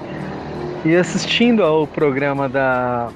E 0.84 0.94
assistindo 0.94 1.64
ao 1.64 1.88
programa 1.88 2.50
da 2.50 3.10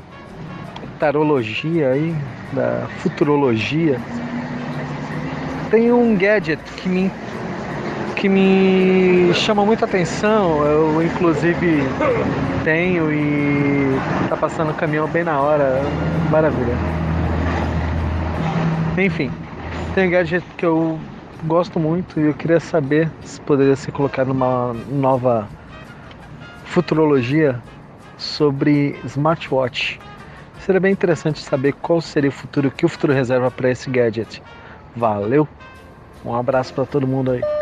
tarologia 0.98 1.90
aí, 1.90 2.16
da 2.53 2.88
futurologia, 2.99 3.99
tem 5.70 5.91
um 5.91 6.18
gadget 6.18 6.64
que 6.78 6.88
me 6.88 7.11
que 8.20 8.28
me 8.28 9.34
chama 9.34 9.66
muita 9.66 9.86
atenção. 9.86 10.66
Eu 10.66 11.02
inclusive 11.02 11.80
tenho 12.66 13.12
e 13.12 13.98
tá 14.28 14.36
passando 14.36 14.72
o 14.72 14.74
caminhão 14.74 15.08
bem 15.08 15.24
na 15.24 15.40
hora. 15.40 15.82
Maravilha. 16.30 16.74
Enfim, 18.98 19.32
tem 19.96 20.08
um 20.08 20.12
gadget 20.12 20.46
que 20.58 20.66
eu 20.66 21.00
gosto 21.46 21.80
muito 21.80 22.20
e 22.20 22.26
eu 22.28 22.34
queria 22.34 22.60
saber 22.60 23.10
se 23.22 23.40
poderia 23.40 23.76
ser 23.78 23.94
colocado 23.94 24.28
numa 24.28 24.74
nova 24.91 25.48
futurologia 26.66 27.58
sobre 28.18 29.00
smartwatch. 29.06 29.98
Seria 30.60 30.82
bem 30.82 30.91
interessante 30.91 31.40
saber 31.40 31.72
qual 31.82 32.02
seria 32.02 32.30
o 32.30 32.34
futuro, 32.34 32.70
que 32.70 32.86
o 32.86 32.90
futuro 32.90 33.14
reserva 33.14 33.50
para 33.50 33.72
esse 33.72 33.90
gadget. 33.90 34.44
Valeu. 34.94 35.48
Um 36.26 36.36
abraço 36.36 36.74
para 36.74 36.86
todo 36.86 37.08
mundo 37.08 37.32
aí. 37.32 37.59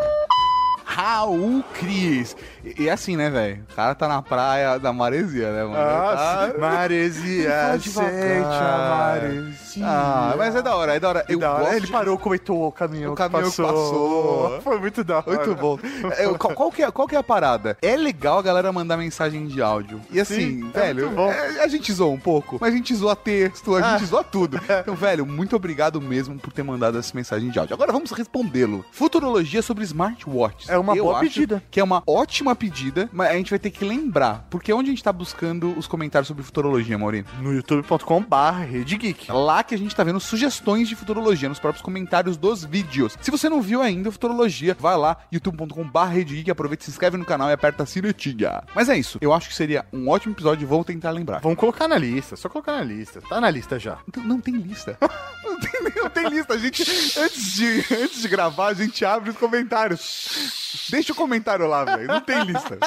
Raul 0.88 1.64
Cris. 1.74 2.36
E, 2.78 2.84
e 2.84 2.90
assim, 2.90 3.16
né, 3.16 3.30
velho? 3.30 3.64
O 3.72 3.76
cara 3.76 3.96
tá 3.96 4.08
na 4.08 4.22
praia 4.22 4.78
da 4.80 4.92
maresia, 4.92 5.52
né, 5.52 5.64
mano? 5.64 5.76
Ah, 5.78 6.50
Tá-. 6.54 6.60
Maresia, 6.60 7.78
devagar. 7.80 8.44
a 8.44 8.98
maresia. 9.14 9.86
Ah, 9.86 10.34
mas 10.38 10.56
é 10.56 10.62
da 10.62 10.76
hora, 10.76 10.96
é 10.96 11.00
da 11.00 11.10
hora. 11.10 11.26
Eu 11.30 11.40
Da 11.40 11.52
hora. 11.54 11.64
gosto 11.66 11.76
Ele 11.76 11.88
parou, 11.88 12.18
comentou 12.18 12.68
o 12.68 12.72
caminhão, 12.72 13.14
O 13.14 13.16
caminhão 13.16 13.50
que 13.52 13.58
passou. 13.58 13.68
passou. 13.68 14.62
Foi 14.62 14.80
muito 14.80 15.04
da 15.04 15.18
hora. 15.18 15.26
Muito 15.32 15.56
bom. 15.56 15.80
É, 16.18 16.28
qual, 16.38 16.54
qual 16.56 16.72
que 16.72 16.84
é, 16.84 16.92
qual 16.92 17.08
que 17.08 17.16
é 17.16 17.20
a 17.20 17.24
parada? 17.24 17.78
É 17.82 17.96
legal 17.96 18.40
a 18.40 18.42
galera 18.42 18.72
mandar 18.72 18.98
mensagem 18.98 19.46
de 19.48 19.62
áudio. 19.62 20.02
E 20.12 20.20
assim, 20.20 20.62
Sim, 20.64 20.72
é 20.74 20.80
velho, 20.80 21.12
é, 21.20 21.64
a 21.64 21.68
gente 21.68 21.92
zoa 21.94 22.12
um 22.12 22.20
pouco, 22.20 22.58
mas 22.60 22.74
a 22.74 22.78
gente 22.78 22.94
zoa 22.96 23.16
texto, 23.16 23.76
a 23.76 23.80
Ah. 23.80 23.98
gente 23.98 24.06
zoa 24.10 24.24
tudo. 24.24 24.60
Então, 24.88 24.96
velho, 24.96 25.26
muito 25.26 25.56
obrigado 25.56 26.00
mesmo 26.02 26.38
por 26.40 26.52
ter 26.54 26.64
mandado 26.64 26.98
essa 26.98 27.12
mensagem 27.16 27.50
de 27.50 27.60
áudio. 27.60 27.74
Agora 27.74 27.92
vamos 27.92 28.12
respondê-lo. 28.12 28.86
Futurologia 28.92 29.62
sobre 29.62 29.84
smartwatches. 29.84 30.70
É 30.70 30.78
uma 30.78 30.96
Eu 30.96 31.06
boa 31.06 31.16
acho 31.20 31.24
pedida. 31.26 31.62
Que 31.70 31.80
é 31.80 31.84
uma 31.84 32.02
ótima 32.08 32.56
pedida, 32.58 33.10
mas 33.14 33.30
a 33.30 33.34
gente 33.34 33.50
vai 33.50 33.60
ter 33.60 33.70
que 33.70 33.86
lembrar. 33.86 34.46
Porque 34.50 34.74
onde 34.74 34.90
a 34.90 34.92
gente 34.92 35.04
tá 35.04 35.14
buscando 35.14 35.78
os 35.78 35.88
comentários 35.88 36.28
sobre 36.28 36.44
futurologia, 36.44 36.98
Maurinho? 36.98 37.26
No 37.42 37.54
youtube.com/barra 37.54 38.66
Geek. 38.66 39.32
Lá 39.32 39.64
que 39.64 39.76
a 39.76 39.78
gente 39.78 39.96
tá 39.96 40.04
vendo 40.04 40.20
sugestões 40.20 40.90
de 40.90 40.96
futurologia 40.96 41.50
nos 41.50 41.60
próprios 41.60 41.82
comentários 41.82 42.38
dos 42.38 42.64
vídeos. 42.66 43.18
Se 43.22 43.32
você 43.32 43.48
não 43.50 43.62
viu 43.62 43.82
ainda 43.82 44.12
futurologia, 44.12 44.76
vai 44.80 44.98
lá, 44.98 45.18
youtube.com.br 45.32 46.24
geek, 46.26 46.50
aproveita, 46.52 46.84
se 46.84 46.92
inscreve 46.92 47.18
no 47.18 47.26
canal 47.26 47.50
e 47.50 47.54
aperta 47.54 47.84
a 47.84 47.86
sinetinha. 47.86 48.64
Mas 48.76 48.90
é 48.90 48.98
isso, 48.98 49.18
eu 49.22 49.34
acho 49.34 49.50
que 49.50 49.56
seria 49.56 49.86
um 49.94 50.10
ótimo 50.10 50.34
episódio 50.34 50.64
e 50.64 50.66
vou 50.66 50.84
tentar 50.84 51.12
lembrar. 51.12 51.40
Vamos 51.40 51.58
colocar 51.58 51.88
na 51.88 51.98
lista, 51.98 52.36
só 52.36 52.50
colocar 52.50 52.74
na 52.74 52.84
lista. 52.84 53.22
Tá 53.22 53.40
na 53.40 53.50
lista 53.50 53.80
já. 53.80 54.00
Não, 54.16 54.24
não 54.24 54.42
tem 54.42 54.56
lista. 54.56 54.98
não, 55.44 55.60
tem, 55.60 55.72
não 55.96 56.10
tem 56.10 56.30
lista. 56.30 56.54
A 56.54 56.58
gente, 56.58 56.84
antes 57.20 57.54
de, 57.54 57.86
antes 57.94 58.22
de 58.22 58.28
gravar, 58.28 58.68
a 58.68 58.74
gente 58.74 59.04
abre 59.06 59.30
os 59.30 59.38
comentários. 59.38 60.67
Deixa 60.90 61.14
o 61.14 61.16
comentário 61.16 61.68
lá, 61.68 61.84
velho. 61.84 62.08
Não 62.08 62.22
tem 62.22 62.44
lista. 62.44 62.78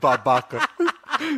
Babaca. 0.00 0.68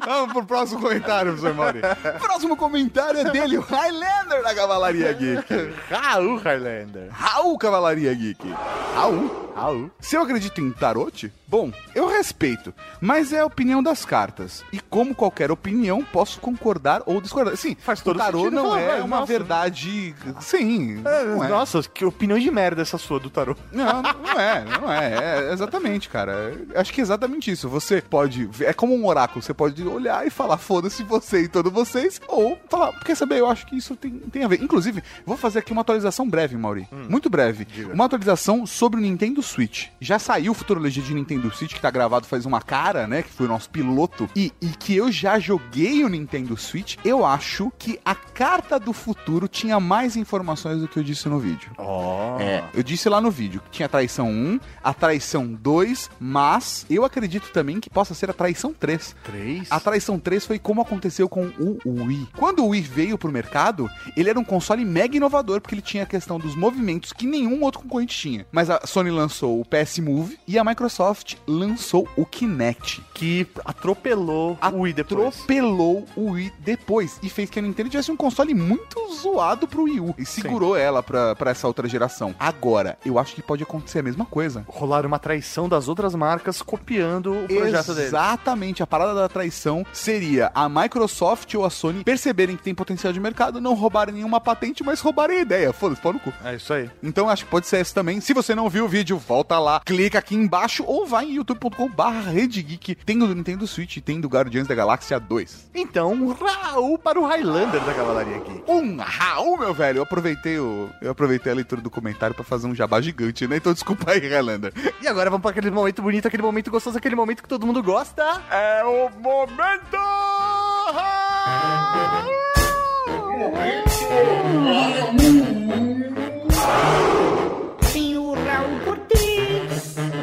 Vamos 0.04 0.32
pro 0.32 0.44
próximo 0.44 0.80
comentário, 0.80 1.32
professor 1.32 1.54
Mauri. 1.54 1.80
Próximo 2.20 2.56
comentário 2.56 3.20
é 3.20 3.30
dele, 3.30 3.58
o 3.58 3.60
Highlander 3.60 4.42
da 4.42 4.54
Cavalaria 4.54 5.12
Geek. 5.12 5.74
Raul 5.90 6.36
Highlander. 6.36 7.08
Raul 7.10 7.58
Cavalaria 7.58 8.14
Geek. 8.14 8.54
Raul. 8.94 9.52
Raul. 9.56 9.90
Se 10.00 10.16
eu 10.16 10.22
acredito 10.22 10.60
em 10.60 10.70
tarot, 10.70 11.32
bom, 11.52 11.70
eu 11.94 12.08
respeito, 12.08 12.72
mas 12.98 13.30
é 13.30 13.40
a 13.40 13.44
opinião 13.44 13.82
das 13.82 14.06
cartas. 14.06 14.64
E 14.72 14.80
como 14.80 15.14
qualquer 15.14 15.50
opinião, 15.50 16.02
posso 16.02 16.40
concordar 16.40 17.02
ou 17.04 17.20
discordar. 17.20 17.54
Sim, 17.58 17.76
faz 17.78 18.00
todo 18.00 18.16
o 18.16 18.18
tarot 18.18 18.44
sentido, 18.44 18.54
não 18.54 18.74
é 18.74 19.02
uma 19.02 19.20
nossa. 19.20 19.26
verdade. 19.26 20.14
Sim, 20.40 21.02
não 21.02 21.44
é. 21.44 21.48
Nossa, 21.48 21.82
que 21.82 22.06
opinião 22.06 22.38
de 22.38 22.50
merda 22.50 22.80
essa 22.80 22.96
sua 22.96 23.20
do 23.20 23.28
tarô. 23.28 23.54
Não, 23.70 24.00
não 24.00 24.40
é, 24.40 24.64
não 24.64 24.90
é. 24.90 25.48
É 25.48 25.52
exatamente, 25.52 26.08
cara. 26.08 26.58
Acho 26.74 26.90
que 26.90 27.02
é 27.02 27.04
exatamente 27.04 27.50
isso. 27.50 27.68
Você 27.68 28.00
pode. 28.00 28.48
É 28.60 28.72
como 28.72 28.96
um 28.96 29.06
oráculo. 29.06 29.42
Você 29.42 29.52
pode 29.52 29.86
olhar 29.86 30.26
e 30.26 30.30
falar, 30.30 30.56
foda-se 30.56 31.02
você 31.02 31.42
e 31.42 31.48
todos 31.48 31.70
vocês. 31.70 32.18
Ou 32.28 32.58
falar, 32.70 32.98
quer 33.00 33.14
saber? 33.14 33.40
Eu 33.40 33.50
acho 33.50 33.66
que 33.66 33.76
isso 33.76 33.94
tem, 33.94 34.10
tem 34.10 34.42
a 34.42 34.48
ver. 34.48 34.62
Inclusive, 34.62 35.02
vou 35.26 35.36
fazer 35.36 35.58
aqui 35.58 35.72
uma 35.72 35.82
atualização 35.82 36.26
breve, 36.26 36.56
Mauri. 36.56 36.88
Muito 37.10 37.28
breve. 37.28 37.66
Uma 37.92 38.06
atualização 38.06 38.64
sobre 38.64 38.98
o 38.98 39.02
Nintendo 39.02 39.42
Switch. 39.42 39.88
Já 40.00 40.18
saiu 40.18 40.52
o 40.52 40.54
Futurologia 40.54 41.02
de 41.02 41.12
Nintendo 41.12 41.41
Switch, 41.50 41.74
que 41.74 41.80
tá 41.80 41.90
gravado 41.90 42.26
faz 42.26 42.46
uma 42.46 42.60
cara, 42.60 43.06
né? 43.06 43.22
Que 43.22 43.30
foi 43.30 43.46
o 43.46 43.48
nosso 43.48 43.70
piloto. 43.70 44.28
E, 44.36 44.52
e 44.60 44.68
que 44.68 44.94
eu 44.96 45.10
já 45.10 45.38
joguei 45.38 46.04
o 46.04 46.08
Nintendo 46.08 46.56
Switch. 46.56 46.96
Eu 47.04 47.24
acho 47.24 47.72
que 47.78 47.98
a 48.04 48.14
carta 48.14 48.78
do 48.78 48.92
futuro 48.92 49.48
tinha 49.48 49.80
mais 49.80 50.16
informações 50.16 50.80
do 50.80 50.88
que 50.88 50.98
eu 50.98 51.02
disse 51.02 51.28
no 51.28 51.38
vídeo. 51.38 51.70
Oh. 51.78 52.40
É, 52.40 52.64
eu 52.74 52.82
disse 52.82 53.08
lá 53.08 53.20
no 53.20 53.30
vídeo 53.30 53.60
que 53.60 53.70
tinha 53.70 53.86
a 53.86 53.88
traição 53.88 54.28
1, 54.28 54.60
a 54.82 54.94
traição 54.94 55.46
2, 55.52 56.10
mas 56.20 56.86
eu 56.88 57.04
acredito 57.04 57.50
também 57.52 57.80
que 57.80 57.90
possa 57.90 58.14
ser 58.14 58.30
a 58.30 58.32
traição 58.32 58.72
3. 58.72 59.16
3? 59.24 59.66
A 59.70 59.80
traição 59.80 60.18
3 60.18 60.46
foi 60.46 60.58
como 60.58 60.80
aconteceu 60.80 61.28
com 61.28 61.50
o 61.58 62.04
Wii. 62.04 62.28
Quando 62.36 62.64
o 62.64 62.68
Wii 62.68 62.82
veio 62.82 63.18
pro 63.18 63.32
mercado, 63.32 63.88
ele 64.16 64.30
era 64.30 64.38
um 64.38 64.44
console 64.44 64.84
mega 64.84 65.16
inovador, 65.16 65.60
porque 65.60 65.74
ele 65.74 65.82
tinha 65.82 66.02
a 66.02 66.06
questão 66.06 66.38
dos 66.38 66.54
movimentos 66.54 67.12
que 67.12 67.26
nenhum 67.26 67.62
outro 67.62 67.80
concorrente 67.80 68.16
tinha. 68.16 68.46
Mas 68.50 68.70
a 68.70 68.86
Sony 68.86 69.10
lançou 69.10 69.60
o 69.60 69.64
PS 69.64 69.98
Move 69.98 70.38
e 70.46 70.58
a 70.58 70.64
Microsoft 70.64 71.31
lançou 71.46 72.08
o 72.16 72.24
Kinect. 72.24 73.02
Que 73.14 73.46
atropelou 73.64 74.58
o 74.72 74.80
Wii 74.80 74.92
depois. 74.92 75.34
Atropelou 75.34 76.06
o 76.16 76.30
Wii 76.32 76.52
depois 76.58 77.18
e 77.22 77.28
fez 77.28 77.50
que 77.50 77.58
a 77.58 77.62
Nintendo 77.62 77.90
tivesse 77.90 78.10
um 78.10 78.16
console 78.16 78.54
muito 78.54 78.98
zoado 79.14 79.66
pro 79.66 79.84
Wii 79.84 80.00
U. 80.00 80.14
E 80.18 80.24
segurou 80.24 80.76
ela 80.76 81.02
pra, 81.02 81.34
pra 81.34 81.50
essa 81.50 81.66
outra 81.66 81.88
geração. 81.88 82.34
Agora, 82.38 82.98
eu 83.04 83.18
acho 83.18 83.34
que 83.34 83.42
pode 83.42 83.62
acontecer 83.62 84.00
a 84.00 84.02
mesma 84.02 84.24
coisa. 84.24 84.64
Rolar 84.68 85.06
uma 85.06 85.18
traição 85.18 85.68
das 85.68 85.88
outras 85.88 86.14
marcas 86.14 86.62
copiando 86.62 87.32
o 87.44 87.46
projeto 87.46 87.94
deles. 87.94 88.08
Exatamente. 88.08 88.82
A 88.82 88.86
parada 88.86 89.14
da 89.14 89.28
traição 89.28 89.84
seria 89.92 90.50
a 90.54 90.68
Microsoft 90.68 91.54
ou 91.54 91.64
a 91.64 91.70
Sony 91.70 92.04
perceberem 92.04 92.56
que 92.56 92.62
tem 92.62 92.74
potencial 92.74 93.12
de 93.12 93.20
mercado, 93.20 93.60
não 93.60 93.74
roubarem 93.74 94.14
nenhuma 94.14 94.40
patente, 94.40 94.82
mas 94.82 95.00
roubarem 95.00 95.38
a 95.38 95.42
ideia. 95.42 95.72
Foda-se, 95.72 96.00
pau 96.00 96.12
no 96.12 96.20
cu. 96.20 96.32
É 96.44 96.54
isso 96.56 96.72
aí. 96.72 96.90
Então 97.02 97.28
acho 97.28 97.44
que 97.44 97.50
pode 97.50 97.66
ser 97.66 97.80
esse 97.80 97.94
também. 97.94 98.20
Se 98.20 98.34
você 98.34 98.54
não 98.54 98.68
viu 98.68 98.84
o 98.84 98.88
vídeo, 98.88 99.18
volta 99.18 99.58
lá, 99.58 99.80
clica 99.84 100.18
aqui 100.18 100.34
embaixo 100.34 100.84
ou 100.86 101.06
vai 101.12 101.26
em 101.26 101.34
youtube.com/barra 101.34 102.32
Geek. 102.32 102.94
Tem 102.94 103.22
o 103.22 103.26
do 103.26 103.34
Nintendo 103.34 103.66
Switch 103.66 103.98
e 103.98 104.00
tem 104.00 104.18
do 104.18 104.28
Guardiões 104.28 104.66
da 104.66 104.74
Galáxia 104.74 105.20
2. 105.20 105.68
Então, 105.74 106.12
um 106.12 106.32
Raul 106.32 106.96
para 106.96 107.20
o 107.20 107.26
Highlander 107.26 107.84
da 107.84 107.92
Cavalaria 107.92 108.38
aqui. 108.38 108.62
Um 108.66 108.96
Raul, 108.96 109.58
meu 109.58 109.74
velho. 109.74 109.98
Eu 109.98 110.04
aproveitei, 110.04 110.58
o, 110.58 110.88
eu 111.02 111.10
aproveitei 111.10 111.52
a 111.52 111.54
leitura 111.54 111.82
do 111.82 111.90
comentário 111.90 112.34
pra 112.34 112.42
fazer 112.42 112.66
um 112.66 112.74
jabá 112.74 112.98
gigante, 113.02 113.46
né? 113.46 113.56
Então 113.56 113.74
desculpa 113.74 114.10
aí, 114.10 114.20
Highlander. 114.20 114.72
E 115.02 115.06
agora 115.06 115.28
vamos 115.28 115.42
para 115.42 115.50
aquele 115.50 115.70
momento 115.70 116.00
bonito, 116.00 116.26
aquele 116.26 116.42
momento 116.42 116.70
gostoso, 116.70 116.96
aquele 116.96 117.14
momento 117.14 117.42
que 117.42 117.48
todo 117.48 117.66
mundo 117.66 117.82
gosta. 117.82 118.22
É 118.50 118.82
o 118.82 119.10
momento! 119.20 119.98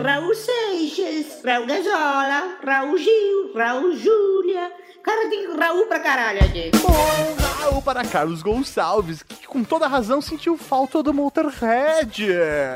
Raul 0.09 0.33
Seixas, 0.33 1.39
Raul 1.45 1.67
Gazola, 1.67 2.57
Raul 2.65 2.97
Gil, 2.97 3.53
Raul 3.55 3.95
Júlia. 3.95 4.71
Cara, 5.03 5.29
tem 5.29 5.55
Raul 5.55 5.85
pra 5.85 5.99
caralho 5.99 6.39
aqui. 6.43 6.71
Um 6.75 7.61
Raul 7.61 7.81
para 7.81 8.03
Carlos 8.03 8.41
Gonçalves, 8.41 9.23
que 9.23 9.47
com 9.47 9.63
toda 9.63 9.87
razão 9.87 10.21
sentiu 10.21 10.57
falta 10.57 11.01
do 11.01 11.13
Motorhead. 11.13 12.25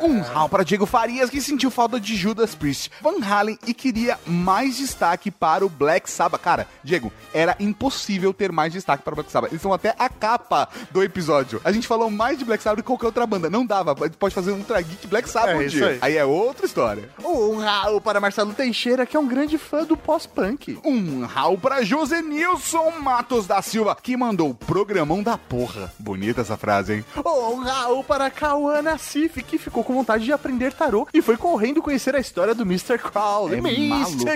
Um 0.03 0.21
Raul 0.21 0.47
para 0.47 0.63
Diego 0.63 0.85
Farias, 0.85 1.29
que 1.29 1.41
sentiu 1.41 1.69
falta 1.69 1.99
de 1.99 2.15
Judas 2.15 2.55
Priest, 2.55 2.91
Van 3.01 3.23
Halen 3.23 3.57
e 3.67 3.73
queria 3.73 4.17
mais 4.25 4.77
destaque 4.77 5.29
para 5.29 5.65
o 5.65 5.69
Black 5.69 6.09
Sabbath. 6.09 6.41
Cara, 6.41 6.67
Diego, 6.83 7.11
era 7.33 7.55
impossível 7.59 8.31
ter 8.33 8.51
mais 8.51 8.71
destaque 8.71 9.03
para 9.03 9.11
o 9.13 9.15
Black 9.15 9.31
Sabbath. 9.31 9.51
Eles 9.51 9.61
são 9.61 9.73
até 9.73 9.93
a 9.99 10.07
capa 10.07 10.69
do 10.91 11.03
episódio. 11.03 11.59
A 11.63 11.71
gente 11.71 11.87
falou 11.87 12.09
mais 12.09 12.37
de 12.37 12.45
Black 12.45 12.63
Sabbath 12.63 12.77
do 12.77 12.83
que 12.83 12.87
qualquer 12.87 13.07
outra 13.07 13.25
banda. 13.27 13.49
Não 13.49 13.65
dava. 13.65 13.95
Pode 13.95 14.33
fazer 14.35 14.51
um 14.51 14.57
Ultra 14.59 14.81
Geek 14.81 15.07
Black 15.07 15.29
Sabbath 15.29 15.55
É 15.55 15.57
um 15.57 15.61
isso 15.61 15.75
dia. 15.77 15.87
aí. 15.87 15.99
aí 16.01 16.17
é 16.17 16.25
outra 16.25 16.65
história. 16.65 17.09
Um 17.25 17.57
Raul 17.57 18.01
para 18.01 18.19
Marcelo 18.19 18.53
Teixeira, 18.53 19.05
que 19.05 19.15
é 19.15 19.19
um 19.19 19.27
grande 19.27 19.57
fã 19.57 19.83
do 19.85 19.95
pós-punk. 19.95 20.77
Um 20.83 21.25
Raul 21.25 21.57
para 21.57 21.83
José 21.83 22.21
Nilson 22.21 22.91
Matos 23.01 23.47
da 23.47 23.61
Silva, 23.61 23.95
que 24.01 24.17
mandou 24.17 24.49
o 24.49 24.55
programão 24.55 25.23
da 25.23 25.37
porra. 25.37 25.93
Bonita 25.97 26.41
essa 26.41 26.57
frase, 26.57 26.93
hein? 26.93 27.05
Um 27.25 27.59
Raul 27.59 28.03
para 28.03 28.29
Cauã 28.29 28.81
Nassif, 28.81 29.41
que 29.43 29.57
ficou 29.57 29.83
com 29.83 29.93
vontade 29.93 30.25
de 30.25 30.33
aprender 30.33 30.73
tarô 30.73 31.07
e 31.13 31.21
foi 31.21 31.37
correndo 31.37 31.81
conhecer 31.81 32.15
a 32.15 32.19
história 32.19 32.53
do 32.53 32.63
Mr. 32.63 32.97
Crowley. 32.97 33.59
É 33.59 33.59
Mr. 33.59 33.89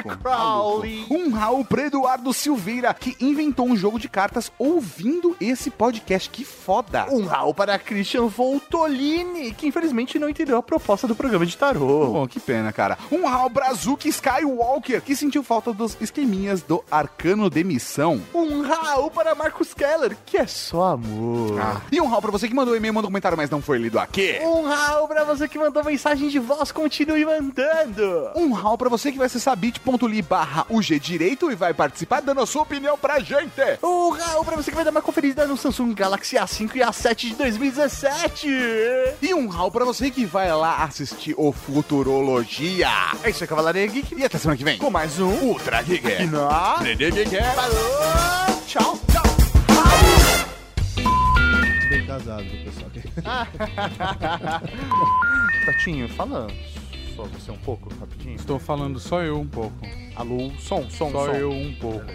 maluco, 0.04 0.18
Crowley. 0.24 1.06
Um 1.10 1.32
Raul 1.32 1.66
para 1.66 1.84
Eduardo 1.84 2.32
Silveira, 2.34 2.94
que 2.94 3.16
inventou 3.20 3.68
um 3.68 3.76
jogo 3.76 4.00
de 4.00 4.08
cartas 4.08 4.52
ouvindo 4.58 5.36
esse 5.42 5.70
podcast. 5.70 6.30
Que 6.30 6.46
foda! 6.46 7.08
Um 7.12 7.26
Raul 7.26 7.54
para 7.54 7.78
Christian 7.78 8.28
Voltolini, 8.28 9.52
que 9.54 9.68
infelizmente 9.68 10.18
não 10.20 10.30
entendeu 10.30 10.58
a 10.58 10.64
proposta 10.64 11.08
do 11.08 11.16
programa 11.16 11.46
de 11.46 11.58
tarô. 11.58 12.08
Bom, 12.14 12.28
que 12.28 12.40
pena, 12.40 12.67
cara. 12.72 12.98
Um 13.12 13.26
Raul 13.26 13.50
Brazuki 13.50 14.10
Skywalker, 14.10 15.02
que 15.02 15.16
sentiu 15.16 15.44
falta 15.44 15.74
dos 15.74 15.98
esqueminhas 16.00 16.62
do 16.62 16.84
Arcano 16.90 17.50
de 17.50 17.64
Missão. 17.64 18.22
Um 18.34 18.62
Raul 18.62 19.10
para 19.12 19.36
Marcos 19.36 19.74
Keller, 19.74 20.16
que 20.26 20.38
é 20.38 20.48
só 20.48 20.94
amor. 20.94 21.60
Ah. 21.60 21.82
E 21.92 22.00
um 22.02 22.08
Raul 22.08 22.22
pra 22.22 22.32
você 22.32 22.48
que 22.48 22.54
mandou 22.54 22.76
e-mail, 22.76 22.94
mandou 22.94 23.10
comentário, 23.10 23.38
mas 23.38 23.50
não 23.50 23.62
foi 23.62 23.78
lido 23.78 24.00
aqui. 24.00 24.40
Um 24.44 24.64
Raul 24.64 25.08
pra 25.08 25.24
você 25.24 25.48
que 25.48 25.58
mandou 25.58 25.84
mensagem 25.84 26.30
de 26.30 26.40
voz, 26.40 26.72
continue 26.72 27.26
mandando. 27.26 28.30
Um 28.36 28.52
Raul 28.54 28.78
pra 28.78 28.90
você 28.90 29.12
que 29.12 29.18
vai 29.18 29.28
acessar 29.28 29.56
bit.ly 29.56 30.22
barra 30.22 30.66
UG 30.70 31.00
Direito 31.00 31.52
e 31.52 31.56
vai 31.56 31.74
participar 31.74 32.22
dando 32.22 32.42
a 32.42 32.46
sua 32.46 32.64
opinião 32.64 32.98
pra 32.98 33.20
gente. 33.20 33.52
Um 33.84 34.10
Raul 34.10 34.44
pra 34.46 34.56
você 34.56 34.70
que 34.72 34.76
vai 34.76 34.86
dar 34.86 34.92
uma 34.92 35.02
conferida 35.02 35.46
no 35.46 35.58
Samsung 35.58 35.94
Galaxy 35.94 36.36
A5 36.36 36.76
e 36.76 36.80
A7 36.80 37.16
de 37.30 37.36
2017. 37.36 38.48
E 39.22 39.34
um 39.34 39.48
Raul 39.48 39.72
pra 39.72 39.86
você 39.86 40.10
que 40.10 40.26
vai 40.26 40.52
lá 40.52 40.84
assistir 40.84 41.34
o 41.38 41.52
Futurologia. 41.52 42.57
É 43.24 43.30
isso 43.30 43.44
aí, 43.44 43.48
Cavalaria 43.48 43.86
Geek. 43.86 44.16
E 44.16 44.26
até 44.26 44.40
semana 44.40 44.58
que 44.58 44.64
vem. 44.64 44.80
Com 44.80 44.90
mais 44.90 45.20
um 45.20 45.30
Ultra 45.30 45.80
Geek. 45.84 46.08
Aqui 46.08 46.26
na... 46.26 46.80
Falou, 47.54 48.64
tchau. 48.66 49.00
Bem 51.88 52.06
casado, 52.08 52.46
pessoal. 52.66 52.90
Tatinho, 55.68 56.10
fala 56.10 56.48
só 57.16 57.26
você 57.26 57.52
um 57.52 57.58
pouco, 57.58 57.94
rapidinho. 58.00 58.36
Estou 58.36 58.58
falando 58.58 59.00
só 59.00 59.22
eu 59.22 59.40
um 59.40 59.48
pouco. 59.48 59.78
Alô, 60.16 60.52
som, 60.60 60.90
som, 60.90 61.12
Só 61.12 61.26
som. 61.28 61.34
eu 61.34 61.52
um 61.52 61.76
pouco. 61.76 62.12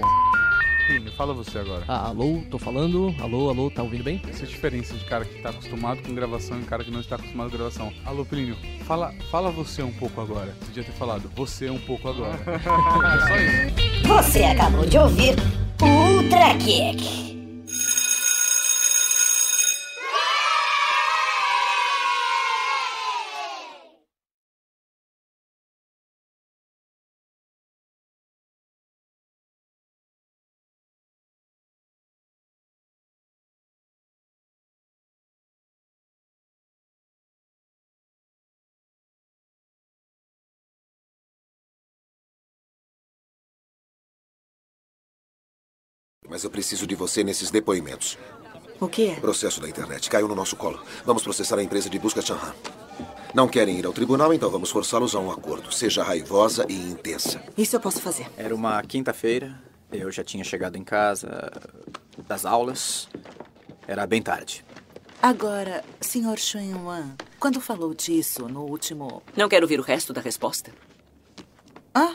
Plínio, 0.86 1.12
fala 1.12 1.32
você 1.32 1.58
agora. 1.58 1.84
Ah, 1.88 2.08
alô, 2.08 2.42
tô 2.50 2.58
falando. 2.58 3.14
Alô, 3.20 3.48
alô, 3.48 3.70
tá 3.70 3.82
ouvindo 3.82 4.04
bem? 4.04 4.20
Essa 4.28 4.44
é 4.44 4.46
a 4.46 4.48
diferença 4.48 4.94
de 4.94 5.04
cara 5.04 5.24
que 5.24 5.40
tá 5.40 5.50
acostumado 5.50 6.02
com 6.02 6.14
gravação 6.14 6.60
e 6.60 6.64
cara 6.64 6.84
que 6.84 6.90
não 6.90 7.00
está 7.00 7.16
acostumado 7.16 7.50
com 7.50 7.56
gravação. 7.56 7.92
Alô, 8.04 8.24
Plínio, 8.24 8.56
fala, 8.84 9.12
fala 9.30 9.50
você 9.50 9.82
um 9.82 9.92
pouco 9.92 10.20
agora. 10.20 10.54
Você 10.60 10.66
podia 10.66 10.84
ter 10.84 10.92
falado 10.92 11.30
você 11.34 11.70
um 11.70 11.80
pouco 11.80 12.08
agora. 12.08 12.38
é 12.46 13.26
só 13.28 13.36
isso. 13.36 14.08
Você 14.08 14.44
acabou 14.44 14.84
de 14.86 14.98
ouvir 14.98 15.36
o 15.80 15.86
Ultra 15.86 16.54
Geek. 16.54 17.41
Mas 46.32 46.44
eu 46.44 46.50
preciso 46.50 46.86
de 46.86 46.94
você 46.94 47.22
nesses 47.22 47.50
depoimentos. 47.50 48.16
O 48.80 48.88
que 48.88 49.08
é? 49.08 49.16
Processo 49.16 49.60
da 49.60 49.68
internet 49.68 50.08
caiu 50.08 50.26
no 50.26 50.34
nosso 50.34 50.56
colo. 50.56 50.82
Vamos 51.04 51.22
processar 51.22 51.58
a 51.58 51.62
empresa 51.62 51.90
de 51.90 51.98
busca 51.98 52.22
Chanhan. 52.22 52.54
Não 53.34 53.46
querem 53.46 53.78
ir 53.78 53.84
ao 53.84 53.92
tribunal, 53.92 54.32
então 54.32 54.48
vamos 54.48 54.70
forçá-los 54.70 55.14
a 55.14 55.20
um 55.20 55.30
acordo. 55.30 55.70
Seja 55.70 56.02
raivosa 56.02 56.64
e 56.70 56.74
intensa. 56.90 57.44
Isso 57.56 57.76
eu 57.76 57.80
posso 57.80 58.00
fazer. 58.00 58.30
Era 58.34 58.54
uma 58.54 58.82
quinta-feira, 58.82 59.60
eu 59.92 60.10
já 60.10 60.24
tinha 60.24 60.42
chegado 60.42 60.76
em 60.76 60.82
casa 60.82 61.52
das 62.26 62.46
aulas. 62.46 63.10
Era 63.86 64.06
bem 64.06 64.22
tarde. 64.22 64.64
Agora, 65.20 65.84
Sr. 66.00 66.38
Wan, 66.82 67.14
quando 67.38 67.60
falou 67.60 67.92
disso 67.92 68.48
no 68.48 68.62
último. 68.62 69.22
Não 69.36 69.50
quero 69.50 69.66
ouvir 69.66 69.78
o 69.78 69.82
resto 69.82 70.14
da 70.14 70.22
resposta. 70.22 70.72
Ah, 71.94 72.14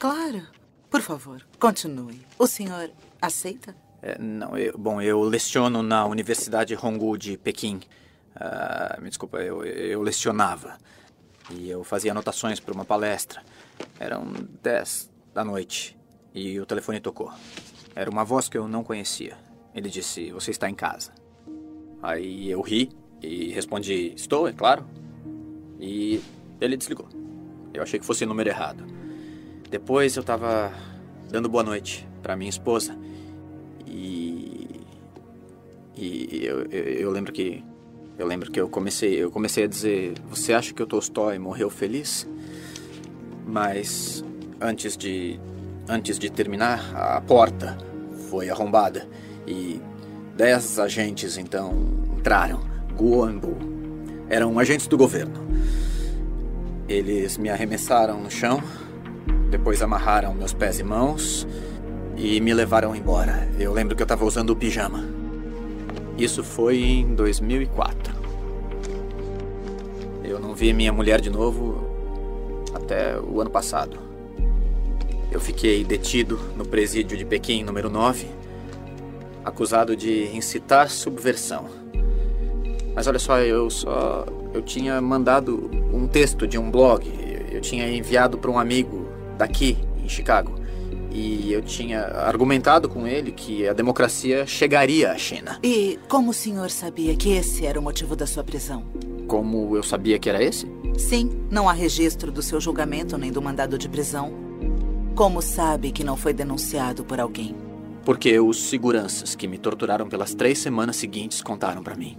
claro. 0.00 0.48
Por 0.90 1.00
favor, 1.00 1.42
continue. 1.58 2.20
O 2.38 2.46
senhor 2.46 2.90
aceita? 3.22 3.74
É, 4.02 4.18
não, 4.18 4.58
eu, 4.58 4.76
bom, 4.76 5.00
eu 5.00 5.22
leciono 5.22 5.82
na 5.82 6.04
Universidade 6.04 6.76
Honggu 6.76 7.16
de 7.16 7.38
Pequim. 7.38 7.80
Ah, 8.34 8.98
me 9.00 9.08
desculpa, 9.08 9.38
eu, 9.38 9.64
eu 9.64 10.02
lecionava. 10.02 10.76
E 11.50 11.70
eu 11.70 11.84
fazia 11.84 12.10
anotações 12.10 12.58
para 12.58 12.74
uma 12.74 12.84
palestra. 12.84 13.42
Eram 13.98 14.32
10 14.62 15.10
da 15.32 15.44
noite 15.44 15.96
e 16.34 16.58
o 16.58 16.66
telefone 16.66 17.00
tocou. 17.00 17.32
Era 17.94 18.10
uma 18.10 18.24
voz 18.24 18.48
que 18.48 18.58
eu 18.58 18.66
não 18.66 18.82
conhecia. 18.82 19.36
Ele 19.74 19.88
disse: 19.88 20.30
Você 20.32 20.50
está 20.50 20.68
em 20.68 20.74
casa. 20.74 21.12
Aí 22.02 22.50
eu 22.50 22.60
ri 22.60 22.90
e 23.22 23.52
respondi: 23.52 24.12
Estou, 24.16 24.48
é 24.48 24.52
claro. 24.52 24.84
E 25.78 26.20
ele 26.60 26.76
desligou. 26.76 27.08
Eu 27.72 27.82
achei 27.82 27.98
que 27.98 28.06
fosse 28.06 28.24
o 28.24 28.26
número 28.26 28.48
errado. 28.48 28.84
Depois 29.70 30.16
eu 30.16 30.20
estava 30.20 30.72
dando 31.28 31.48
boa 31.48 31.62
noite 31.62 32.06
para 32.22 32.36
minha 32.36 32.50
esposa. 32.50 32.96
E. 33.92 34.80
E 35.94 36.40
eu, 36.42 36.62
eu, 36.70 36.84
eu 36.84 37.10
lembro 37.10 37.32
que. 37.32 37.62
Eu 38.18 38.26
lembro 38.26 38.50
que 38.50 38.60
eu 38.60 38.68
comecei, 38.68 39.14
eu 39.14 39.30
comecei 39.30 39.64
a 39.64 39.66
dizer: 39.66 40.14
Você 40.30 40.52
acha 40.52 40.72
que 40.72 40.82
o 40.82 40.86
Tolstói 40.86 41.38
morreu 41.38 41.68
feliz? 41.68 42.26
Mas 43.46 44.24
antes 44.60 44.96
de 44.96 45.38
antes 45.88 46.18
de 46.18 46.30
terminar, 46.30 46.94
a 46.94 47.20
porta 47.20 47.76
foi 48.30 48.48
arrombada 48.48 49.06
e 49.46 49.80
dez 50.36 50.78
agentes 50.78 51.36
então 51.36 51.72
entraram. 52.16 52.60
Guambu. 52.96 53.56
Eram 54.28 54.58
agentes 54.58 54.86
do 54.86 54.96
governo. 54.96 55.34
Eles 56.88 57.36
me 57.36 57.48
arremessaram 57.50 58.20
no 58.20 58.30
chão, 58.30 58.62
depois 59.50 59.82
amarraram 59.82 60.34
meus 60.34 60.52
pés 60.52 60.78
e 60.78 60.82
mãos 60.82 61.46
e 62.16 62.40
me 62.40 62.52
levaram 62.52 62.94
embora. 62.94 63.48
Eu 63.58 63.72
lembro 63.72 63.96
que 63.96 64.02
eu 64.02 64.04
estava 64.04 64.24
usando 64.24 64.50
o 64.50 64.56
pijama. 64.56 65.04
Isso 66.16 66.44
foi 66.44 66.78
em 66.82 67.14
2004. 67.14 68.14
Eu 70.24 70.38
não 70.38 70.54
vi 70.54 70.72
minha 70.72 70.92
mulher 70.92 71.20
de 71.20 71.30
novo 71.30 71.90
até 72.74 73.18
o 73.18 73.40
ano 73.40 73.50
passado. 73.50 73.98
Eu 75.30 75.40
fiquei 75.40 75.82
detido 75.82 76.38
no 76.56 76.64
presídio 76.66 77.16
de 77.16 77.24
Pequim, 77.24 77.64
número 77.64 77.88
9, 77.88 78.26
acusado 79.44 79.96
de 79.96 80.26
incitar 80.36 80.90
subversão. 80.90 81.66
Mas 82.94 83.06
olha 83.06 83.18
só, 83.18 83.38
eu 83.38 83.70
só 83.70 84.26
eu 84.52 84.60
tinha 84.60 85.00
mandado 85.00 85.70
um 85.92 86.06
texto 86.06 86.46
de 86.46 86.58
um 86.58 86.70
blog, 86.70 87.10
eu 87.50 87.60
tinha 87.60 87.90
enviado 87.90 88.36
para 88.36 88.50
um 88.50 88.58
amigo 88.58 89.08
daqui 89.38 89.78
em 90.02 90.08
Chicago. 90.08 90.61
E 91.14 91.52
eu 91.52 91.60
tinha 91.60 92.00
argumentado 92.00 92.88
com 92.88 93.06
ele 93.06 93.32
que 93.32 93.68
a 93.68 93.74
democracia 93.74 94.46
chegaria 94.46 95.12
à 95.12 95.18
China. 95.18 95.58
E 95.62 95.98
como 96.08 96.30
o 96.30 96.34
senhor 96.34 96.70
sabia 96.70 97.14
que 97.14 97.32
esse 97.32 97.66
era 97.66 97.78
o 97.78 97.82
motivo 97.82 98.16
da 98.16 98.26
sua 98.26 98.42
prisão? 98.42 98.84
Como 99.28 99.76
eu 99.76 99.82
sabia 99.82 100.18
que 100.18 100.28
era 100.28 100.42
esse? 100.42 100.66
Sim, 100.96 101.46
não 101.50 101.68
há 101.68 101.72
registro 101.72 102.32
do 102.32 102.42
seu 102.42 102.60
julgamento 102.60 103.18
nem 103.18 103.30
do 103.30 103.42
mandado 103.42 103.76
de 103.76 103.88
prisão. 103.88 104.32
Como 105.14 105.42
sabe 105.42 105.92
que 105.92 106.02
não 106.02 106.16
foi 106.16 106.32
denunciado 106.32 107.04
por 107.04 107.20
alguém? 107.20 107.54
Porque 108.04 108.40
os 108.40 108.62
seguranças 108.62 109.34
que 109.34 109.46
me 109.46 109.58
torturaram 109.58 110.08
pelas 110.08 110.34
três 110.34 110.58
semanas 110.58 110.96
seguintes 110.96 111.42
contaram 111.42 111.82
para 111.82 111.94
mim. 111.94 112.16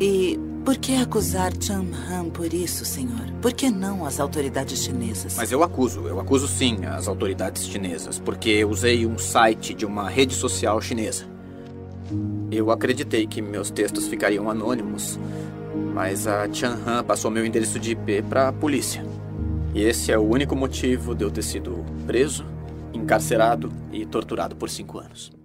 E 0.00 0.38
por 0.64 0.76
que 0.76 0.96
acusar 0.96 1.52
Chan 1.58 1.86
Han 2.08 2.30
por 2.30 2.52
isso, 2.52 2.84
senhor? 2.84 3.30
Por 3.40 3.52
que 3.52 3.70
não 3.70 4.04
as 4.04 4.20
autoridades 4.20 4.82
chinesas? 4.84 5.36
Mas 5.36 5.50
eu 5.50 5.62
acuso, 5.62 6.06
eu 6.06 6.20
acuso 6.20 6.46
sim 6.46 6.84
as 6.84 7.08
autoridades 7.08 7.66
chinesas, 7.66 8.18
porque 8.18 8.64
usei 8.64 9.06
um 9.06 9.18
site 9.18 9.74
de 9.74 9.86
uma 9.86 10.08
rede 10.08 10.34
social 10.34 10.80
chinesa. 10.80 11.24
Eu 12.50 12.70
acreditei 12.70 13.26
que 13.26 13.40
meus 13.40 13.70
textos 13.70 14.08
ficariam 14.08 14.50
anônimos, 14.50 15.18
mas 15.94 16.26
a 16.26 16.52
Chan 16.52 16.78
Han 16.86 17.04
passou 17.04 17.30
meu 17.30 17.44
endereço 17.44 17.78
de 17.78 17.92
IP 17.92 18.22
para 18.22 18.48
a 18.48 18.52
polícia. 18.52 19.04
E 19.74 19.82
esse 19.82 20.10
é 20.10 20.18
o 20.18 20.22
único 20.22 20.56
motivo 20.56 21.14
de 21.14 21.24
eu 21.24 21.30
ter 21.30 21.42
sido 21.42 21.84
preso, 22.06 22.44
encarcerado 22.92 23.72
e 23.92 24.04
torturado 24.04 24.56
por 24.56 24.68
cinco 24.68 24.98
anos. 24.98 25.39